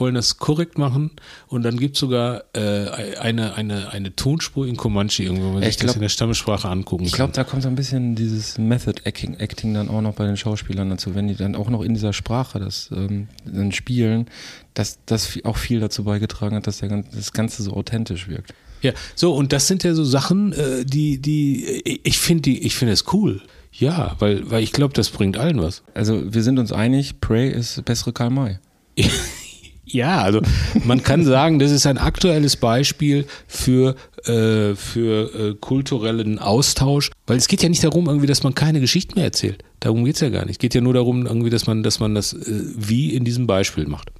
wollen 0.00 0.14
das 0.14 0.38
korrekt 0.38 0.78
machen 0.78 1.10
und 1.48 1.62
dann 1.62 1.78
gibt 1.78 1.96
es 1.96 2.00
sogar 2.00 2.44
äh, 2.54 3.16
eine, 3.18 3.54
eine, 3.54 3.90
eine 3.92 4.16
Tonspur 4.16 4.66
in 4.66 4.76
Comanche 4.76 5.22
irgendwo, 5.22 5.44
wo 5.44 5.52
man 5.52 5.60
sich 5.60 5.70
ich 5.70 5.76
das 5.76 5.86
glaub- 5.86 5.96
in 5.96 6.02
der 6.02 6.08
Stammesprache 6.08 6.68
angucken 6.68 7.04
Ich 7.04 7.12
glaube, 7.12 7.32
da 7.32 7.44
kommt 7.44 7.62
so 7.62 7.68
ein 7.68 7.74
bisschen 7.74 8.14
dieses 8.14 8.58
Method 8.58 9.02
Acting, 9.04 9.74
dann 9.74 9.88
auch 9.88 10.00
noch 10.00 10.14
bei 10.14 10.26
den 10.26 10.36
Schauspielern 10.36 10.90
dazu, 10.90 11.14
wenn 11.14 11.28
die 11.28 11.36
dann 11.36 11.54
auch 11.54 11.68
noch 11.70 11.82
in 11.82 11.94
dieser 11.94 12.12
Sprache 12.12 12.58
das 12.58 12.90
ähm, 12.92 13.28
dann 13.44 13.72
spielen, 13.72 14.26
dass 14.74 14.98
das 15.06 15.38
auch 15.44 15.56
viel 15.56 15.80
dazu 15.80 16.04
beigetragen 16.04 16.56
hat, 16.56 16.66
dass 16.66 16.78
der, 16.78 17.04
das 17.14 17.32
Ganze 17.32 17.62
so 17.62 17.72
authentisch 17.72 18.28
wirkt. 18.28 18.54
Ja, 18.82 18.92
so 19.14 19.34
und 19.34 19.52
das 19.52 19.66
sind 19.66 19.84
ja 19.84 19.94
so 19.94 20.04
Sachen, 20.04 20.52
äh, 20.52 20.84
die, 20.84 21.20
die, 21.20 22.00
ich 22.02 22.18
finde 22.18 22.42
die, 22.42 22.64
ich 22.64 22.74
finde 22.74 22.94
es 22.94 23.12
cool. 23.12 23.42
Ja, 23.72 24.16
weil, 24.18 24.50
weil 24.50 24.62
ich 24.62 24.72
glaube, 24.72 24.94
das 24.94 25.10
bringt 25.10 25.36
allen 25.36 25.60
was. 25.60 25.82
Also 25.94 26.34
wir 26.34 26.42
sind 26.42 26.58
uns 26.58 26.72
einig, 26.72 27.20
Prey 27.20 27.50
ist 27.50 27.84
bessere 27.84 28.12
Karl 28.12 28.30
May. 28.30 28.58
Ja, 29.92 30.22
also 30.22 30.40
man 30.84 31.02
kann 31.02 31.24
sagen, 31.24 31.58
das 31.58 31.70
ist 31.70 31.86
ein 31.86 31.98
aktuelles 31.98 32.56
Beispiel 32.56 33.26
für, 33.46 33.96
äh, 34.24 34.74
für 34.74 35.34
äh, 35.34 35.54
kulturellen 35.60 36.38
Austausch, 36.38 37.10
weil 37.26 37.36
es 37.36 37.48
geht 37.48 37.62
ja 37.62 37.68
nicht 37.68 37.82
darum, 37.84 38.06
irgendwie, 38.06 38.26
dass 38.26 38.42
man 38.42 38.54
keine 38.54 38.80
Geschichten 38.80 39.14
mehr 39.16 39.24
erzählt. 39.24 39.64
Darum 39.80 40.04
geht's 40.04 40.20
ja 40.20 40.28
gar 40.28 40.42
nicht. 40.42 40.52
Es 40.52 40.58
geht 40.58 40.74
ja 40.74 40.80
nur 40.80 40.94
darum, 40.94 41.26
irgendwie, 41.26 41.50
dass 41.50 41.66
man, 41.66 41.82
dass 41.82 41.98
man 42.00 42.14
das 42.14 42.32
äh, 42.32 42.62
wie 42.76 43.14
in 43.14 43.24
diesem 43.24 43.46
Beispiel 43.46 43.86
macht. 43.86 44.10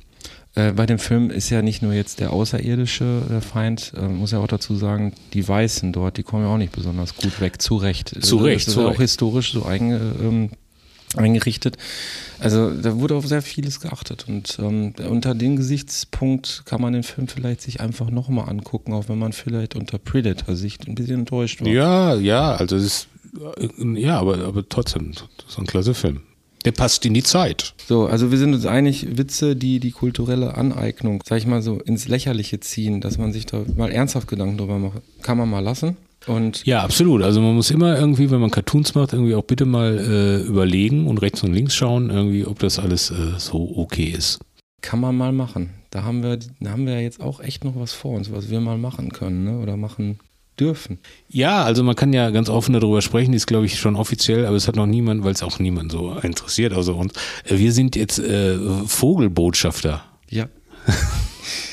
Äh, 0.57 0.73
bei 0.73 0.87
dem 0.87 0.99
Film 0.99 1.31
ist 1.31 1.49
ja 1.51 1.63
nicht 1.63 1.81
nur 1.83 1.93
jetzt 1.93 2.19
der 2.19 2.33
außerirdische 2.33 3.23
der 3.31 3.41
Feind, 3.41 3.93
äh, 3.97 4.09
muss 4.09 4.33
ja 4.33 4.41
auch 4.41 4.49
dazu 4.49 4.75
sagen, 4.75 5.13
die 5.33 5.47
Weißen 5.47 5.93
dort, 5.93 6.17
die 6.17 6.25
kommen 6.25 6.45
ja 6.45 6.51
auch 6.53 6.59
nicht 6.59 6.73
besonders 6.73 7.15
gut 7.15 7.41
weg, 7.41 7.63
zu 7.63 7.77
Recht. 7.77 8.09
Zu 8.21 8.39
Recht, 8.39 8.63
Das 8.67 8.69
ist 8.69 8.75
zu 8.75 8.81
ja 8.81 8.87
auch 8.87 8.91
Recht. 8.91 9.01
historisch 9.03 9.53
so 9.53 9.65
einge, 9.65 10.01
ähm, 10.21 10.51
eingerichtet. 11.17 11.77
Also 12.39 12.71
da 12.71 12.99
wurde 12.99 13.17
auf 13.17 13.27
sehr 13.27 13.43
vieles 13.43 13.81
geachtet 13.81 14.27
und 14.29 14.59
ähm, 14.61 14.95
unter 15.09 15.35
dem 15.35 15.57
Gesichtspunkt 15.57 16.63
kann 16.65 16.81
man 16.81 16.93
den 16.93 17.03
Film 17.03 17.29
vielleicht 17.29 17.63
sich 17.63 17.81
einfach 17.81 18.11
nochmal 18.11 18.49
angucken, 18.49 18.93
auch 18.93 19.09
wenn 19.09 19.19
man 19.19 19.33
vielleicht 19.33 19.77
unter 19.77 19.99
Predator-Sicht 19.99 20.89
ein 20.89 20.95
bisschen 20.95 21.21
enttäuscht 21.21 21.61
war. 21.61 21.69
Ja, 21.69 22.15
ja, 22.15 22.53
also 22.53 22.77
es 22.77 22.85
ist, 22.85 23.09
äh, 23.59 24.01
ja, 24.01 24.19
aber, 24.19 24.39
aber 24.39 24.69
trotzdem, 24.69 25.13
das 25.13 25.25
ist 25.49 25.59
ein 25.59 25.67
klasse 25.67 25.95
Film. 25.95 26.23
Der 26.65 26.73
passt 26.73 27.07
in 27.07 27.15
die 27.15 27.23
Zeit. 27.23 27.75
So, 27.89 28.07
also 28.07 28.31
wir 28.31 28.39
sind 28.39 28.53
uns 28.53 28.67
einig, 28.67 29.17
Witze, 29.17 29.57
die 29.57 29.81
die 29.81 29.93
kulturelle 29.93 30.57
Aneignung, 30.57 31.23
sag 31.27 31.39
ich 31.39 31.47
mal 31.47 31.63
so, 31.63 31.81
ins 31.81 32.07
Lächerliche 32.07 32.61
ziehen, 32.61 33.01
dass 33.01 33.17
man 33.17 33.33
sich 33.33 33.47
da 33.47 33.65
mal 33.77 33.91
ernsthaft 33.91 34.29
Gedanken 34.29 34.59
drüber 34.59 34.79
macht, 34.79 35.01
kann 35.23 35.39
man 35.39 35.49
mal 35.49 35.61
lassen. 35.61 35.97
Und 36.27 36.65
Ja, 36.67 36.83
absolut. 36.83 37.23
Also 37.23 37.41
man 37.41 37.55
muss 37.55 37.71
immer 37.71 37.99
irgendwie, 37.99 38.31
wenn 38.31 38.41
man 38.41 38.51
Cartoons 38.51 38.95
macht, 38.95 39.13
irgendwie 39.13 39.35
auch 39.35 39.45
bitte 39.45 39.65
mal 39.65 39.99
äh, 39.99 40.47
überlegen 40.47 41.07
und 41.07 41.19
rechts 41.19 41.43
und 41.43 41.53
links 41.53 41.75
schauen, 41.75 42.11
irgendwie, 42.11 42.45
ob 42.45 42.59
das 42.59 42.79
alles 42.79 43.11
äh, 43.11 43.39
so 43.39 43.73
okay 43.77 44.15
ist. 44.17 44.39
kann 44.83 45.01
man 45.01 45.17
mal 45.17 45.33
machen. 45.33 45.71
Da 45.91 46.05
haben 46.05 46.23
wir, 46.23 46.39
da 46.61 46.71
haben 46.71 46.87
wir 46.87 46.95
ja 46.95 47.01
jetzt 47.01 47.21
auch 47.21 47.41
echt 47.41 47.65
noch 47.65 47.75
was 47.77 47.93
vor 47.93 48.13
uns, 48.17 48.31
was 48.31 48.49
wir 48.51 48.61
mal 48.61 48.79
machen 48.79 49.11
können, 49.13 49.45
ne? 49.45 49.59
Oder 49.59 49.77
machen 49.77 50.19
dürfen. 50.59 50.99
Ja, 51.31 51.65
also 51.65 51.83
man 51.83 51.97
kann 51.97 52.13
ja 52.13 52.31
ganz 52.31 52.51
offen 52.51 52.75
darüber 52.75 53.01
sprechen, 53.01 53.33
ist 53.33 53.47
glaube 53.47 53.65
ich 53.67 53.79
schon 53.81 53.97
offiziell, 53.97 54.45
aber 54.45 54.57
es 54.57 54.69
hat 54.69 54.77
noch 54.77 54.87
niemand, 54.87 55.25
weil 55.25 55.33
es 55.33 55.43
auch 55.43 55.59
niemand 55.59 55.91
so 55.91 56.13
interessiert 56.23 56.75
außer 56.75 56.95
uns. 56.95 57.15
Äh, 57.45 57.57
Wir 57.59 57.73
sind 57.73 57.97
jetzt 57.97 58.19
äh, 58.19 58.59
Vogelbotschafter. 58.87 60.05
Ja. 60.29 60.49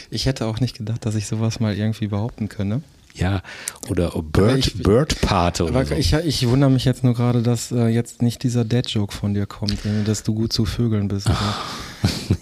Ich 0.09 0.25
hätte 0.25 0.45
auch 0.45 0.61
nicht 0.61 0.77
gedacht, 0.77 1.05
dass 1.05 1.15
ich 1.15 1.27
sowas 1.27 1.59
mal 1.59 1.75
irgendwie 1.75 2.07
behaupten 2.07 2.47
könne. 2.47 2.81
Ja, 3.17 3.41
oder 3.89 4.11
Bird, 4.21 4.59
ich- 4.59 4.83
Birdpate 4.83 5.63
oder 5.63 5.75
Aber 5.75 5.85
so. 5.85 5.95
ich, 5.95 6.13
ich 6.13 6.47
wundere 6.47 6.69
mich 6.69 6.85
jetzt 6.85 7.03
nur 7.03 7.13
gerade, 7.15 7.41
dass 7.41 7.71
äh, 7.71 7.87
jetzt 7.87 8.21
nicht 8.21 8.43
dieser 8.43 8.63
Dad-Joke 8.63 9.13
von 9.13 9.33
dir 9.33 9.45
kommt, 9.47 9.85
äh, 9.85 10.03
dass 10.05 10.23
du 10.23 10.33
gut 10.35 10.53
zu 10.53 10.65
Vögeln 10.65 11.07
bist. 11.07 11.27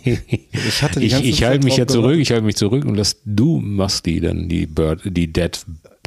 Ich 0.04 0.82
hatte 0.84 1.00
die 1.00 1.06
ich, 1.08 1.12
ganze 1.14 1.28
ich 1.28 1.44
halte 1.44 1.66
mich 1.66 1.78
ja 1.78 1.88
zurück, 1.88 2.18
ich 2.18 2.30
halte 2.32 2.44
mich 2.44 2.56
zurück 2.58 2.86
und 2.86 2.96
lass 2.96 3.18
du 3.26 3.60
machst 3.60 4.06
die 4.06 4.20
dann 4.20 4.48
die 4.50 4.66
Bird, 4.68 5.02
die 5.06 5.32
Dead 5.32 5.58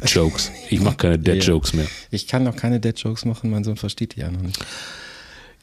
Jokes. 0.05 0.51
Ich 0.69 0.79
mache 0.79 0.95
keine 0.95 1.19
Dead. 1.19 1.43
Jokes 1.43 1.73
mehr. 1.73 1.85
Ich 2.11 2.27
kann 2.27 2.43
noch 2.43 2.55
keine 2.55 2.79
Dad-Jokes 2.79 3.25
machen, 3.25 3.49
mein 3.49 3.63
Sohn 3.63 3.75
versteht 3.75 4.15
die 4.15 4.21
ja 4.21 4.31
noch 4.31 4.41
nicht. 4.41 4.59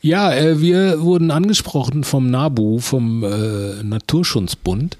Ja, 0.02 0.34
äh, 0.34 0.61
wir 0.61 1.00
wurden 1.00 1.30
angesprochen 1.30 2.04
vom 2.04 2.28
NABU, 2.30 2.78
vom 2.80 3.22
äh, 3.24 3.82
Naturschutzbund, 3.82 4.98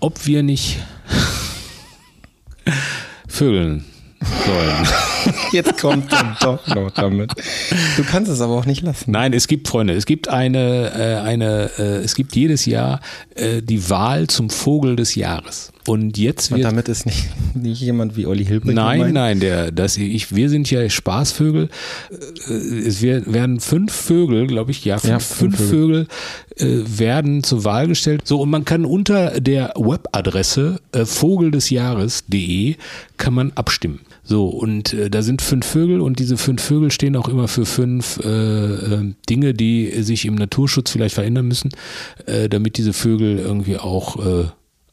ob 0.00 0.26
wir 0.26 0.42
nicht 0.42 0.78
vögeln 3.28 3.84
sollen. 4.46 5.34
Jetzt 5.52 5.80
kommt 5.80 6.12
er 6.12 6.36
doch 6.40 6.66
noch 6.68 6.90
damit. 6.90 7.32
Du 7.96 8.04
kannst 8.04 8.30
es 8.30 8.40
aber 8.40 8.54
auch 8.54 8.66
nicht 8.66 8.82
lassen. 8.82 9.10
Nein, 9.10 9.32
es 9.32 9.46
gibt 9.48 9.68
Freunde, 9.68 9.94
es 9.94 10.06
gibt 10.06 10.28
eine, 10.28 10.92
äh, 10.94 11.20
eine, 11.20 11.70
äh, 11.78 11.82
es 12.04 12.14
gibt 12.14 12.34
jedes 12.36 12.66
Jahr 12.66 13.00
äh, 13.34 13.62
die 13.62 13.88
Wahl 13.90 14.26
zum 14.28 14.50
Vogel 14.50 14.96
des 14.96 15.14
Jahres. 15.14 15.72
Und 15.86 16.18
jetzt 16.18 16.50
Und 16.50 16.58
wird 16.58 16.66
damit 16.66 16.88
ist 16.88 17.06
nicht, 17.06 17.28
nicht 17.54 17.80
jemand 17.80 18.16
wie 18.16 18.26
Olli 18.26 18.44
Hilbrich 18.44 18.74
Nein, 18.74 18.98
gemeint? 18.98 19.14
nein, 19.14 19.40
der, 19.40 19.70
das, 19.70 19.96
ich, 19.96 20.34
wir 20.34 20.48
sind 20.50 20.70
ja 20.70 20.88
Spaßvögel. 20.88 21.68
Äh, 22.48 22.52
Es 22.86 23.02
werden 23.02 23.60
fünf 23.60 23.92
Vögel, 23.92 24.46
glaube 24.46 24.70
ich, 24.70 24.84
ja, 24.84 24.98
fünf, 24.98 25.10
Ja, 25.10 25.18
fünf 25.18 25.56
fünf 25.56 25.70
Vögel 25.70 26.06
äh, 26.56 26.78
werden 26.98 27.42
zur 27.44 27.64
Wahl 27.64 27.86
gestellt. 27.88 28.22
So, 28.24 28.40
und 28.40 28.50
man 28.50 28.64
kann 28.64 28.84
unter 28.84 29.40
der 29.40 29.72
Webadresse 29.76 30.80
äh, 30.92 31.04
vogeldesjahres.de 31.04 32.76
kann 33.16 33.34
man 33.34 33.52
abstimmen. 33.54 34.00
So, 34.24 34.48
und 34.48 34.92
äh, 34.92 35.08
da 35.08 35.22
sind 35.22 35.40
fünf 35.40 35.66
Vögel 35.66 36.00
und 36.00 36.18
diese 36.18 36.36
fünf 36.36 36.62
Vögel 36.62 36.90
stehen 36.90 37.14
auch 37.16 37.28
immer 37.28 37.46
für 37.48 37.64
fünf 37.64 38.18
äh, 38.24 38.28
äh, 38.28 39.14
Dinge, 39.30 39.54
die 39.54 40.02
sich 40.02 40.24
im 40.24 40.34
Naturschutz 40.34 40.90
vielleicht 40.90 41.14
verändern 41.14 41.46
müssen, 41.46 41.70
äh, 42.26 42.48
damit 42.48 42.76
diese 42.76 42.92
Vögel 42.92 43.38
irgendwie 43.38 43.76
auch 43.76 44.16
äh, 44.24 44.44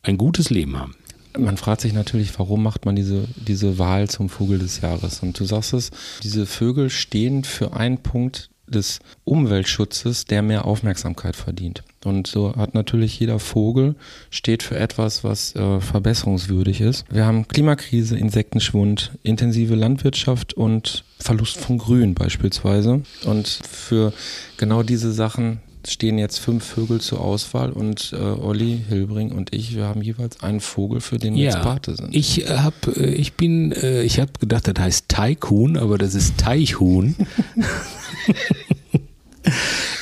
ein 0.04 0.18
gutes 0.18 0.49
Leben 0.49 0.78
haben. 0.78 0.95
Man 1.38 1.58
fragt 1.58 1.82
sich 1.82 1.93
natürlich, 1.93 2.38
warum 2.38 2.62
macht 2.62 2.86
man 2.86 2.95
diese, 2.95 3.28
diese 3.36 3.80
Wahl 3.80 4.08
zum 4.08 4.30
Vogel 4.30 4.60
des 4.60 4.82
Jahres? 4.82 5.22
Und 5.22 5.39
du 5.39 5.45
sagst 5.45 5.74
es, 5.74 5.89
diese 6.22 6.45
Vögel 6.45 6.91
stehen 6.91 7.43
für 7.43 7.74
einen 7.74 7.97
Punkt 7.97 8.51
des 8.68 8.99
Umweltschutzes, 9.24 10.26
der 10.26 10.41
mehr 10.41 10.66
Aufmerksamkeit 10.66 11.36
verdient. 11.36 11.84
Und 12.06 12.28
so 12.28 12.56
hat 12.56 12.74
natürlich 12.74 13.20
jeder 13.20 13.39
Vogel 13.39 13.95
steht 14.30 14.64
für 14.64 14.78
etwas, 14.78 15.24
was 15.24 15.56
äh, 15.56 15.80
verbesserungswürdig 15.80 16.82
ist. 16.82 17.06
Wir 17.10 17.26
haben 17.26 17.47
Klimakrise, 17.47 18.18
Insektenschwund, 18.18 19.12
intensive 19.24 19.76
Landwirtschaft 19.76 20.54
und 20.54 21.04
Verlust 21.20 21.58
von 21.58 21.78
Grün 21.78 22.14
beispielsweise. 22.14 23.01
Und 23.26 23.47
für 23.47 24.14
genau 24.58 24.84
diese 24.84 25.12
Sachen 25.12 25.62
stehen 25.88 26.18
jetzt 26.18 26.40
fünf 26.40 26.64
Vögel 26.64 27.02
zur 27.02 27.22
Auswahl 27.22 27.72
und 27.72 28.14
äh, 28.14 28.18
Olli, 28.18 28.82
Hilbring 28.88 29.32
und 29.32 29.54
ich, 29.54 29.76
wir 29.76 29.86
haben 29.86 30.02
jeweils 30.02 30.42
einen 30.42 30.60
Vogel, 30.60 31.02
für 31.02 31.18
den 31.18 31.36
wir 31.36 31.46
jetzt 31.46 31.62
Pate 31.62 31.96
sind. 31.96 32.16
Ich 32.16 32.50
hab, 32.50 32.88
äh, 32.96 33.14
ich 33.14 33.34
bin, 33.34 33.72
äh, 33.72 34.04
ich 34.04 34.20
habe 34.20 34.32
gedacht, 34.40 34.68
das 34.68 34.84
heißt 34.84 35.10
Teichhuhn, 35.10 35.78
aber 35.78 35.98
das 35.98 36.16
ist 36.16 36.38
Teichhuhn. 36.38 37.16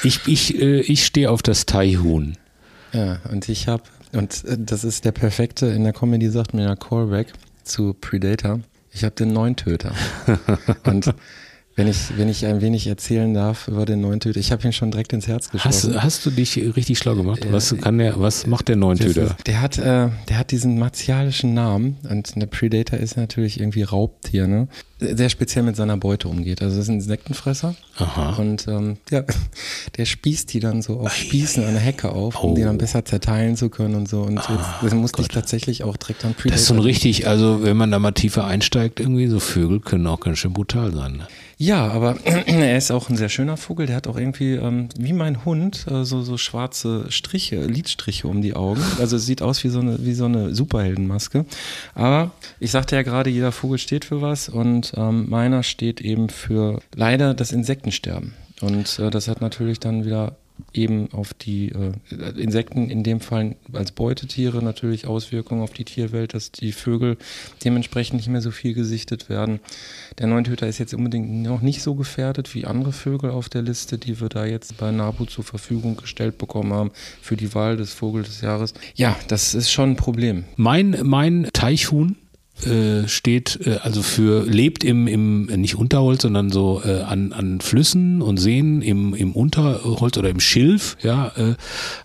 ich 0.04 0.20
ich, 0.28 0.62
äh, 0.62 0.82
ich 0.82 1.06
stehe 1.06 1.30
auf 1.30 1.42
das 1.42 1.66
Teichhuhn. 1.66 2.38
Ja, 2.94 3.20
und 3.32 3.48
ich 3.50 3.68
habe, 3.68 3.84
und 4.14 4.44
äh, 4.46 4.58
das 4.60 4.84
ist 4.84 5.06
der 5.06 5.12
perfekte, 5.12 5.68
in 5.68 5.84
der 5.84 5.94
Comedy 5.94 6.30
sagt 6.30 6.54
mir 6.54 6.68
der 6.68 6.76
Callback 6.76 7.28
zu 7.64 7.94
Predator, 7.94 8.60
ich 8.92 9.04
habe 9.04 9.16
den 9.16 9.32
Neuntöter. 9.32 9.94
und 10.84 11.14
wenn 11.82 11.88
ich, 11.88 12.18
wenn 12.18 12.30
ich 12.30 12.46
ein 12.46 12.62
wenig 12.62 12.86
erzählen 12.88 13.34
darf 13.34 13.68
über 13.68 13.86
den 13.86 14.02
Neuntöter, 14.02 14.40
ich 14.40 14.52
habe 14.52 14.64
ihn 14.64 14.72
schon 14.72 14.92
direkt 14.92 15.14
ins 15.14 15.28
Herz 15.28 15.46
Hast, 15.46 15.52
geschossen. 15.52 16.04
hast 16.04 16.26
du 16.26 16.30
dich 16.30 16.56
richtig 16.76 17.00
schlau 17.00 17.16
gemacht? 17.16 17.46
Was 17.52 17.76
kann 17.82 17.98
der, 17.98 18.20
was 18.20 18.46
macht 18.46 18.68
der 18.68 18.76
Das 18.76 18.82
Neuntöter? 18.82 19.24
ist- 19.24 19.48
Der 19.48 19.62
hat, 19.62 19.78
äh, 19.80 20.10
der 20.30 20.38
hat 20.38 20.52
diesen 20.52 20.78
martialischen 20.78 21.54
Namen 21.56 21.98
und 22.10 22.36
der 22.40 22.46
Predator 22.46 23.00
ist 23.00 23.18
natürlich 23.18 23.60
irgendwie 23.60 23.82
Raubtier, 23.84 24.48
ne? 24.48 24.68
Sehr 25.00 25.30
speziell 25.30 25.64
mit 25.64 25.76
seiner 25.76 25.98
Beute 25.98 26.28
umgeht. 26.28 26.62
Also 26.62 26.76
das 26.78 26.84
ist 26.86 26.90
ein 26.90 26.96
Insektenfresser. 26.98 27.74
Aha. 27.98 28.36
Und 28.40 28.68
ähm, 28.68 28.98
ja, 29.10 29.24
der 29.98 30.06
spießt 30.06 30.54
die 30.54 30.60
dann 30.60 30.84
so 30.84 31.00
auf 31.00 31.12
Spießen 31.16 31.64
an 31.66 31.72
der 31.74 31.82
Hecke 31.82 32.12
auf, 32.12 32.44
um 32.44 32.54
die 32.54 32.62
Oh. 32.62 32.66
dann 32.66 32.78
besser 32.78 33.04
zerteilen 33.04 33.56
zu 33.56 33.70
können 33.70 33.96
und 33.96 34.08
so. 34.08 34.22
Und 34.22 34.36
jetzt, 34.36 34.50
das 34.84 34.94
musste 34.94 35.24
ich 35.24 35.30
tatsächlich 35.30 35.84
auch 35.84 35.98
direkt 35.98 36.24
an 36.24 36.34
Predator. 36.36 36.52
Das 36.52 36.62
ist 36.62 36.68
so 36.68 36.76
ein 36.76 36.80
richtig, 36.82 37.28
also 37.28 37.64
wenn 37.64 37.78
man 37.78 37.90
da 37.90 37.98
mal 37.98 38.12
tiefer 38.12 38.46
einsteigt, 38.46 39.00
irgendwie, 39.00 39.26
so 39.26 39.40
Vögel 39.40 39.80
können 39.80 40.06
auch 40.06 40.20
ganz 40.20 40.38
schön 40.38 40.54
brutal 40.54 40.94
sein. 40.94 41.14
Ne? 41.14 41.28
Ja, 41.62 41.89
aber 41.89 42.16
er 42.26 42.76
ist 42.76 42.89
auch 42.89 43.09
ein 43.09 43.18
sehr 43.18 43.30
schöner 43.30 43.55
Vogel. 43.55 43.86
Der 43.86 43.95
hat 43.95 44.07
auch 44.07 44.18
irgendwie, 44.18 44.55
ähm, 44.55 44.89
wie 44.97 45.14
mein 45.14 45.45
Hund, 45.45 45.86
äh, 45.88 46.03
so, 46.03 46.24
so 46.24 46.36
schwarze 46.36 47.05
Striche, 47.12 47.64
Lidstriche 47.68 48.28
um 48.28 48.41
die 48.41 48.55
Augen. 48.55 48.82
Also 48.97 49.18
es 49.18 49.28
sieht 49.28 49.43
aus 49.43 49.64
wie 49.64 49.68
so 49.68 49.80
eine, 49.80 50.03
wie 50.03 50.16
so 50.16 50.26
eine 50.26 50.55
Superheldenmaske. 50.55 51.45
Aber 51.93 52.32
ich 52.59 52.72
sagte 52.72 52.95
ja 52.95 53.03
gerade, 53.03 53.30
jeder 53.30 53.51
Vogel 53.51 53.78
steht 53.78 54.05
für 54.05 54.24
was 54.24 54.49
und 54.49 54.93
ähm, 54.97 55.30
meiner 55.30 55.62
steht 55.62 56.01
eben 56.01 56.30
für 56.30 56.82
leider 56.95 57.36
das 57.36 57.51
Insektensterben. 57.51 58.34
Und 58.62 58.97
äh, 58.97 59.12
das 59.12 59.28
hat 59.28 59.41
natürlich 59.41 59.80
dann 59.80 60.03
wieder 60.03 60.38
eben 60.74 61.12
auf 61.12 61.34
die 61.34 61.70
äh, 61.70 61.91
Insekten 62.39 62.89
in 62.89 63.03
dem 63.03 63.20
Fall 63.20 63.55
als 63.74 63.91
Beutetiere 63.91 64.64
natürlich 64.64 65.07
Auswirkungen 65.07 65.62
auf 65.62 65.72
die 65.72 65.86
Tierwelt, 65.86 66.34
dass 66.34 66.51
die 66.51 66.72
Vögel 66.72 67.18
dementsprechend 67.64 68.18
nicht 68.18 68.30
mehr 68.30 68.41
so 68.41 68.51
viel 68.51 68.74
gesichtet 68.74 69.30
werden. 69.30 69.59
Der 70.18 70.28
Neuntöter 70.28 70.68
ist 70.68 70.78
jetzt 70.78 70.93
unbedingt 70.93 71.30
noch 71.43 71.62
nicht 71.62 71.82
so 71.82 71.95
gefährdet 71.95 72.53
wie 72.55 72.66
andere 72.66 72.93
Vögel 72.93 73.32
auf 73.32 73.49
der 73.49 73.62
Liste, 73.62 73.97
die 73.97 74.20
wir 74.20 74.30
da 74.30 74.45
jetzt 74.45 74.78
bei 74.78 74.91
NABU 74.91 75.26
zur 75.26 75.43
Verfügung 75.43 75.97
gestellt 75.97 76.38
bekommen 76.38 76.74
haben 76.74 76.91
für 77.22 77.38
die 77.38 77.53
Wahl 77.53 77.78
des 77.78 77.93
Vogels 77.93 78.28
des 78.28 78.41
Jahres. 78.41 78.74
Ja, 78.95 79.16
das 79.28 79.53
ist 79.53 79.72
schon 79.72 79.91
ein 79.91 79.95
Problem. 79.95 80.45
Mein, 80.55 80.97
mein 81.03 81.49
Teichhuhn 81.53 82.16
äh, 82.66 83.07
steht 83.07 83.59
äh, 83.66 83.78
also 83.82 84.01
für 84.01 84.45
lebt 84.45 84.84
im 84.84 85.07
im 85.07 85.45
nicht 85.45 85.76
Unterholz, 85.76 86.22
sondern 86.22 86.49
so 86.49 86.82
äh, 86.86 87.01
an 87.01 87.34
an 87.34 87.62
Flüssen 87.62 88.22
und 88.22 88.38
Seen 88.38 88.82
im 88.82 89.14
im 89.14 89.34
Unterholz 89.34 90.18
oder 90.18 90.30
im 90.30 90.39
Schilf, 90.39 90.97
ja, 91.01 91.32
äh, 91.38 91.55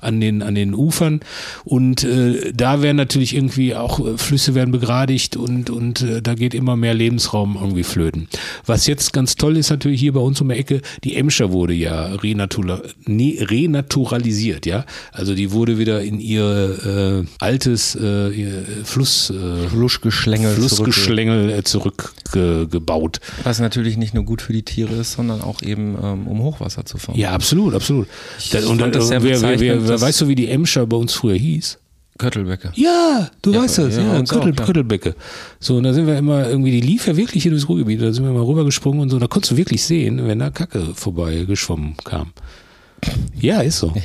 an 0.01 0.21
den 0.21 0.43
an 0.43 0.55
den 0.55 0.75
Ufern 0.75 1.21
und 1.65 2.05
äh, 2.05 2.53
da 2.55 2.83
werden 2.83 2.97
natürlich 2.97 3.35
irgendwie 3.35 3.75
auch 3.75 4.01
äh, 4.01 4.19
Flüsse 4.19 4.55
werden 4.55 4.73
begradigt 4.73 5.37
und 5.37 5.71
und 5.71 6.03
äh, 6.03 6.23
da 6.23 6.35
geht 6.35 6.55
immer 6.55 6.77
mehr 6.77 6.95
Lebensraum 6.95 7.57
irgendwie 7.61 7.85
flöten. 7.85 8.29
Was 8.65 8.87
jetzt 8.87 9.13
ganz 9.13 9.37
toll 9.37 9.57
ist 9.57 9.71
natürlich 9.71 10.01
hier 10.01 10.13
bei 10.13 10.21
uns 10.21 10.41
um 10.41 10.49
die 10.49 10.55
Ecke, 10.55 10.81
die 11.05 11.17
Emscher 11.17 11.53
wurde 11.53 11.75
ja 11.75 12.07
renatura, 12.15 12.83
nee, 13.05 13.39
renaturalisiert, 13.41 14.67
ja, 14.67 14.85
also 15.13 15.35
die 15.35 15.53
wurde 15.53 15.79
wieder 15.79 16.03
in 16.03 16.21
ihr 16.21 17.25
äh, 17.25 17.45
altes 17.45 17.95
äh, 17.97 18.31
Fluss 18.85 19.31
äh, 19.31 19.69
Flussgeschlängel 19.69 20.46
Flussgeschlängel 20.55 21.63
zurückgebaut. 21.65 23.21
Was 23.45 23.61
natürlich 23.61 23.97
nicht 23.97 24.15
nur 24.15 24.25
gut 24.25 24.43
für 24.43 24.53
die 24.53 24.63
Tiere 24.63 24.95
ist, 24.95 25.13
sondern 25.13 25.41
auch 25.41 25.63
eben 25.63 25.97
ähm, 26.03 26.27
um 26.27 26.43
Hochwasser 26.43 26.85
zu 26.85 26.99
fahren. 26.99 27.19
Ja, 27.19 27.31
absolut, 27.33 27.75
absolut. 27.75 28.07
Ich 28.39 28.51
Da- 28.51 28.67
und 28.67 28.81
das 28.95 29.09
sehr 29.09 29.23
wer, 29.23 29.41
wer, 29.41 29.61
wer, 29.61 29.89
wer, 29.89 30.01
weißt 30.01 30.21
du, 30.23 30.29
wie 30.29 30.35
die 30.35 30.49
Emscher 30.49 30.87
bei 30.87 30.97
uns 30.97 31.13
früher 31.15 31.37
hieß? 31.37 31.79
Köttelbecke. 32.19 32.73
Ja, 32.75 33.31
du 33.43 33.53
Ja, 33.53 33.63
weißt 33.63 33.79
das, 33.79 33.97
ja, 33.97 34.15
ja, 34.15 34.23
Köttel, 34.23 34.55
auch. 34.59 34.67
Köttelbecke. 34.67 35.15
So, 35.61 35.77
und 35.77 35.83
da 35.85 35.93
sind 35.93 36.07
wir 36.07 36.17
immer 36.17 36.49
irgendwie, 36.49 36.71
die 36.71 36.81
lief 36.81 37.07
ja 37.07 37.17
wirklich 37.17 37.43
hier 37.43 37.51
durchs 37.53 37.69
Ruhrgebiet, 37.69 38.01
da 38.01 38.13
sind 38.13 38.25
wir 38.25 38.33
mal 38.33 38.43
rübergesprungen 38.43 39.01
und 39.01 39.11
so, 39.11 39.19
da 39.19 39.27
konntest 39.27 39.53
du 39.53 39.57
wirklich 39.57 39.85
sehen, 39.85 40.27
wenn 40.27 40.39
da 40.39 40.51
Kacke 40.51 40.95
vorbei 40.95 41.45
geschwommen 41.47 41.95
kam. 42.05 42.33
Ja, 43.39 43.61
ist 43.61 43.79
so. 43.79 43.93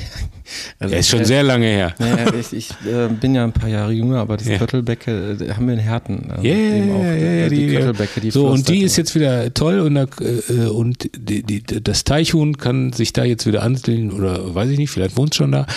Also, 0.79 0.93
Ja, 0.93 0.99
ist 0.99 1.09
schon 1.09 1.21
äh, 1.21 1.25
sehr 1.25 1.43
lange 1.43 1.65
her. 1.65 1.95
Naja, 1.99 2.33
ich, 2.33 2.53
ich 2.53 2.69
äh, 2.85 3.07
bin 3.07 3.35
ja 3.35 3.43
ein 3.43 3.53
paar 3.53 3.69
Jahre 3.69 3.91
jünger, 3.91 4.19
aber 4.19 4.37
das 4.37 4.47
Ja. 4.47 4.57
Köttelbecke 4.57 5.37
äh, 5.39 5.53
haben 5.53 5.67
wir 5.67 5.73
in 5.73 5.79
Herten. 5.79 6.29
Ja, 6.41 6.53
ja, 6.53 6.75
eben 6.75 6.91
auch, 6.91 7.03
ja, 7.03 7.11
äh, 7.13 7.49
die, 7.49 7.67
die, 7.67 7.75
Köttelbecke, 7.75 8.21
die 8.21 8.31
so, 8.31 8.47
und 8.47 8.67
die 8.67 8.81
ist 8.81 8.97
jetzt 8.97 9.15
wieder 9.15 9.53
toll 9.53 9.79
und, 9.79 9.95
äh, 9.95 10.67
und 10.67 11.09
die, 11.15 11.43
die, 11.43 11.63
das 11.63 12.03
Teichhuhn 12.03 12.57
kann 12.57 12.93
sich 12.93 13.13
da 13.13 13.23
jetzt 13.23 13.45
wieder 13.45 13.63
ansiedeln 13.63 14.11
oder 14.11 14.53
weiß 14.53 14.69
ich 14.69 14.77
nicht, 14.77 14.89
vielleicht 14.89 15.17
wohnt 15.17 15.31
es 15.33 15.37
schon 15.37 15.51
da. 15.51 15.67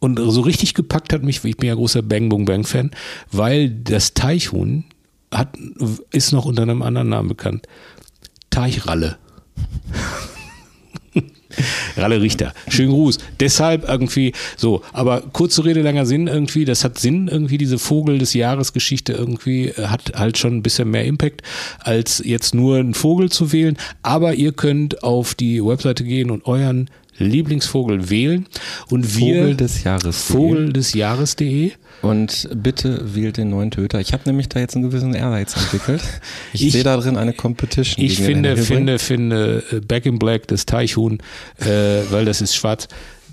Und 0.00 0.18
so 0.18 0.40
richtig 0.40 0.74
gepackt 0.74 1.12
hat 1.12 1.22
mich, 1.22 1.44
ich 1.44 1.56
bin 1.56 1.68
ja 1.68 1.74
großer 1.74 2.02
Bang 2.02 2.28
Boom 2.28 2.44
Bang 2.44 2.64
Fan, 2.64 2.90
weil 3.30 3.70
das 3.70 4.14
Teichhuhn 4.14 4.84
hat, 5.30 5.56
ist 6.10 6.32
noch 6.32 6.44
unter 6.44 6.62
einem 6.62 6.82
anderen 6.82 7.08
Namen 7.08 7.28
bekannt. 7.28 7.66
Teichralle. 8.50 9.16
Ralle 11.96 12.20
Richter. 12.20 12.52
Schönen 12.68 12.90
Gruß. 12.90 13.18
Deshalb 13.40 13.88
irgendwie 13.88 14.32
so, 14.56 14.82
aber 14.92 15.22
kurze 15.32 15.64
Rede, 15.64 15.82
langer 15.82 16.06
Sinn 16.06 16.26
irgendwie, 16.26 16.64
das 16.64 16.84
hat 16.84 16.98
Sinn 16.98 17.28
irgendwie, 17.28 17.58
diese 17.58 17.78
Vogel 17.78 18.18
des 18.18 18.34
Jahres 18.34 18.72
Geschichte 18.72 19.12
irgendwie, 19.12 19.68
äh, 19.68 19.86
hat 19.86 20.12
halt 20.14 20.38
schon 20.38 20.56
ein 20.56 20.62
bisschen 20.62 20.90
mehr 20.90 21.04
Impact, 21.04 21.42
als 21.78 22.22
jetzt 22.24 22.54
nur 22.54 22.76
einen 22.76 22.94
Vogel 22.94 23.30
zu 23.30 23.52
wählen. 23.52 23.76
Aber 24.02 24.34
ihr 24.34 24.52
könnt 24.52 25.02
auf 25.02 25.34
die 25.34 25.64
Webseite 25.64 26.04
gehen 26.04 26.30
und 26.30 26.46
euren 26.46 26.90
Lieblingsvogel 27.18 28.10
wählen. 28.10 28.46
Und 28.90 29.16
wir. 29.16 29.36
Vogel 29.42 29.56
des 29.56 29.84
Jahres. 29.84 30.22
Vogel 30.24 30.72
des 30.72 30.94
Jahres.de. 30.94 31.72
Und 32.02 32.48
bitte 32.54 33.14
wählt 33.14 33.38
den 33.38 33.50
neuen 33.50 33.70
Töter. 33.70 34.00
Ich 34.00 34.12
habe 34.12 34.24
nämlich 34.26 34.48
da 34.48 34.60
jetzt 34.60 34.74
einen 34.76 34.84
gewissen 34.84 35.14
Ehrgeiz 35.14 35.56
entwickelt. 35.56 36.02
Ich, 36.52 36.66
Ich- 36.66 36.72
sehe 36.72 36.82
da 36.84 36.96
drin 36.96 37.16
eine 37.16 37.32
Competition. 37.32 38.04
Ich 38.04 38.18
finde, 38.20 38.56
finde, 38.56 38.98
finde, 38.98 39.62
äh, 39.72 39.80
Back 39.80 40.06
in 40.06 40.18
Black, 40.18 40.46
das 40.48 40.66
Teichhuhn, 40.66 41.18
äh, 41.60 41.66
weil 42.10 42.24
das 42.24 42.40
ist 42.40 42.54
schwarz, 42.54 42.88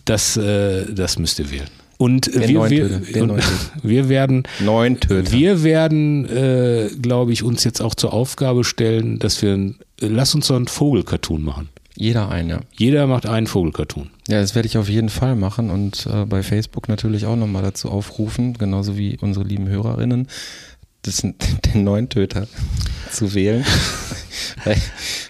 das, 0.06 0.38
äh, 0.38 0.86
das 0.94 1.20
müsst 1.20 1.40
ihr 1.40 1.52
wählen. 1.52 1.68
Und 1.98 2.34
Den 2.34 2.50
wir, 2.50 2.70
wir, 2.70 3.04
Töter, 3.04 3.24
und 3.24 3.44
wir 3.84 4.10
werden, 4.10 4.44
wir 4.60 5.64
werden, 5.64 6.26
äh, 6.30 6.90
glaube 7.00 7.32
ich, 7.34 7.44
uns 7.44 7.64
jetzt 7.64 7.80
auch 7.82 7.94
zur 7.94 8.12
Aufgabe 8.14 8.64
stellen, 8.64 9.20
dass 9.20 9.42
wir, 9.44 9.74
lass 10.00 10.34
uns 10.34 10.48
so 10.48 10.56
einen 10.56 10.68
Vogelcartoon 10.68 11.44
machen. 11.44 11.70
Jeder 12.02 12.32
ein, 12.32 12.50
ja. 12.50 12.62
Jeder 12.76 13.06
macht 13.06 13.28
einen 13.28 13.46
Vogelcartoon. 13.46 14.10
Ja, 14.28 14.42
das 14.42 14.56
werde 14.56 14.68
ich 14.68 14.76
auf 14.80 14.90
jeden 14.90 15.10
Fall 15.10 15.36
machen 15.36 15.70
und 15.70 16.08
äh, 16.08 16.26
bei 16.26 16.42
Facebook 16.42 16.90
natürlich 16.90 17.28
auch 17.28 17.36
nochmal 17.36 17.62
dazu 17.62 17.92
aufrufen, 17.92 18.56
genauso 18.58 18.98
wie 18.98 19.20
unsere 19.22 19.46
lieben 19.46 19.70
Hörerinnen, 19.70 20.28
das, 21.04 21.22
den 21.74 21.84
neuen 21.84 22.10
Töter 22.10 22.48
zu 23.12 23.34
wählen. 23.34 23.66
Weil, 24.64 24.78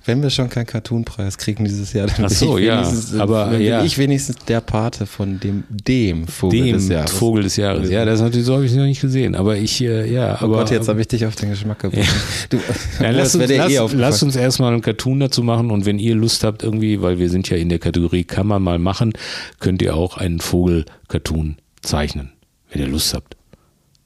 wenn 0.05 0.21
wir 0.21 0.29
schon 0.29 0.49
keinen 0.49 0.65
Cartoon-Preis 0.65 1.37
kriegen 1.37 1.65
dieses 1.65 1.93
Jahr, 1.93 2.07
dann 2.07 2.25
Ach 2.25 2.29
so, 2.29 2.53
bin, 2.53 2.63
ich 2.63 2.67
ja, 2.67 2.81
wenigstens, 2.81 3.19
aber, 3.19 3.45
dann 3.45 3.51
bin 3.51 3.61
ja. 3.61 3.83
ich 3.83 3.97
wenigstens 3.97 4.35
der 4.47 4.61
Pate 4.61 5.05
von 5.05 5.39
dem, 5.39 5.63
dem 5.69 6.27
Vogel 6.27 6.63
Dem 6.63 6.73
des 6.73 6.89
Jahres. 6.89 7.11
Vogel 7.11 7.43
des 7.43 7.55
Jahres. 7.55 7.89
Ja, 7.89 8.05
das 8.05 8.21
natürlich 8.21 8.45
so 8.45 8.55
habe 8.55 8.65
ich 8.65 8.73
noch 8.73 8.83
nicht 8.83 9.01
gesehen. 9.01 9.35
Aber 9.35 9.57
ich, 9.57 9.81
äh, 9.81 10.11
ja, 10.11 10.37
Oh 10.41 10.45
aber. 10.45 10.57
Gott, 10.57 10.71
jetzt 10.71 10.87
habe 10.87 11.01
ich 11.01 11.07
dich 11.07 11.25
auf 11.25 11.35
den 11.35 11.49
Geschmack 11.49 11.79
gebracht. 11.79 12.07
Du, 12.49 12.57
Ja, 12.99 13.09
lass, 13.11 13.35
uns, 13.35 13.47
dir 13.47 13.57
lass, 13.57 13.71
eh 13.71 13.95
lass 13.95 14.23
uns 14.23 14.35
erstmal 14.35 14.73
einen 14.73 14.81
Cartoon 14.81 15.19
dazu 15.19 15.43
machen 15.43 15.71
und 15.71 15.85
wenn 15.85 15.99
ihr 15.99 16.15
Lust 16.15 16.43
habt 16.43 16.63
irgendwie, 16.63 17.01
weil 17.01 17.17
wir 17.19 17.29
sind 17.29 17.49
ja 17.49 17.57
in 17.57 17.69
der 17.69 17.79
Kategorie 17.79 18.23
kann 18.23 18.47
man 18.47 18.61
mal 18.61 18.79
machen, 18.79 19.13
könnt 19.59 19.81
ihr 19.81 19.95
auch 19.95 20.17
einen 20.17 20.39
Vogel-Cartoon 20.39 21.57
zeichnen, 21.81 22.31
wenn 22.69 22.81
ihr 22.81 22.87
Lust 22.87 23.13
habt. 23.13 23.35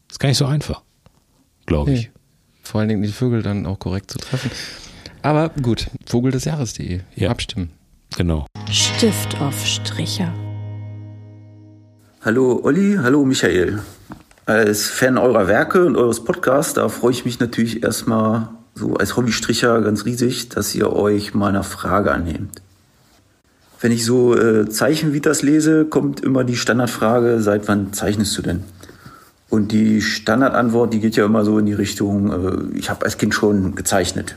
Ist 0.10 0.20
gar 0.20 0.30
nicht 0.30 0.38
so 0.38 0.46
einfach, 0.46 0.82
glaube 1.66 1.92
ich. 1.92 2.06
Nee. 2.06 2.12
Vor 2.64 2.80
allen 2.80 2.90
Dingen 2.90 3.02
die 3.02 3.10
Vögel 3.10 3.42
dann 3.42 3.66
auch 3.66 3.80
korrekt 3.80 4.12
zu 4.12 4.18
treffen. 4.18 4.50
Aber 5.22 5.50
gut, 5.62 5.88
Vogel 6.06 6.32
des 6.32 6.46
Jahres.de. 6.46 7.02
Ja. 7.16 7.30
Abstimmen. 7.30 7.72
Genau. 8.18 8.48
Stift 8.72 9.40
auf 9.42 9.66
Stricher. 9.66 10.34
Hallo 12.22 12.60
Olli, 12.64 12.98
hallo 13.02 13.24
Michael. 13.26 13.80
Als 14.46 14.88
Fan 14.88 15.18
eurer 15.18 15.48
Werke 15.48 15.86
und 15.86 15.96
eures 15.96 16.24
Podcasts, 16.24 16.74
da 16.74 16.90
freue 16.90 17.12
ich 17.12 17.26
mich 17.26 17.40
natürlich 17.40 17.84
erstmal 17.84 18.50
so 18.76 18.96
als 18.96 19.16
Hobbystricher 19.16 19.82
ganz 19.82 20.06
riesig, 20.06 20.50
dass 20.50 20.76
ihr 20.76 20.92
euch 20.92 21.34
meiner 21.34 21.64
Frage 21.64 22.12
annehmt. 22.12 22.62
Wenn 23.80 23.92
ich 23.92 24.06
so 24.06 24.36
äh, 24.36 24.68
Zeichenvitas 24.70 25.42
lese, 25.42 25.86
kommt 25.86 26.20
immer 26.20 26.44
die 26.44 26.58
Standardfrage, 26.58 27.42
seit 27.42 27.68
wann 27.68 27.94
zeichnest 27.94 28.38
du 28.38 28.42
denn? 28.42 28.64
Und 29.50 29.72
die 29.72 30.02
Standardantwort, 30.02 30.94
die 30.94 31.00
geht 31.00 31.16
ja 31.16 31.26
immer 31.26 31.46
so 31.46 31.60
in 31.60 31.66
die 31.66 31.74
Richtung, 31.74 32.74
äh, 32.74 32.78
ich 32.78 32.90
habe 32.90 33.06
als 33.06 33.18
Kind 33.18 33.34
schon 33.34 33.76
gezeichnet. 33.76 34.36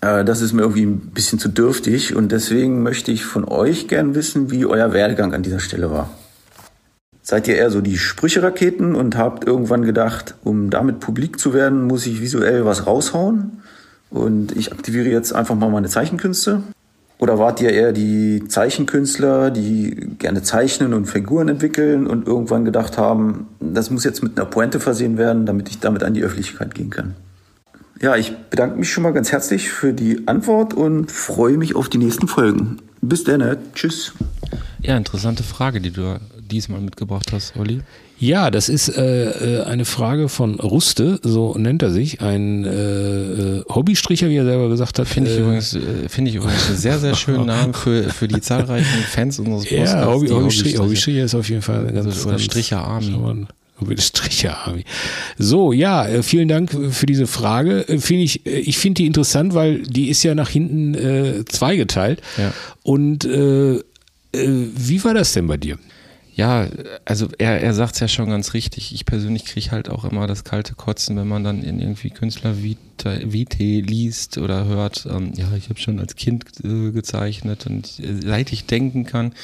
Äh, 0.00 0.24
das 0.24 0.42
ist 0.42 0.52
mir 0.52 0.62
irgendwie 0.62 0.84
ein 0.84 0.98
bisschen 0.98 1.38
zu 1.38 1.48
dürftig 1.48 2.14
und 2.14 2.32
deswegen 2.32 2.82
möchte 2.82 3.12
ich 3.12 3.24
von 3.24 3.44
euch 3.44 3.88
gern 3.88 4.14
wissen, 4.14 4.50
wie 4.50 4.66
euer 4.66 4.92
Werdegang 4.92 5.32
an 5.32 5.42
dieser 5.42 5.60
Stelle 5.60 5.90
war. 5.90 6.10
Seid 7.22 7.46
ihr 7.46 7.54
eher 7.54 7.70
so 7.70 7.80
die 7.80 7.96
Sprücheraketen 7.96 8.96
und 8.96 9.16
habt 9.16 9.46
irgendwann 9.46 9.84
gedacht, 9.84 10.34
um 10.42 10.70
damit 10.70 10.98
publik 10.98 11.38
zu 11.38 11.54
werden, 11.54 11.86
muss 11.86 12.04
ich 12.04 12.20
visuell 12.20 12.64
was 12.64 12.86
raushauen 12.86 13.62
und 14.10 14.56
ich 14.56 14.72
aktiviere 14.72 15.08
jetzt 15.08 15.32
einfach 15.32 15.54
mal 15.54 15.70
meine 15.70 15.88
Zeichenkünste? 15.88 16.64
Oder 17.22 17.38
wart 17.38 17.60
ihr 17.60 17.70
eher 17.70 17.92
die 17.92 18.48
Zeichenkünstler, 18.48 19.52
die 19.52 20.08
gerne 20.18 20.42
zeichnen 20.42 20.92
und 20.92 21.06
Figuren 21.06 21.48
entwickeln 21.48 22.08
und 22.08 22.26
irgendwann 22.26 22.64
gedacht 22.64 22.98
haben, 22.98 23.46
das 23.60 23.92
muss 23.92 24.02
jetzt 24.02 24.24
mit 24.24 24.36
einer 24.36 24.44
Pointe 24.44 24.80
versehen 24.80 25.18
werden, 25.18 25.46
damit 25.46 25.68
ich 25.68 25.78
damit 25.78 26.02
an 26.02 26.14
die 26.14 26.24
Öffentlichkeit 26.24 26.74
gehen 26.74 26.90
kann? 26.90 27.14
Ja, 28.00 28.16
ich 28.16 28.36
bedanke 28.50 28.76
mich 28.76 28.90
schon 28.90 29.04
mal 29.04 29.12
ganz 29.12 29.30
herzlich 29.30 29.68
für 29.68 29.92
die 29.92 30.26
Antwort 30.26 30.74
und 30.74 31.12
freue 31.12 31.58
mich 31.58 31.76
auf 31.76 31.88
die 31.88 31.98
nächsten 31.98 32.26
Folgen. 32.26 32.78
Bis 33.02 33.22
dann, 33.22 33.56
tschüss. 33.72 34.14
Ja, 34.80 34.96
interessante 34.96 35.44
Frage, 35.44 35.80
die 35.80 35.92
du 35.92 36.18
diesmal 36.40 36.80
mitgebracht 36.80 37.30
hast, 37.30 37.56
Olli. 37.56 37.82
Ja, 38.22 38.52
das 38.52 38.68
ist 38.68 38.88
äh, 38.96 39.58
äh, 39.58 39.62
eine 39.64 39.84
Frage 39.84 40.28
von 40.28 40.60
Ruste, 40.60 41.18
so 41.24 41.56
nennt 41.58 41.82
er 41.82 41.90
sich, 41.90 42.20
ein 42.20 42.64
äh, 42.64 42.68
äh, 42.70 43.64
Hobbystricher, 43.68 44.28
wie 44.28 44.36
er 44.36 44.44
selber 44.44 44.68
gesagt 44.68 45.00
hat. 45.00 45.08
Finde 45.08 45.32
ich, 45.32 45.38
äh, 45.38 45.40
übrigens, 45.40 45.74
äh, 45.74 45.80
finde 46.08 46.30
ich 46.30 46.36
übrigens 46.36 46.68
einen 46.68 46.76
sehr, 46.78 47.00
sehr 47.00 47.16
schönen 47.16 47.46
Namen 47.46 47.74
für, 47.74 48.04
für 48.10 48.28
die 48.28 48.40
zahlreichen 48.40 49.02
Fans 49.10 49.40
unseres 49.40 49.64
Podcasts. 49.68 49.94
Ja, 49.94 50.06
Hobby, 50.06 50.28
Hobbystricher, 50.28 50.84
Hobbystricher- 50.84 51.24
ist 51.24 51.34
auf 51.34 51.48
jeden 51.48 51.62
Fall 51.62 51.80
eine 51.80 51.92
ganz, 51.92 52.06
Also, 52.06 52.22
oder 52.22 52.30
ganz 52.32 52.42
Stricher 52.44 52.78
Army. 52.86 53.10
Schau 53.10 53.18
mal, 53.18 53.46
Hobby- 53.80 54.00
Stricher 54.00 54.56
Army. 54.68 54.84
So, 55.36 55.72
ja, 55.72 56.06
vielen 56.22 56.46
Dank 56.46 56.70
für 56.92 57.06
diese 57.06 57.26
Frage. 57.26 57.84
Finde 57.98 58.22
ich, 58.22 58.46
ich 58.46 58.78
finde 58.78 58.98
die 59.02 59.06
interessant, 59.06 59.52
weil 59.54 59.82
die 59.82 60.08
ist 60.08 60.22
ja 60.22 60.36
nach 60.36 60.48
hinten 60.48 60.94
äh, 60.94 61.44
zweigeteilt. 61.46 62.22
Ja. 62.38 62.52
Und 62.84 63.24
äh, 63.24 63.80
wie 64.32 65.02
war 65.02 65.12
das 65.14 65.32
denn 65.32 65.48
bei 65.48 65.56
dir? 65.56 65.76
Ja, 66.34 66.66
also 67.04 67.28
er, 67.36 67.60
er 67.60 67.74
sagt 67.74 67.94
es 67.94 68.00
ja 68.00 68.08
schon 68.08 68.30
ganz 68.30 68.54
richtig. 68.54 68.94
Ich 68.94 69.04
persönlich 69.04 69.44
kriege 69.44 69.70
halt 69.70 69.90
auch 69.90 70.04
immer 70.04 70.26
das 70.26 70.44
kalte 70.44 70.74
Kotzen, 70.74 71.16
wenn 71.16 71.28
man 71.28 71.44
dann 71.44 71.62
in 71.62 71.78
irgendwie 71.78 72.08
Künstler 72.08 72.54
Vitae 72.62 73.80
liest 73.80 74.38
oder 74.38 74.64
hört, 74.64 75.06
ähm, 75.10 75.32
ja, 75.36 75.52
ich 75.56 75.68
habe 75.68 75.78
schon 75.78 76.00
als 76.00 76.16
Kind 76.16 76.46
äh, 76.64 76.90
gezeichnet 76.90 77.66
und 77.66 78.00
äh, 78.00 78.14
seit 78.22 78.50
ich 78.52 78.64
denken 78.64 79.04
kann, 79.04 79.34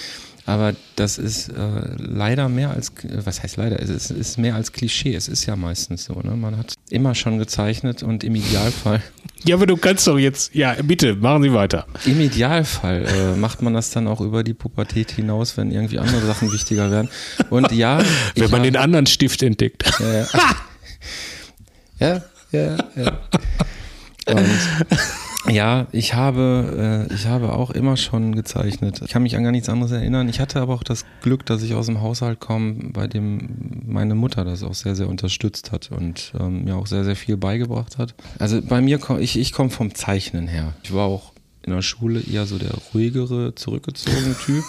aber 0.48 0.74
das 0.96 1.18
ist 1.18 1.50
äh, 1.50 1.52
leider 1.98 2.48
mehr 2.48 2.70
als, 2.70 2.90
was 3.04 3.42
heißt 3.42 3.58
leider, 3.58 3.82
es 3.82 4.10
ist, 4.10 4.38
mehr 4.38 4.54
als 4.54 4.72
Klischee. 4.72 5.14
Es 5.14 5.28
ist 5.28 5.44
ja 5.44 5.56
meistens 5.56 6.04
so. 6.04 6.14
Ne? 6.14 6.36
Man 6.36 6.56
hat 6.56 6.72
immer 6.88 7.14
schon 7.14 7.36
gezeichnet 7.36 8.02
und 8.02 8.24
im 8.24 8.34
Idealfall. 8.34 9.02
Ja, 9.44 9.54
aber 9.54 9.66
du 9.66 9.76
kannst 9.76 10.04
doch 10.08 10.18
jetzt, 10.18 10.52
ja, 10.56 10.74
bitte, 10.82 11.14
machen 11.14 11.44
Sie 11.44 11.52
weiter. 11.52 11.86
Im 12.04 12.20
Idealfall 12.20 13.04
äh, 13.06 13.36
macht 13.36 13.62
man 13.62 13.72
das 13.72 13.90
dann 13.90 14.08
auch 14.08 14.20
über 14.20 14.42
die 14.42 14.52
Pubertät 14.52 15.12
hinaus, 15.12 15.56
wenn 15.56 15.70
irgendwie 15.70 16.00
andere 16.00 16.26
Sachen 16.26 16.50
wichtiger 16.50 16.90
werden. 16.90 17.08
Und 17.48 17.70
ja. 17.70 18.02
Wenn 18.34 18.50
man 18.50 18.60
hab, 18.60 18.64
den 18.64 18.76
anderen 18.76 19.06
Stift 19.06 19.40
entdeckt. 19.44 19.84
Ja, 20.00 20.26
ja, 22.00 22.22
ja. 22.50 22.76
ja. 22.96 23.20
Und 24.26 24.48
ja, 25.50 25.86
ich 25.92 26.14
habe, 26.14 27.06
äh, 27.08 27.14
ich 27.14 27.26
habe 27.26 27.52
auch 27.52 27.70
immer 27.70 27.96
schon 27.96 28.34
gezeichnet. 28.34 29.00
Ich 29.04 29.10
kann 29.10 29.22
mich 29.22 29.36
an 29.36 29.42
gar 29.42 29.52
nichts 29.52 29.68
anderes 29.68 29.92
erinnern. 29.92 30.28
Ich 30.28 30.40
hatte 30.40 30.60
aber 30.60 30.74
auch 30.74 30.82
das 30.82 31.04
Glück, 31.22 31.46
dass 31.46 31.62
ich 31.62 31.74
aus 31.74 31.88
einem 31.88 32.00
Haushalt 32.00 32.40
komme, 32.40 32.90
bei 32.92 33.06
dem 33.06 33.82
meine 33.86 34.14
Mutter 34.14 34.44
das 34.44 34.62
auch 34.62 34.74
sehr, 34.74 34.94
sehr 34.94 35.08
unterstützt 35.08 35.72
hat 35.72 35.90
und 35.90 36.32
ähm, 36.38 36.64
mir 36.64 36.76
auch 36.76 36.86
sehr, 36.86 37.04
sehr 37.04 37.16
viel 37.16 37.36
beigebracht 37.36 37.98
hat. 37.98 38.14
Also 38.38 38.60
bei 38.62 38.80
mir, 38.80 39.00
ich, 39.18 39.38
ich 39.38 39.52
komme 39.52 39.70
vom 39.70 39.94
Zeichnen 39.94 40.48
her. 40.48 40.74
Ich 40.82 40.92
war 40.92 41.06
auch 41.06 41.32
in 41.62 41.72
der 41.72 41.82
Schule 41.82 42.20
eher 42.20 42.46
so 42.46 42.58
der 42.58 42.72
ruhigere, 42.94 43.54
zurückgezogene 43.54 44.34
Typ. 44.44 44.64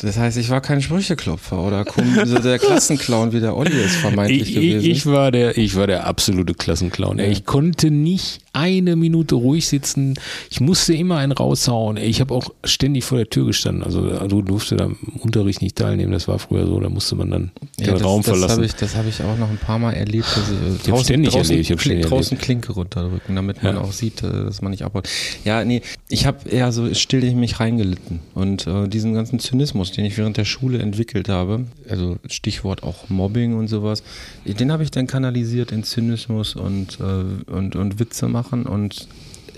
Das 0.00 0.16
heißt, 0.16 0.36
ich 0.38 0.50
war 0.50 0.60
kein 0.60 0.80
Sprücheklopfer 0.80 1.60
oder 1.60 1.84
so 2.24 2.38
der 2.38 2.58
Klassenclown, 2.58 3.32
wie 3.32 3.40
der 3.40 3.56
Olli 3.56 3.80
ist 3.80 3.96
vermeintlich 3.96 4.48
ich, 4.50 4.54
gewesen. 4.54 4.90
Ich 4.90 5.06
war 5.06 5.30
der, 5.30 5.56
ich 5.56 5.76
war 5.76 5.86
der 5.86 6.06
absolute 6.06 6.54
Klassenclown. 6.54 7.18
Ja. 7.18 7.24
Ich 7.24 7.44
konnte 7.44 7.90
nicht 7.90 8.40
eine 8.52 8.96
Minute 8.96 9.36
ruhig 9.36 9.68
sitzen. 9.68 10.14
Ich 10.50 10.60
musste 10.60 10.94
immer 10.94 11.18
einen 11.18 11.32
raushauen. 11.32 11.96
Ich 11.96 12.20
habe 12.20 12.34
auch 12.34 12.50
ständig 12.64 13.04
vor 13.04 13.18
der 13.18 13.28
Tür 13.28 13.46
gestanden. 13.46 13.84
Also 13.84 14.02
du 14.26 14.42
durfte 14.42 14.76
da 14.76 14.86
im 14.86 14.96
Unterricht 15.20 15.62
nicht 15.62 15.76
teilnehmen. 15.76 16.12
Das 16.12 16.26
war 16.26 16.38
früher 16.38 16.66
so. 16.66 16.80
Da 16.80 16.88
musste 16.88 17.14
man 17.14 17.30
dann 17.30 17.50
den 17.78 17.86
ja, 17.86 17.92
das, 17.92 18.04
Raum 18.04 18.22
das 18.22 18.30
verlassen. 18.30 18.58
Hab 18.58 18.64
ich, 18.64 18.74
das 18.74 18.96
habe 18.96 19.08
ich 19.08 19.22
auch 19.22 19.38
noch 19.38 19.48
ein 19.48 19.58
paar 19.58 19.78
Mal 19.78 19.92
erlebt. 19.92 20.26
Ich, 20.26 20.82
draußen, 20.82 21.04
ständig 21.04 21.32
draußen, 21.32 21.50
erlebt. 21.50 21.66
Ich 21.66 21.72
hab 21.72 21.80
ständig 21.80 22.06
draußen 22.06 22.32
erlebt. 22.32 22.44
Klinke 22.44 22.72
runterdrücken, 22.72 23.36
damit 23.36 23.62
man 23.62 23.76
ja. 23.76 23.80
auch 23.80 23.92
sieht, 23.92 24.22
äh, 24.22 24.44
dass 24.44 24.60
man 24.60 24.72
nicht 24.72 24.82
abhaut. 24.82 25.08
Ja, 25.44 25.64
nee, 25.64 25.82
ich 26.08 26.26
habe 26.26 26.48
eher 26.48 26.72
so 26.72 26.92
still 26.94 27.22
in 27.22 27.38
mich 27.38 27.60
reingelitten. 27.60 28.20
Und 28.34 28.66
äh, 28.66 28.88
diesen 28.88 29.14
ganzen 29.14 29.38
Zynismus, 29.38 29.87
den 29.92 30.04
ich 30.04 30.16
während 30.18 30.36
der 30.36 30.44
Schule 30.44 30.78
entwickelt 30.78 31.28
habe, 31.28 31.66
also 31.88 32.18
Stichwort 32.28 32.82
auch 32.82 33.08
Mobbing 33.08 33.54
und 33.54 33.68
sowas, 33.68 34.02
den 34.44 34.72
habe 34.72 34.82
ich 34.82 34.90
dann 34.90 35.06
kanalisiert 35.06 35.72
in 35.72 35.84
Zynismus 35.84 36.56
und, 36.56 36.98
äh, 37.00 37.50
und, 37.50 37.76
und 37.76 37.98
Witze 37.98 38.28
machen 38.28 38.64
und 38.66 39.08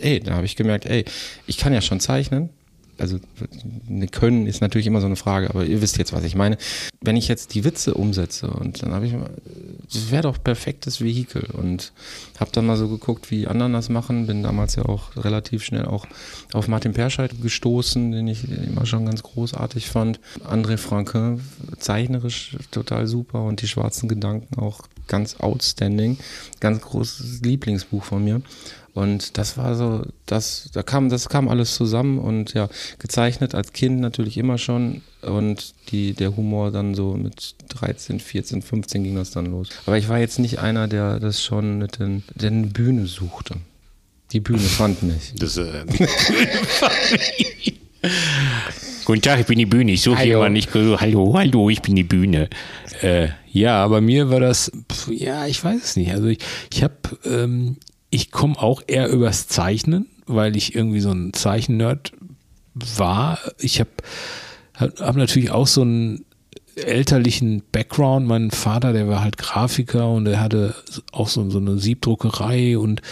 ey, 0.00 0.20
da 0.20 0.34
habe 0.34 0.46
ich 0.46 0.56
gemerkt, 0.56 0.86
ey, 0.86 1.04
ich 1.46 1.58
kann 1.58 1.72
ja 1.72 1.80
schon 1.80 2.00
zeichnen. 2.00 2.50
Also 3.00 3.18
ne, 3.88 4.06
können 4.08 4.46
ist 4.46 4.60
natürlich 4.60 4.86
immer 4.86 5.00
so 5.00 5.06
eine 5.06 5.16
Frage, 5.16 5.50
aber 5.50 5.64
ihr 5.64 5.82
wisst 5.82 5.98
jetzt, 5.98 6.12
was 6.12 6.24
ich 6.24 6.34
meine. 6.34 6.58
Wenn 7.00 7.16
ich 7.16 7.28
jetzt 7.28 7.54
die 7.54 7.64
Witze 7.64 7.94
umsetze 7.94 8.48
und 8.48 8.82
dann 8.82 8.92
habe 8.92 9.06
ich, 9.06 9.14
das 9.92 10.10
wäre 10.10 10.22
doch 10.22 10.42
perfektes 10.42 11.00
Vehikel 11.00 11.48
und 11.52 11.92
habe 12.38 12.50
dann 12.52 12.66
mal 12.66 12.76
so 12.76 12.88
geguckt, 12.88 13.30
wie 13.30 13.46
anderen 13.46 13.72
das 13.72 13.88
machen. 13.88 14.26
Bin 14.26 14.42
damals 14.42 14.76
ja 14.76 14.84
auch 14.84 15.16
relativ 15.16 15.64
schnell 15.64 15.86
auch 15.86 16.06
auf 16.52 16.68
Martin 16.68 16.92
Perscheid 16.92 17.32
gestoßen, 17.40 18.12
den 18.12 18.28
ich 18.28 18.48
immer 18.50 18.86
schon 18.86 19.06
ganz 19.06 19.22
großartig 19.22 19.88
fand. 19.88 20.20
André 20.44 20.76
Franquin, 20.76 21.40
zeichnerisch 21.78 22.56
total 22.70 23.06
super 23.06 23.42
und 23.44 23.62
die 23.62 23.68
schwarzen 23.68 24.08
Gedanken 24.08 24.58
auch 24.58 24.82
ganz 25.10 25.40
outstanding. 25.40 26.18
Ganz 26.60 26.80
großes 26.80 27.42
Lieblingsbuch 27.42 28.04
von 28.04 28.24
mir. 28.24 28.40
Und 28.92 29.38
das 29.38 29.56
war 29.56 29.76
so, 29.76 30.04
das, 30.26 30.70
da 30.72 30.82
kam, 30.82 31.08
das 31.10 31.28
kam 31.28 31.48
alles 31.48 31.74
zusammen 31.74 32.18
und 32.18 32.54
ja, 32.54 32.68
gezeichnet 32.98 33.54
als 33.54 33.72
Kind 33.72 34.00
natürlich 34.00 34.36
immer 34.36 34.58
schon 34.58 35.02
und 35.22 35.74
die, 35.90 36.12
der 36.12 36.36
Humor 36.36 36.72
dann 36.72 36.94
so 36.94 37.14
mit 37.14 37.54
13, 37.68 38.18
14, 38.18 38.62
15 38.62 39.04
ging 39.04 39.14
das 39.14 39.30
dann 39.30 39.46
los. 39.46 39.68
Aber 39.86 39.96
ich 39.96 40.08
war 40.08 40.18
jetzt 40.18 40.38
nicht 40.38 40.58
einer, 40.58 40.88
der 40.88 41.20
das 41.20 41.42
schon 41.42 41.78
mit 41.78 42.00
den, 42.00 42.24
den 42.34 42.70
Bühne 42.70 43.06
suchte. 43.06 43.56
Die 44.32 44.40
Bühne 44.40 44.60
fand 44.60 45.02
mich. 45.02 45.34
Das, 45.38 45.56
äh, 45.56 45.84
Guten 49.04 49.22
Tag, 49.22 49.40
ich 49.40 49.46
bin 49.46 49.58
die 49.58 49.66
Bühne. 49.66 49.92
Ich 49.92 50.02
suche 50.02 50.24
jemanden 50.24 50.54
nicht. 50.54 50.72
Hallo, 50.72 51.34
hallo, 51.34 51.68
ich 51.68 51.82
bin 51.82 51.96
die 51.96 52.04
Bühne. 52.04 52.48
Äh, 53.02 53.28
ja, 53.52 53.86
bei 53.88 54.00
mir 54.00 54.30
war 54.30 54.40
das, 54.40 54.70
ja, 55.10 55.46
ich 55.46 55.62
weiß 55.62 55.82
es 55.82 55.96
nicht. 55.96 56.12
Also 56.12 56.28
ich, 56.28 56.38
ich 56.72 56.82
habe 56.82 56.94
ähm, 57.24 57.76
ich 58.10 58.30
komme 58.30 58.58
auch 58.58 58.82
eher 58.86 59.08
übers 59.08 59.48
Zeichnen, 59.48 60.06
weil 60.26 60.56
ich 60.56 60.74
irgendwie 60.74 61.00
so 61.00 61.10
ein 61.10 61.32
Zeichennerd 61.32 62.12
war. 62.74 63.38
Ich 63.58 63.80
habe 63.80 63.90
hab 64.74 65.16
natürlich 65.16 65.50
auch 65.50 65.66
so 65.66 65.82
einen 65.82 66.24
elterlichen 66.76 67.62
Background. 67.72 68.26
Mein 68.26 68.50
Vater, 68.50 68.92
der 68.92 69.08
war 69.08 69.22
halt 69.22 69.38
Grafiker 69.38 70.10
und 70.10 70.26
er 70.26 70.40
hatte 70.40 70.74
auch 71.12 71.28
so, 71.28 71.48
so 71.50 71.58
eine 71.58 71.78
Siebdruckerei 71.78 72.78
und 72.78 73.02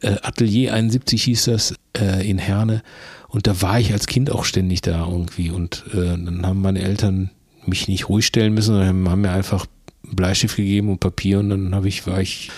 äh, 0.00 0.16
Atelier 0.22 0.74
71 0.74 1.22
hieß 1.24 1.44
das 1.44 1.74
äh, 1.96 2.28
in 2.28 2.38
Herne. 2.38 2.82
Und 3.28 3.46
da 3.46 3.60
war 3.60 3.78
ich 3.78 3.92
als 3.92 4.06
Kind 4.06 4.30
auch 4.30 4.44
ständig 4.44 4.80
da 4.80 5.06
irgendwie. 5.06 5.50
Und 5.50 5.84
äh, 5.92 5.96
dann 5.96 6.46
haben 6.46 6.62
meine 6.62 6.80
Eltern 6.80 7.30
mich 7.66 7.88
nicht 7.88 8.08
ruhig 8.08 8.26
stellen 8.26 8.54
müssen, 8.54 8.74
sondern 8.74 9.08
haben 9.10 9.20
mir 9.20 9.30
einfach 9.30 9.66
Bleistift 10.02 10.56
gegeben 10.56 10.88
und 10.90 11.00
Papier 11.00 11.38
und 11.38 11.50
dann 11.50 11.74
habe 11.74 11.88
ich, 11.88 12.06
war 12.06 12.20
ich 12.20 12.50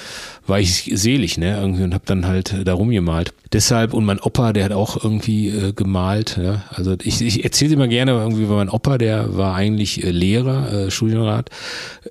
war 0.51 0.61
ich 0.61 0.91
selig, 0.93 1.39
ne, 1.39 1.59
irgendwie 1.59 1.85
und 1.85 1.95
habe 1.95 2.05
dann 2.05 2.27
halt 2.27 2.55
da 2.65 2.75
rumgemalt. 2.75 3.33
Deshalb, 3.53 3.95
und 3.95 4.05
mein 4.05 4.21
Opa, 4.21 4.53
der 4.53 4.65
hat 4.65 4.73
auch 4.73 5.03
irgendwie 5.03 5.49
äh, 5.49 5.73
gemalt, 5.73 6.39
ja. 6.41 6.65
Also 6.71 6.97
ich, 7.03 7.23
ich 7.23 7.43
erzähle 7.45 7.75
immer 7.75 7.89
gerne 7.89 8.13
irgendwie, 8.13 8.49
weil 8.49 8.57
mein 8.57 8.69
Opa, 8.69 8.99
der 8.99 9.37
war 9.37 9.55
eigentlich 9.55 10.05
äh, 10.05 10.11
Lehrer, 10.11 10.73
äh, 10.73 10.91
Studienrat, 10.91 11.51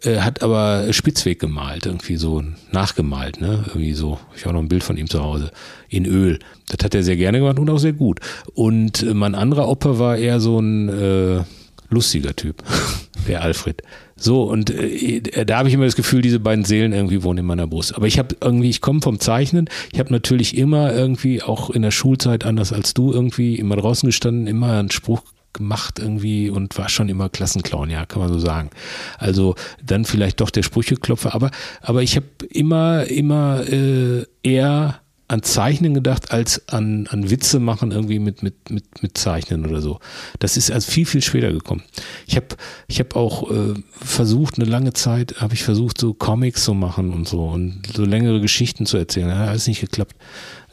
äh, 0.03 0.17
hat 0.17 0.41
aber 0.41 0.91
Spitzweg 0.91 1.39
gemalt, 1.39 1.85
irgendwie 1.85 2.17
so 2.17 2.43
nachgemalt, 2.71 3.39
ne, 3.41 3.65
irgendwie 3.67 3.93
so. 3.93 4.19
Ich 4.35 4.45
habe 4.45 4.55
noch 4.55 4.61
ein 4.61 4.69
Bild 4.69 4.83
von 4.83 4.97
ihm 4.97 5.09
zu 5.09 5.21
Hause 5.21 5.51
in 5.89 6.05
Öl. 6.05 6.39
Das 6.69 6.83
hat 6.83 6.95
er 6.95 7.03
sehr 7.03 7.17
gerne 7.17 7.39
gemacht 7.39 7.59
und 7.59 7.69
auch 7.69 7.77
sehr 7.77 7.93
gut. 7.93 8.19
Und 8.53 9.03
äh, 9.03 9.13
mein 9.13 9.35
anderer 9.35 9.67
Opa 9.67 9.99
war 9.99 10.17
eher 10.17 10.39
so 10.39 10.59
ein 10.59 10.89
äh, 10.89 11.43
lustiger 11.89 12.35
Typ, 12.35 12.63
der 13.27 13.41
Alfred. 13.41 13.83
So, 14.19 14.43
und 14.43 14.69
äh, 14.69 15.45
da 15.45 15.57
habe 15.57 15.69
ich 15.69 15.73
immer 15.73 15.85
das 15.85 15.95
Gefühl, 15.95 16.21
diese 16.21 16.39
beiden 16.39 16.65
Seelen 16.65 16.93
irgendwie 16.93 17.23
wohnen 17.23 17.39
in 17.39 17.45
meiner 17.45 17.67
Brust. 17.67 17.95
Aber 17.95 18.07
ich 18.07 18.19
habe 18.19 18.35
irgendwie, 18.41 18.69
ich 18.69 18.81
komme 18.81 19.01
vom 19.01 19.19
Zeichnen. 19.19 19.69
Ich 19.91 19.99
habe 19.99 20.11
natürlich 20.11 20.57
immer 20.57 20.93
irgendwie, 20.93 21.41
auch 21.41 21.69
in 21.69 21.81
der 21.81 21.91
Schulzeit, 21.91 22.45
anders 22.45 22.73
als 22.73 22.93
du, 22.93 23.11
irgendwie 23.11 23.55
immer 23.55 23.75
draußen 23.75 24.07
gestanden, 24.07 24.47
immer 24.47 24.79
einen 24.79 24.91
Spruch 24.91 25.21
gemacht 25.53 25.99
irgendwie 25.99 26.49
und 26.49 26.77
war 26.77 26.89
schon 26.89 27.09
immer 27.09 27.29
Klassenclown, 27.29 27.89
ja, 27.89 28.05
kann 28.05 28.21
man 28.21 28.31
so 28.31 28.39
sagen. 28.39 28.69
Also 29.17 29.55
dann 29.83 30.05
vielleicht 30.05 30.41
doch 30.41 30.51
der 30.51 30.63
Sprücheklopfer, 30.63 31.33
aber, 31.33 31.51
aber 31.81 32.03
ich 32.03 32.15
habe 32.15 32.27
immer, 32.49 33.05
immer 33.05 33.67
äh, 33.67 34.25
eher 34.43 35.01
an 35.29 35.43
Zeichnen 35.43 35.93
gedacht 35.93 36.31
als 36.31 36.67
an, 36.69 37.07
an 37.07 37.29
Witze 37.29 37.59
machen 37.59 37.91
irgendwie 37.91 38.17
mit, 38.17 38.41
mit, 38.41 38.71
mit, 38.71 39.03
mit 39.03 39.17
Zeichnen 39.17 39.65
oder 39.65 39.79
so. 39.79 39.99
Das 40.39 40.57
ist 40.57 40.71
also 40.71 40.91
viel, 40.91 41.05
viel 41.05 41.21
später 41.21 41.51
gekommen. 41.51 41.83
Ich 42.25 42.35
habe 42.35 42.47
ich 42.87 42.99
hab 42.99 43.15
auch 43.15 43.49
äh, 43.51 43.75
versucht, 43.91 44.57
eine 44.57 44.67
lange 44.67 44.93
Zeit 44.93 45.35
habe 45.39 45.53
ich 45.53 45.63
versucht, 45.63 45.99
so 45.99 46.15
Comics 46.15 46.63
zu 46.63 46.73
machen 46.73 47.11
und 47.11 47.27
so 47.27 47.47
und 47.47 47.83
so 47.93 48.05
längere 48.05 48.41
Geschichten 48.41 48.87
zu 48.87 48.97
erzählen. 48.97 49.33
Hat 49.33 49.49
alles 49.49 49.67
nicht 49.67 49.81
geklappt. 49.81 50.15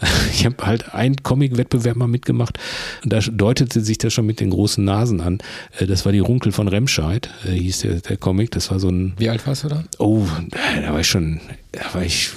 Ich 0.33 0.45
habe 0.45 0.57
halt 0.67 0.95
einen 0.95 1.23
Comic-Wettbewerb 1.23 1.97
mal 1.97 2.07
mitgemacht 2.07 2.59
und 3.03 3.13
da 3.13 3.21
deutete 3.21 3.81
sich 3.81 3.97
das 3.97 4.13
schon 4.13 4.27
mit 4.27 4.41
den 4.41 4.51
großen 4.51 4.85
Nasen 4.85 5.23
an. 5.23 5.39
Äh, 5.79 5.87
das 5.87 6.05
war 6.05 6.13
die 6.13 6.19
Runkel 6.19 6.53
von 6.53 6.69
Remscheid, 6.69 7.31
äh, 7.47 7.53
hieß 7.53 7.81
der, 7.81 8.01
der 8.01 8.17
Comic. 8.19 8.51
Das 8.51 8.71
war 8.71 8.79
so 8.79 8.89
ein. 8.89 9.15
Wie 9.17 9.31
alt 9.31 9.47
warst 9.47 9.65
du 9.65 9.69
da? 9.69 9.85
Oh, 9.99 10.27
da 10.83 10.93
war 10.93 11.01
ich 11.01 11.09
schon, 11.09 11.41
da 11.73 11.95
war 11.95 12.03
ich 12.03 12.31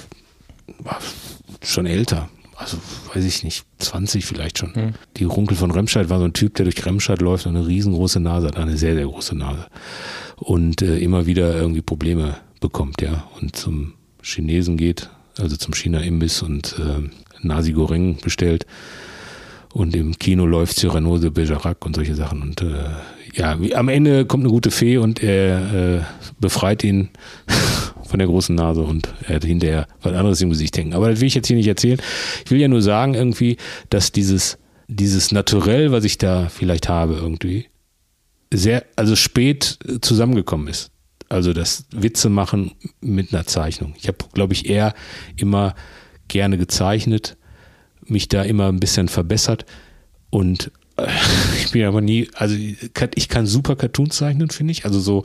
schon 1.62 1.86
älter. 1.86 2.28
Also 2.56 2.76
weiß 3.14 3.24
ich 3.24 3.42
nicht, 3.42 3.64
20 3.78 4.26
vielleicht 4.26 4.58
schon. 4.58 4.72
Mhm. 4.74 4.94
Die 5.16 5.24
Runkel 5.24 5.56
von 5.56 5.70
Remscheid 5.70 6.10
war 6.10 6.18
so 6.18 6.26
ein 6.26 6.34
Typ, 6.34 6.54
der 6.54 6.64
durch 6.64 6.84
Remscheid 6.84 7.22
läuft 7.22 7.46
und 7.46 7.56
eine 7.56 7.66
riesengroße 7.66 8.20
Nase 8.20 8.48
hat, 8.48 8.58
eine 8.58 8.76
sehr, 8.76 8.94
sehr 8.94 9.06
große 9.06 9.34
Nase. 9.34 9.66
Und 10.36 10.82
äh, 10.82 10.98
immer 10.98 11.24
wieder 11.24 11.54
irgendwie 11.56 11.80
Probleme 11.80 12.36
bekommt, 12.60 13.00
ja. 13.00 13.24
Und 13.40 13.56
zum 13.56 13.94
Chinesen 14.22 14.76
geht, 14.76 15.08
also 15.38 15.56
zum 15.56 15.74
China-Imbiss 15.74 16.42
und 16.42 16.76
äh, 16.78 17.08
Nasi 17.40 17.72
Goreng 17.72 18.18
bestellt. 18.22 18.66
Und 19.72 19.94
im 19.94 20.18
Kino 20.18 20.46
läuft 20.46 20.76
Cyrano 20.76 21.16
de 21.18 21.30
Bergerac 21.30 21.86
und 21.86 21.94
solche 21.96 22.14
Sachen. 22.14 22.42
Und 22.42 22.60
äh, 22.60 22.74
ja, 23.34 23.56
am 23.74 23.88
Ende 23.88 24.26
kommt 24.26 24.42
eine 24.42 24.52
gute 24.52 24.70
Fee 24.70 24.98
und 24.98 25.22
er 25.22 25.74
äh, 25.74 26.00
befreit 26.40 26.84
ihn 26.84 27.08
von 28.10 28.18
der 28.18 28.28
großen 28.28 28.54
Nase 28.54 28.82
und 28.82 29.08
er 29.26 29.36
hat 29.36 29.44
hinterher 29.44 29.86
was 30.02 30.12
anderes 30.12 30.40
im 30.40 30.50
Gesicht 30.50 30.76
hängen. 30.76 30.94
Aber 30.94 31.08
das 31.08 31.20
will 31.20 31.28
ich 31.28 31.34
jetzt 31.34 31.46
hier 31.46 31.56
nicht 31.56 31.68
erzählen. 31.68 32.00
Ich 32.44 32.50
will 32.50 32.60
ja 32.60 32.66
nur 32.66 32.82
sagen 32.82 33.14
irgendwie, 33.14 33.56
dass 33.88 34.10
dieses, 34.10 34.58
dieses 34.88 35.30
Naturell, 35.30 35.92
was 35.92 36.04
ich 36.04 36.18
da 36.18 36.48
vielleicht 36.48 36.88
habe 36.88 37.14
irgendwie, 37.14 37.66
sehr, 38.52 38.84
also 38.96 39.14
spät 39.14 39.78
zusammengekommen 40.00 40.66
ist. 40.66 40.90
Also 41.28 41.52
das 41.52 41.84
Witze 41.92 42.28
machen 42.28 42.72
mit 43.00 43.32
einer 43.32 43.46
Zeichnung. 43.46 43.94
Ich 43.96 44.08
habe, 44.08 44.18
glaube 44.34 44.54
ich, 44.54 44.68
eher 44.68 44.92
immer 45.36 45.76
gerne 46.26 46.58
gezeichnet, 46.58 47.36
mich 48.04 48.26
da 48.26 48.42
immer 48.42 48.66
ein 48.66 48.80
bisschen 48.80 49.06
verbessert 49.06 49.66
und 50.30 50.72
äh, 50.96 51.06
ich 51.64 51.70
bin 51.70 51.84
aber 51.84 52.00
nie, 52.00 52.28
also 52.34 52.56
ich 52.56 53.28
kann 53.28 53.46
super 53.46 53.76
Cartoons 53.76 54.16
zeichnen, 54.16 54.50
finde 54.50 54.72
ich. 54.72 54.84
Also 54.84 54.98
so, 54.98 55.24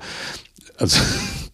also, 0.77 0.99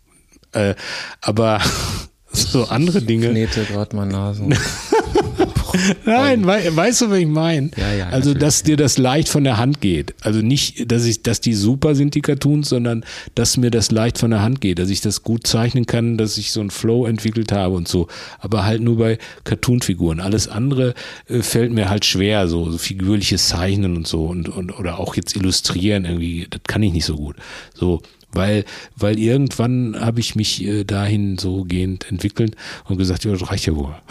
äh, 0.53 0.75
aber 1.21 1.61
so 2.31 2.65
andere 2.65 3.01
Dinge. 3.01 3.29
Knete 3.29 3.65
gerade 3.65 3.95
mal 3.95 4.05
Nasen. 4.05 4.55
Nein, 6.05 6.45
we 6.45 6.75
weißt 6.75 7.01
du, 7.01 7.09
was 7.09 7.17
ich 7.17 7.27
meine? 7.27 7.71
Ja, 7.77 7.93
ja, 7.93 8.05
also, 8.07 8.29
natürlich. 8.29 8.39
dass 8.39 8.63
dir 8.63 8.77
das 8.77 8.97
leicht 8.97 9.29
von 9.29 9.43
der 9.43 9.57
Hand 9.57 9.81
geht. 9.81 10.13
Also 10.21 10.41
nicht, 10.41 10.91
dass 10.91 11.05
ich, 11.05 11.23
dass 11.23 11.41
die 11.41 11.53
super 11.53 11.95
sind, 11.95 12.15
die 12.15 12.21
Cartoons, 12.21 12.69
sondern 12.69 13.05
dass 13.35 13.57
mir 13.57 13.71
das 13.71 13.91
leicht 13.91 14.17
von 14.17 14.31
der 14.31 14.41
Hand 14.41 14.61
geht, 14.61 14.79
dass 14.79 14.89
ich 14.89 15.01
das 15.01 15.23
gut 15.23 15.47
zeichnen 15.47 15.85
kann, 15.85 16.17
dass 16.17 16.37
ich 16.37 16.51
so 16.51 16.59
einen 16.59 16.71
Flow 16.71 17.05
entwickelt 17.05 17.51
habe 17.51 17.75
und 17.75 17.87
so. 17.87 18.07
Aber 18.39 18.65
halt 18.65 18.81
nur 18.81 18.97
bei 18.97 19.17
Cartoon-Figuren. 19.43 20.19
Alles 20.19 20.47
andere 20.47 20.93
äh, 21.27 21.41
fällt 21.41 21.71
mir 21.71 21.89
halt 21.89 22.05
schwer, 22.05 22.47
so, 22.47 22.69
so 22.69 22.77
figürliches 22.77 23.47
Zeichnen 23.47 23.95
und 23.95 24.07
so 24.07 24.25
und, 24.25 24.49
und 24.49 24.77
oder 24.77 24.99
auch 24.99 25.15
jetzt 25.15 25.35
illustrieren 25.35 26.05
irgendwie. 26.05 26.47
Das 26.49 26.61
kann 26.67 26.83
ich 26.83 26.93
nicht 26.93 27.05
so 27.05 27.15
gut. 27.15 27.35
So, 27.73 28.01
weil, 28.33 28.65
weil 28.95 29.19
irgendwann 29.19 29.97
habe 29.99 30.19
ich 30.19 30.35
mich 30.35 30.63
äh, 30.63 30.83
dahin 30.83 31.37
so 31.37 31.63
gehend 31.63 32.09
entwickelt 32.09 32.55
und 32.85 32.97
gesagt, 32.97 33.25
ja, 33.25 33.31
das 33.31 33.49
reicht 33.49 33.65
ja 33.65 33.75
wohl. 33.75 33.95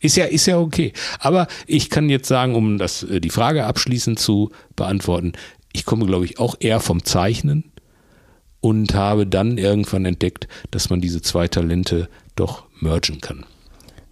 Ist 0.00 0.16
ja, 0.18 0.26
ist 0.26 0.44
ja 0.44 0.58
okay. 0.58 0.92
Aber 1.18 1.46
ich 1.66 1.88
kann 1.88 2.10
jetzt 2.10 2.28
sagen, 2.28 2.54
um 2.54 2.76
das, 2.76 3.04
äh, 3.04 3.22
die 3.22 3.30
Frage 3.30 3.64
abschließend 3.64 4.18
zu 4.18 4.50
beantworten, 4.76 5.32
ich 5.72 5.86
komme, 5.86 6.04
glaube 6.04 6.26
ich, 6.26 6.38
auch 6.38 6.56
eher 6.60 6.80
vom 6.80 7.04
Zeichnen 7.04 7.72
und 8.60 8.94
habe 8.94 9.26
dann 9.26 9.56
irgendwann 9.56 10.04
entdeckt, 10.04 10.46
dass 10.70 10.90
man 10.90 11.00
diese 11.00 11.22
zwei 11.22 11.48
Talente 11.48 12.10
doch 12.36 12.64
mergen 12.80 13.22
kann. 13.22 13.46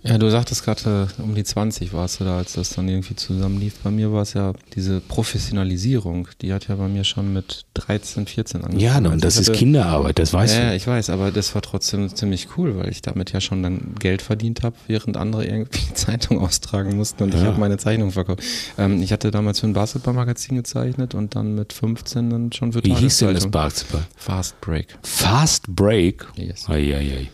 Ja, 0.05 0.19
du 0.19 0.29
sagtest 0.31 0.65
gerade, 0.65 1.09
äh, 1.19 1.23
um 1.23 1.35
die 1.37 1.45
20 1.45 1.93
warst 1.93 2.19
du 2.19 2.25
da, 2.25 2.39
als 2.39 2.55
das 2.55 2.71
dann 2.71 2.89
irgendwie 2.89 3.15
zusammenlief. 3.15 3.75
Bei 3.85 3.91
mir 3.93 4.13
war 4.13 4.23
es 4.23 4.33
ja 4.35 4.53
diese 4.75 5.01
Professionalisierung, 5.01 6.27
die 6.41 6.53
hat 6.53 6.67
ja 6.67 6.75
bei 6.75 6.89
mir 6.89 7.05
schon 7.05 7.33
mit 7.33 7.67
13, 7.75 8.27
14 8.27 8.63
angefangen. 8.63 8.81
Ja, 8.81 8.95
Also 8.97 9.11
und 9.11 9.23
das 9.23 9.35
ich 9.37 9.43
ist 9.43 9.49
hatte- 9.51 9.59
Kinderarbeit, 9.59 10.19
das 10.19 10.33
weißt 10.33 10.57
ja, 10.59 10.71
du. 10.71 10.77
ich 10.77 10.87
weiß, 10.89 11.11
aber 11.11 11.31
das 11.31 11.55
war 11.55 11.63
trotzdem 11.63 12.13
ziemlich 12.15 12.49
cool, 12.57 12.77
weil 12.77 12.89
ich 12.91 13.01
damit 13.03 13.33
ja 13.33 13.41
schon 13.41 13.63
dann 13.63 13.95
Geld 14.01 14.23
verdient 14.23 14.63
habe, 14.65 14.75
während 14.89 15.17
andere 15.17 15.45
irgendwie 15.47 15.81
Zeitung 15.95 16.41
austragen 16.41 16.97
mussten 16.97 17.23
und 17.23 17.35
ich 17.35 17.41
Ja. 17.41 17.47
habe 17.47 17.61
meine 17.61 17.77
Zeichnung 17.79 18.11
verkauft. 18.11 18.43
Ähm, 18.79 19.01
ich 19.03 19.13
hatte 19.13 19.31
damals 19.31 19.61
für 19.61 19.67
ein 19.69 19.73
Basketballmagazin 19.73 20.57
gezeichnet 20.57 21.15
und 21.15 21.37
dann 21.37 21.55
mit 21.55 21.73
15 21.73 22.29
dann 22.31 22.53
schon 22.53 22.73
für 22.73 22.83
Wie 22.85 22.93
hieß 22.95 23.19
denn 23.19 23.35
das. 23.35 23.49
Basketball? 23.49 24.03
Fast 24.17 24.61
Break. 24.61 24.99
Fast 25.03 25.69
Break? 25.69 26.27
Yes. 26.35 26.69
Eieiei. 26.69 27.29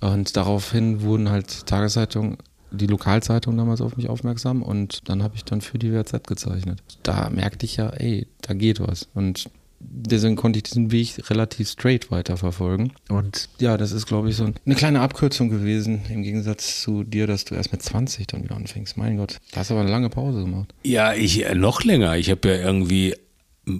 Und 0.00 0.36
daraufhin 0.36 1.02
wurden 1.02 1.30
halt 1.30 1.66
Tageszeitungen, 1.66 2.38
die 2.70 2.86
Lokalzeitung 2.86 3.56
damals 3.56 3.80
auf 3.80 3.96
mich 3.96 4.08
aufmerksam 4.08 4.62
und 4.62 5.08
dann 5.08 5.22
habe 5.22 5.36
ich 5.36 5.44
dann 5.44 5.60
für 5.60 5.78
die 5.78 5.92
WZ 5.92 6.26
gezeichnet. 6.26 6.82
Da 7.02 7.30
merkte 7.30 7.64
ich 7.64 7.76
ja, 7.76 7.90
ey, 7.90 8.26
da 8.42 8.54
geht 8.54 8.80
was. 8.80 9.08
Und 9.14 9.50
deswegen 9.80 10.36
konnte 10.36 10.58
ich 10.58 10.64
diesen 10.64 10.92
Weg 10.92 11.30
relativ 11.30 11.68
straight 11.68 12.10
weiterverfolgen. 12.10 12.92
Und 13.08 13.48
ja, 13.58 13.76
das 13.76 13.92
ist, 13.92 14.06
glaube 14.06 14.30
ich, 14.30 14.36
so 14.36 14.44
eine 14.44 14.74
kleine 14.74 15.00
Abkürzung 15.00 15.48
gewesen, 15.48 16.02
im 16.10 16.22
Gegensatz 16.22 16.82
zu 16.82 17.04
dir, 17.04 17.26
dass 17.26 17.44
du 17.44 17.54
erst 17.54 17.72
mit 17.72 17.82
20 17.82 18.26
dann 18.26 18.44
wieder 18.44 18.56
anfängst. 18.56 18.96
Mein 18.96 19.16
Gott, 19.16 19.38
da 19.52 19.60
hast 19.60 19.70
du 19.70 19.74
aber 19.74 19.82
eine 19.82 19.90
lange 19.90 20.10
Pause 20.10 20.40
gemacht. 20.40 20.74
Ja, 20.82 21.14
ich 21.14 21.44
äh, 21.44 21.54
noch 21.54 21.84
länger. 21.84 22.16
Ich 22.16 22.30
habe 22.30 22.48
ja 22.48 22.56
irgendwie 22.56 23.14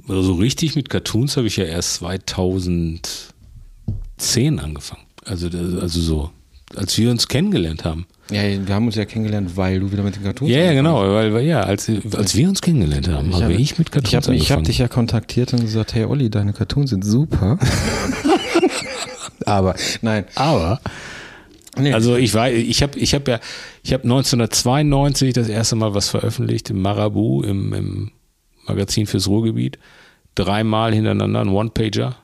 so 0.07 0.35
richtig 0.35 0.77
mit 0.77 0.91
Cartoons 0.91 1.37
habe 1.37 1.47
ich 1.47 1.57
ja 1.57 1.65
erst 1.65 1.95
2010 1.95 4.61
angefangen. 4.61 5.08
Also 5.29 5.49
also 5.49 6.01
so, 6.01 6.31
als 6.75 6.97
wir 6.99 7.11
uns 7.11 7.29
kennengelernt 7.29 7.85
haben. 7.85 8.07
Ja, 8.31 8.43
wir 8.43 8.75
haben 8.75 8.87
uns 8.87 8.97
ja 8.97 9.05
kennengelernt, 9.07 9.57
weil 9.57 9.81
du 9.81 9.91
wieder 9.91 10.03
mit 10.03 10.17
den 10.17 10.23
Cartoons 10.23 10.51
Ja, 10.51 10.59
ja, 10.59 10.73
genau, 10.75 11.01
weil, 11.01 11.33
weil 11.33 11.47
ja, 11.47 11.61
als, 11.61 11.91
als 12.13 12.35
wir 12.37 12.49
uns 12.49 12.61
kennengelernt 12.61 13.09
haben, 13.09 13.35
habe 13.35 13.55
ich 13.55 13.79
mit 13.79 13.91
Cartoons 13.91 14.09
Ich 14.09 14.15
habe 14.15 14.25
ich 14.35 14.51
hab 14.51 14.59
angefangen. 14.59 14.65
dich 14.65 14.79
ja 14.79 14.89
kontaktiert 14.89 15.53
und 15.55 15.61
gesagt, 15.61 15.95
hey 15.95 16.05
Olli, 16.05 16.29
deine 16.29 16.53
Cartoons 16.53 16.91
sind 16.91 17.05
super. 17.05 17.59
Aber 19.47 19.75
nein. 20.03 20.25
Aber 20.35 20.81
Nee. 21.79 21.93
Also 21.93 22.17
ich 22.17 22.35
war, 22.35 22.51
ich 22.51 22.83
habe, 22.83 22.99
ich 22.99 23.15
habe 23.15 23.31
ja, 23.31 23.41
ich 23.85 23.93
habe 23.93 24.03
1992 24.03 25.33
das 25.33 25.49
erste 25.49 25.77
Mal 25.77 25.95
was 25.95 26.09
veröffentlicht 26.09 26.71
im 26.71 26.83
Marabu 26.83 27.43
im, 27.43 27.73
im 27.73 28.11
Magazin 28.67 29.07
fürs 29.07 29.29
Ruhrgebiet, 29.29 29.79
dreimal 30.35 30.93
hintereinander 30.93 31.41
ein 31.41 31.49
One-Pager. 31.49 32.17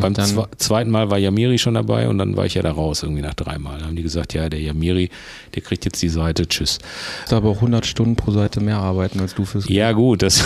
Beim 0.00 0.14
zwe 0.14 0.46
zweiten 0.56 0.90
Mal 0.90 1.10
war 1.10 1.18
Yamiri 1.18 1.58
schon 1.58 1.74
dabei 1.74 2.08
und 2.08 2.18
dann 2.18 2.36
war 2.36 2.46
ich 2.46 2.54
ja 2.54 2.62
da 2.62 2.72
raus 2.72 3.02
irgendwie 3.02 3.22
nach 3.22 3.34
dreimal. 3.34 3.78
Dann 3.78 3.88
haben 3.88 3.96
die 3.96 4.02
gesagt, 4.02 4.34
ja, 4.34 4.48
der 4.48 4.60
Yamiri, 4.60 5.10
der 5.54 5.62
kriegt 5.62 5.84
jetzt 5.84 6.00
die 6.02 6.08
Seite, 6.08 6.46
tschüss. 6.46 6.78
musst 7.22 7.32
aber 7.32 7.50
auch 7.50 7.56
100 7.56 7.86
Stunden 7.86 8.16
pro 8.16 8.30
Seite 8.30 8.60
mehr 8.60 8.78
arbeiten 8.78 9.20
als 9.20 9.34
du 9.34 9.44
fürs 9.44 9.68
Ja 9.68 9.92
gut, 9.92 10.22
das 10.22 10.42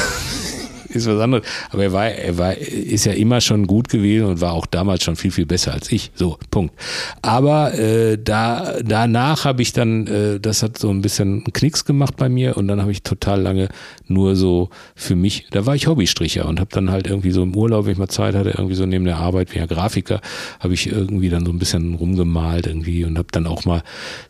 ist 0.94 1.06
was 1.06 1.20
anderes. 1.20 1.46
Aber 1.70 1.82
er 1.82 1.92
war, 1.92 2.06
er 2.06 2.38
war, 2.38 2.56
ist 2.56 3.06
ja 3.06 3.12
immer 3.12 3.40
schon 3.40 3.66
gut 3.66 3.88
gewesen 3.88 4.26
und 4.26 4.40
war 4.40 4.52
auch 4.52 4.66
damals 4.66 5.04
schon 5.04 5.16
viel, 5.16 5.30
viel 5.30 5.46
besser 5.46 5.72
als 5.72 5.90
ich. 5.92 6.10
So, 6.14 6.38
Punkt. 6.50 6.74
Aber 7.22 7.74
äh, 7.74 8.18
da, 8.22 8.80
danach 8.84 9.44
habe 9.44 9.62
ich 9.62 9.72
dann, 9.72 10.06
äh, 10.06 10.40
das 10.40 10.62
hat 10.62 10.78
so 10.78 10.90
ein 10.90 11.02
bisschen 11.02 11.44
Knicks 11.44 11.84
gemacht 11.84 12.16
bei 12.16 12.28
mir 12.28 12.56
und 12.56 12.68
dann 12.68 12.80
habe 12.80 12.92
ich 12.92 13.02
total 13.02 13.40
lange 13.40 13.68
nur 14.08 14.36
so 14.36 14.70
für 14.94 15.16
mich, 15.16 15.46
da 15.50 15.66
war 15.66 15.74
ich 15.74 15.86
Hobbystricher 15.86 16.46
und 16.46 16.60
habe 16.60 16.70
dann 16.72 16.90
halt 16.90 17.06
irgendwie 17.06 17.30
so 17.30 17.42
im 17.42 17.56
Urlaub, 17.56 17.86
wenn 17.86 17.92
ich 17.92 17.98
mal 17.98 18.08
Zeit 18.08 18.34
hatte, 18.34 18.50
irgendwie 18.50 18.74
so 18.74 18.86
neben 18.86 19.04
der 19.04 19.16
Arbeit 19.16 19.54
wie 19.54 19.60
ein 19.60 19.68
Grafiker, 19.68 20.20
habe 20.60 20.74
ich 20.74 20.86
irgendwie 20.86 21.28
dann 21.28 21.44
so 21.44 21.52
ein 21.52 21.58
bisschen 21.58 21.94
rumgemalt 21.94 22.66
irgendwie 22.66 23.04
und 23.04 23.18
habe 23.18 23.28
dann 23.32 23.46
auch 23.46 23.64
mal 23.64 23.82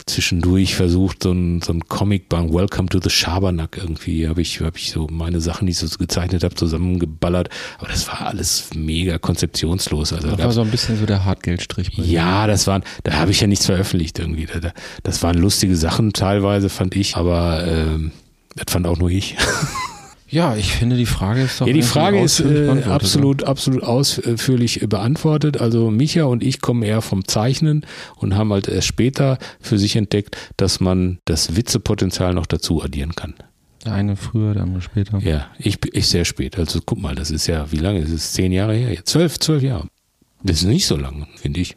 zwischendurch 0.06 0.74
versucht, 0.74 1.22
so 1.22 1.32
ein, 1.32 1.60
so 1.62 1.72
ein 1.72 1.86
Comicband, 1.88 2.52
Welcome 2.52 2.88
to 2.88 3.00
the 3.02 3.10
Schabernack 3.10 3.76
irgendwie, 3.76 4.28
habe 4.28 4.40
ich, 4.40 4.60
hab 4.60 4.76
ich 4.76 4.92
so 4.92 5.06
meine 5.10 5.40
Sachen, 5.40 5.66
die 5.66 5.72
ich 5.72 5.78
so 5.78 5.86
gezeichnet 5.98 6.44
habe, 6.44 6.51
zusammengeballert. 6.55 7.48
Aber 7.78 7.88
das 7.88 8.07
war 8.09 8.22
alles 8.26 8.70
mega 8.74 9.18
konzeptionslos. 9.18 10.12
Also 10.12 10.28
Das 10.28 10.36
da 10.36 10.44
war 10.44 10.53
so 10.53 10.61
ein 10.62 10.70
bisschen 10.70 10.98
so 10.98 11.07
der 11.07 11.24
Hartgeldstrich 11.24 11.90
ja, 11.96 12.46
das 12.46 12.66
waren, 12.66 12.82
da 13.05 13.14
habe 13.14 13.30
ich 13.30 13.40
ja 13.40 13.46
nichts 13.46 13.66
veröffentlicht 13.66 14.18
irgendwie. 14.18 14.46
Da- 14.46 14.61
da- 14.61 14.72
Das 15.03 15.22
waren 15.22 15.36
lustige 15.38 15.76
Sachen 15.76 16.12
teilweise, 16.12 16.68
fand 16.68 16.94
ich, 16.96 17.16
aber 17.16 17.66
ähm, 17.66 18.12
das 18.57 18.72
fand 18.72 18.86
auch 18.86 18.98
nur 18.98 19.11
ich. 19.11 19.36
Ja, 20.28 20.57
ich 20.57 20.72
finde, 20.72 20.96
die 20.96 21.05
Frage 21.05 21.42
ist 21.42 21.61
doch. 21.61 21.66
Ja, 21.66 21.74
die 21.74 21.82
Frage 21.82 22.18
ist 22.22 22.40
äh, 22.40 22.84
absolut, 22.88 23.44
absolut 23.44 23.82
ausführlich 23.82 24.80
beantwortet. 24.88 25.61
Also 25.61 25.90
Micha 25.90 26.24
und 26.24 26.42
ich 26.42 26.62
kommen 26.62 26.82
eher 26.82 27.03
vom 27.03 27.28
Zeichnen 27.28 27.84
und 28.16 28.34
haben 28.34 28.50
halt 28.50 28.66
erst 28.66 28.86
später 28.86 29.36
für 29.61 29.78
sich 29.78 29.94
entdeckt, 29.94 30.38
dass 30.57 30.80
man 30.80 31.18
das 31.26 31.55
Witzepotenzial 31.55 32.32
noch 32.32 32.46
dazu 32.46 32.82
addieren 32.82 33.14
kann. 33.14 33.34
Der 33.84 33.92
eine 33.92 34.16
früher, 34.16 34.54
der 34.54 34.62
andere 34.62 34.80
später. 34.80 35.18
Ja, 35.18 35.50
ich, 35.58 35.78
ich 35.92 36.06
sehr 36.08 36.24
spät. 36.24 36.58
Also 36.58 36.80
guck 36.84 37.00
mal, 37.00 37.14
das 37.14 37.30
ist 37.30 37.46
ja, 37.46 37.70
wie 37.72 37.76
lange 37.76 38.00
ist 38.00 38.10
es? 38.10 38.32
Zehn 38.32 38.52
Jahre 38.52 38.74
her? 38.74 39.04
Zwölf, 39.04 39.38
zwölf 39.38 39.62
Jahre. 39.62 39.88
Das 40.42 40.58
ist 40.58 40.64
nicht 40.64 40.86
so 40.86 40.96
lange, 40.96 41.26
finde 41.36 41.60
ich. 41.60 41.74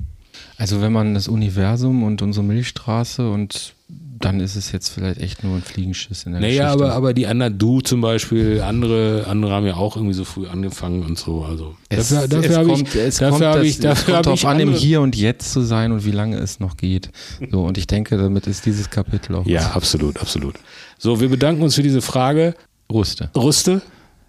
Also, 0.57 0.81
wenn 0.81 0.93
man 0.93 1.13
das 1.13 1.27
Universum 1.27 2.03
und 2.03 2.21
unsere 2.21 2.45
Milchstraße 2.45 3.29
und 3.29 3.74
dann 4.19 4.39
ist 4.39 4.55
es 4.55 4.71
jetzt 4.71 4.89
vielleicht 4.89 5.19
echt 5.19 5.43
nur 5.43 5.55
ein 5.55 5.61
Fliegenschiss 5.61 6.23
in 6.23 6.31
der 6.31 6.41
Naja, 6.41 6.63
Geschichte. 6.65 6.85
aber, 6.85 6.93
aber 6.95 7.13
die 7.13 7.27
anderen, 7.27 7.57
du 7.57 7.81
zum 7.81 8.01
Beispiel, 8.01 8.61
andere, 8.61 9.25
andere 9.27 9.51
haben 9.51 9.65
ja 9.65 9.75
auch 9.75 9.95
irgendwie 9.95 10.13
so 10.13 10.23
früh 10.23 10.47
angefangen 10.47 11.03
und 11.03 11.17
so. 11.17 11.43
Also 11.43 11.75
Es, 11.89 12.09
dafür, 12.09 12.27
dafür 12.27 12.49
es 12.49 12.57
habe 12.57 12.67
kommt, 12.69 12.87
ich, 12.87 12.95
es 12.95 13.17
dafür 13.17 13.31
kommt, 13.51 13.55
das, 13.55 13.63
ich, 13.65 13.79
dafür 13.79 14.19
es 14.19 14.25
kommt 14.25 14.37
ich 14.37 14.47
an, 14.47 14.59
im 14.59 14.73
Hier 14.73 15.01
und 15.01 15.15
Jetzt 15.15 15.51
zu 15.51 15.61
sein 15.61 15.91
und 15.91 16.05
wie 16.05 16.11
lange 16.11 16.37
es 16.37 16.59
noch 16.59 16.77
geht. 16.77 17.09
So, 17.51 17.63
und 17.63 17.77
ich 17.77 17.87
denke, 17.87 18.17
damit 18.17 18.47
ist 18.47 18.65
dieses 18.65 18.89
Kapitel 18.89 19.35
auch 19.35 19.45
Ja, 19.45 19.71
absolut, 19.71 20.19
absolut. 20.21 20.55
So, 20.97 21.19
wir 21.19 21.29
bedanken 21.29 21.61
uns 21.61 21.75
für 21.75 21.83
diese 21.83 22.01
Frage. 22.01 22.55
Ruste. 22.91 23.31
Ruste, 23.35 23.81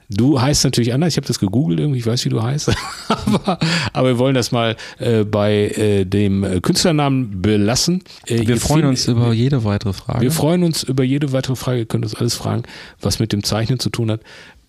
du 0.09 0.41
heißt 0.41 0.65
natürlich 0.65 0.93
anders. 0.95 1.13
Ich 1.13 1.17
habe 1.17 1.27
das 1.27 1.39
gegoogelt 1.39 1.81
irgendwie, 1.81 1.99
ich 1.99 2.07
weiß, 2.07 2.25
wie 2.25 2.29
du 2.29 2.43
heißt. 2.43 2.71
aber, 3.09 3.59
aber 3.93 4.09
wir 4.09 4.19
wollen 4.19 4.35
das 4.35 4.53
mal 4.53 4.77
äh, 4.99 5.25
bei 5.25 5.69
äh, 5.69 6.05
dem 6.05 6.45
äh, 6.45 6.61
Künstlernamen 6.61 7.43
belassen. 7.43 8.03
Äh, 8.27 8.47
Wir 8.47 8.57
freuen 8.59 8.87
uns 8.87 9.07
über 9.09 9.33
jede 9.33 9.65
weitere 9.65 9.93
Frage. 9.93 10.21
Wir 10.21 10.31
freuen 10.33 10.63
uns 10.63 10.83
über 10.83 11.05
jede 11.05 11.33
weitere 11.33 11.57
Frage. 11.57 11.81
Ihr 11.81 11.87
könnt 11.87 12.05
uns 12.05 12.15
alles 12.15 12.35
fragen, 12.35 12.63
was 13.01 13.19
mit 13.19 13.33
dem 13.33 13.43
Zeichnen 13.43 13.79
zu 13.79 13.91
tun 13.91 14.11
hat. 14.11 14.21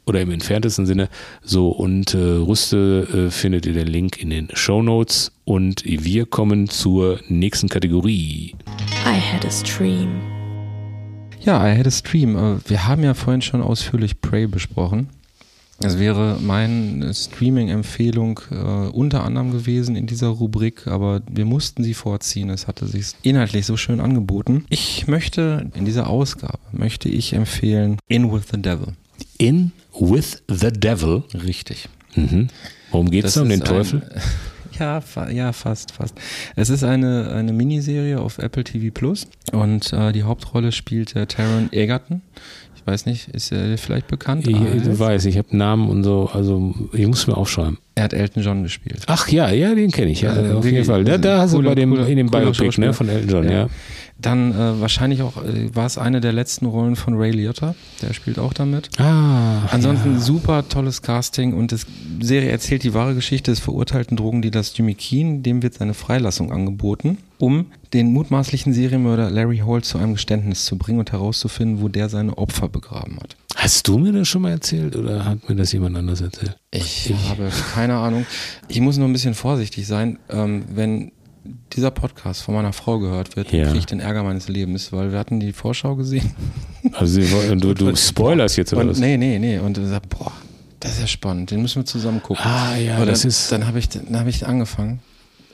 Oder 0.05 0.21
im 0.21 0.31
entferntesten 0.31 0.85
Sinne. 0.85 1.09
So, 1.43 1.67
und 1.67 2.13
äh, 2.13 2.17
Rüste 2.17 3.27
äh, 3.27 3.29
findet 3.29 3.65
ihr 3.65 3.73
den 3.73 3.87
Link 3.87 4.21
in 4.21 4.29
den 4.29 4.47
Show 4.53 4.81
Notes. 4.81 5.33
Und 5.43 5.83
wir 5.85 6.25
kommen 6.25 6.69
zur 6.69 7.19
nächsten 7.27 7.67
Kategorie. 7.67 8.55
I 9.05 9.19
had 9.19 9.45
a 9.45 9.51
stream. 9.51 10.21
Ja, 11.41 11.65
I 11.65 11.77
had 11.77 11.87
a 11.87 11.91
stream. 11.91 12.37
Äh, 12.37 12.57
Wir 12.69 12.87
haben 12.87 13.03
ja 13.03 13.13
vorhin 13.13 13.41
schon 13.41 13.61
ausführlich 13.61 14.21
Prey 14.21 14.47
besprochen. 14.47 15.09
Das 15.79 15.99
wäre 15.99 16.37
meine 16.41 17.13
Streaming-Empfehlung 17.13 18.39
äh, 18.51 18.55
unter 18.55 19.23
anderem 19.23 19.51
gewesen 19.51 19.95
in 19.95 20.07
dieser 20.07 20.27
Rubrik, 20.27 20.87
aber 20.87 21.21
wir 21.29 21.45
mussten 21.45 21.83
sie 21.83 21.93
vorziehen. 21.93 22.49
Es 22.49 22.67
hatte 22.67 22.87
sich 22.87 23.13
inhaltlich 23.21 23.65
so 23.65 23.77
schön 23.77 23.99
angeboten. 23.99 24.65
Ich 24.69 25.07
möchte 25.07 25.69
in 25.75 25.85
dieser 25.85 26.09
Ausgabe 26.09 26.59
möchte 26.71 27.09
ich 27.09 27.33
empfehlen 27.33 27.97
In 28.07 28.31
with 28.31 28.43
the 28.51 28.61
Devil. 28.61 28.93
In 29.37 29.71
with 29.99 30.41
the 30.49 30.71
Devil. 30.71 31.23
Richtig. 31.33 31.89
Mhm. 32.15 32.47
Worum 32.91 33.11
geht's 33.11 33.25
Das 33.25 33.33
da 33.35 33.41
um 33.41 33.49
den 33.49 33.61
ist 33.61 33.67
ein- 33.69 33.75
Teufel? 33.75 34.09
Ja, 34.79 35.01
fa 35.01 35.31
ja, 35.31 35.53
fast, 35.53 35.91
fast. 35.91 36.13
Es 36.55 36.69
ist 36.69 36.83
eine, 36.83 37.31
eine 37.31 37.51
Miniserie 37.51 38.19
auf 38.21 38.37
Apple 38.37 38.63
TV 38.63 38.93
Plus 38.93 39.25
und 39.51 39.91
äh, 39.91 40.11
die 40.11 40.21
Hauptrolle 40.21 40.71
spielt 40.71 41.15
der 41.15 41.27
Taron 41.27 41.69
Egerton. 41.71 42.21
Weiß 42.87 43.05
nicht, 43.05 43.27
ist 43.35 43.51
er 43.51 43.77
vielleicht 43.77 44.07
bekannt? 44.07 44.47
Ich, 44.47 44.55
Ah, 44.55 44.65
ich 44.73 44.97
weiß, 44.97 45.25
ich 45.25 45.37
habe 45.37 45.55
Namen 45.55 45.89
und 45.89 46.05
so, 46.05 46.29
also 46.31 46.73
ich 46.93 47.05
muss 47.05 47.27
mir 47.27 47.35
aufschreiben. 47.35 47.77
Er 47.97 48.03
hat 48.03 48.13
Elton 48.13 48.43
John 48.43 48.63
gespielt. 48.63 49.03
Ach 49.07 49.27
ja, 49.27 49.49
ja, 49.49 49.73
den 49.75 49.91
kenne 49.91 50.11
ich, 50.11 50.21
ja, 50.21 50.31
Also 50.31 50.57
auf 50.59 50.65
jeden 50.65 50.85
Fall. 50.85 51.03
Da, 51.03 51.17
da 51.17 51.39
hast 51.39 51.53
du 51.53 51.57
cooler- 51.57 51.69
bei 51.71 51.75
dem, 51.75 51.89
cooler- 51.91 52.07
in 52.07 52.17
dem 52.17 52.29
Biopic 52.29 52.79
ne, 52.79 52.93
von 52.93 53.09
Elton 53.09 53.29
John, 53.29 53.49
ja. 53.51 53.67
Dann 54.19 54.51
äh, 54.51 54.81
wahrscheinlich 54.81 55.21
auch, 55.21 55.37
äh, 55.43 55.75
war 55.75 55.85
es 55.85 55.99
eine 55.99 56.21
der 56.21 56.33
letzten 56.33 56.65
Rollen 56.65 56.95
von 56.95 57.15
Ray 57.15 57.29
Liotta, 57.31 57.75
der 58.01 58.13
spielt 58.13 58.39
auch 58.39 58.51
damit. 58.53 58.89
Ah, 58.99 59.67
Ansonsten 59.71 60.13
ja. 60.13 60.19
super 60.19 60.67
tolles 60.67 61.03
Casting 61.03 61.53
und 61.53 61.71
die 61.71 61.77
Serie 62.25 62.49
erzählt 62.49 62.81
die 62.83 62.95
wahre 62.95 63.13
Geschichte 63.13 63.51
des 63.51 63.59
verurteilten 63.59 64.17
Drogendealers 64.17 64.73
Jimmy 64.75 64.95
Keen. 64.95 65.43
Dem 65.43 65.61
wird 65.61 65.75
seine 65.75 65.93
Freilassung 65.93 66.51
angeboten, 66.51 67.19
um 67.37 67.67
den 67.93 68.11
mutmaßlichen 68.11 68.73
Serienmörder 68.73 69.29
Larry 69.29 69.59
Holt 69.59 69.85
zu 69.85 69.99
einem 69.99 70.13
Geständnis 70.13 70.65
zu 70.65 70.77
bringen 70.79 70.97
und 70.99 71.11
herauszufinden, 71.11 71.81
wo 71.81 71.87
der 71.87 72.09
seine 72.09 72.37
Opfer 72.39 72.69
begraben 72.69 73.17
hat. 73.21 73.35
Hast 73.59 73.87
du 73.87 73.97
mir 73.97 74.11
das 74.13 74.27
schon 74.27 74.43
mal 74.43 74.51
erzählt 74.51 74.95
oder 74.95 75.25
hat 75.25 75.49
mir 75.49 75.55
das 75.55 75.71
jemand 75.71 75.97
anders 75.97 76.21
erzählt? 76.21 76.55
Ich 76.71 77.11
habe 77.27 77.49
keine 77.73 77.95
Ahnung. 77.97 78.25
Ich 78.67 78.79
muss 78.79 78.97
nur 78.97 79.07
ein 79.07 79.13
bisschen 79.13 79.33
vorsichtig 79.33 79.87
sein, 79.87 80.19
ähm, 80.29 80.63
wenn 80.73 81.11
dieser 81.73 81.89
Podcast 81.91 82.43
von 82.43 82.53
meiner 82.53 82.71
Frau 82.71 82.99
gehört 82.99 83.35
wird, 83.35 83.51
Ja. 83.51 83.65
kriege 83.65 83.79
ich 83.79 83.85
den 83.87 83.99
Ärger 83.99 84.21
meines 84.21 84.47
Lebens, 84.47 84.91
weil 84.93 85.11
wir 85.11 85.17
hatten 85.17 85.39
die 85.39 85.53
Vorschau 85.53 85.95
gesehen. 85.95 86.31
Also 86.93 87.19
du, 87.55 87.73
du 87.73 87.95
spoilerst 87.95 88.57
jetzt 88.57 88.73
oder 88.73 88.83
Und 88.83 88.89
was? 88.89 88.99
nee, 88.99 89.17
nee, 89.17 89.39
nee. 89.39 89.57
Und 89.57 89.75
dann 89.77 89.87
sagt, 89.89 90.09
boah, 90.09 90.31
das 90.79 90.91
ist 90.93 91.01
ja 91.01 91.07
spannend, 91.07 91.49
den 91.49 91.61
müssen 91.63 91.81
wir 91.81 91.85
zusammen 91.85 92.21
gucken. 92.21 92.45
Ah, 92.45 92.75
ja, 92.77 92.99
Und 92.99 93.07
das 93.07 93.21
dann, 93.21 93.29
ist- 93.29 93.51
Dann 93.51 93.65
habe 93.65 93.79
ich, 93.79 93.89
dann 93.89 94.19
hab 94.19 94.27
ich 94.27 94.45
angefangen 94.45 94.99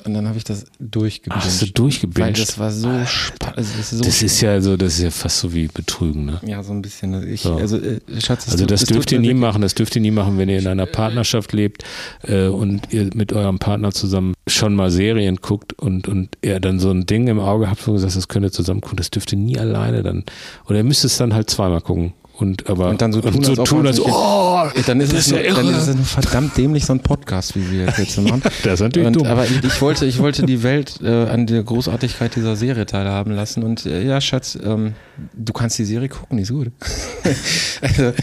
und 0.05 0.13
dann 0.13 0.27
habe 0.27 0.37
ich 0.37 0.43
das 0.43 0.65
durchgebinged. 0.79 1.45
Hast 1.45 1.61
du 1.61 1.65
durchgebinged? 1.67 2.19
Weil 2.19 2.33
das 2.33 2.59
war 2.59 2.71
so 2.71 2.89
spannend. 3.05 3.57
Das 3.57 3.79
ist, 3.79 3.89
so 3.91 4.03
Das 4.03 4.21
ist 4.21 4.41
ja 4.41 4.59
so, 4.61 4.77
das 4.77 4.95
ist 4.95 5.01
ja 5.03 5.11
fast 5.11 5.39
so 5.39 5.53
wie 5.53 5.67
Betrügen, 5.67 6.25
ne? 6.25 6.39
ja 6.45 6.61
so 6.63 6.73
ein 6.73 6.81
bisschen. 6.81 7.27
Ich, 7.31 7.41
So. 7.41 7.55
Also, 7.55 7.77
äh, 7.77 7.99
Schatz, 8.19 8.45
Also 8.49 8.59
tut- 8.59 8.71
das 8.71 8.85
dürft 8.85 9.11
ihr 9.11 9.19
nie 9.19 9.27
wirklich- 9.27 9.41
machen, 9.41 9.61
das 9.61 9.75
dürft 9.75 9.95
ihr 9.95 10.01
nie 10.01 10.11
machen, 10.11 10.37
wenn 10.37 10.49
ihr 10.49 10.59
in 10.59 10.67
einer 10.67 10.85
Partnerschaft 10.85 11.53
lebt 11.53 11.83
äh, 12.23 12.47
und 12.47 12.91
ihr 12.91 13.09
mit 13.13 13.33
eurem 13.33 13.59
Partner 13.59 13.91
zusammen 13.91 14.33
schon 14.47 14.75
mal 14.75 14.91
Serien 14.91 15.37
guckt 15.37 15.73
und, 15.73 16.07
und 16.07 16.29
ihr 16.41 16.59
dann 16.59 16.79
so 16.79 16.91
ein 16.91 17.05
Ding 17.05 17.27
im 17.27 17.39
Auge 17.39 17.69
habt, 17.69 17.87
wo 17.87 17.93
ihr 17.93 17.99
sagt, 17.99 18.15
das 18.15 18.27
könnt 18.27 18.45
ihr 18.45 18.51
zusammen 18.51 18.81
gucken, 18.81 18.97
das 18.97 19.11
dürft 19.11 19.31
ihr 19.31 19.37
nie 19.37 19.57
alleine 19.57 20.03
dann. 20.03 20.23
Oder 20.67 20.77
ihr 20.79 20.83
müsst 20.83 21.05
es 21.05 21.17
dann 21.17 21.33
halt 21.33 21.49
zweimal 21.49 21.81
gucken. 21.81 22.13
Und, 22.35 22.67
aber, 22.67 22.89
Und 22.89 22.99
dann 22.99 23.13
so 23.13 23.21
tun, 23.21 23.35
und 23.35 23.45
so 23.45 23.51
als 23.61 23.69
tun 23.69 23.85
als, 23.85 23.95
sich- 23.97 24.05
oh, 24.07 24.63
Dann 24.87 24.99
ist, 24.99 25.13
es 25.13 25.27
ist 25.27 25.31
ja 25.31 25.53
nur, 25.53 25.63
dann 25.63 25.75
ist 25.75 25.87
es 25.87 26.11
verdammt 26.11 26.57
dämlich, 26.57 26.83
so 26.83 26.93
ein 26.93 26.99
Podcast, 26.99 27.55
wie 27.55 27.69
wir 27.71 27.85
jetzt, 27.85 27.99
jetzt 27.99 28.19
machen. 28.19 28.41
Das 28.63 28.73
ist 28.75 28.79
natürlich 28.81 29.07
und, 29.07 29.15
dumm. 29.17 29.27
Aber 29.27 29.45
ich, 29.45 29.63
ich, 29.63 29.81
wollte, 29.81 30.05
ich 30.07 30.17
wollte 30.19 30.43
die 30.43 30.63
Welt 30.63 30.99
äh, 31.03 31.09
an 31.09 31.45
der 31.45 31.61
Großartigkeit 31.61 32.35
dieser 32.35 32.55
Serie 32.55 32.87
teilhaben 32.87 33.33
lassen. 33.33 33.61
Und 33.61 33.85
äh, 33.85 34.03
ja, 34.03 34.19
Schatz, 34.19 34.57
ähm, 34.63 34.93
du 35.33 35.53
kannst 35.53 35.77
die 35.79 35.85
Serie 35.85 36.09
gucken, 36.09 36.37
die 36.37 36.43
ist 36.43 36.51
gut. 36.51 36.71
also, 37.81 38.13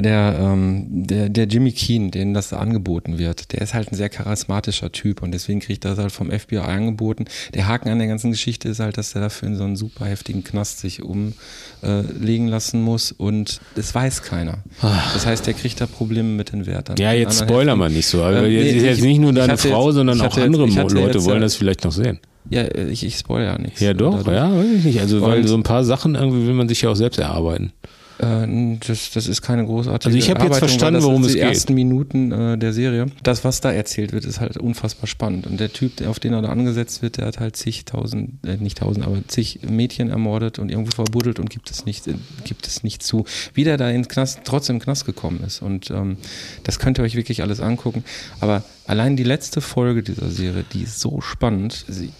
der, 0.00 0.36
ähm, 0.40 0.86
der, 1.06 1.28
der 1.28 1.46
Jimmy 1.46 1.72
Keen, 1.72 2.10
den 2.10 2.34
das 2.34 2.48
da 2.50 2.58
angeboten 2.58 3.18
wird, 3.18 3.52
der 3.52 3.60
ist 3.62 3.74
halt 3.74 3.90
ein 3.92 3.96
sehr 3.96 4.08
charismatischer 4.08 4.92
Typ 4.92 5.22
und 5.22 5.32
deswegen 5.32 5.60
kriegt 5.60 5.84
er 5.84 5.90
das 5.92 5.98
halt 5.98 6.12
vom 6.12 6.30
FBI 6.30 6.58
angeboten. 6.58 7.26
Der 7.54 7.66
Haken 7.68 7.88
an 7.90 7.98
der 7.98 8.08
ganzen 8.08 8.30
Geschichte 8.30 8.68
ist 8.68 8.80
halt, 8.80 8.96
dass 8.98 9.14
er 9.14 9.20
dafür 9.20 9.48
in 9.48 9.56
so 9.56 9.64
einen 9.64 9.76
super 9.76 10.06
heftigen 10.06 10.44
Knast 10.44 10.80
sich 10.80 11.02
umlegen 11.02 12.48
lassen 12.48 12.82
muss 12.82 13.12
und 13.12 13.60
es 13.76 13.94
weiß 13.94 14.22
keiner. 14.22 14.58
Das 14.80 15.26
heißt, 15.26 15.46
der 15.46 15.54
kriegt 15.54 15.80
da 15.80 15.86
Probleme 15.86 16.28
mit 16.28 16.52
den 16.52 16.66
Wärtern. 16.66 16.96
Ah. 16.98 17.02
ja, 17.02 17.12
jetzt 17.12 17.38
spoiler 17.38 17.72
heftigen- 17.72 17.78
mal 17.78 17.90
nicht 17.90 18.06
so. 18.06 18.22
Aber 18.22 18.44
Ähm, 18.46 18.52
jetzt 18.52 18.64
nee, 18.64 18.70
ist 18.78 18.82
jetzt 18.84 18.98
ich- 18.98 19.04
nicht 19.04 19.18
nur 19.20 19.30
ich 19.30 19.36
deine 19.36 19.56
Frau, 19.56 19.86
jetzt- 19.86 19.94
sondern 19.96 20.16
ich 20.16 20.22
auch 20.22 20.36
andere 20.38 20.64
jetzt- 20.64 20.72
ich 20.72 20.78
hatte 20.78 20.94
Leute 20.94 21.24
wollen 21.24 21.38
äh, 21.38 21.40
das 21.40 21.56
vielleicht 21.56 21.84
noch 21.84 21.92
sehen. 21.92 22.18
Ja, 22.50 22.62
äh, 22.62 22.88
ich, 22.90 23.04
ich 23.04 23.16
spoil 23.16 23.44
ja 23.44 23.58
nichts. 23.58 23.80
Ja, 23.80 23.94
doch, 23.94 24.16
Dadurch. 24.22 24.36
ja, 24.36 24.50
weiß 24.56 24.66
ich 24.78 24.84
nicht. 24.84 25.00
Also, 25.00 25.20
weil 25.22 25.46
so 25.46 25.54
ein 25.56 25.62
paar 25.62 25.84
Sachen 25.84 26.14
irgendwie 26.14 26.46
will 26.46 26.54
man 26.54 26.68
sich 26.68 26.82
ja 26.82 26.90
auch 26.90 26.96
selbst 26.96 27.18
erarbeiten. 27.18 27.72
Äh, 28.20 28.78
das, 28.84 29.12
das 29.12 29.28
ist 29.28 29.42
keine 29.42 29.64
großartige 29.64 30.06
Also 30.08 30.18
ich 30.18 30.28
hab 30.28 30.42
jetzt 30.42 30.58
verstanden, 30.58 31.02
worum 31.04 31.22
es 31.22 31.28
die 31.28 31.34
geht. 31.34 31.42
ersten 31.44 31.74
Minuten 31.74 32.32
äh, 32.32 32.58
der 32.58 32.72
Serie. 32.72 33.06
Das, 33.22 33.44
was 33.44 33.60
da 33.60 33.70
erzählt 33.70 34.12
wird, 34.12 34.24
ist 34.24 34.40
halt 34.40 34.56
unfassbar 34.56 35.06
spannend. 35.06 35.46
Und 35.46 35.60
der 35.60 35.72
Typ, 35.72 36.04
auf 36.04 36.18
den 36.18 36.32
er 36.32 36.42
da 36.42 36.48
angesetzt 36.48 37.00
wird, 37.00 37.18
der 37.18 37.26
hat 37.26 37.38
halt 37.38 37.54
zigtausend, 37.54 38.44
äh, 38.44 38.56
nicht 38.56 38.78
tausend, 38.78 39.06
aber 39.06 39.18
zig 39.28 39.60
Mädchen 39.68 40.10
ermordet 40.10 40.58
und 40.58 40.68
irgendwo 40.70 40.90
verbuddelt 40.90 41.38
und 41.38 41.48
gibt 41.48 41.70
es 41.70 41.84
nicht, 41.84 42.08
äh, 42.08 42.14
gibt 42.42 42.66
es 42.66 42.82
nicht 42.82 43.04
zu. 43.04 43.24
Wie 43.54 43.62
der 43.62 43.76
da 43.76 43.88
ins 43.88 44.08
Knast, 44.08 44.40
trotzdem 44.42 44.76
in 44.76 44.82
Knast 44.82 45.04
gekommen 45.04 45.40
ist. 45.46 45.62
Und 45.62 45.90
ähm, 45.92 46.16
das 46.64 46.80
könnt 46.80 46.98
ihr 46.98 47.04
euch 47.04 47.14
wirklich 47.14 47.42
alles 47.42 47.60
angucken. 47.60 48.02
Aber 48.40 48.64
allein 48.86 49.16
die 49.16 49.22
letzte 49.22 49.60
Folge 49.60 50.02
dieser 50.02 50.28
Serie, 50.30 50.64
die 50.72 50.82
ist 50.82 50.98
so 50.98 51.20
spannend. 51.20 51.84
Sie- 51.86 52.10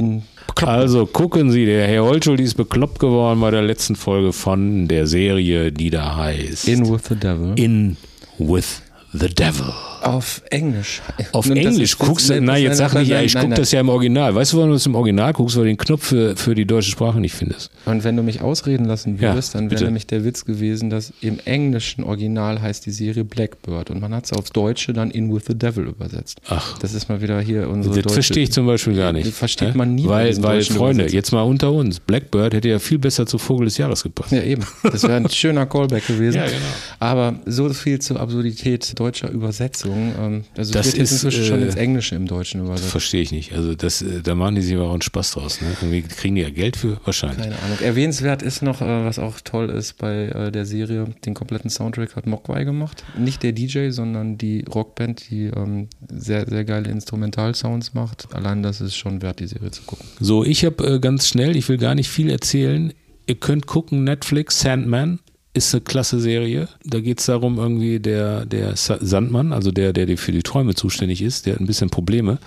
bin 0.00 0.22
bekloppt. 0.46 0.72
Also 0.72 1.06
gucken 1.06 1.50
Sie, 1.50 1.66
der 1.66 1.86
Herr 1.86 2.04
Holschuld 2.04 2.40
ist 2.40 2.54
bekloppt 2.54 2.98
geworden 2.98 3.40
bei 3.40 3.50
der 3.50 3.62
letzten 3.62 3.96
Folge 3.96 4.32
von 4.32 4.88
der 4.88 5.06
Serie, 5.06 5.72
die 5.72 5.90
da 5.90 6.16
heißt 6.16 6.68
In 6.68 6.92
with 6.92 7.02
the 7.08 7.16
Devil. 7.16 7.52
In 7.56 7.96
with 8.38 8.82
the 9.12 9.28
Devil. 9.28 9.72
Auf 10.02 10.42
Englisch. 10.50 11.02
Auf 11.32 11.48
das 11.48 11.56
Englisch 11.56 11.96
das- 11.96 12.06
guckst 12.06 12.30
du, 12.30 12.40
nein, 12.40 12.62
jetzt 12.62 12.76
sag 12.78 12.94
nicht, 12.94 13.08
ja, 13.08 13.20
ich 13.20 13.34
nein, 13.34 13.42
guck 13.44 13.50
nein. 13.50 13.58
das 13.60 13.72
ja 13.72 13.80
im 13.80 13.88
Original. 13.88 14.32
Weißt 14.34 14.52
du, 14.52 14.58
warum 14.58 14.70
du 14.70 14.76
es 14.76 14.86
im 14.86 14.94
Original 14.94 15.32
guckst? 15.32 15.56
Weil 15.56 15.64
du 15.64 15.68
den 15.70 15.76
Knopf 15.76 16.06
für, 16.06 16.36
für 16.36 16.54
die 16.54 16.66
deutsche 16.66 16.90
Sprache 16.92 17.18
nicht 17.20 17.34
findest. 17.34 17.70
Und 17.84 18.04
wenn 18.04 18.16
du 18.16 18.22
mich 18.22 18.40
ausreden 18.40 18.84
lassen 18.84 19.16
Ja, 19.20 19.30
würdest, 19.32 19.54
dann 19.56 19.70
wäre 19.72 19.84
nämlich 19.84 20.06
der 20.06 20.24
Witz 20.24 20.44
gewesen, 20.44 20.88
dass 20.88 21.12
im 21.20 21.40
englischen 21.44 22.04
Original 22.04 22.62
heißt 22.62 22.86
die 22.86 22.92
Serie 22.92 23.24
Blackbird 23.24 23.90
und 23.90 24.00
man 24.00 24.14
hat 24.14 24.26
es 24.26 24.32
aufs 24.32 24.50
Deutsche 24.50 24.92
dann 24.92 25.10
In 25.10 25.34
with 25.34 25.42
the 25.48 25.58
Devil 25.58 25.84
übersetzt. 25.88 26.40
Ach. 26.48 26.78
Das 26.78 26.94
ist 26.94 27.08
mal 27.08 27.20
wieder 27.20 27.40
hier 27.40 27.68
unsere 27.68 27.96
Das 27.96 28.04
deutsche- 28.04 28.14
verstehe 28.14 28.44
ich 28.44 28.52
zum 28.52 28.66
Beispiel 28.66 28.94
gar 28.94 29.12
nicht. 29.12 29.26
Das 29.26 29.36
versteht 29.36 29.68
Ja? 29.70 29.74
man 29.74 29.96
nie 29.96 30.06
Weil, 30.06 30.40
weil 30.44 30.62
Freunde, 30.62 31.08
jetzt 31.10 31.32
mal 31.32 31.42
unter 31.42 31.72
uns. 31.72 31.98
Blackbird 31.98 32.54
hätte 32.54 32.68
ja 32.68 32.78
viel 32.78 32.98
besser 32.98 33.26
zu 33.26 33.38
Vogel 33.38 33.64
des 33.64 33.76
Jahres 33.78 34.04
gepasst. 34.04 34.30
Ja, 34.30 34.42
eben. 34.42 34.64
Das 34.84 35.02
wäre 35.02 35.16
ein 35.16 35.28
schöner 35.30 35.66
Callback 35.66 36.06
gewesen. 36.06 36.36
Ja, 36.36 36.44
genau. 36.46 36.56
Aber 37.00 37.34
so 37.46 37.68
viel 37.70 37.98
zur 37.98 38.20
Absurdität 38.20 38.97
deutscher 38.98 39.30
Übersetzung. 39.30 40.14
Ähm, 40.18 40.44
Also 40.56 40.72
Das 40.72 40.88
ist, 40.88 40.98
inzwischen 40.98 41.44
schon 41.44 41.60
äh, 41.60 41.66
ins 41.66 41.76
Englische 41.76 42.14
im 42.16 42.26
Deutschen 42.26 42.62
übersetzt. 42.62 42.90
Verstehe 42.90 43.22
ich 43.22 43.32
nicht. 43.32 43.52
Also 43.52 43.74
das, 43.74 44.02
äh, 44.02 44.22
da 44.22 44.34
machen 44.34 44.56
die 44.56 44.62
sich 44.62 44.74
aber 44.74 44.88
auch 44.88 44.92
einen 44.92 45.02
Spaß 45.02 45.32
draus. 45.32 45.60
Ne? 45.60 45.68
Irgendwie 45.80 46.02
kriegen 46.02 46.34
die 46.34 46.42
ja 46.42 46.50
Geld 46.50 46.76
für, 46.76 47.00
wahrscheinlich. 47.04 47.38
Keine 47.38 47.58
Ahnung. 47.62 47.78
Erwähnenswert 47.80 48.42
ist 48.42 48.62
noch, 48.62 48.80
äh, 48.80 49.04
was 49.04 49.18
auch 49.18 49.40
toll 49.40 49.70
ist 49.70 49.98
bei 49.98 50.26
äh, 50.26 50.52
der 50.52 50.66
Serie, 50.66 51.06
den 51.24 51.34
kompletten 51.34 51.70
Soundtrack 51.70 52.16
hat 52.16 52.26
Mogwai 52.26 52.64
gemacht. 52.64 53.04
Nicht 53.16 53.42
der 53.42 53.52
DJ, 53.52 53.90
sondern 53.90 54.38
die 54.38 54.64
Rockband, 54.72 55.30
die 55.30 55.44
ähm, 55.46 55.88
sehr, 56.08 56.48
sehr 56.48 56.64
geile 56.64 56.90
Instrumentalsounds 56.90 57.94
macht. 57.94 58.28
Allein 58.34 58.62
das 58.62 58.80
ist 58.80 58.96
schon 58.96 59.22
wert, 59.22 59.40
die 59.40 59.46
Serie 59.46 59.70
zu 59.70 59.82
gucken. 59.82 60.06
So, 60.20 60.44
ich 60.44 60.64
habe 60.64 60.86
äh, 60.94 60.98
ganz 60.98 61.28
schnell, 61.28 61.56
ich 61.56 61.68
will 61.68 61.78
gar 61.78 61.94
nicht 61.94 62.08
viel 62.08 62.30
erzählen. 62.30 62.92
Ihr 63.26 63.34
könnt 63.34 63.66
gucken, 63.66 64.04
Netflix, 64.04 64.60
Sandman 64.60 65.20
ist 65.58 65.74
eine 65.74 65.82
klasse 65.82 66.20
Serie. 66.20 66.68
Da 66.84 67.00
geht 67.00 67.20
es 67.20 67.26
darum, 67.26 67.58
irgendwie 67.58 67.98
der, 68.00 68.46
der 68.46 68.76
Sa- 68.76 68.98
Sandmann, 69.00 69.52
also 69.52 69.70
der, 69.70 69.92
der 69.92 70.16
für 70.18 70.32
die 70.32 70.42
Träume 70.42 70.74
zuständig 70.74 71.22
ist, 71.22 71.46
der 71.46 71.54
hat 71.54 71.60
ein 71.60 71.66
bisschen 71.66 71.90
Probleme 71.90 72.38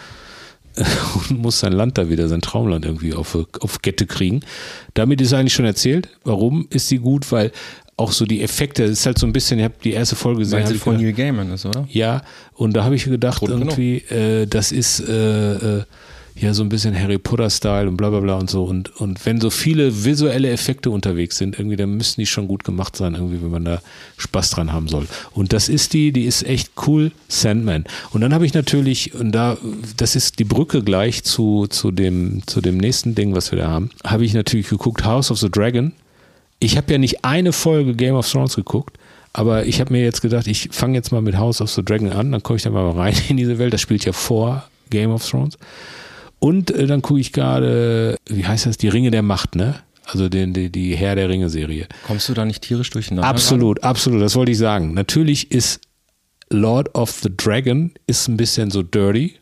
und 1.29 1.39
muss 1.41 1.59
sein 1.59 1.73
Land 1.73 1.97
da 1.97 2.09
wieder, 2.09 2.27
sein 2.27 2.41
Traumland 2.41 2.85
irgendwie 2.85 3.13
auf, 3.13 3.37
auf 3.59 3.81
Kette 3.81 4.05
kriegen. 4.05 4.39
Damit 4.93 5.21
ist 5.21 5.33
eigentlich 5.33 5.53
schon 5.53 5.65
erzählt. 5.65 6.09
Warum 6.23 6.67
ist 6.69 6.87
sie 6.87 6.97
gut? 6.99 7.31
Weil 7.31 7.51
auch 7.97 8.11
so 8.13 8.25
die 8.25 8.41
Effekte, 8.41 8.85
es 8.85 8.99
ist 9.01 9.05
halt 9.05 9.19
so 9.19 9.27
ein 9.27 9.33
bisschen, 9.33 9.59
ich 9.59 9.65
habe 9.65 9.75
die 9.83 9.91
erste 9.91 10.15
Folge 10.15 10.39
gesehen. 10.39 10.59
Weil 10.59 10.67
sie 10.67 10.77
von 10.77 10.95
Neil 10.95 11.13
Gaiman 11.13 11.51
ist, 11.51 11.65
oder? 11.65 11.85
ja, 11.91 12.21
und 12.55 12.73
da 12.73 12.83
habe 12.83 12.95
ich 12.95 13.03
gedacht, 13.03 13.41
genug. 13.41 13.59
irgendwie, 13.59 13.97
äh, 14.09 14.47
das 14.47 14.71
ist 14.71 15.01
äh, 15.07 15.53
äh, 15.79 15.83
ja 16.35 16.53
so 16.53 16.63
ein 16.63 16.69
bisschen 16.69 16.97
Harry 16.97 17.17
Potter-Style 17.17 17.87
und 17.87 17.97
bla 17.97 18.09
bla 18.09 18.19
bla 18.19 18.35
und 18.35 18.49
so. 18.49 18.63
Und, 18.63 18.95
und 18.99 19.25
wenn 19.25 19.41
so 19.41 19.49
viele 19.49 20.05
visuelle 20.05 20.49
Effekte 20.49 20.89
unterwegs 20.89 21.37
sind, 21.37 21.57
irgendwie, 21.57 21.75
dann 21.75 21.95
müssen 21.95 22.19
die 22.19 22.25
schon 22.25 22.47
gut 22.47 22.63
gemacht 22.63 22.95
sein, 22.95 23.15
irgendwie, 23.15 23.41
wenn 23.41 23.51
man 23.51 23.65
da 23.65 23.81
Spaß 24.17 24.51
dran 24.51 24.71
haben 24.71 24.87
soll. 24.87 25.07
Und 25.31 25.53
das 25.53 25.69
ist 25.69 25.93
die, 25.93 26.11
die 26.11 26.25
ist 26.25 26.43
echt 26.43 26.71
cool, 26.87 27.11
Sandman. 27.27 27.85
Und 28.11 28.21
dann 28.21 28.33
habe 28.33 28.45
ich 28.45 28.53
natürlich, 28.53 29.13
und 29.13 29.31
da, 29.31 29.57
das 29.97 30.15
ist 30.15 30.39
die 30.39 30.43
Brücke 30.43 30.83
gleich 30.83 31.23
zu, 31.23 31.67
zu, 31.67 31.91
dem, 31.91 32.41
zu 32.45 32.61
dem 32.61 32.77
nächsten 32.77 33.15
Ding, 33.15 33.35
was 33.35 33.51
wir 33.51 33.59
da 33.59 33.69
haben, 33.69 33.91
habe 34.05 34.25
ich 34.25 34.33
natürlich 34.33 34.69
geguckt, 34.69 35.05
House 35.05 35.31
of 35.31 35.39
the 35.39 35.49
Dragon. 35.49 35.93
Ich 36.59 36.77
habe 36.77 36.91
ja 36.91 36.97
nicht 36.97 37.25
eine 37.25 37.53
Folge 37.53 37.95
Game 37.95 38.15
of 38.15 38.29
Thrones 38.29 38.55
geguckt, 38.55 38.97
aber 39.33 39.65
ich 39.65 39.79
habe 39.79 39.93
mir 39.93 40.03
jetzt 40.03 40.21
gedacht, 40.21 40.47
ich 40.47 40.69
fange 40.71 40.95
jetzt 40.95 41.11
mal 41.11 41.21
mit 41.21 41.37
House 41.37 41.61
of 41.61 41.71
the 41.71 41.83
Dragon 41.83 42.11
an, 42.11 42.31
dann 42.31 42.43
komme 42.43 42.57
ich 42.57 42.63
da 42.63 42.69
mal 42.69 42.89
rein 42.91 43.15
in 43.29 43.37
diese 43.37 43.57
Welt. 43.57 43.73
Das 43.73 43.81
spielt 43.81 44.05
ja 44.05 44.13
vor 44.13 44.67
Game 44.89 45.11
of 45.11 45.27
Thrones. 45.27 45.57
Und 46.43 46.71
äh, 46.71 46.87
dann 46.87 47.03
gucke 47.03 47.19
ich 47.19 47.33
gerade, 47.33 48.17
wie 48.27 48.45
heißt 48.45 48.65
das, 48.65 48.77
die 48.77 48.87
Ringe 48.87 49.11
der 49.11 49.21
Macht, 49.21 49.55
ne? 49.55 49.75
Also 50.05 50.27
den, 50.27 50.53
die, 50.53 50.71
die 50.71 50.95
Herr 50.95 51.15
der 51.15 51.29
Ringe-Serie. 51.29 51.87
Kommst 52.07 52.27
du 52.27 52.33
da 52.33 52.45
nicht 52.45 52.63
tierisch 52.63 52.89
durcheinander? 52.89 53.29
Absolut, 53.29 53.83
absolut, 53.83 54.21
das 54.21 54.35
wollte 54.35 54.51
ich 54.51 54.57
sagen. 54.57 54.95
Natürlich 54.95 55.51
ist 55.51 55.81
Lord 56.49 56.93
of 56.95 57.11
the 57.21 57.29
Dragon 57.35 57.93
ist 58.07 58.27
ein 58.27 58.37
bisschen 58.37 58.71
so 58.71 58.81
dirty. 58.81 59.35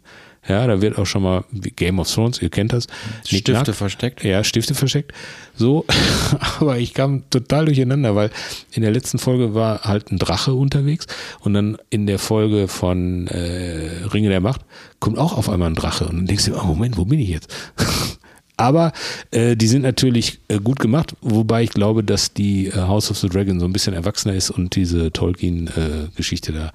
Ja, 0.48 0.66
da 0.66 0.82
wird 0.82 0.98
auch 0.98 1.06
schon 1.06 1.22
mal 1.22 1.44
Game 1.52 2.00
of 2.00 2.12
Thrones, 2.12 2.42
ihr 2.42 2.50
kennt 2.50 2.74
das. 2.74 2.88
Stifte 3.26 3.52
Knack. 3.52 3.76
versteckt. 3.76 4.24
Ja, 4.24 4.44
Stifte 4.44 4.74
versteckt. 4.74 5.14
So, 5.56 5.86
aber 6.60 6.78
ich 6.80 6.94
kam 6.94 7.30
total 7.30 7.66
durcheinander, 7.66 8.16
weil 8.16 8.32
in 8.72 8.82
der 8.82 8.92
letzten 8.92 9.20
Folge 9.20 9.54
war 9.54 9.82
halt 9.82 10.12
ein 10.12 10.18
Drache 10.18 10.54
unterwegs 10.54 11.08
und 11.42 11.54
dann 11.54 11.78
in 11.90 12.08
der 12.08 12.20
Folge 12.20 12.68
von 12.68 13.28
äh, 13.28 14.06
Ringe 14.14 14.30
der 14.30 14.42
Macht 14.42 14.62
kommt 15.00 15.18
auch 15.18 15.38
auf 15.38 15.50
einmal 15.50 15.70
ein 15.70 15.76
Drache 15.76 16.06
und 16.06 16.18
dann 16.18 16.26
denkst 16.26 16.46
du, 16.46 16.56
oh 16.56 16.64
Moment, 16.64 16.98
wo 16.98 17.06
bin 17.06 17.20
ich 17.20 17.30
jetzt? 17.30 17.54
Aber 18.58 18.92
äh, 19.32 19.56
die 19.56 19.68
sind 19.68 19.84
natürlich 19.84 20.40
äh, 20.50 20.60
gut 20.60 20.80
gemacht, 20.80 21.16
wobei 21.22 21.64
ich 21.64 21.70
glaube, 21.70 22.04
dass 22.04 22.34
die 22.34 22.68
äh, 22.68 22.74
House 22.74 23.10
of 23.10 23.18
the 23.18 23.30
Dragon 23.30 23.58
so 23.58 23.66
ein 23.66 23.72
bisschen 23.72 23.94
erwachsener 23.94 24.36
ist 24.36 24.50
und 24.50 24.76
diese 24.76 25.14
Tolkien-Geschichte 25.14 26.52
da 26.52 26.72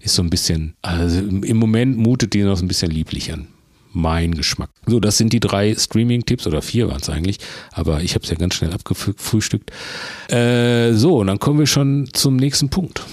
ist 0.00 0.14
so 0.14 0.22
ein 0.22 0.30
bisschen, 0.30 0.74
also 0.82 1.20
im 1.20 1.56
Moment 1.56 1.98
mutet 1.98 2.34
die 2.34 2.42
noch 2.42 2.56
so 2.56 2.64
ein 2.64 2.68
bisschen 2.68 2.90
lieblich 2.90 3.32
an. 3.32 3.48
Mein 3.92 4.34
Geschmack. 4.34 4.70
So, 4.86 5.00
das 5.00 5.18
sind 5.18 5.32
die 5.32 5.40
drei 5.40 5.74
Streaming-Tipps 5.74 6.46
oder 6.46 6.62
vier 6.62 6.88
waren 6.88 7.00
es 7.00 7.10
eigentlich, 7.10 7.38
aber 7.72 8.02
ich 8.02 8.14
habe 8.14 8.22
es 8.22 8.30
ja 8.30 8.36
ganz 8.36 8.54
schnell 8.54 8.72
abgefrühstückt. 8.72 9.72
Äh, 10.30 10.92
so, 10.92 11.18
und 11.18 11.26
dann 11.26 11.40
kommen 11.40 11.58
wir 11.58 11.66
schon 11.66 12.08
zum 12.12 12.36
nächsten 12.36 12.68
Punkt. 12.68 13.04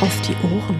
Auf 0.00 0.20
die 0.22 0.34
Ohren. 0.44 0.76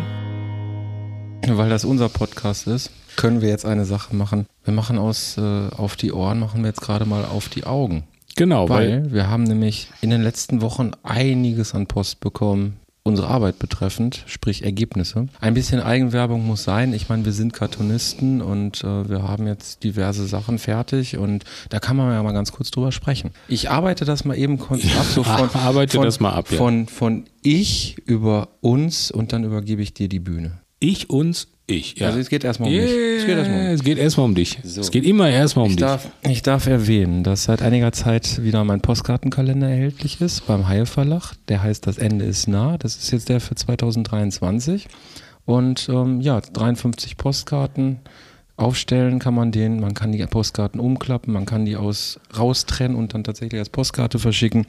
Weil 1.47 1.70
das 1.70 1.85
unser 1.85 2.09
Podcast 2.09 2.66
ist, 2.66 2.91
können 3.16 3.43
wir 3.43 3.49
jetzt 3.49 3.65
eine 3.65 3.85
Sache 3.85 4.16
machen. 4.16 4.47
Wir 4.65 4.74
machen 4.74 4.99
aus 4.99 5.39
äh, 5.39 5.69
auf 5.77 5.95
die 5.95 6.12
Ohren, 6.12 6.41
machen 6.41 6.62
wir 6.62 6.69
jetzt 6.69 6.81
gerade 6.81 7.05
mal 7.05 7.24
auf 7.24 7.49
die 7.49 7.65
Augen. 7.65 8.05
Genau, 8.36 8.69
weil, 8.69 9.05
Weil 9.05 9.12
wir 9.12 9.28
haben 9.28 9.45
nämlich 9.45 9.89
in 10.01 10.11
den 10.11 10.23
letzten 10.23 10.61
Wochen 10.62 10.93
einiges 11.05 11.74
an 11.74 11.86
Post 11.86 12.19
bekommen, 12.20 12.77
unsere 13.06 13.28
Arbeit 13.28 13.59
betreffend, 13.59 14.24
sprich 14.26 14.64
Ergebnisse. 14.64 15.28
Ein 15.39 15.52
bisschen 15.52 15.81
Eigenwerbung 15.81 16.47
muss 16.47 16.64
sein. 16.64 16.94
Ich 16.94 17.10
meine, 17.10 17.26
wir 17.26 17.32
sind 17.32 17.52
Cartoonisten 17.52 18.40
und 18.40 18.82
äh, 18.82 19.09
wir 19.09 19.22
haben 19.22 19.47
jetzt 19.47 19.85
diverse 19.85 20.26
Sachen 20.26 20.59
fertig 20.59 21.18
und 21.18 21.44
da 21.68 21.81
kann 21.81 21.98
man 21.98 22.10
ja 22.12 22.22
mal 22.22 22.32
ganz 22.32 22.51
kurz 22.51 22.70
drüber 22.70 22.93
sprechen. 22.93 23.32
Ich 23.47 23.70
arbeite 23.70 24.06
das 24.06 24.24
mal 24.24 24.39
eben 24.39 24.59
kurz 24.59 24.85
ab, 24.98 25.05
so 25.05 25.22
von, 25.22 25.51
Arbeite 25.52 25.98
von, 25.98 26.06
das 26.06 26.18
mal 26.18 26.32
ab, 26.32 26.51
ja. 26.51 26.56
von, 26.56 26.86
von 26.86 27.26
ich 27.43 27.98
über 28.06 28.48
uns 28.62 29.10
und 29.10 29.35
dann 29.35 29.44
übergebe 29.44 29.82
ich 29.82 29.93
dir 29.93 30.09
die 30.09 30.20
Bühne. 30.20 30.60
ich, 30.81 31.10
uns, 31.10 31.48
ich. 31.66 31.99
Ja. 31.99 32.09
Also 32.09 32.19
es 32.19 32.28
geht 32.28 32.45
erstmal 32.45 32.69
um 32.69 32.74
mich. 32.74 32.91
Es 32.91 33.27
geht 33.27 33.36
erstmal 33.36 33.61
um. 33.61 33.66
Es 33.74 33.82
geht 33.85 33.99
erstmal 33.99 34.27
um 34.27 34.35
dich. 34.35 34.59
Es 34.65 34.91
geht 34.91 35.05
immer 35.05 35.31
erstmal 35.31 35.65
um 35.65 35.70
Ich 35.70 35.77
dich. 35.77 35.85
darf, 35.85 36.09
ich 36.23 36.43
darf 36.43 36.66
erwähnen, 36.66 37.24
dass 37.24 37.45
seit 37.45 37.62
einiger 37.62 37.93
Zeit 37.93 38.43
wieder 38.43 38.65
mein 38.65 38.81
Postkartenkalender 38.81 39.69
erhältlich 39.69 40.20
ist 40.20 40.47
beim 40.47 40.69
Heil 40.69 40.86
Verlag. 40.86 41.32
Der 41.49 41.62
heißt 41.62 41.86
Das 41.86 41.99
Ende 41.99 42.24
ist 42.24 42.49
nah. 42.49 42.77
Das 42.78 42.97
ist 42.97 43.11
jetzt 43.11 43.28
der 43.28 43.41
für 43.41 43.55
2023. 43.55 44.89
Und 45.47 45.89
ähm, 45.91 46.20
ja, 46.20 46.41
53 46.41 47.16
Postkarten. 47.16 47.99
Aufstellen 48.56 49.18
kann 49.18 49.35
man 49.35 49.51
den, 49.51 49.81
man 49.81 49.94
kann 49.94 50.12
die 50.12 50.24
Postkarten 50.24 50.78
umklappen, 50.81 51.32
man 51.32 51.44
kann 51.44 51.64
die 51.64 51.74
aus 51.76 52.20
raustrennen 52.39 52.97
und 52.97 53.12
dann 53.12 53.24
tatsächlich 53.24 53.59
als 53.59 53.68
Postkarte 53.68 54.20
verschicken. 54.20 54.66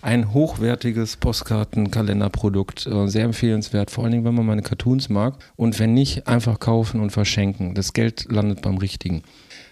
Ein 0.00 0.32
hochwertiges 0.32 1.18
Postkartenkalenderprodukt, 1.18 2.86
äh, 2.86 3.08
sehr 3.08 3.24
empfehlenswert, 3.24 3.90
vor 3.90 4.04
allen 4.04 4.12
Dingen, 4.12 4.24
wenn 4.24 4.34
man 4.34 4.46
meine 4.46 4.62
Cartoons 4.62 5.10
mag. 5.10 5.34
Und 5.56 5.78
wenn 5.78 5.92
nicht, 5.92 6.26
einfach 6.26 6.58
kaufen 6.60 7.00
und 7.00 7.10
verschenken. 7.10 7.74
Das 7.74 7.92
Geld 7.92 8.26
landet 8.30 8.62
beim 8.62 8.78
Richtigen. 8.78 9.22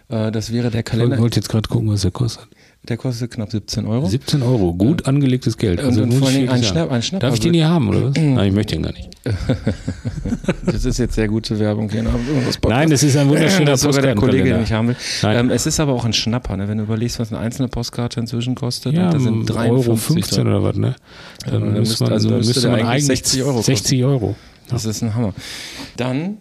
Äh, 0.08 0.30
das 0.30 0.52
wäre 0.52 0.70
der 0.70 0.80
Ich 0.80 0.86
Kalender. 0.86 1.18
wollte 1.18 1.36
jetzt 1.36 1.48
gerade 1.48 1.68
gucken, 1.68 1.88
was 1.88 2.02
der 2.02 2.10
kostet. 2.10 2.46
Der 2.88 2.98
kostet 2.98 3.30
knapp 3.30 3.50
17 3.50 3.86
Euro. 3.86 4.06
17 4.06 4.42
Euro, 4.42 4.74
gut 4.74 5.06
angelegtes 5.06 5.56
Geld. 5.56 5.80
Und- 5.80 5.86
Also 5.86 6.02
und 6.02 6.10
muss 6.10 6.18
vor 6.18 6.28
Dingen 6.30 6.50
ein. 6.50 6.62
Schnapp- 6.62 6.90
ein 6.90 7.02
Schnapper 7.02 7.26
Darf 7.28 7.34
ich 7.34 7.40
den 7.40 7.52
wird- 7.52 7.62
hier 7.62 7.68
haben, 7.68 7.88
oder 7.88 8.04
was? 8.10 8.14
Nein, 8.18 8.48
ich 8.48 8.54
möchte 8.54 8.74
den 8.74 8.82
gar 8.82 8.92
nicht. 8.92 9.08
Das 10.66 10.84
ist 10.84 10.98
jetzt 10.98 11.14
sehr 11.14 11.28
gute 11.28 11.58
Werbung 11.58 11.88
hier. 11.90 12.04
Nein, 12.68 12.90
das 12.90 13.02
ist 13.02 13.16
ein 13.16 13.28
wunderschöner 13.28 13.72
das 13.72 13.80
sogar 13.82 14.02
der 14.02 14.14
Kollege, 14.14 14.50
den 14.50 14.62
ich 14.62 14.72
haben 14.72 14.88
will. 14.88 14.96
Ähm, 15.22 15.50
es 15.50 15.66
ist 15.66 15.80
aber 15.80 15.92
auch 15.92 16.04
ein 16.04 16.12
Schnapper, 16.12 16.56
ne? 16.56 16.68
wenn 16.68 16.78
du 16.78 16.84
überlegst, 16.84 17.18
was 17.18 17.32
eine 17.32 17.40
einzelne 17.40 17.68
Postkarte 17.68 18.20
inzwischen 18.20 18.54
kostet. 18.54 18.92
Ja, 18.94 19.06
und 19.06 19.14
da 19.14 19.18
sind 19.20 19.46
53 19.48 19.70
Euro 19.70 19.96
15 19.96 20.44
drin. 20.44 20.46
oder 20.48 20.62
was, 20.62 20.76
ne? 20.76 20.94
Dann, 21.46 21.60
dann 21.60 21.72
müsste 21.74 22.04
man, 22.04 22.12
also 22.12 22.30
müsste 22.30 22.68
man 22.68 22.80
eigentlich 22.80 22.86
eigentlich 22.88 23.06
60 23.06 23.42
Euro 23.42 23.52
kosten. 23.56 23.72
60 23.76 24.04
Euro. 24.04 24.36
Das 24.68 24.84
ist 24.84 25.02
ein 25.02 25.14
Hammer. 25.14 25.32
Dann 25.96 26.38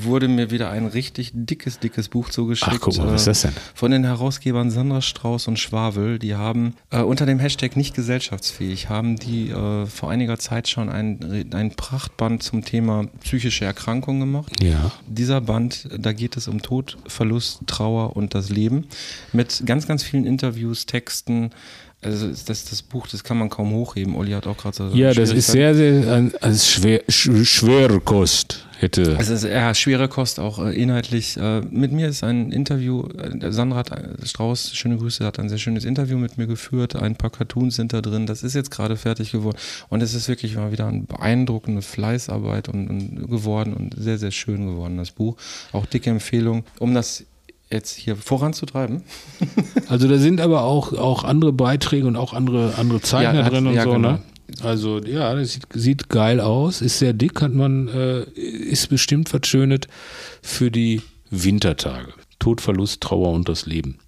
wurde 0.00 0.28
mir 0.28 0.50
wieder 0.50 0.70
ein 0.70 0.86
richtig 0.86 1.30
dickes, 1.34 1.78
dickes 1.78 2.08
Buch 2.08 2.30
zugeschickt. 2.30 2.72
Ach, 2.74 2.80
guck 2.80 2.96
mal, 2.98 3.08
was 3.08 3.22
ist 3.22 3.26
das 3.26 3.42
denn? 3.42 3.50
äh, 3.52 3.60
Von 3.74 3.90
den 3.90 4.04
Herausgebern 4.04 4.70
Sandra 4.70 5.02
Strauß 5.02 5.48
und 5.48 5.58
Schwavel. 5.58 6.18
Die 6.18 6.34
haben 6.34 6.74
äh, 6.90 7.00
unter 7.02 7.26
dem 7.26 7.38
Hashtag 7.38 7.76
nicht 7.76 7.94
gesellschaftsfähig, 7.94 8.88
haben 8.88 9.16
die 9.16 9.50
äh, 9.50 9.86
vor 9.86 10.10
einiger 10.10 10.38
Zeit 10.38 10.68
schon 10.68 10.88
ein, 10.88 11.46
ein 11.52 11.70
Prachtband 11.72 12.42
zum 12.42 12.64
Thema 12.64 13.06
psychische 13.22 13.64
Erkrankung 13.64 14.20
gemacht. 14.20 14.52
Ja. 14.62 14.92
Dieser 15.06 15.40
Band, 15.40 15.88
da 15.98 16.12
geht 16.12 16.36
es 16.36 16.48
um 16.48 16.62
Tod, 16.62 16.96
Verlust, 17.06 17.60
Trauer 17.66 18.16
und 18.16 18.34
das 18.34 18.48
Leben. 18.50 18.86
Mit 19.32 19.62
ganz, 19.66 19.86
ganz 19.86 20.02
vielen 20.02 20.24
Interviews, 20.24 20.86
Texten. 20.86 21.50
Also 22.04 22.26
das, 22.28 22.64
das 22.64 22.82
Buch, 22.82 23.06
das 23.06 23.22
kann 23.22 23.38
man 23.38 23.48
kaum 23.48 23.70
hochheben. 23.72 24.16
Olli 24.16 24.32
hat 24.32 24.48
auch 24.48 24.56
gerade 24.56 24.76
so 24.76 24.88
Ja, 24.88 25.14
das 25.14 25.30
ist 25.30 25.46
sehr, 25.46 25.72
sehr 25.74 26.12
ein, 26.12 26.32
also 26.40 26.58
schwer, 26.64 27.02
sch, 27.08 27.30
schwere 27.44 28.00
Kost. 28.00 28.66
Hätte. 28.82 29.16
Es 29.20 29.28
ist 29.28 29.44
ja 29.44 29.72
schwere 29.74 30.08
Kost 30.08 30.40
auch 30.40 30.58
äh, 30.58 30.72
inhaltlich. 30.74 31.36
Äh, 31.36 31.60
mit 31.70 31.92
mir 31.92 32.08
ist 32.08 32.24
ein 32.24 32.50
Interview, 32.50 33.04
äh, 33.16 33.52
Sandra 33.52 33.78
hat, 33.78 33.92
äh, 33.92 34.08
Strauß, 34.26 34.74
schöne 34.74 34.96
Grüße, 34.96 35.24
hat 35.24 35.38
ein 35.38 35.48
sehr 35.48 35.58
schönes 35.58 35.84
Interview 35.84 36.18
mit 36.18 36.36
mir 36.36 36.48
geführt. 36.48 36.96
Ein 36.96 37.14
paar 37.14 37.30
Cartoons 37.30 37.76
sind 37.76 37.92
da 37.92 38.00
drin. 38.00 38.26
Das 38.26 38.42
ist 38.42 38.54
jetzt 38.54 38.72
gerade 38.72 38.96
fertig 38.96 39.30
geworden. 39.30 39.56
Und 39.88 40.02
es 40.02 40.14
ist 40.14 40.28
wirklich 40.28 40.56
mal 40.56 40.72
wieder 40.72 40.88
eine 40.88 41.02
beeindruckende 41.02 41.80
Fleißarbeit 41.80 42.68
und, 42.68 42.88
und 42.88 43.30
geworden 43.30 43.72
und 43.72 43.94
sehr, 43.96 44.18
sehr 44.18 44.32
schön 44.32 44.66
geworden, 44.66 44.96
das 44.96 45.12
Buch. 45.12 45.36
Auch 45.70 45.86
dicke 45.86 46.10
Empfehlung, 46.10 46.64
um 46.80 46.92
das 46.92 47.24
jetzt 47.70 47.94
hier 47.96 48.16
voranzutreiben. 48.16 49.02
Also 49.88 50.08
da 50.08 50.18
sind 50.18 50.40
aber 50.40 50.62
auch, 50.62 50.92
auch 50.92 51.24
andere 51.24 51.52
Beiträge 51.52 52.06
und 52.06 52.16
auch 52.16 52.32
andere, 52.34 52.74
andere 52.76 53.00
Zeichner 53.00 53.38
Ja, 53.40 53.44
hat- 53.44 53.52
drin 53.52 53.66
und 53.68 53.74
ja, 53.74 53.84
so, 53.84 53.92
genau. 53.92 54.10
ne? 54.12 54.22
Also 54.62 55.00
ja, 55.00 55.34
das 55.34 55.52
sieht, 55.52 55.66
sieht 55.72 56.08
geil 56.08 56.40
aus, 56.40 56.80
ist 56.80 56.98
sehr 56.98 57.12
dick, 57.12 57.40
hat 57.40 57.52
man, 57.52 57.88
äh, 57.88 58.22
ist 58.22 58.88
bestimmt 58.88 59.28
verschönet 59.28 59.88
für 60.42 60.70
die 60.70 61.02
Wintertage. 61.30 62.12
Tod, 62.38 62.60
Verlust, 62.60 63.00
Trauer 63.00 63.32
und 63.32 63.48
das 63.48 63.66
Leben. 63.66 63.98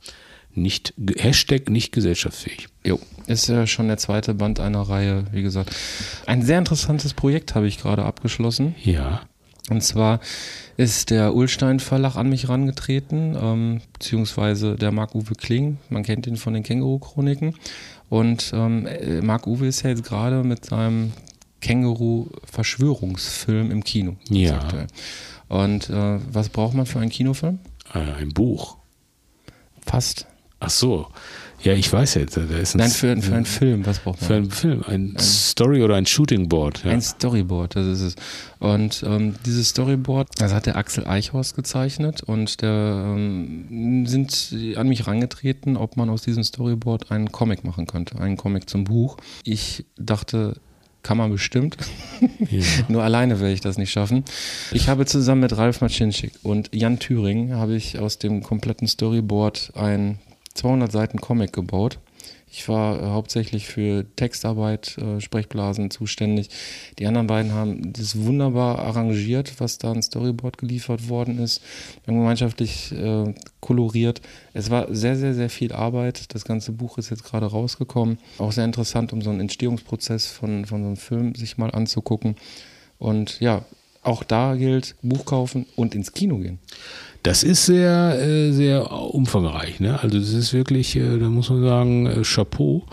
Nicht, 0.54 0.94
Hashtag 1.16 1.68
nicht 1.68 1.92
gesellschaftsfähig. 1.92 2.68
Jo, 2.84 3.00
ist 3.26 3.48
ja 3.48 3.66
schon 3.66 3.88
der 3.88 3.96
zweite 3.96 4.34
Band 4.34 4.60
einer 4.60 4.82
Reihe, 4.82 5.24
wie 5.32 5.42
gesagt. 5.42 5.74
Ein 6.26 6.42
sehr 6.42 6.58
interessantes 6.58 7.14
Projekt 7.14 7.54
habe 7.54 7.66
ich 7.66 7.78
gerade 7.78 8.04
abgeschlossen. 8.04 8.74
Ja. 8.82 9.22
Und 9.70 9.82
zwar 9.82 10.20
ist 10.76 11.10
der 11.10 11.34
Ullstein 11.34 11.80
Verlag 11.80 12.16
an 12.16 12.28
mich 12.28 12.48
rangetreten, 12.48 13.36
ähm, 13.40 13.80
beziehungsweise 13.94 14.76
der 14.76 14.92
Marc-Uwe 14.92 15.34
Kling. 15.34 15.78
Man 15.88 16.02
kennt 16.02 16.26
ihn 16.26 16.36
von 16.36 16.52
den 16.52 16.62
Känguru-Chroniken. 16.62 17.54
Und 18.08 18.52
ähm, 18.54 18.86
äh, 18.86 19.20
Marc-Uwe 19.20 19.66
ist 19.66 19.82
ja 19.82 19.90
jetzt 19.90 20.04
gerade 20.04 20.42
mit 20.44 20.64
seinem 20.66 21.12
Känguru-Verschwörungsfilm 21.60 23.70
im 23.70 23.84
Kino. 23.84 24.16
Ja. 24.28 24.60
Aktuell. 24.60 24.86
Und 25.48 25.90
äh, 25.90 26.18
was 26.32 26.48
braucht 26.48 26.72
man 26.74 26.86
für 26.86 27.00
einen 27.00 27.10
Kinofilm? 27.10 27.58
Äh, 27.92 27.98
ein 27.98 28.30
Buch. 28.30 28.78
Fast. 29.84 30.26
Ach 30.60 30.70
so. 30.70 31.08
Ja, 31.64 31.72
ich 31.72 31.90
weiß 31.90 32.14
jetzt. 32.14 32.36
Da 32.36 32.42
ist 32.42 32.74
ein, 32.74 32.78
Nein, 32.78 32.90
für, 32.90 33.16
für 33.22 33.34
einen 33.34 33.46
Film, 33.46 33.86
was 33.86 34.00
braucht 34.00 34.20
man? 34.20 34.28
für 34.28 34.34
einen 34.34 34.50
Film. 34.50 34.84
Ein, 34.86 35.16
Story 35.18 35.82
oder 35.82 35.94
ein 35.96 36.04
Shooting 36.04 36.46
Board. 36.48 36.84
Ja. 36.84 36.90
Ein 36.90 37.00
Storyboard, 37.00 37.74
das 37.74 37.86
ist 37.86 38.00
es. 38.02 38.16
Und 38.58 39.02
ähm, 39.06 39.34
dieses 39.46 39.70
Storyboard, 39.70 40.28
das 40.36 40.52
hat 40.52 40.66
der 40.66 40.76
Axel 40.76 41.06
Eichhorst 41.06 41.56
gezeichnet 41.56 42.22
und 42.22 42.60
der 42.60 43.14
ähm, 43.16 44.06
sind 44.06 44.54
an 44.76 44.88
mich 44.88 45.06
rangetreten, 45.06 45.78
ob 45.78 45.96
man 45.96 46.10
aus 46.10 46.20
diesem 46.22 46.44
Storyboard 46.44 47.10
einen 47.10 47.32
Comic 47.32 47.64
machen 47.64 47.86
könnte, 47.86 48.20
einen 48.20 48.36
Comic 48.36 48.68
zum 48.68 48.84
Buch. 48.84 49.16
Ich 49.44 49.86
dachte, 49.96 50.56
kann 51.02 51.16
man 51.16 51.30
bestimmt. 51.30 51.78
Nur 52.88 53.02
alleine 53.02 53.40
werde 53.40 53.54
ich 53.54 53.62
das 53.62 53.78
nicht 53.78 53.90
schaffen. 53.90 54.24
Ich 54.70 54.88
habe 54.88 55.06
zusammen 55.06 55.42
mit 55.42 55.56
Ralf 55.56 55.80
Maczynczyk 55.80 56.32
und 56.42 56.70
Jan 56.74 56.98
Thüring 56.98 57.54
habe 57.54 57.74
ich 57.74 57.98
aus 57.98 58.18
dem 58.18 58.42
kompletten 58.42 58.86
Storyboard 58.86 59.72
ein 59.76 60.18
200 60.54 60.90
Seiten 60.90 61.20
Comic 61.20 61.52
gebaut. 61.52 61.98
Ich 62.56 62.68
war 62.68 63.02
äh, 63.02 63.06
hauptsächlich 63.06 63.66
für 63.66 64.06
Textarbeit, 64.14 64.96
äh, 64.98 65.20
Sprechblasen 65.20 65.90
zuständig. 65.90 66.50
Die 67.00 67.06
anderen 67.06 67.26
beiden 67.26 67.52
haben 67.52 67.92
das 67.92 68.16
wunderbar 68.22 68.78
arrangiert, 68.78 69.54
was 69.58 69.78
da 69.78 69.90
ein 69.90 70.02
Storyboard 70.02 70.58
geliefert 70.58 71.08
worden 71.08 71.40
ist. 71.40 71.60
Wir 72.04 72.14
haben 72.14 72.20
gemeinschaftlich 72.20 72.92
äh, 72.92 73.34
koloriert. 73.58 74.20
Es 74.52 74.70
war 74.70 74.86
sehr, 74.94 75.16
sehr, 75.16 75.34
sehr 75.34 75.50
viel 75.50 75.72
Arbeit. 75.72 76.32
Das 76.32 76.44
ganze 76.44 76.70
Buch 76.70 76.96
ist 76.96 77.10
jetzt 77.10 77.24
gerade 77.24 77.46
rausgekommen. 77.46 78.18
Auch 78.38 78.52
sehr 78.52 78.64
interessant, 78.64 79.12
um 79.12 79.20
so 79.20 79.30
einen 79.30 79.40
Entstehungsprozess 79.40 80.28
von, 80.28 80.64
von 80.64 80.82
so 80.82 80.86
einem 80.86 80.96
Film 80.96 81.34
sich 81.34 81.58
mal 81.58 81.72
anzugucken. 81.72 82.36
Und 82.98 83.40
ja, 83.40 83.64
auch 84.04 84.22
da 84.22 84.54
gilt, 84.54 84.94
Buch 85.02 85.24
kaufen 85.24 85.66
und 85.74 85.96
ins 85.96 86.12
Kino 86.12 86.38
gehen. 86.38 86.60
Das 87.24 87.42
ist 87.42 87.64
sehr, 87.64 88.20
äh, 88.20 88.52
sehr 88.52 88.92
umfangreich. 88.92 89.80
Ne? 89.80 89.98
Also 89.98 90.18
es 90.18 90.34
ist 90.34 90.52
wirklich, 90.52 90.94
äh, 90.94 91.18
da 91.18 91.30
muss 91.30 91.48
man 91.48 91.62
sagen, 91.62 92.06
äh, 92.06 92.22
Chapeau. 92.22 92.84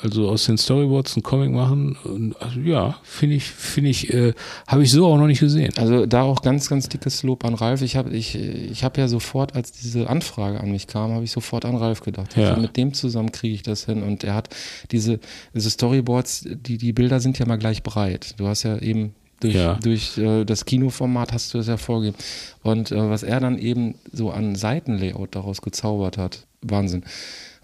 Also 0.00 0.30
aus 0.30 0.46
den 0.46 0.56
Storyboards 0.56 1.16
einen 1.16 1.22
Comic 1.22 1.50
machen, 1.50 1.98
und, 2.04 2.40
also 2.40 2.60
ja, 2.60 2.96
finde 3.02 3.36
ich, 3.36 3.44
finde 3.44 3.90
ich, 3.90 4.10
äh, 4.14 4.32
habe 4.66 4.84
ich 4.84 4.90
so 4.90 5.06
auch 5.06 5.18
noch 5.18 5.26
nicht 5.26 5.40
gesehen. 5.40 5.74
Also 5.76 6.06
da 6.06 6.22
auch 6.22 6.40
ganz, 6.40 6.70
ganz 6.70 6.88
dickes 6.88 7.22
Lob 7.24 7.44
an 7.44 7.54
Ralf. 7.54 7.82
Ich 7.82 7.96
habe 7.96 8.08
ich, 8.10 8.34
ich 8.36 8.84
hab 8.84 8.96
ja 8.96 9.06
sofort, 9.06 9.54
als 9.54 9.72
diese 9.72 10.08
Anfrage 10.08 10.60
an 10.60 10.70
mich 10.70 10.86
kam, 10.86 11.12
habe 11.12 11.24
ich 11.24 11.32
sofort 11.32 11.66
an 11.66 11.76
Ralf 11.76 12.00
gedacht. 12.00 12.36
Ja. 12.36 12.50
Also 12.50 12.62
mit 12.62 12.76
dem 12.78 12.94
zusammen 12.94 13.32
kriege 13.32 13.54
ich 13.54 13.62
das 13.62 13.84
hin. 13.84 14.02
Und 14.02 14.24
er 14.24 14.34
hat 14.34 14.48
diese, 14.92 15.18
diese 15.54 15.68
Storyboards, 15.68 16.46
die, 16.48 16.78
die 16.78 16.92
Bilder 16.94 17.20
sind 17.20 17.38
ja 17.38 17.44
mal 17.44 17.58
gleich 17.58 17.82
breit. 17.82 18.34
Du 18.38 18.46
hast 18.46 18.62
ja 18.62 18.78
eben 18.78 19.14
durch, 19.42 19.54
Ja. 19.54 19.74
durch 19.74 20.18
äh, 20.18 20.44
das 20.44 20.64
Kinoformat 20.64 21.32
hast 21.32 21.52
du 21.52 21.58
das 21.58 21.66
ja 21.66 21.76
vorgegeben. 21.76 22.16
Und 22.62 22.92
äh, 22.92 23.10
was 23.10 23.22
er 23.22 23.40
dann 23.40 23.58
eben 23.58 23.94
so 24.12 24.30
an 24.30 24.54
Seitenlayout 24.54 25.34
daraus 25.34 25.62
gezaubert 25.62 26.18
hat, 26.18 26.46
Wahnsinn. 26.62 27.04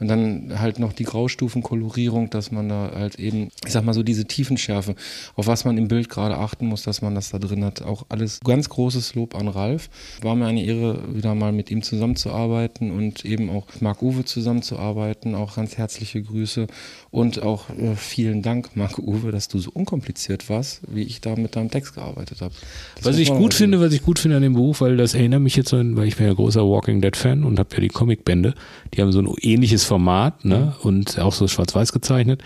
Und 0.01 0.09
dann 0.09 0.53
halt 0.61 0.79
noch 0.79 0.93
die 0.93 1.05
Graustufenkolorierung, 1.05 2.31
dass 2.31 2.53
man 2.53 2.69
da 2.69 2.93
halt 2.95 3.16
eben, 3.19 3.49
ich 3.66 3.73
sag 3.73 3.85
mal 3.85 3.95
so 3.95 4.03
diese 4.03 4.27
Tiefenschärfe, 4.27 4.95
auf 5.35 5.47
was 5.47 5.65
man 5.65 5.77
im 5.77 5.89
Bild 5.89 6.09
gerade 6.09 6.37
achten 6.37 6.66
muss, 6.66 6.83
dass 6.83 7.03
man 7.03 7.15
das 7.15 7.31
da 7.31 7.39
drin 7.39 7.65
hat. 7.65 7.83
Auch 7.83 8.05
alles 8.09 8.41
ganz 8.41 8.69
großes 8.69 9.15
Lob 9.15 9.35
an 9.35 9.49
Ralf. 9.49 9.91
War 10.23 10.37
mir 10.37 10.47
eine 10.47 10.62
Ehre, 10.65 11.03
wieder 11.15 11.35
mal 11.35 11.53
mit 11.53 11.70
ihm 11.70 11.83
zusammenzuarbeiten 11.83 12.91
und 12.91 13.25
eben 13.25 13.51
auch 13.51 13.66
mit 13.73 13.83
Marc-Uwe 13.83 14.25
zusammenzuarbeiten. 14.25 15.35
Auch 15.35 15.57
ganz 15.57 15.77
herzliche 15.77 16.23
Grüße 16.23 16.66
und 17.11 17.43
auch 17.43 17.70
äh, 17.70 17.97
vielen 17.97 18.43
Dank, 18.43 18.77
Marc-Uwe, 18.77 19.33
dass 19.33 19.49
du 19.49 19.59
so 19.59 19.70
unkompliziert 19.73 20.49
warst, 20.49 20.81
wie 20.89 21.03
ich 21.03 21.20
da 21.20 21.35
mit 21.37 21.57
deinem 21.57 21.70
Text 21.70 21.95
gearbeitet 21.95 22.41
habe. 22.41 22.55
Was 23.03 23.19
ich 23.19 23.29
gut 23.31 23.41
mal 23.41 23.51
finde, 23.53 23.81
was 23.81 23.93
ich 23.93 24.03
gut 24.03 24.19
finde 24.19 24.37
an 24.37 24.43
dem 24.43 24.55
Buch, 24.55 24.81
weil 24.81 24.97
das 24.97 25.15
erinnert 25.15 25.41
mich 25.41 25.57
jetzt 25.57 25.70
so, 25.70 25.77
an- 25.77 25.97
weil 25.97 26.07
ich 26.09 26.16
bin 26.16 26.27
ja 26.27 26.35
großer 26.35 26.62
Walking 26.62 27.01
Dead 27.01 27.16
Fan 27.16 27.45
und 27.45 27.59
habe 27.59 27.69
ja 27.75 27.81
die 27.81 27.89
Comicbände, 27.89 28.55
die 28.95 29.03
haben 29.03 29.12
so 29.12 29.20
ein 29.20 29.29
ähnliches 29.41 29.85
Format, 29.89 30.44
ne, 30.44 30.74
und 30.82 31.19
auch 31.19 31.32
so 31.32 31.48
schwarz-weiß 31.48 31.93
gezeichnet. 31.93 32.43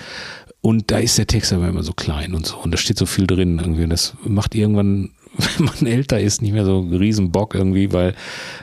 Und 0.63 0.93
da 0.93 0.99
ist 0.99 1.19
der 1.19 1.27
Text 1.27 1.53
aber 1.53 1.69
immer 1.69 1.83
so 1.83 1.93
klein 1.93 2.35
und 2.35 2.47
so. 2.47 2.57
Und 2.57 2.71
da 2.71 2.79
steht 2.79 2.97
so 2.97 3.05
viel 3.05 3.27
drin 3.27 3.59
irgendwie. 3.59 3.83
Und 3.83 3.91
das 3.91 4.15
macht 4.25 4.55
irgendwann, 4.55 5.11
wenn 5.37 5.67
man 5.67 5.87
älter 5.87 6.21
ist, 6.21 6.41
nicht 6.41 6.53
mehr 6.53 6.65
so 6.65 6.79
einen 6.79 6.95
riesen 6.95 7.33
Bock 7.33 7.57
irgendwie, 7.57 7.93
weil 7.93 8.15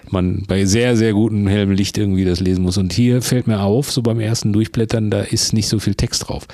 man 0.10 0.46
bei 0.48 0.64
sehr, 0.64 0.96
sehr 0.96 1.12
gutem 1.12 1.46
hellem 1.48 1.72
Licht 1.72 1.98
irgendwie 1.98 2.24
das 2.24 2.40
lesen 2.40 2.64
muss. 2.64 2.78
Und 2.78 2.94
hier 2.94 3.22
fällt 3.22 3.48
mir 3.48 3.60
auf, 3.60 3.92
so 3.92 4.02
beim 4.02 4.22
ersten 4.22 4.54
Durchblättern, 4.54 5.12
da 5.12 5.20
ist 5.20 5.52
nicht 5.52 5.68
so 5.68 5.78
viel 5.80 5.96
Text 5.96 6.30
drauf 6.30 6.48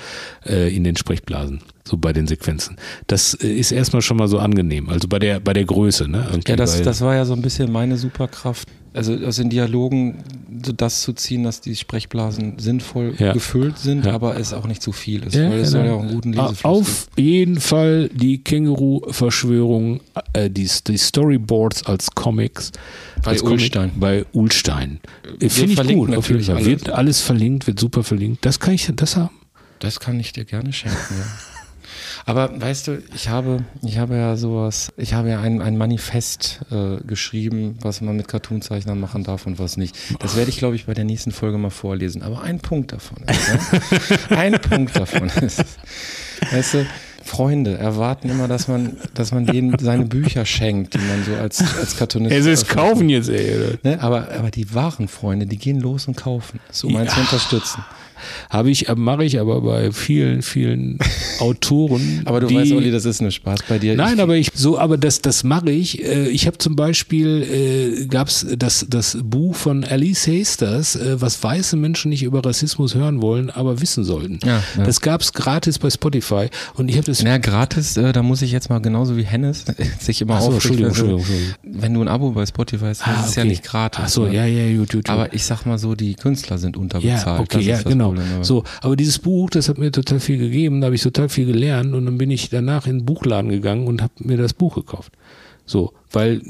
äh, 0.44 0.74
in 0.74 0.82
den 0.82 0.96
Sprechblasen, 0.96 1.60
so 1.84 1.96
bei 1.96 2.12
den 2.12 2.26
Sequenzen. 2.26 2.76
Das 3.06 3.34
äh, 3.34 3.46
ist 3.46 3.70
erstmal 3.70 4.02
schon 4.02 4.16
mal 4.16 4.26
so 4.26 4.40
angenehm. 4.40 4.88
Also 4.88 5.06
bei 5.06 5.20
der, 5.20 5.38
bei 5.38 5.52
der 5.52 5.64
Größe, 5.64 6.08
ne? 6.08 6.26
Irgendwie, 6.28 6.50
Ja, 6.50 6.56
das, 6.56 6.82
das 6.82 7.00
war 7.02 7.14
ja 7.14 7.24
so 7.24 7.34
ein 7.34 7.42
bisschen 7.42 7.70
meine 7.70 7.96
Superkraft. 7.96 8.68
Also 8.96 9.14
aus 9.26 9.36
den 9.36 9.50
Dialogen 9.50 10.24
so 10.64 10.72
das 10.72 11.02
zu 11.02 11.12
ziehen, 11.12 11.44
dass 11.44 11.60
die 11.60 11.76
Sprechblasen 11.76 12.58
sinnvoll 12.58 13.14
Ja. 13.18 13.32
gefüllt 13.34 13.78
sind, 13.78 14.06
Ja. 14.06 14.14
aber 14.14 14.38
es 14.40 14.52
auch 14.54 14.66
nicht 14.66 14.82
zu 14.82 14.90
viel 14.92 15.22
ist. 15.24 15.34
Ja, 15.34 15.50
weil 15.50 15.60
es 15.60 15.70
genau. 15.72 15.82
soll 15.82 15.86
ja 15.86 15.92
auch 15.94 16.00
einen 16.02 16.14
guten 16.14 16.32
Lesefluss 16.32 16.64
Auf 16.64 17.06
jeden 17.16 17.60
Fall 17.60 18.08
die 18.12 18.42
Känguru-Verschwörung, 18.42 20.00
äh, 20.32 20.50
die, 20.50 20.68
die 20.86 20.96
Storyboards 20.96 21.84
als 21.86 22.10
Comics. 22.12 22.72
Bei 23.22 23.32
als 23.32 23.40
Comic- 23.42 23.52
Ullstein. 23.52 23.90
Bei 23.96 24.24
Ulstein. 24.32 25.00
Wir 25.38 25.50
Finde 25.50 25.72
ich 25.82 25.94
gut. 25.94 26.16
Auf 26.16 26.28
jeden 26.30 26.42
Fall. 26.42 26.54
alles. 26.56 26.66
Wird 26.66 26.88
alles 26.90 27.20
verlinkt, 27.20 27.66
wird 27.66 27.78
super 27.78 28.02
verlinkt. 28.02 28.44
Das 28.44 28.58
kann 28.60 28.74
ich, 28.74 28.90
das 28.94 29.16
haben. 29.16 29.34
Das 29.78 30.00
kann 30.00 30.18
ich 30.18 30.32
dir 30.32 30.44
gerne 30.44 30.72
schenken, 30.72 30.96
ja. 31.18 31.24
Aber 32.28 32.60
weißt 32.60 32.88
du, 32.88 33.02
ich 33.14 33.28
habe, 33.28 33.62
ich 33.82 33.98
habe 33.98 34.16
ja 34.16 34.36
sowas, 34.36 34.92
ich 34.96 35.14
habe 35.14 35.30
ja 35.30 35.40
ein, 35.40 35.62
ein 35.62 35.76
Manifest 35.78 36.60
äh, 36.72 36.96
geschrieben, 37.06 37.78
was 37.80 38.00
man 38.00 38.16
mit 38.16 38.26
Cartoonzeichnern 38.26 38.98
machen 38.98 39.22
darf 39.22 39.46
und 39.46 39.60
was 39.60 39.76
nicht. 39.76 39.96
Das 40.18 40.36
werde 40.36 40.50
ich, 40.50 40.58
glaube 40.58 40.74
ich, 40.74 40.86
bei 40.86 40.94
der 40.94 41.04
nächsten 41.04 41.30
Folge 41.30 41.56
mal 41.56 41.70
vorlesen. 41.70 42.22
Aber 42.22 42.42
ein 42.42 42.58
Punkt 42.58 42.92
davon 42.92 43.18
ist, 43.28 43.48
ne? 43.48 44.18
ein 44.36 44.52
Punkt 44.60 44.96
davon 44.96 45.28
ist, 45.40 45.64
weißt 46.50 46.74
du, 46.74 46.86
Freunde 47.22 47.78
erwarten 47.78 48.28
immer, 48.28 48.48
dass 48.48 48.66
man, 48.66 48.96
dass 49.14 49.30
man 49.32 49.46
denen 49.46 49.78
seine 49.78 50.06
Bücher 50.06 50.44
schenkt, 50.44 50.94
die 50.94 50.98
man 50.98 51.24
so 51.24 51.34
als, 51.34 51.60
als 51.78 51.96
Cartoonist. 51.96 52.34
Es 52.34 52.46
ist 52.46 52.68
kaufen 52.68 53.08
jetzt, 53.08 53.28
ey. 53.28 53.78
Ne? 53.84 54.00
Aber, 54.00 54.32
aber 54.32 54.50
die 54.50 54.74
wahren 54.74 55.06
Freunde, 55.08 55.46
die 55.46 55.58
gehen 55.58 55.80
los 55.80 56.08
und 56.08 56.16
kaufen, 56.16 56.58
so 56.72 56.88
um 56.88 56.96
einen 56.96 57.08
zu 57.08 57.16
Ja. 57.16 57.22
unterstützen. 57.22 57.84
Habe 58.50 58.70
ich, 58.70 58.86
mache 58.96 59.24
ich 59.24 59.38
aber 59.40 59.60
bei 59.60 59.92
vielen, 59.92 60.42
vielen 60.42 60.98
Autoren. 61.40 62.22
Aber 62.24 62.40
du 62.40 62.46
die, 62.46 62.56
weißt, 62.56 62.72
Olli, 62.72 62.90
das 62.90 63.04
ist 63.04 63.20
nur 63.22 63.30
Spaß 63.30 63.60
bei 63.68 63.78
dir. 63.78 63.96
Nein, 63.96 64.14
ich, 64.16 64.20
aber 64.20 64.36
ich 64.36 64.50
so, 64.54 64.78
aber 64.78 64.98
das, 64.98 65.20
das 65.22 65.44
mache 65.44 65.70
ich. 65.70 66.02
Äh, 66.04 66.28
Ich 66.28 66.46
habe 66.46 66.58
zum 66.58 66.76
Beispiel 66.76 67.42
äh, 68.02 68.06
gab's 68.06 68.46
das 68.58 68.86
das 68.88 69.18
Buch 69.22 69.54
von 69.54 69.84
Alice 69.84 70.26
Hasters, 70.26 70.96
äh, 70.96 71.20
was 71.20 71.42
weiße 71.42 71.76
Menschen 71.76 72.10
nicht 72.10 72.22
über 72.22 72.44
Rassismus 72.44 72.94
hören 72.94 73.22
wollen, 73.22 73.50
aber 73.50 73.80
wissen 73.80 74.04
sollten. 74.04 74.38
Ja, 74.44 74.62
ja. 74.76 74.84
Das 74.84 75.00
gab's 75.00 75.32
gratis 75.32 75.78
bei 75.78 75.90
Spotify 75.90 76.48
und 76.74 76.88
ich 76.88 76.96
habe 76.96 77.06
das. 77.06 77.22
Na, 77.22 77.38
gratis, 77.38 77.96
äh, 77.96 78.12
da 78.12 78.22
muss 78.22 78.42
ich 78.42 78.52
jetzt 78.52 78.70
mal 78.70 78.80
genauso 78.80 79.16
wie 79.16 79.24
Hennes 79.24 79.64
sich 80.00 80.20
immer 80.20 80.40
so, 80.40 80.48
aufregen. 80.48 80.86
Entschuldigung, 80.86 80.96
wenn 80.96 81.08
du- 81.08 81.16
Entschuldigung, 81.16 81.46
Entschuldigung. 81.62 81.82
Wenn 81.82 81.94
du 81.94 82.00
ein 82.02 82.08
Abo 82.08 82.30
bei 82.30 82.46
Spotify 82.46 82.84
hast, 82.86 83.06
Ah, 83.06 83.24
ist 83.26 83.36
ja 83.36 83.42
okay. 83.42 83.50
nicht 83.50 83.62
gratis. 83.64 84.00
Ach 84.04 84.08
so, 84.08 84.26
ja, 84.26 84.46
ja, 84.46 84.68
gut, 84.76 84.86
gut, 84.90 84.92
gut. 85.04 85.10
Aber 85.10 85.32
ich 85.34 85.44
sag 85.44 85.64
mal 85.66 85.78
so, 85.78 85.94
die 85.94 86.14
Künstler 86.14 86.58
sind 86.58 86.76
unterbezahlt. 86.76 87.26
Ja, 87.26 87.40
okay, 87.40 87.60
ja, 87.60 87.82
genau. 87.82 88.14
So, 88.42 88.64
aber 88.80 88.96
dieses 88.96 89.18
Buch, 89.18 89.50
das 89.50 89.68
hat 89.68 89.78
mir 89.78 89.92
total 89.92 90.20
viel 90.20 90.38
gegeben, 90.38 90.80
da 90.80 90.86
habe 90.86 90.94
ich 90.94 91.02
total 91.02 91.28
viel 91.28 91.46
gelernt 91.46 91.94
und 91.94 92.06
dann 92.06 92.18
bin 92.18 92.30
ich 92.30 92.50
danach 92.50 92.86
in 92.86 92.98
den 92.98 93.06
Buchladen 93.06 93.50
gegangen 93.50 93.86
und 93.86 94.02
habe 94.02 94.12
mir 94.18 94.36
das 94.36 94.54
Buch 94.54 94.74
gekauft. 94.74 95.12
So, 95.66 95.92
weil 96.12 96.40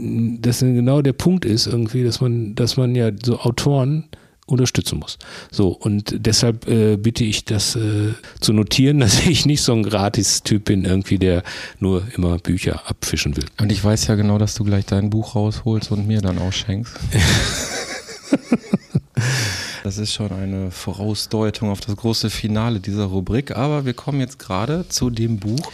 das 0.40 0.60
genau 0.60 1.00
der 1.00 1.14
Punkt 1.14 1.44
ist 1.44 1.66
irgendwie, 1.66 2.04
dass 2.04 2.20
man, 2.20 2.54
dass 2.54 2.76
man 2.76 2.94
ja 2.94 3.10
so 3.22 3.38
Autoren 3.40 4.04
unterstützen 4.46 4.98
muss. 4.98 5.18
So, 5.50 5.68
und 5.68 6.14
deshalb 6.24 6.68
äh, 6.68 6.96
bitte 6.96 7.24
ich 7.24 7.44
das 7.44 7.76
äh, 7.76 8.12
zu 8.40 8.52
notieren, 8.52 9.00
dass 9.00 9.26
ich 9.26 9.44
nicht 9.44 9.62
so 9.62 9.72
ein 9.72 9.82
Gratis-Typ 9.82 10.64
bin, 10.64 10.84
irgendwie, 10.84 11.18
der 11.18 11.42
nur 11.80 12.06
immer 12.14 12.38
Bücher 12.38 12.88
abfischen 12.88 13.36
will. 13.36 13.46
Und 13.60 13.72
ich 13.72 13.82
weiß 13.82 14.06
ja 14.06 14.14
genau, 14.14 14.38
dass 14.38 14.54
du 14.54 14.64
gleich 14.64 14.86
dein 14.86 15.10
Buch 15.10 15.34
rausholst 15.34 15.90
und 15.90 16.06
mir 16.06 16.20
dann 16.20 16.38
ausschenkst. 16.38 16.94
Das 19.84 19.98
ist 19.98 20.12
schon 20.12 20.32
eine 20.32 20.72
Vorausdeutung 20.72 21.70
auf 21.70 21.80
das 21.80 21.94
große 21.96 22.28
Finale 22.28 22.80
dieser 22.80 23.04
Rubrik. 23.04 23.56
Aber 23.56 23.84
wir 23.84 23.94
kommen 23.94 24.18
jetzt 24.18 24.38
gerade 24.38 24.88
zu 24.88 25.10
dem 25.10 25.38
Buch, 25.38 25.70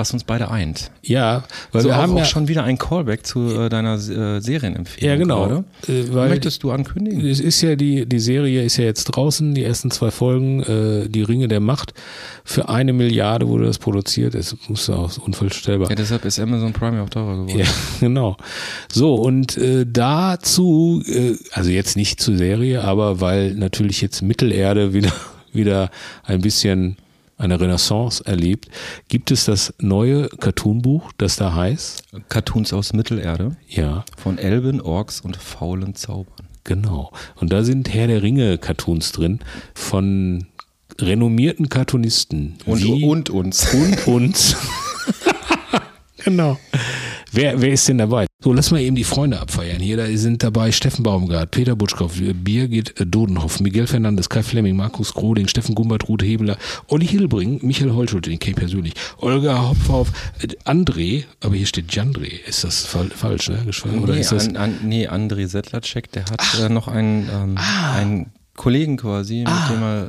was 0.00 0.12
uns 0.12 0.24
beide 0.24 0.50
eint. 0.50 0.90
Ja, 1.02 1.44
weil 1.72 1.82
so 1.82 1.88
wir 1.88 1.96
auch, 1.96 2.02
haben 2.02 2.14
auch 2.14 2.18
ja, 2.20 2.24
schon 2.24 2.48
wieder 2.48 2.64
ein 2.64 2.78
Callback 2.78 3.26
zu 3.26 3.54
äh, 3.54 3.68
deiner 3.68 3.94
äh, 3.94 4.40
Serienempfehlung. 4.40 5.10
Ja, 5.10 5.16
genau. 5.16 5.64
Äh, 5.86 6.04
weil- 6.12 6.30
Möchtest 6.30 6.62
du 6.62 6.70
ankündigen? 6.70 7.24
Es 7.24 7.38
ist 7.38 7.60
ja 7.60 7.76
die, 7.76 8.06
die 8.06 8.18
Serie 8.18 8.64
ist 8.64 8.78
ja 8.78 8.84
jetzt 8.84 9.04
draußen, 9.04 9.54
die 9.54 9.62
ersten 9.62 9.90
zwei 9.90 10.10
Folgen, 10.10 10.62
äh, 10.62 11.08
die 11.08 11.22
Ringe 11.22 11.48
der 11.48 11.60
Macht. 11.60 11.92
Für 12.44 12.68
eine 12.68 12.92
Milliarde 12.92 13.46
wurde 13.46 13.66
das 13.66 13.78
produziert. 13.78 14.34
Es 14.34 14.56
muss 14.68 14.86
ja 14.86 14.94
auch 14.96 15.18
unvorstellbar. 15.18 15.90
Ja, 15.90 15.94
deshalb 15.94 16.24
ist 16.24 16.40
Amazon 16.40 16.72
Prime 16.72 17.02
auch 17.02 17.10
teurer 17.10 17.36
geworden. 17.36 17.58
Ja, 17.58 17.66
genau. 18.00 18.36
So, 18.90 19.14
und 19.16 19.56
äh, 19.58 19.84
dazu, 19.86 21.02
äh, 21.06 21.34
also 21.52 21.70
jetzt 21.70 21.96
nicht 21.96 22.20
zur 22.20 22.36
Serie, 22.38 22.82
aber 22.82 23.20
weil 23.20 23.54
natürlich 23.54 24.00
jetzt 24.00 24.22
Mittelerde 24.22 24.94
wieder, 24.94 25.12
wieder 25.52 25.90
ein 26.24 26.40
bisschen 26.40 26.96
eine 27.40 27.60
Renaissance 27.60 28.24
erlebt, 28.24 28.68
gibt 29.08 29.30
es 29.30 29.46
das 29.46 29.74
neue 29.78 30.28
Cartoonbuch, 30.28 31.10
das 31.18 31.36
da 31.36 31.54
heißt, 31.54 32.04
Cartoons 32.28 32.72
aus 32.72 32.92
Mittelerde 32.92 33.56
ja, 33.66 34.04
von 34.16 34.38
Elben, 34.38 34.80
Orks 34.80 35.20
und 35.20 35.36
faulen 35.36 35.94
Zaubern. 35.94 36.46
Genau. 36.64 37.10
Und 37.36 37.52
da 37.52 37.64
sind 37.64 37.92
Herr 37.92 38.06
der 38.06 38.22
Ringe 38.22 38.58
Cartoons 38.58 39.12
drin 39.12 39.40
von 39.74 40.46
renommierten 41.00 41.68
Cartoonisten. 41.68 42.58
Und, 42.66 42.84
und 42.84 43.30
uns. 43.30 43.72
und 43.72 44.06
uns. 44.06 44.56
genau. 46.24 46.58
Wer, 47.32 47.60
wer 47.60 47.72
ist 47.72 47.88
denn 47.88 47.98
dabei? 47.98 48.26
So, 48.42 48.52
lass 48.52 48.70
mal 48.70 48.80
eben 48.80 48.96
die 48.96 49.04
Freunde 49.04 49.38
abfeiern. 49.38 49.80
Hier 49.80 49.96
da 49.96 50.06
sind 50.06 50.42
dabei 50.42 50.72
Steffen 50.72 51.04
Baumgart, 51.04 51.50
Peter 51.50 51.76
Butschkow, 51.76 52.10
Birgit 52.10 52.94
Dodenhoff, 52.98 53.60
Miguel 53.60 53.86
Fernandes, 53.86 54.28
Kai 54.28 54.42
Flemming, 54.42 54.74
Markus 54.74 55.14
Groding, 55.14 55.46
Steffen 55.46 55.74
Gumbert, 55.74 56.08
Ruth 56.08 56.22
Hebeler, 56.22 56.56
Olli 56.88 57.06
Hilbring, 57.06 57.60
Michael 57.62 57.92
Holschult, 57.92 58.26
den 58.26 58.38
kenne 58.38 58.54
ich 58.54 58.58
persönlich, 58.58 58.94
Olga 59.18 59.68
Hopfhoff, 59.68 60.10
äh, 60.42 60.48
André, 60.68 61.24
aber 61.40 61.54
hier 61.54 61.66
steht 61.66 61.94
Jandre. 61.94 62.26
Ist 62.26 62.64
das 62.64 62.84
fal 62.86 63.10
falsch, 63.10 63.50
ne? 63.50 63.62
Geschrieben? 63.64 64.02
Oder 64.02 64.14
nee, 64.14 64.20
ist 64.20 64.32
das, 64.32 64.48
an, 64.48 64.56
an, 64.56 64.78
nee, 64.82 65.06
André 65.06 65.46
Sedlacek, 65.46 66.10
der 66.12 66.24
hat 66.24 66.42
äh, 66.60 66.68
noch 66.68 66.88
einen, 66.88 67.28
ähm, 67.32 67.58
einen 67.94 68.26
Kollegen 68.60 68.98
quasi, 68.98 69.38
mit 69.38 69.70
dem 69.70 69.82
er 69.82 70.04
äh, 70.04 70.08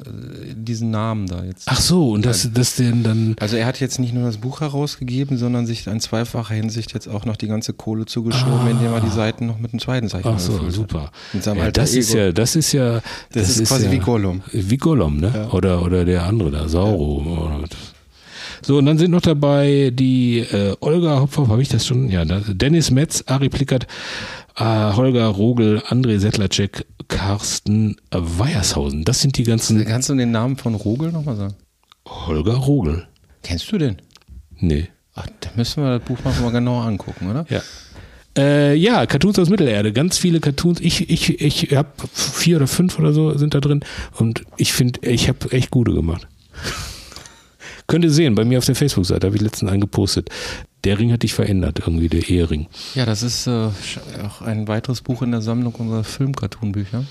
diesen 0.55 0.91
Namen 0.91 1.25
da 1.25 1.41
jetzt. 1.41 1.69
ach 1.69 1.79
so, 1.79 2.11
und 2.11 2.25
das, 2.25 2.49
das 2.53 2.75
denn 2.75 3.01
dann, 3.01 3.37
Also 3.39 3.55
er 3.55 3.65
hat 3.65 3.79
jetzt 3.79 3.97
nicht 3.97 4.13
nur 4.13 4.25
das 4.25 4.39
Buch 4.39 4.59
herausgegeben, 4.59 5.37
sondern 5.37 5.65
sich 5.65 5.87
in 5.87 6.01
zweifacher 6.01 6.53
Hinsicht 6.53 6.93
jetzt 6.93 7.07
auch 7.07 7.23
noch 7.23 7.37
die 7.37 7.47
ganze 7.47 7.71
Kohle 7.71 8.05
zugeschoben, 8.05 8.67
indem 8.69 8.91
er 8.91 8.99
die 8.99 9.09
Seiten 9.09 9.47
noch 9.47 9.57
mit 9.57 9.71
einem 9.71 9.79
zweiten 9.79 10.09
Zeichen 10.09 10.27
Ach 10.27 10.37
so, 10.37 10.69
super. 10.69 11.11
Ja, 11.45 11.71
das 11.71 11.93
ist 11.93 12.09
Ego. 12.13 12.19
ja, 12.19 12.31
das 12.33 12.57
ist 12.57 12.73
ja, 12.73 12.99
Das 13.31 13.57
ist 13.57 13.69
quasi 13.69 13.85
ja, 13.85 13.91
wie 13.93 13.99
Gollum. 13.99 14.41
Wie 14.51 14.77
Gollum, 14.77 15.21
ne? 15.21 15.47
Oder, 15.53 15.81
oder 15.81 16.03
der 16.03 16.23
andere 16.25 16.51
da, 16.51 16.67
Sauro. 16.67 17.49
So, 18.63 18.77
und 18.77 18.85
dann 18.85 18.97
sind 18.97 19.11
noch 19.11 19.21
dabei 19.21 19.91
die 19.93 20.39
äh, 20.39 20.75
Olga 20.81 21.19
Hopfhoff, 21.19 21.47
habe 21.47 21.61
ich 21.61 21.69
das 21.69 21.85
schon? 21.87 22.09
Ja, 22.09 22.25
Dennis 22.25 22.91
Metz, 22.91 23.23
Ari 23.25 23.49
Plickert, 23.49 23.87
Holger 24.57 25.27
Rogel, 25.27 25.79
André 25.87 26.19
Settlercheck, 26.19 26.85
Carsten 27.07 27.95
Weiershausen. 28.11 29.03
Das 29.03 29.21
sind 29.21 29.37
die 29.37 29.43
ganzen. 29.43 29.83
Kannst 29.85 30.09
du 30.09 30.15
den 30.15 30.31
Namen 30.31 30.57
von 30.57 30.75
Rogel 30.75 31.11
nochmal 31.11 31.35
sagen? 31.35 31.55
Holger 32.07 32.55
Rogel. 32.55 33.07
Kennst 33.43 33.71
du 33.71 33.77
den? 33.77 33.97
Nee. 34.59 34.89
Ach, 35.15 35.27
da 35.39 35.49
müssen 35.55 35.83
wir 35.83 35.97
das 35.97 36.07
Buch 36.07 36.17
mal 36.23 36.33
mal 36.41 36.51
genauer 36.51 36.83
angucken, 36.83 37.29
oder? 37.29 37.45
Ja. 37.49 37.61
Äh, 38.37 38.75
ja, 38.75 39.05
Cartoons 39.05 39.39
aus 39.39 39.49
Mittelerde. 39.49 39.91
Ganz 39.91 40.17
viele 40.17 40.39
Cartoons. 40.39 40.79
Ich, 40.79 41.09
ich, 41.09 41.41
ich 41.41 41.75
habe 41.75 41.89
vier 42.13 42.57
oder 42.57 42.67
fünf 42.67 42.97
oder 42.97 43.11
so 43.11 43.37
sind 43.37 43.53
da 43.53 43.59
drin. 43.59 43.81
Und 44.17 44.43
ich 44.57 44.73
finde, 44.73 44.99
ich 45.07 45.27
habe 45.27 45.51
echt 45.51 45.71
gute 45.71 45.93
gemacht. 45.93 46.27
Könnt 47.87 48.05
ihr 48.05 48.11
sehen, 48.11 48.35
bei 48.35 48.45
mir 48.45 48.57
auf 48.57 48.65
der 48.65 48.75
Facebook-Seite 48.75 49.27
habe 49.27 49.35
ich 49.35 49.41
letztens 49.41 49.69
einen 49.69 49.81
gepostet. 49.81 50.29
Der 50.83 50.97
Ring 50.97 51.11
hat 51.11 51.23
dich 51.23 51.33
verändert, 51.33 51.79
irgendwie, 51.79 52.09
der 52.09 52.27
Ehering. 52.27 52.67
Ja, 52.95 53.05
das 53.05 53.21
ist 53.23 53.45
äh, 53.47 53.69
auch 54.23 54.41
ein 54.41 54.67
weiteres 54.67 55.01
Buch 55.01 55.21
in 55.21 55.31
der 55.31 55.41
Sammlung 55.41 55.73
unserer 55.75 56.03
Film-Cartoon-Bücher. 56.03 57.05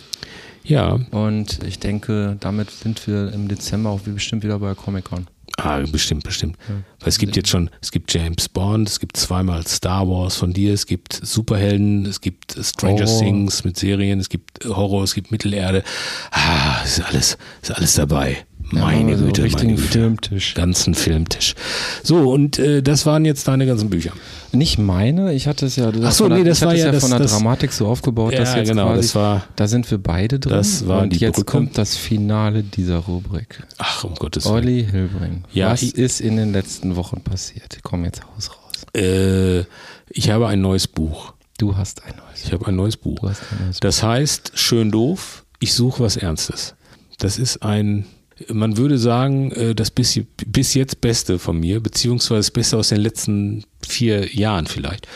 Ja, 0.64 0.98
Und 1.10 1.62
ich 1.64 1.78
denke, 1.78 2.36
damit 2.40 2.70
sind 2.70 3.06
wir 3.06 3.32
im 3.32 3.48
Dezember 3.48 3.90
auch 3.90 4.01
wie 4.05 4.10
bestimmt 4.10 4.42
wieder 4.44 4.59
bei 4.59 4.74
Comic-Con. 4.74 5.26
ah, 5.59 5.80
bestimmt, 5.90 6.22
bestimmt. 6.24 6.56
Weil 6.68 7.09
es 7.09 7.18
gibt 7.18 7.34
jetzt 7.36 7.48
schon, 7.48 7.70
es 7.80 7.90
gibt 7.92 8.12
James 8.12 8.48
Bond, 8.48 8.88
es 8.88 9.01
gibt 9.01 9.16
zweimal 9.16 9.66
Star 9.66 10.06
Wars 10.09 10.36
von 10.36 10.52
dir, 10.52 10.74
es 10.74 10.86
gibt 10.86 11.12
Superhelden, 11.14 12.05
es 12.06 12.20
gibt 12.20 12.56
Stranger 12.62 13.06
Horror. 13.06 13.20
Things 13.20 13.64
mit 13.64 13.78
Serien, 13.78 14.20
es 14.20 14.28
gibt 14.28 14.64
Horror, 14.66 15.05
es 15.05 15.14
gibt 15.14 15.30
Mittelerde. 15.30 15.82
Ah, 16.30 16.82
ist 16.84 17.01
alles, 17.02 17.38
ist 17.62 17.70
alles 17.70 17.94
dabei. 17.94 18.44
Meine 18.72 19.12
also 19.12 19.24
Güte, 19.24 19.40
meine 19.42 19.52
richtigen 19.52 19.76
Güte. 19.76 19.88
Filmtisch. 19.88 20.55
ganzen 20.55 20.94
Filmtisch. 20.94 21.55
So, 22.02 22.30
und 22.30 22.59
äh, 22.59 22.82
das 22.82 23.05
waren 23.06 23.24
jetzt 23.24 23.48
deine 23.48 23.66
ganzen 23.66 23.90
Bücher. 23.90 24.12
Nicht 24.52 24.78
meine, 24.78 25.32
ich 25.34 25.47
hatte 25.47 25.66
es 25.66 25.76
ja, 25.76 25.90
Ach 26.02 26.12
so, 26.12 26.28
nee, 26.28 26.44
das 26.44 26.59
ich 26.59 26.64
war 26.64 26.74
ja 26.74 26.86
ja 26.86 26.92
das- 26.92 27.02
von 27.02 27.10
der 27.10 27.20
das- 27.20 27.32
Dramatik 27.32 27.72
so 27.72 27.86
aufgebaut, 27.86 28.32
dass 28.36 28.51
Ja, 28.51 28.59
jetzt 28.59 28.68
genau, 28.68 28.86
quasi, 28.86 29.01
das 29.02 29.14
war- 29.14 29.44
da 29.56 29.66
sind 29.68 29.90
wir 29.90 29.98
beide 29.98 30.38
drin. 30.40 30.52
das 30.52 30.86
war 30.88 31.02
und 31.02 31.12
die 31.12 31.18
jetzt 31.18 31.36
Brücke. 31.36 31.52
kommt 31.52 31.78
das 31.78 31.97
Finale 31.97 32.62
dieser 32.62 32.98
Rubrik. 32.98 33.62
Ach, 33.78 34.05
um 34.05 34.14
Gottes 34.14 34.44
Willen. 34.47 34.55
Olli 34.55 34.86
Hilbring, 34.90 35.44
Ja, 35.52 35.70
was 35.70 35.82
ich- 35.82 35.94
ist 35.97 36.20
in 36.20 36.36
den 36.36 36.52
letzten 36.52 36.97
Wochen 36.97 37.20
passiert? 37.22 37.78
Komm 37.82 38.05
jetzt 38.05 38.22
Haus 38.24 38.51
raus. 38.51 38.82
Äh, 38.97 39.60
ich 40.09 40.30
habe 40.30 40.48
ein 40.48 40.60
neues 40.60 40.86
Buch. 40.88 41.34
Du 41.59 41.76
hast 41.76 42.02
ein 42.05 42.14
neues. 42.16 42.44
Ich 42.44 42.52
habe 42.52 42.66
ein 42.66 42.74
neues 42.76 42.97
Buch. 42.97 43.18
Du 43.20 43.28
hast 43.28 43.42
ein 43.52 43.64
neues. 43.66 43.80
Das 43.80 44.02
heißt, 44.02 44.52
schön 44.55 44.90
doof, 44.90 45.44
ich 45.60 45.74
suche 45.74 46.02
was 46.02 46.16
Ernstes. 46.16 46.74
Das 47.18 47.38
ist 47.38 47.62
ein, 47.62 48.06
man 48.49 48.77
würde 48.77 48.99
sagen, 48.99 49.53
äh, 49.53 49.75
das 49.75 49.91
bis, 49.91 50.21
bis 50.47 50.75
jetzt 50.75 51.01
Beste 51.01 51.39
von 51.39 51.59
mir, 51.59 51.81
beziehungsweise 51.81 52.41
das 52.41 52.51
Beste 52.51 52.77
aus 52.77 52.89
den 52.89 53.01
letzten 53.01 53.65
vier 53.87 54.35
Jahren 54.35 54.67
vielleicht. 54.67 55.07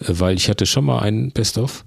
Äh, 0.00 0.06
Weil 0.08 0.36
ich 0.36 0.48
hatte 0.48 0.66
schon 0.66 0.84
mal 0.84 1.00
ein 1.00 1.32
Best-of 1.32 1.84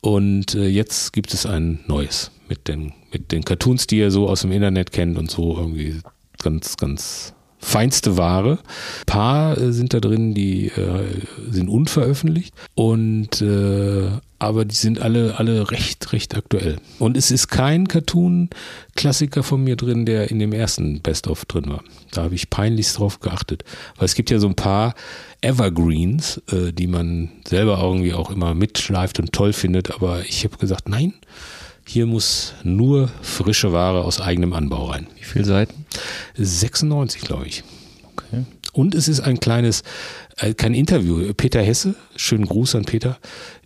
und 0.00 0.54
äh, 0.54 0.66
jetzt 0.66 1.12
gibt 1.12 1.34
es 1.34 1.46
ein 1.46 1.80
neues 1.86 2.30
mit 2.48 2.68
den, 2.68 2.92
mit 3.12 3.32
den 3.32 3.44
Cartoons, 3.44 3.86
die 3.86 3.98
ihr 3.98 4.10
so 4.10 4.28
aus 4.28 4.42
dem 4.42 4.52
Internet 4.52 4.92
kennt 4.92 5.16
und 5.18 5.30
so 5.30 5.56
irgendwie 5.56 6.00
ganz, 6.42 6.76
ganz 6.76 7.34
feinste 7.60 8.16
Ware. 8.16 8.58
Ein 9.00 9.06
paar 9.06 9.58
äh, 9.58 9.72
sind 9.72 9.94
da 9.94 10.00
drin, 10.00 10.34
die 10.34 10.68
äh, 10.68 11.04
sind 11.50 11.68
unveröffentlicht 11.68 12.54
und 12.74 13.40
äh, 13.42 14.08
aber 14.38 14.64
die 14.64 14.74
sind 14.74 15.02
alle 15.02 15.38
alle 15.38 15.70
recht 15.70 16.12
recht 16.12 16.34
aktuell. 16.34 16.78
Und 16.98 17.16
es 17.16 17.30
ist 17.30 17.48
kein 17.48 17.86
Cartoon-Klassiker 17.88 19.42
von 19.42 19.62
mir 19.62 19.76
drin, 19.76 20.06
der 20.06 20.30
in 20.30 20.38
dem 20.38 20.52
ersten 20.52 21.00
Best-of 21.02 21.44
drin 21.44 21.68
war. 21.68 21.84
Da 22.12 22.22
habe 22.22 22.34
ich 22.34 22.48
peinlichst 22.48 22.98
drauf 22.98 23.20
geachtet, 23.20 23.64
weil 23.96 24.06
es 24.06 24.14
gibt 24.14 24.30
ja 24.30 24.38
so 24.38 24.48
ein 24.48 24.54
paar 24.54 24.94
Evergreens, 25.42 26.40
äh, 26.50 26.72
die 26.72 26.86
man 26.86 27.30
selber 27.46 27.80
irgendwie 27.82 28.14
auch 28.14 28.30
immer 28.30 28.54
mitschleift 28.54 29.20
und 29.20 29.32
toll 29.32 29.52
findet. 29.52 29.92
Aber 29.92 30.22
ich 30.26 30.44
habe 30.44 30.56
gesagt, 30.56 30.88
nein, 30.88 31.12
hier 31.92 32.06
muss 32.06 32.54
nur 32.62 33.10
frische 33.20 33.72
Ware 33.72 34.04
aus 34.04 34.20
eigenem 34.20 34.52
Anbau 34.52 34.86
rein. 34.86 35.08
Wie 35.18 35.24
viele 35.24 35.44
Seiten? 35.44 35.86
96, 36.36 37.20
glaube 37.20 37.48
ich. 37.48 37.64
Okay. 38.12 38.44
Und 38.72 38.94
es 38.94 39.08
ist 39.08 39.18
ein 39.18 39.40
kleines, 39.40 39.82
äh, 40.36 40.54
kein 40.54 40.72
Interview. 40.72 41.32
Peter 41.36 41.60
Hesse, 41.60 41.96
schönen 42.14 42.46
Gruß 42.46 42.76
an 42.76 42.84
Peter. 42.84 43.18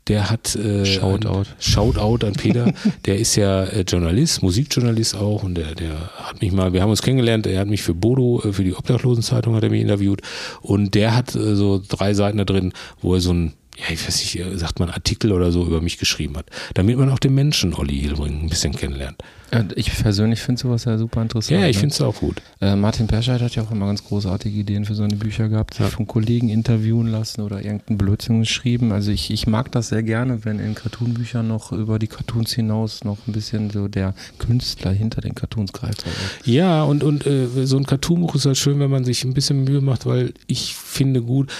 Der 0.08 0.30
hat 0.30 0.56
äh, 0.56 0.86
Shoutout. 0.86 1.50
Shoutout 1.58 2.26
an 2.26 2.32
Peter. 2.32 2.72
der 3.04 3.18
ist 3.18 3.36
ja 3.36 3.64
äh, 3.64 3.82
Journalist, 3.82 4.42
Musikjournalist 4.42 5.16
auch 5.16 5.42
und 5.42 5.56
der, 5.56 5.74
der 5.74 6.10
hat 6.16 6.40
mich 6.40 6.50
mal, 6.50 6.72
wir 6.72 6.80
haben 6.80 6.90
uns 6.90 7.02
kennengelernt, 7.02 7.46
er 7.46 7.60
hat 7.60 7.68
mich 7.68 7.82
für 7.82 7.92
Bodo, 7.92 8.40
äh, 8.42 8.54
für 8.54 8.64
die 8.64 8.74
Obdachlosenzeitung 8.74 9.54
hat 9.54 9.64
er 9.64 9.70
mich 9.70 9.82
interviewt 9.82 10.22
und 10.62 10.94
der 10.94 11.14
hat 11.14 11.34
äh, 11.34 11.56
so 11.56 11.82
drei 11.86 12.14
Seiten 12.14 12.38
da 12.38 12.46
drin, 12.46 12.72
wo 13.02 13.12
er 13.12 13.20
so 13.20 13.34
ein 13.34 13.52
ja, 13.76 13.92
ich 13.92 14.06
weiß 14.06 14.20
nicht, 14.20 14.38
äh, 14.38 14.56
sagt 14.56 14.78
man 14.78 14.90
Artikel 14.90 15.32
oder 15.32 15.50
so 15.50 15.64
über 15.66 15.80
mich 15.80 15.98
geschrieben 15.98 16.36
hat, 16.36 16.46
damit 16.74 16.96
man 16.96 17.10
auch 17.10 17.18
den 17.18 17.34
Menschen 17.34 17.74
Olli 17.74 17.98
Hilbring 17.98 18.42
ein 18.42 18.48
bisschen 18.48 18.74
kennenlernt. 18.74 19.16
Ja, 19.52 19.64
Ich 19.74 19.92
persönlich 19.92 20.40
finde 20.40 20.60
sowas 20.60 20.84
ja 20.84 20.96
super 20.98 21.22
interessant. 21.22 21.60
Ja, 21.60 21.66
ich 21.66 21.76
ne? 21.76 21.80
finde 21.80 21.94
es 21.94 22.00
auch 22.00 22.16
gut. 22.16 22.40
Äh, 22.60 22.76
Martin 22.76 23.06
Perscheid 23.06 23.40
hat 23.40 23.54
ja 23.54 23.62
auch 23.62 23.70
immer 23.70 23.86
ganz 23.86 24.04
großartige 24.04 24.58
Ideen 24.58 24.84
für 24.84 24.94
seine 24.94 25.16
Bücher 25.16 25.48
gehabt, 25.48 25.74
sich 25.74 25.86
von 25.86 26.06
Kollegen 26.06 26.48
interviewen 26.48 27.08
lassen 27.08 27.40
oder 27.40 27.62
irgendeinen 27.64 27.98
Blödsinn 27.98 28.40
geschrieben. 28.40 28.92
Also 28.92 29.10
ich, 29.10 29.30
ich 29.30 29.46
mag 29.46 29.70
das 29.72 29.88
sehr 29.88 30.02
gerne, 30.02 30.44
wenn 30.44 30.58
in 30.58 30.74
Cartoonbüchern 30.74 31.46
noch 31.46 31.72
über 31.72 31.98
die 31.98 32.08
Cartoons 32.08 32.52
hinaus 32.52 33.04
noch 33.04 33.18
ein 33.26 33.32
bisschen 33.32 33.70
so 33.70 33.88
der 33.88 34.14
Künstler 34.38 34.92
hinter 34.92 35.20
den 35.20 35.34
Cartoons 35.34 35.72
greift. 35.72 36.04
Ja, 36.44 36.82
und, 36.84 37.04
und 37.04 37.26
äh, 37.26 37.46
so 37.66 37.76
ein 37.76 37.86
Cartoonbuch 37.86 38.34
ist 38.36 38.46
halt 38.46 38.56
schön, 38.56 38.78
wenn 38.80 38.90
man 38.90 39.04
sich 39.04 39.24
ein 39.24 39.34
bisschen 39.34 39.64
Mühe 39.64 39.80
macht, 39.80 40.06
weil 40.06 40.32
ich 40.46 40.74
finde 40.74 41.22
gut, 41.22 41.52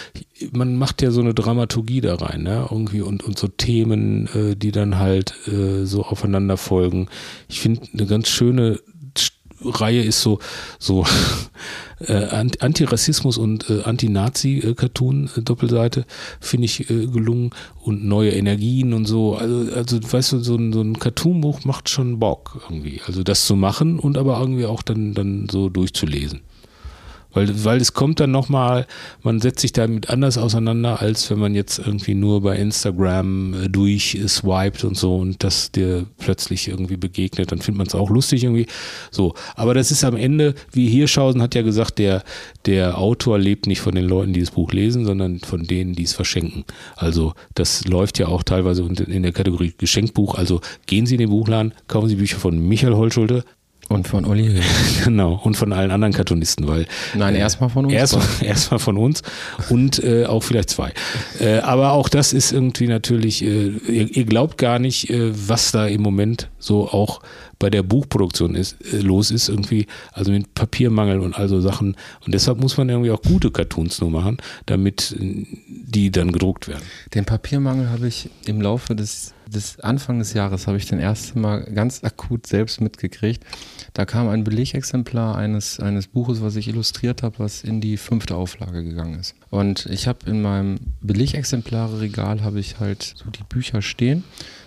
man 0.52 0.76
macht 0.76 1.02
ja 1.02 1.10
so 1.10 1.20
eine 1.20 1.34
Dramaturgie 1.34 2.00
da 2.00 2.14
rein, 2.16 2.42
ne? 2.42 2.66
Irgendwie 2.70 3.00
und, 3.00 3.22
und 3.24 3.38
so 3.38 3.48
Themen, 3.48 4.26
äh, 4.34 4.54
die 4.56 4.72
dann 4.72 4.98
halt 4.98 5.34
äh, 5.48 5.84
so 5.84 6.04
aufeinander 6.04 6.56
folgen. 6.56 7.08
Ich 7.48 7.60
finde 7.60 7.82
eine 7.92 8.06
ganz 8.06 8.28
schöne 8.28 8.80
Sch- 9.16 9.32
Reihe 9.62 10.02
ist 10.02 10.20
so 10.20 10.38
so 10.78 11.04
äh, 12.00 12.12
Ant- 12.30 12.60
Antirassismus 12.62 13.38
und 13.38 13.70
äh, 13.70 13.82
Anti-Nazi-Cartoon-Doppelseite 14.84 16.04
finde 16.40 16.64
ich 16.66 16.90
äh, 16.90 17.06
gelungen 17.06 17.50
und 17.82 18.04
neue 18.04 18.30
Energien 18.30 18.92
und 18.92 19.06
so. 19.06 19.36
Also, 19.36 19.72
also 19.74 19.98
weißt 20.12 20.32
du, 20.32 20.38
so 20.40 20.56
ein, 20.56 20.72
so 20.72 20.80
ein 20.80 20.98
Cartoonbuch 20.98 21.64
macht 21.64 21.88
schon 21.88 22.18
Bock 22.18 22.60
irgendwie. 22.68 23.00
Also 23.06 23.22
das 23.22 23.46
zu 23.46 23.56
machen 23.56 23.98
und 23.98 24.18
aber 24.18 24.38
irgendwie 24.40 24.66
auch 24.66 24.82
dann, 24.82 25.14
dann 25.14 25.48
so 25.50 25.68
durchzulesen. 25.68 26.40
Weil, 27.34 27.64
weil 27.64 27.80
es 27.80 27.92
kommt 27.92 28.20
dann 28.20 28.30
nochmal, 28.30 28.86
man 29.22 29.40
setzt 29.40 29.60
sich 29.60 29.72
damit 29.72 30.08
anders 30.08 30.38
auseinander, 30.38 31.00
als 31.00 31.30
wenn 31.30 31.38
man 31.38 31.54
jetzt 31.54 31.78
irgendwie 31.78 32.14
nur 32.14 32.40
bei 32.42 32.56
Instagram 32.56 33.64
äh, 33.64 33.68
durchswiped 33.68 34.84
und 34.84 34.96
so 34.96 35.16
und 35.16 35.42
das 35.44 35.72
dir 35.72 36.06
plötzlich 36.18 36.68
irgendwie 36.68 36.96
begegnet, 36.96 37.52
dann 37.52 37.58
findet 37.58 37.78
man 37.78 37.86
es 37.88 37.94
auch 37.94 38.08
lustig 38.08 38.44
irgendwie. 38.44 38.66
So, 39.10 39.34
aber 39.56 39.74
das 39.74 39.90
ist 39.90 40.04
am 40.04 40.16
Ende, 40.16 40.54
wie 40.72 40.88
Hirschhausen 40.88 41.42
hat 41.42 41.54
ja 41.54 41.62
gesagt, 41.62 41.98
der, 41.98 42.22
der 42.66 42.98
Autor 42.98 43.38
lebt 43.38 43.66
nicht 43.66 43.80
von 43.80 43.94
den 43.94 44.06
Leuten, 44.06 44.32
die 44.32 44.40
das 44.40 44.52
Buch 44.52 44.72
lesen, 44.72 45.04
sondern 45.04 45.40
von 45.40 45.64
denen, 45.64 45.94
die 45.94 46.04
es 46.04 46.12
verschenken. 46.12 46.64
Also 46.96 47.34
das 47.54 47.84
läuft 47.86 48.18
ja 48.18 48.28
auch 48.28 48.42
teilweise 48.42 48.82
in 48.84 49.22
der 49.22 49.32
Kategorie 49.32 49.74
Geschenkbuch. 49.76 50.36
Also 50.36 50.60
gehen 50.86 51.06
Sie 51.06 51.14
in 51.14 51.20
den 51.20 51.30
Buchladen, 51.30 51.74
kaufen 51.88 52.08
Sie 52.08 52.16
Bücher 52.16 52.38
von 52.38 52.58
Michael 52.58 52.94
Holschulte, 52.94 53.44
Und 53.88 54.08
von 54.08 54.24
Hilbring. 54.24 54.62
Genau, 55.04 55.40
und 55.42 55.56
von 55.56 55.72
allen 55.72 55.90
anderen 55.90 56.12
Cartoonisten, 56.14 56.66
weil. 56.66 56.86
Nein, 57.14 57.34
erstmal 57.34 57.68
von 57.68 57.84
uns 57.86 57.94
Erstmal 57.94 58.26
erstmal 58.40 58.80
von 58.80 58.96
uns 58.96 59.22
und 59.68 60.02
äh, 60.02 60.26
auch 60.26 60.42
vielleicht 60.42 60.70
zwei. 60.70 60.92
Äh, 61.40 61.58
aber 61.58 61.92
auch 61.92 62.08
das 62.08 62.32
ist 62.32 62.52
irgendwie 62.52 62.86
natürlich, 62.86 63.44
äh, 63.44 63.68
ihr, 63.68 64.16
ihr 64.16 64.24
glaubt 64.24 64.58
gar 64.58 64.78
nicht, 64.78 65.10
äh, 65.10 65.30
was 65.48 65.72
da 65.72 65.86
im 65.86 66.02
Moment 66.02 66.48
so 66.58 66.88
auch 66.88 67.20
bei 67.64 67.70
der 67.70 67.82
Buchproduktion 67.82 68.56
ist, 68.56 68.76
äh, 68.92 68.98
los 68.98 69.30
ist, 69.30 69.48
irgendwie, 69.48 69.86
also 70.12 70.30
mit 70.30 70.52
Papiermangel 70.52 71.20
und 71.20 71.34
all 71.34 71.48
so 71.48 71.62
Sachen. 71.62 71.96
Und 72.26 72.34
deshalb 72.34 72.60
muss 72.60 72.76
man 72.76 72.90
irgendwie 72.90 73.10
auch 73.10 73.22
gute 73.22 73.50
Cartoons 73.50 74.02
nur 74.02 74.10
machen, 74.10 74.36
damit 74.66 75.16
äh, 75.18 75.46
die 75.66 76.10
dann 76.10 76.30
gedruckt 76.30 76.68
werden. 76.68 76.82
Den 77.14 77.24
Papiermangel 77.24 77.88
habe 77.88 78.06
ich 78.06 78.28
im 78.44 78.60
Laufe 78.60 78.94
des, 78.94 79.32
des 79.46 79.80
Anfang 79.80 80.18
des 80.18 80.34
Jahres 80.34 80.66
habe 80.66 80.76
ich 80.76 80.84
den 80.84 80.98
ersten 80.98 81.40
Mal 81.40 81.64
ganz 81.64 82.04
akut 82.04 82.46
selbst 82.46 82.82
mitgekriegt. 82.82 83.42
Da 83.94 84.04
kam 84.04 84.28
ein 84.28 84.44
Belegexemplar 84.44 85.34
eines, 85.34 85.80
eines 85.80 86.06
Buches, 86.06 86.42
was 86.42 86.56
ich 86.56 86.68
illustriert 86.68 87.22
habe, 87.22 87.38
was 87.38 87.64
in 87.64 87.80
die 87.80 87.96
fünfte 87.96 88.34
Auflage 88.36 88.84
gegangen 88.84 89.18
ist. 89.18 89.36
Und 89.48 89.86
ich 89.86 90.06
habe 90.06 90.18
in 90.28 90.42
meinem 90.42 90.76
Belegexemplare-Regal 91.00 92.42
habe 92.42 92.60
ich 92.60 92.78
halt 92.78 93.14
so 93.16 93.30
die 93.30 93.44
Bücher 93.48 93.80
stehen. 93.80 94.22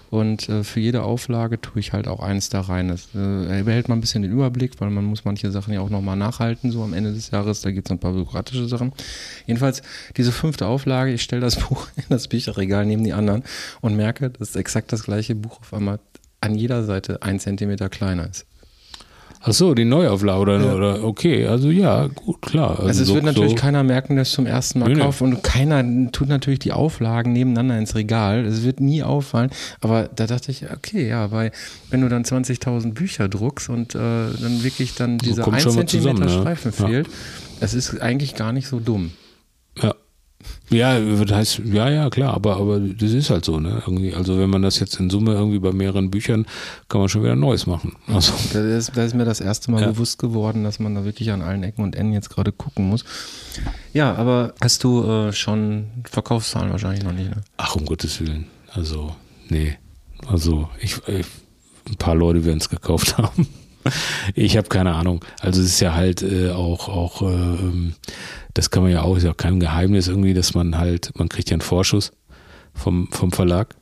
Und 0.10 0.48
äh, 0.50 0.64
für 0.64 0.80
jede 0.80 1.04
Auflage 1.04 1.60
tue 1.60 1.80
ich 1.80 1.94
halt 1.94 2.08
auch 2.08 2.22
eins 2.22 2.50
da 2.50 2.62
rein. 2.62 2.88
Das 2.88 3.10
äh, 3.14 3.64
behält 3.64 3.90
man 3.90 3.98
ein 3.98 4.02
bisschen 4.02 4.22
den 4.24 4.32
Überblick, 4.32 4.80
weil 4.80 4.90
man 4.90 5.06
muss 5.06 5.26
manche 5.26 5.52
Sachen 5.52 5.74
ja 5.74 5.82
auch 5.82 5.90
nochmal 5.90 6.16
nachhalten, 6.16 6.72
so 6.72 6.84
am 6.84 6.94
Ende 6.94 7.14
des 7.14 7.32
Jahres. 7.32 7.62
Da 7.62 7.72
gibt 7.72 7.88
es 7.88 7.92
ein 7.92 8.00
paar 8.00 8.14
bürokratische 8.14 8.68
Sachen. 8.68 8.94
Jedenfalls, 9.46 9.82
diese 10.16 10.32
fünfte 10.32 10.66
Auflage, 10.66 11.12
ich 11.12 11.22
stelle 11.22 11.42
das 11.42 11.56
Buch 11.68 11.88
in 11.96 12.06
das 12.10 12.28
Bücherregal 12.28 12.86
neben 12.86 13.04
die 13.04 13.14
anderen 13.14 13.44
und 13.82 13.96
merke, 13.96 14.30
dass 14.30 14.56
exakt 14.56 14.92
das 14.92 15.04
gleiche 15.04 15.36
Buch 15.36 15.60
auf 15.60 15.74
einmal 15.74 16.00
an 16.42 16.56
jeder 16.56 16.84
Seite 16.84 17.22
ein 17.22 17.40
Zentimeter 17.40 17.90
kleiner 17.90 18.30
ist. 18.30 18.47
Ach 19.50 19.54
so, 19.54 19.74
die 19.74 19.86
Neuauflage 19.86 20.42
oder, 20.42 20.60
Ja. 20.60 20.74
oder 20.76 21.04
okay, 21.04 21.48
also 21.48 21.70
ja, 21.70 22.08
gut, 22.08 22.42
klar. 22.42 22.80
Also 22.82 23.02
es 23.02 23.08
so- 23.08 23.16
wird 23.16 23.24
natürlich 23.24 23.52
so, 23.52 23.56
keiner 23.56 23.82
merken, 23.84 24.16
der 24.16 24.24
es 24.24 24.32
zum 24.32 24.46
ersten 24.46 24.80
Mal 24.80 24.90
Nee, 24.94 25.00
kauft 25.02 25.22
und 25.22 25.42
keiner 25.42 25.84
tut 26.12 26.28
natürlich 26.28 26.60
die 26.60 26.74
Auflagen 26.74 27.32
nebeneinander 27.32 27.78
ins 27.78 27.96
Regal. 27.96 28.46
Es 28.46 28.64
wird 28.64 28.82
nie 28.82 29.04
auffallen. 29.04 29.50
Aber 29.80 30.10
da 30.14 30.28
dachte 30.28 30.52
ich, 30.52 30.66
okay, 30.72 31.08
ja, 31.08 31.32
weil 31.32 31.52
wenn 31.90 32.02
du 32.02 32.10
dann 32.10 32.24
20.000 32.24 32.94
Bücher 32.94 33.30
druckst 33.30 33.70
und 33.70 33.96
äh, 33.96 34.00
dann 34.00 34.64
wirklich 34.64 34.96
dann 34.96 35.18
dieser 35.18 35.44
kommt 35.44 35.56
1 35.56 35.64
schon 35.64 35.76
was 35.78 35.86
Zentimeter 35.86 36.16
zusammen, 36.28 36.36
ne? 36.36 36.42
Streifen 36.42 36.74
Ja. 36.78 36.88
fehlt, 36.88 37.08
das 37.62 37.74
ist 37.74 38.02
eigentlich 38.02 38.36
gar 38.36 38.52
nicht 38.52 38.68
so 38.68 38.80
dumm. 38.80 39.12
Ja. 39.82 39.94
Ja, 40.70 41.00
das 41.00 41.32
heißt, 41.32 41.62
ja, 41.66 41.90
ja, 41.90 42.10
klar, 42.10 42.34
aber, 42.34 42.58
aber 42.58 42.80
das 42.80 43.12
ist 43.12 43.30
halt 43.30 43.44
so, 43.46 43.60
ne? 43.60 43.82
Irgendwie, 43.86 44.14
also 44.14 44.38
wenn 44.38 44.50
man 44.50 44.62
das 44.62 44.80
jetzt 44.80 45.00
in 45.00 45.10
Summe 45.10 45.34
irgendwie 45.34 45.60
bei 45.60 45.72
mehreren 45.72 46.12
Büchern, 46.12 46.46
kann 46.90 47.00
man 47.02 47.10
schon 47.10 47.24
wieder 47.24 47.36
Neues 47.36 47.66
machen. 47.68 47.94
Also, 48.08 48.34
Da 48.54 48.60
ist, 48.62 48.92
da 48.96 49.04
ist 49.04 49.16
mir 49.16 49.26
das 49.26 49.40
erste 49.42 49.72
Mal 49.72 49.82
Ja. 49.82 49.88
bewusst 49.92 50.20
geworden, 50.20 50.64
dass 50.64 50.80
man 50.80 50.94
da 50.96 51.06
wirklich 51.06 51.32
an 51.32 51.42
allen 51.42 51.64
Ecken 51.64 51.84
und 51.84 51.96
Enden 51.96 52.14
jetzt 52.14 52.30
gerade 52.30 52.52
gucken 52.52 52.88
muss. 52.90 53.04
Ja, 53.94 54.14
aber 54.16 54.54
hast 54.62 54.84
du 54.84 55.04
äh, 55.04 55.34
schon 55.34 55.86
Verkaufszahlen 56.10 56.70
wahrscheinlich 56.72 57.04
noch 57.04 57.14
nicht, 57.14 57.30
ne? 57.30 57.42
ach, 57.58 57.76
um 57.76 57.86
Gottes 57.86 58.20
Willen. 58.20 58.46
Also, 58.74 59.16
nee. 59.50 59.78
Also, 60.28 60.70
ich, 60.80 60.98
ich 61.08 61.26
ein 61.90 61.96
paar 61.98 62.16
Leute 62.16 62.44
werden 62.46 62.60
es 62.60 62.70
gekauft 62.70 63.18
haben. 63.18 63.48
Ich 64.36 64.58
habe 64.58 64.68
keine 64.70 64.94
Ahnung. 64.94 65.24
Also 65.40 65.62
es 65.62 65.68
ist 65.68 65.80
ja 65.80 65.94
halt 65.94 66.22
äh, 66.22 66.52
auch, 66.52 66.90
auch 66.90 67.22
äh, 67.22 67.26
ähm, 67.26 67.96
das 68.54 68.70
kann 68.70 68.84
man 68.84 68.92
ja 68.92 69.02
auch, 69.02 69.18
ist 69.18 69.24
ja 69.24 69.32
auch 69.32 69.38
kein 69.38 69.60
Geheimnis 69.60 70.08
irgendwie, 70.08 70.34
dass 70.34 70.54
man 70.54 70.78
halt, 70.78 71.12
man 71.18 71.30
kriegt 71.30 71.50
ja 71.50 71.56
einen 71.56 71.62
Vorschuss 71.62 72.12
vom, 72.74 73.08
vom 73.12 73.32
Verlag. 73.32 73.76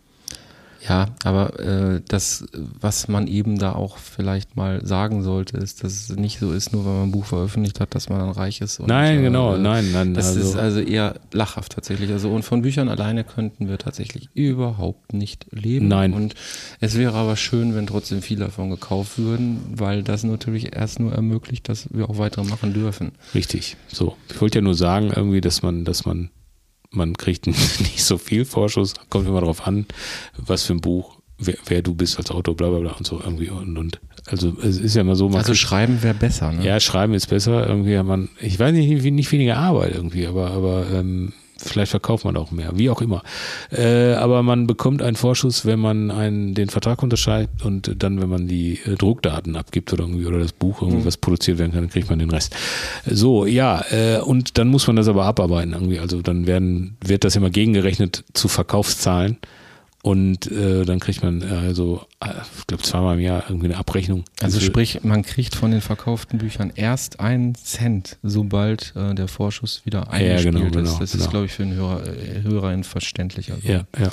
Ja, 0.88 1.08
aber 1.24 1.60
äh, 1.60 2.02
das, 2.08 2.46
was 2.54 3.08
man 3.08 3.28
eben 3.28 3.58
da 3.58 3.74
auch 3.74 3.98
vielleicht 3.98 4.56
mal 4.56 4.86
sagen 4.86 5.24
sollte, 5.24 5.58
ist, 5.58 5.84
dass 5.84 6.10
es 6.10 6.16
nicht 6.16 6.40
so 6.40 6.52
ist, 6.52 6.74
nur 6.74 6.86
weil 6.86 6.94
man 6.94 7.04
ein 7.04 7.12
Buch 7.12 7.26
veröffentlicht 7.26 7.80
hat, 7.80 7.96
dass 7.96 8.10
man 8.10 8.20
dann 8.20 8.30
reich 8.30 8.62
ist. 8.62 8.80
Und, 8.80 8.88
Nein, 8.88 9.22
genau, 9.22 9.56
äh, 9.56 9.60
nein, 9.60 9.92
nein. 9.92 10.14
Das 10.14 10.28
also, 10.28 10.42
ist 10.42 10.56
also 10.56 10.80
eher 10.82 11.20
lachhaft 11.32 11.72
tatsächlich. 11.74 12.12
Also 12.12 12.30
und 12.30 12.44
von 12.44 12.62
Büchern 12.62 12.90
alleine 12.90 13.24
könnten 13.24 13.68
wir 13.68 13.78
tatsächlich 13.78 14.30
überhaupt 14.34 15.14
nicht 15.14 15.48
leben. 15.52 15.88
Nein. 15.88 16.14
Und 16.14 16.36
es 16.80 16.98
wäre 16.98 17.14
aber 17.14 17.36
schön, 17.36 17.76
wenn 17.76 17.88
trotzdem 17.88 18.22
viele 18.22 18.46
davon 18.46 18.70
gekauft 18.70 19.18
würden, 19.18 19.62
weil 19.76 20.04
das 20.04 20.24
natürlich 20.24 20.76
erst 20.76 21.00
nur 21.00 21.14
ermöglicht, 21.14 21.68
dass 21.68 21.88
wir 21.92 22.10
auch 22.10 22.18
weitere 22.20 22.44
machen 22.44 22.74
dürfen. 22.74 23.14
Richtig. 23.34 23.78
So. 23.88 24.16
Ich 24.30 24.40
wollte 24.40 24.60
ja 24.60 24.62
nur 24.62 24.76
sagen, 24.76 25.12
irgendwie, 25.16 25.42
dass 25.42 25.62
man, 25.64 25.84
dass 25.84 26.06
man, 26.06 26.30
man 26.96 27.16
kriegt 27.18 27.48
nicht 27.80 28.04
so 28.04 28.18
viel 28.18 28.46
Vorschuss, 28.46 28.94
kommt 29.10 29.28
immer 29.28 29.42
darauf 29.42 29.68
an, 29.68 29.86
was 30.38 30.64
für 30.64 30.74
ein 30.74 30.82
Buch, 30.82 31.18
wer, 31.38 31.56
wer 31.68 31.82
du 31.82 31.94
bist 31.94 32.18
als 32.18 32.32
Autor, 32.32 32.56
bla 32.56 32.70
bla 32.70 32.80
bla 32.80 32.92
und 32.94 33.06
so 33.06 33.20
irgendwie 33.24 33.50
und, 33.50 33.78
und 33.78 34.00
also 34.28 34.56
es 34.64 34.78
ist 34.80 34.96
ja 34.96 35.02
immer 35.02 35.16
so, 35.16 35.30
man 35.30 35.38
Also 35.40 35.54
schreiben 35.54 36.02
wäre 36.02 36.16
besser, 36.16 36.52
ne? 36.52 36.66
ja, 36.66 36.80
schreiben 36.80 37.14
ist 37.14 37.28
besser, 37.28 37.68
irgendwie 37.68 37.98
hat 37.98 38.06
man, 38.06 38.30
ich 38.42 38.58
weiß 38.58 38.74
nicht, 38.74 39.04
wie- 39.04 39.12
nicht 39.12 39.32
weniger 39.32 39.58
Arbeit 39.58 39.94
irgendwie, 39.94 40.26
aber, 40.26 40.52
aber 40.52 40.88
ähm, 40.92 41.34
vielleicht 41.58 41.92
verkauft 41.92 42.26
man 42.26 42.38
auch 42.38 42.52
mehr, 42.52 42.72
wie 42.76 42.90
auch 42.90 43.02
immer. 43.02 43.24
Äh, 43.72 44.14
aber 44.14 44.44
man 44.44 44.68
bekommt 44.68 45.02
einen 45.02 45.16
Vorschuss, 45.16 45.66
wenn 45.66 45.80
man 45.80 46.12
einen, 46.12 46.54
den 46.54 46.70
Vertrag 46.70 47.02
unterschreibt 47.04 47.64
und 47.64 48.04
dann, 48.04 48.22
wenn 48.22 48.30
man 48.30 48.48
die 48.48 48.80
äh, 48.86 48.96
Druckdaten 48.96 49.56
abgibt 49.56 49.92
oder 49.94 50.04
irgendwie 50.04 50.26
oder 50.26 50.40
das 50.40 50.54
Buch 50.54 50.82
irgendwie 50.82 51.06
was 51.06 51.18
produziert 51.18 51.58
werden 51.58 51.72
kann, 51.72 51.82
dann 51.82 51.90
kriegt 51.90 52.10
man 52.10 52.20
den 52.20 52.30
Rest. 52.30 52.56
So, 53.06 53.46
ja, 53.46 53.84
äh, 53.92 54.20
und 54.20 54.58
dann 54.58 54.68
muss 54.68 54.88
man 54.88 54.96
das 54.96 55.08
aber 55.08 55.26
abarbeiten 55.26 55.74
irgendwie. 55.74 56.00
Also 56.00 56.22
dann 56.22 56.48
werden, 56.48 56.98
wird 57.04 57.24
das 57.24 57.36
immer 57.36 57.50
gegengerechnet 57.50 58.24
zu 58.34 58.48
Verkaufszahlen. 58.48 59.38
Und 60.06 60.52
äh, 60.52 60.86
dann 60.86 61.00
kriegt 61.00 61.24
man 61.24 61.42
äh, 61.42 61.46
also, 61.46 62.02
ich 62.58 62.68
glaube, 62.68 62.84
zweimal 62.84 63.16
im 63.16 63.22
Jahr 63.22 63.44
irgendwie 63.48 63.68
eine 63.68 63.78
Abrechnung. 63.78 64.24
Also 64.42 64.60
sprich, 64.60 65.04
man 65.04 65.24
kriegt 65.24 65.56
von 65.56 65.72
den 65.72 65.82
verkauften 65.82 66.40
Büchern 66.40 66.72
erst 66.76 67.20
einen 67.20 67.56
Cent, 67.56 68.18
sobald 68.24 68.94
äh, 68.96 69.14
der 69.16 69.28
Vorschuss 69.28 69.82
wieder 69.86 70.12
eingespielt 70.12 70.56
genau, 70.56 70.70
genau, 70.70 70.92
ist. 70.92 71.00
Das 71.00 71.12
genau. 71.12 71.24
ist, 71.24 71.30
glaube 71.30 71.46
ich, 71.46 71.52
für 71.52 71.64
einen 71.64 71.76
Hörer, 71.76 72.04
äh, 72.06 72.44
Hörerin 72.44 72.84
verständlicher. 72.84 73.56
so. 73.62 73.72
Ja, 73.72 73.86
ja. 74.00 74.12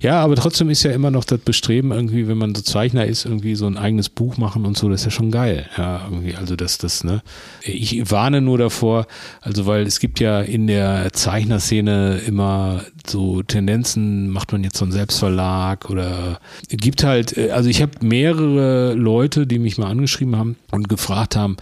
Ja, 0.00 0.20
aber 0.22 0.36
trotzdem 0.36 0.70
ist 0.70 0.82
ja 0.82 0.90
immer 0.90 1.10
noch 1.10 1.24
das 1.24 1.40
Bestreben, 1.40 1.92
irgendwie, 1.92 2.28
wenn 2.28 2.38
man 2.38 2.54
so 2.54 2.62
Zeichner 2.62 3.06
ist, 3.06 3.24
irgendwie 3.24 3.54
so 3.54 3.66
ein 3.66 3.76
eigenes 3.76 4.08
Buch 4.08 4.36
machen 4.36 4.66
und 4.66 4.76
so, 4.76 4.88
das 4.88 5.00
ist 5.00 5.04
ja 5.06 5.10
schon 5.10 5.30
geil. 5.30 5.68
Ja, 5.76 6.02
irgendwie, 6.10 6.34
also 6.34 6.56
das, 6.56 6.78
das, 6.78 7.04
ne. 7.04 7.22
Ich 7.62 8.10
warne 8.10 8.40
nur 8.40 8.58
davor, 8.58 9.06
also 9.40 9.66
weil 9.66 9.86
es 9.86 10.00
gibt 10.00 10.20
ja 10.20 10.40
in 10.40 10.66
der 10.66 11.12
Zeichnerszene 11.12 12.18
immer 12.26 12.84
so 13.06 13.42
Tendenzen, 13.42 14.30
macht 14.30 14.52
man 14.52 14.64
jetzt 14.64 14.76
so 14.76 14.84
einen 14.84 14.92
Selbstverlag 14.92 15.90
oder 15.90 16.38
gibt 16.68 17.04
halt, 17.04 17.33
äh, 17.36 17.50
also 17.50 17.68
ich 17.68 17.82
habe 17.82 17.92
mehrere 18.02 18.94
Leute, 18.94 19.46
die 19.46 19.58
mich 19.58 19.78
mal 19.78 19.90
angeschrieben 19.90 20.36
haben 20.36 20.56
und 20.70 20.88
gefragt 20.88 21.36
haben, 21.36 21.56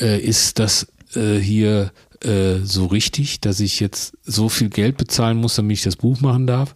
äh, 0.00 0.18
ist 0.20 0.58
das 0.58 0.86
äh, 1.14 1.36
hier 1.38 1.92
äh, 2.24 2.58
so 2.62 2.86
richtig, 2.86 3.40
dass 3.40 3.60
ich 3.60 3.80
jetzt 3.80 4.16
so 4.24 4.48
viel 4.48 4.68
Geld 4.68 4.96
bezahlen 4.96 5.38
muss, 5.38 5.56
damit 5.56 5.78
ich 5.78 5.82
das 5.82 5.96
Buch 5.96 6.20
machen 6.20 6.46
darf? 6.46 6.74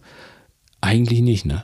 Eigentlich 0.81 1.21
nicht, 1.21 1.45
ne? 1.45 1.63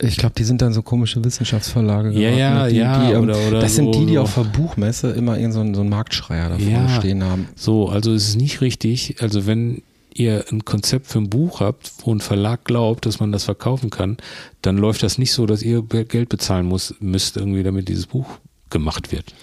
Ich 0.00 0.16
glaube, 0.16 0.34
die 0.36 0.42
sind 0.44 0.60
dann 0.62 0.72
so 0.72 0.82
komische 0.82 1.24
Wissenschaftsverlage. 1.24 2.10
Ja, 2.10 2.30
geworden, 2.30 2.38
ja, 2.38 2.62
ne? 2.64 2.70
die, 2.70 2.76
ja, 2.76 3.06
Die, 3.06 3.12
ähm, 3.12 3.22
oder- 3.22 3.38
oder 3.48 3.60
das 3.60 3.76
sind 3.76 3.92
so- 3.94 4.00
die, 4.00 4.06
die 4.06 4.14
so. 4.14 4.22
auf 4.22 4.34
der 4.34 4.44
Buchmesse 4.44 5.10
immer 5.12 5.36
irgend 5.38 5.54
so 5.54 5.60
einen, 5.60 5.74
so 5.74 5.80
einen 5.82 5.90
Marktschreier 5.90 6.48
da 6.48 6.58
vorne 6.58 6.72
Ja. 6.72 6.88
stehen 6.98 7.22
haben. 7.22 7.46
So, 7.54 7.88
also 7.88 8.12
es 8.12 8.28
ist 8.30 8.36
nicht 8.36 8.60
richtig. 8.60 9.16
Also 9.22 9.46
wenn 9.46 9.82
ihr 10.18 10.44
ein 10.50 10.64
Konzept 10.64 11.06
für 11.06 11.18
ein 11.18 11.30
Buch 11.30 11.60
habt, 11.60 11.92
wo 12.04 12.14
ein 12.14 12.20
Verlag 12.20 12.64
glaubt, 12.64 13.06
dass 13.06 13.20
man 13.20 13.32
das 13.32 13.44
verkaufen 13.44 13.90
kann, 13.90 14.16
dann 14.62 14.76
läuft 14.76 15.02
das 15.02 15.18
nicht 15.18 15.32
so, 15.32 15.46
dass 15.46 15.62
ihr 15.62 15.82
Geld 15.82 16.28
bezahlen 16.28 16.66
muss, 16.66 16.94
müsst 17.00 17.36
irgendwie, 17.36 17.62
damit 17.62 17.88
dieses 17.88 18.06
Buch 18.06 18.26
gemacht 18.70 19.12
wird. 19.12 19.34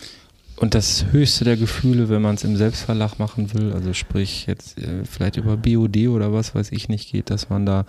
Und 0.59 0.75
das 0.75 1.05
höchste 1.11 1.45
der 1.45 1.55
Gefühle, 1.55 2.09
wenn 2.09 2.21
man 2.21 2.35
es 2.35 2.43
im 2.43 2.57
Selbstverlag 2.57 3.17
machen 3.17 3.53
will, 3.53 3.71
also 3.71 3.93
sprich 3.93 4.45
jetzt 4.45 4.77
äh, 4.77 5.05
vielleicht 5.05 5.37
über 5.37 5.55
BOD 5.55 6.09
oder 6.09 6.33
was 6.33 6.53
weiß 6.53 6.73
ich 6.73 6.89
nicht 6.89 7.09
geht, 7.11 7.29
dass 7.29 7.49
man 7.49 7.65
da 7.65 7.85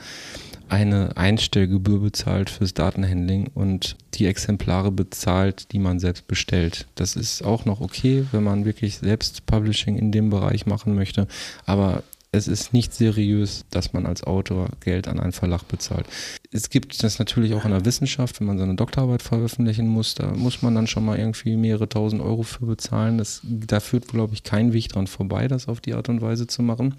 eine 0.68 1.16
Einstellgebühr 1.16 2.00
bezahlt 2.00 2.48
fürs 2.48 2.72
Datenhandling 2.72 3.48
und 3.54 3.96
die 4.14 4.26
Exemplare 4.26 4.92
bezahlt, 4.92 5.72
die 5.72 5.80
man 5.80 5.98
selbst 5.98 6.28
bestellt. 6.28 6.86
Das 6.94 7.16
ist 7.16 7.42
auch 7.42 7.64
noch 7.64 7.80
okay, 7.80 8.24
wenn 8.30 8.44
man 8.44 8.64
wirklich 8.64 8.98
selbst 8.98 9.46
Publishing 9.46 9.98
in 9.98 10.12
dem 10.12 10.30
Bereich 10.30 10.66
machen 10.66 10.94
möchte, 10.94 11.26
aber 11.66 12.04
es 12.32 12.46
ist 12.46 12.72
nicht 12.72 12.94
seriös, 12.94 13.64
dass 13.70 13.92
man 13.92 14.06
als 14.06 14.22
Autor 14.22 14.68
Geld 14.80 15.08
an 15.08 15.18
einen 15.18 15.32
Verlag 15.32 15.66
bezahlt. 15.66 16.06
Es 16.52 16.70
gibt 16.70 17.02
das 17.02 17.18
natürlich 17.18 17.54
auch 17.54 17.64
in 17.64 17.72
der 17.72 17.84
Wissenschaft, 17.84 18.38
wenn 18.38 18.46
man 18.46 18.58
seine 18.58 18.76
Doktorarbeit 18.76 19.22
veröffentlichen 19.22 19.88
muss, 19.88 20.14
da 20.14 20.28
muss 20.28 20.62
man 20.62 20.74
dann 20.74 20.86
schon 20.86 21.04
mal 21.04 21.18
irgendwie 21.18 21.56
mehrere 21.56 21.88
tausend 21.88 22.22
Euro 22.22 22.44
für 22.44 22.66
bezahlen. 22.66 23.18
Das, 23.18 23.40
da 23.42 23.80
führt, 23.80 24.08
glaube 24.08 24.34
ich, 24.34 24.44
kein 24.44 24.72
Weg 24.72 24.88
dran 24.90 25.08
vorbei, 25.08 25.48
das 25.48 25.66
auf 25.66 25.80
die 25.80 25.94
Art 25.94 26.08
und 26.08 26.20
Weise 26.20 26.46
zu 26.46 26.62
machen. 26.62 26.94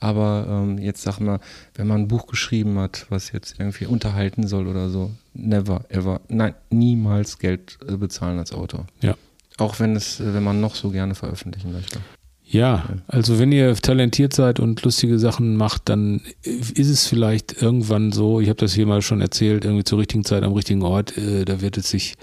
Aber 0.00 0.46
ähm, 0.48 0.78
jetzt 0.78 1.02
sag 1.02 1.18
mal, 1.18 1.40
wenn 1.74 1.86
man 1.86 2.02
ein 2.02 2.08
Buch 2.08 2.26
geschrieben 2.26 2.78
hat, 2.78 3.06
was 3.08 3.32
jetzt 3.32 3.58
irgendwie 3.58 3.86
unterhalten 3.86 4.46
soll 4.46 4.68
oder 4.68 4.90
so, 4.90 5.10
never, 5.34 5.84
ever, 5.88 6.20
nein, 6.28 6.54
niemals 6.70 7.38
Geld 7.38 7.78
äh, 7.88 7.96
bezahlen 7.96 8.38
als 8.38 8.52
Autor. 8.52 8.86
Ja. 9.00 9.16
Auch 9.56 9.80
wenn 9.80 9.96
es, 9.96 10.20
äh, 10.20 10.34
wenn 10.34 10.44
man 10.44 10.60
noch 10.60 10.76
so 10.76 10.90
gerne 10.90 11.14
veröffentlichen 11.14 11.72
möchte. 11.72 12.00
Ja, 12.50 12.84
also 13.08 13.38
wenn 13.38 13.52
ihr 13.52 13.74
talentiert 13.76 14.32
seid 14.32 14.58
und 14.58 14.82
lustige 14.82 15.18
Sachen 15.18 15.56
macht, 15.56 15.88
dann 15.90 16.22
ist 16.42 16.88
es 16.88 17.06
vielleicht 17.06 17.60
irgendwann 17.60 18.10
so, 18.10 18.40
ich 18.40 18.48
habe 18.48 18.58
das 18.58 18.72
hier 18.72 18.86
mal 18.86 19.02
schon 19.02 19.20
erzählt, 19.20 19.64
irgendwie 19.66 19.84
zur 19.84 19.98
richtigen 19.98 20.24
Zeit 20.24 20.42
am 20.44 20.54
richtigen 20.54 20.82
Ort, 20.82 21.16
äh, 21.18 21.44
da 21.44 21.60
wird 21.60 21.76
es 21.76 21.90
sich 21.90 22.14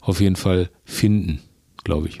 auf 0.00 0.20
jeden 0.20 0.36
Fall 0.36 0.70
finden, 0.84 1.40
glaube 1.84 2.08
ich. 2.08 2.20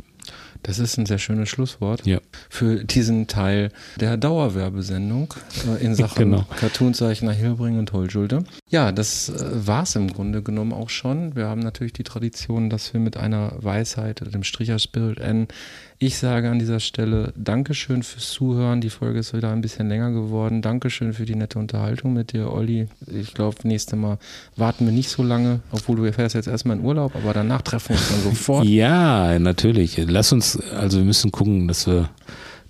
Das 0.62 0.78
ist 0.78 0.96
ein 0.96 1.04
sehr 1.04 1.18
schönes 1.18 1.50
Schlusswort 1.50 2.06
Ja. 2.06 2.20
für 2.48 2.84
diesen 2.84 3.26
Teil 3.26 3.70
der 4.00 4.16
Dauerwerbesendung 4.16 5.34
äh, 5.78 5.84
in 5.84 5.94
Sachen 5.94 6.30
Genau. 6.30 6.46
Cartoonzeichner 6.58 7.32
Hilbring 7.32 7.78
und 7.78 7.92
Holschulde. 7.92 8.44
Ja, 8.70 8.90
das 8.90 9.28
äh, 9.28 9.66
war 9.66 9.82
es 9.82 9.94
im 9.94 10.10
Grunde 10.10 10.42
genommen 10.42 10.72
auch 10.72 10.88
schon. 10.88 11.36
Wir 11.36 11.48
haben 11.48 11.60
natürlich 11.60 11.92
die 11.92 12.02
Tradition, 12.02 12.70
dass 12.70 12.94
wir 12.94 13.00
mit 13.00 13.18
einer 13.18 13.52
Weisheit, 13.62 14.22
dem 14.32 14.42
Stricher 14.42 14.78
Spirit 14.78 15.20
enden. 15.20 15.48
Ich 15.98 16.18
sage 16.18 16.50
an 16.50 16.58
dieser 16.58 16.80
Stelle 16.80 17.32
Dankeschön 17.36 18.02
fürs 18.02 18.32
Zuhören. 18.32 18.80
Die 18.80 18.90
Folge 18.90 19.20
ist 19.20 19.32
wieder 19.32 19.52
ein 19.52 19.60
bisschen 19.60 19.88
länger 19.88 20.10
geworden. 20.10 20.60
Dankeschön 20.60 21.12
für 21.12 21.24
die 21.24 21.36
nette 21.36 21.58
Unterhaltung 21.58 22.12
mit 22.12 22.32
dir, 22.32 22.52
Olli. 22.52 22.88
Ich 23.06 23.32
glaube, 23.32 23.56
nächstes 23.62 23.96
Mal 23.96 24.18
warten 24.56 24.86
wir 24.86 24.92
nicht 24.92 25.08
so 25.08 25.22
lange, 25.22 25.60
obwohl 25.70 25.96
du 25.96 26.12
fährst 26.12 26.34
jetzt 26.34 26.48
erstmal 26.48 26.78
in 26.78 26.84
Urlaub, 26.84 27.14
aber 27.14 27.32
danach 27.32 27.62
treffen 27.62 27.90
wir 27.90 27.96
uns 27.96 28.08
dann 28.08 28.22
sofort. 28.22 28.64
Ja, 28.74 29.38
natürlich. 29.38 29.96
Lass 30.08 30.32
uns, 30.32 30.58
also 30.72 30.98
wir 30.98 31.04
müssen 31.04 31.30
gucken, 31.30 31.68
dass 31.68 31.86
wir 31.86 32.10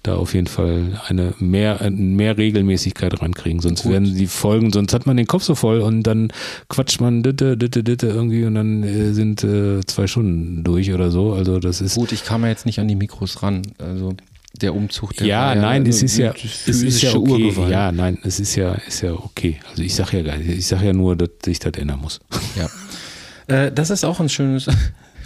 da 0.04 0.16
auf 0.16 0.34
jeden 0.34 0.46
Fall 0.46 1.00
eine 1.08 1.34
mehr, 1.38 1.80
äh, 1.80 1.90
mehr 1.90 2.38
Regelmäßigkeit 2.38 3.20
rankriegen. 3.20 3.60
Sonst 3.60 3.82
Gut. 3.82 3.92
werden 3.92 4.14
die 4.14 4.26
Folgen, 4.26 4.72
sonst 4.72 4.92
hat 4.92 5.06
man 5.06 5.16
den 5.16 5.26
Kopf 5.26 5.42
so 5.42 5.54
voll 5.54 5.80
und 5.80 6.02
dann 6.04 6.32
quatscht 6.68 7.00
man 7.00 7.22
ditte, 7.22 7.56
ditte, 7.56 7.82
ditte 7.82 8.08
irgendwie 8.08 8.44
und 8.44 8.54
dann 8.54 8.82
äh, 8.82 9.12
sind 9.12 9.42
äh, 9.42 9.80
zwei 9.86 10.06
Stunden 10.06 10.62
durch 10.62 10.92
oder 10.92 11.10
so. 11.10 11.32
Also 11.32 11.58
das 11.58 11.80
ist. 11.80 11.96
Gut, 11.96 12.12
ich 12.12 12.24
kam 12.24 12.42
ja 12.42 12.48
jetzt 12.48 12.66
nicht 12.66 12.78
an 12.78 12.86
die 12.86 12.96
Mikros 12.96 13.42
ran. 13.42 13.62
Also 13.78 14.14
der 14.60 14.74
Umzug, 14.74 15.14
der 15.16 15.26
ja, 15.26 15.54
nein, 15.54 15.84
es 15.86 16.02
ist 16.02 16.16
ja, 16.16 16.32
es 16.32 16.68
ist 16.68 17.02
ja 17.02 17.14
okay. 17.14 17.44
Urgewalt. 17.44 17.72
Ja, 17.72 17.90
nein, 17.90 18.18
es 18.22 18.38
ist 18.38 18.54
ja, 18.54 18.74
ist 18.74 19.00
ja 19.00 19.12
okay. 19.12 19.58
Also 19.70 19.82
ich 19.82 19.94
sage 19.94 20.18
ja 20.18 20.22
gar 20.22 20.36
nicht, 20.36 20.48
ich 20.48 20.66
sage 20.66 20.86
ja 20.86 20.92
nur, 20.92 21.16
dass 21.16 21.30
sich 21.44 21.58
das 21.58 21.72
ändern 21.74 22.00
muss. 22.00 22.20
Ja. 22.56 22.68
Äh, 23.46 23.72
das 23.72 23.90
ist 23.90 24.04
auch 24.04 24.20
ein 24.20 24.28
schönes. 24.28 24.68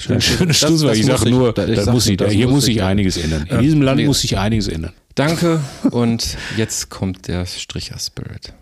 Das- 0.07 0.25
Schlusswort. 0.25 0.91
das 0.93 0.99
Ich 0.99 1.07
muss 1.07 1.19
sage 1.21 1.31
nur, 1.31 1.49
ich 1.49 1.55
das 1.55 1.85
sag 1.85 1.93
muss 1.95 2.05
das 2.17 2.33
hier 2.33 2.49
muss 2.49 2.65
sich 2.67 2.77
ich. 2.77 2.83
einiges 2.83 3.17
ändern. 3.17 3.43
In 3.43 3.55
Ja. 3.57 3.61
diesem 3.61 3.83
Land 3.83 4.01
Nee. 4.01 4.07
muss 4.07 4.21
sich 4.21 4.39
einiges 4.39 4.69
ändern. 4.69 4.93
Danke 5.15 5.61
und 5.91 6.37
jetzt 6.57 6.91
kommt 6.91 7.27
der 7.27 7.45
Stricher-Spirit. 7.47 8.53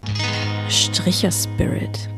Stricher-Spirit. 0.70 2.08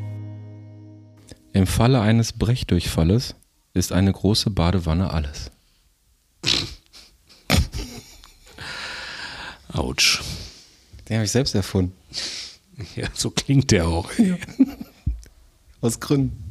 Im 1.53 1.67
Falle 1.67 2.01
eines 2.01 2.33
Brechdurchfalles 2.33 3.35
ist 3.75 3.91
eine 3.93 4.13
große 4.13 4.51
Badewanne 4.51 5.13
alles. 5.13 5.51
Autsch. 9.73 10.21
Den 11.09 11.17
habe 11.17 11.25
ich 11.25 11.31
selbst 11.33 11.55
erfunden. 11.55 11.93
Ja, 12.95 13.09
so 13.15 13.31
klingt 13.31 13.71
der 13.73 13.89
auch. 13.89 14.09
Aus 15.81 15.99
Gründen. 15.99 16.48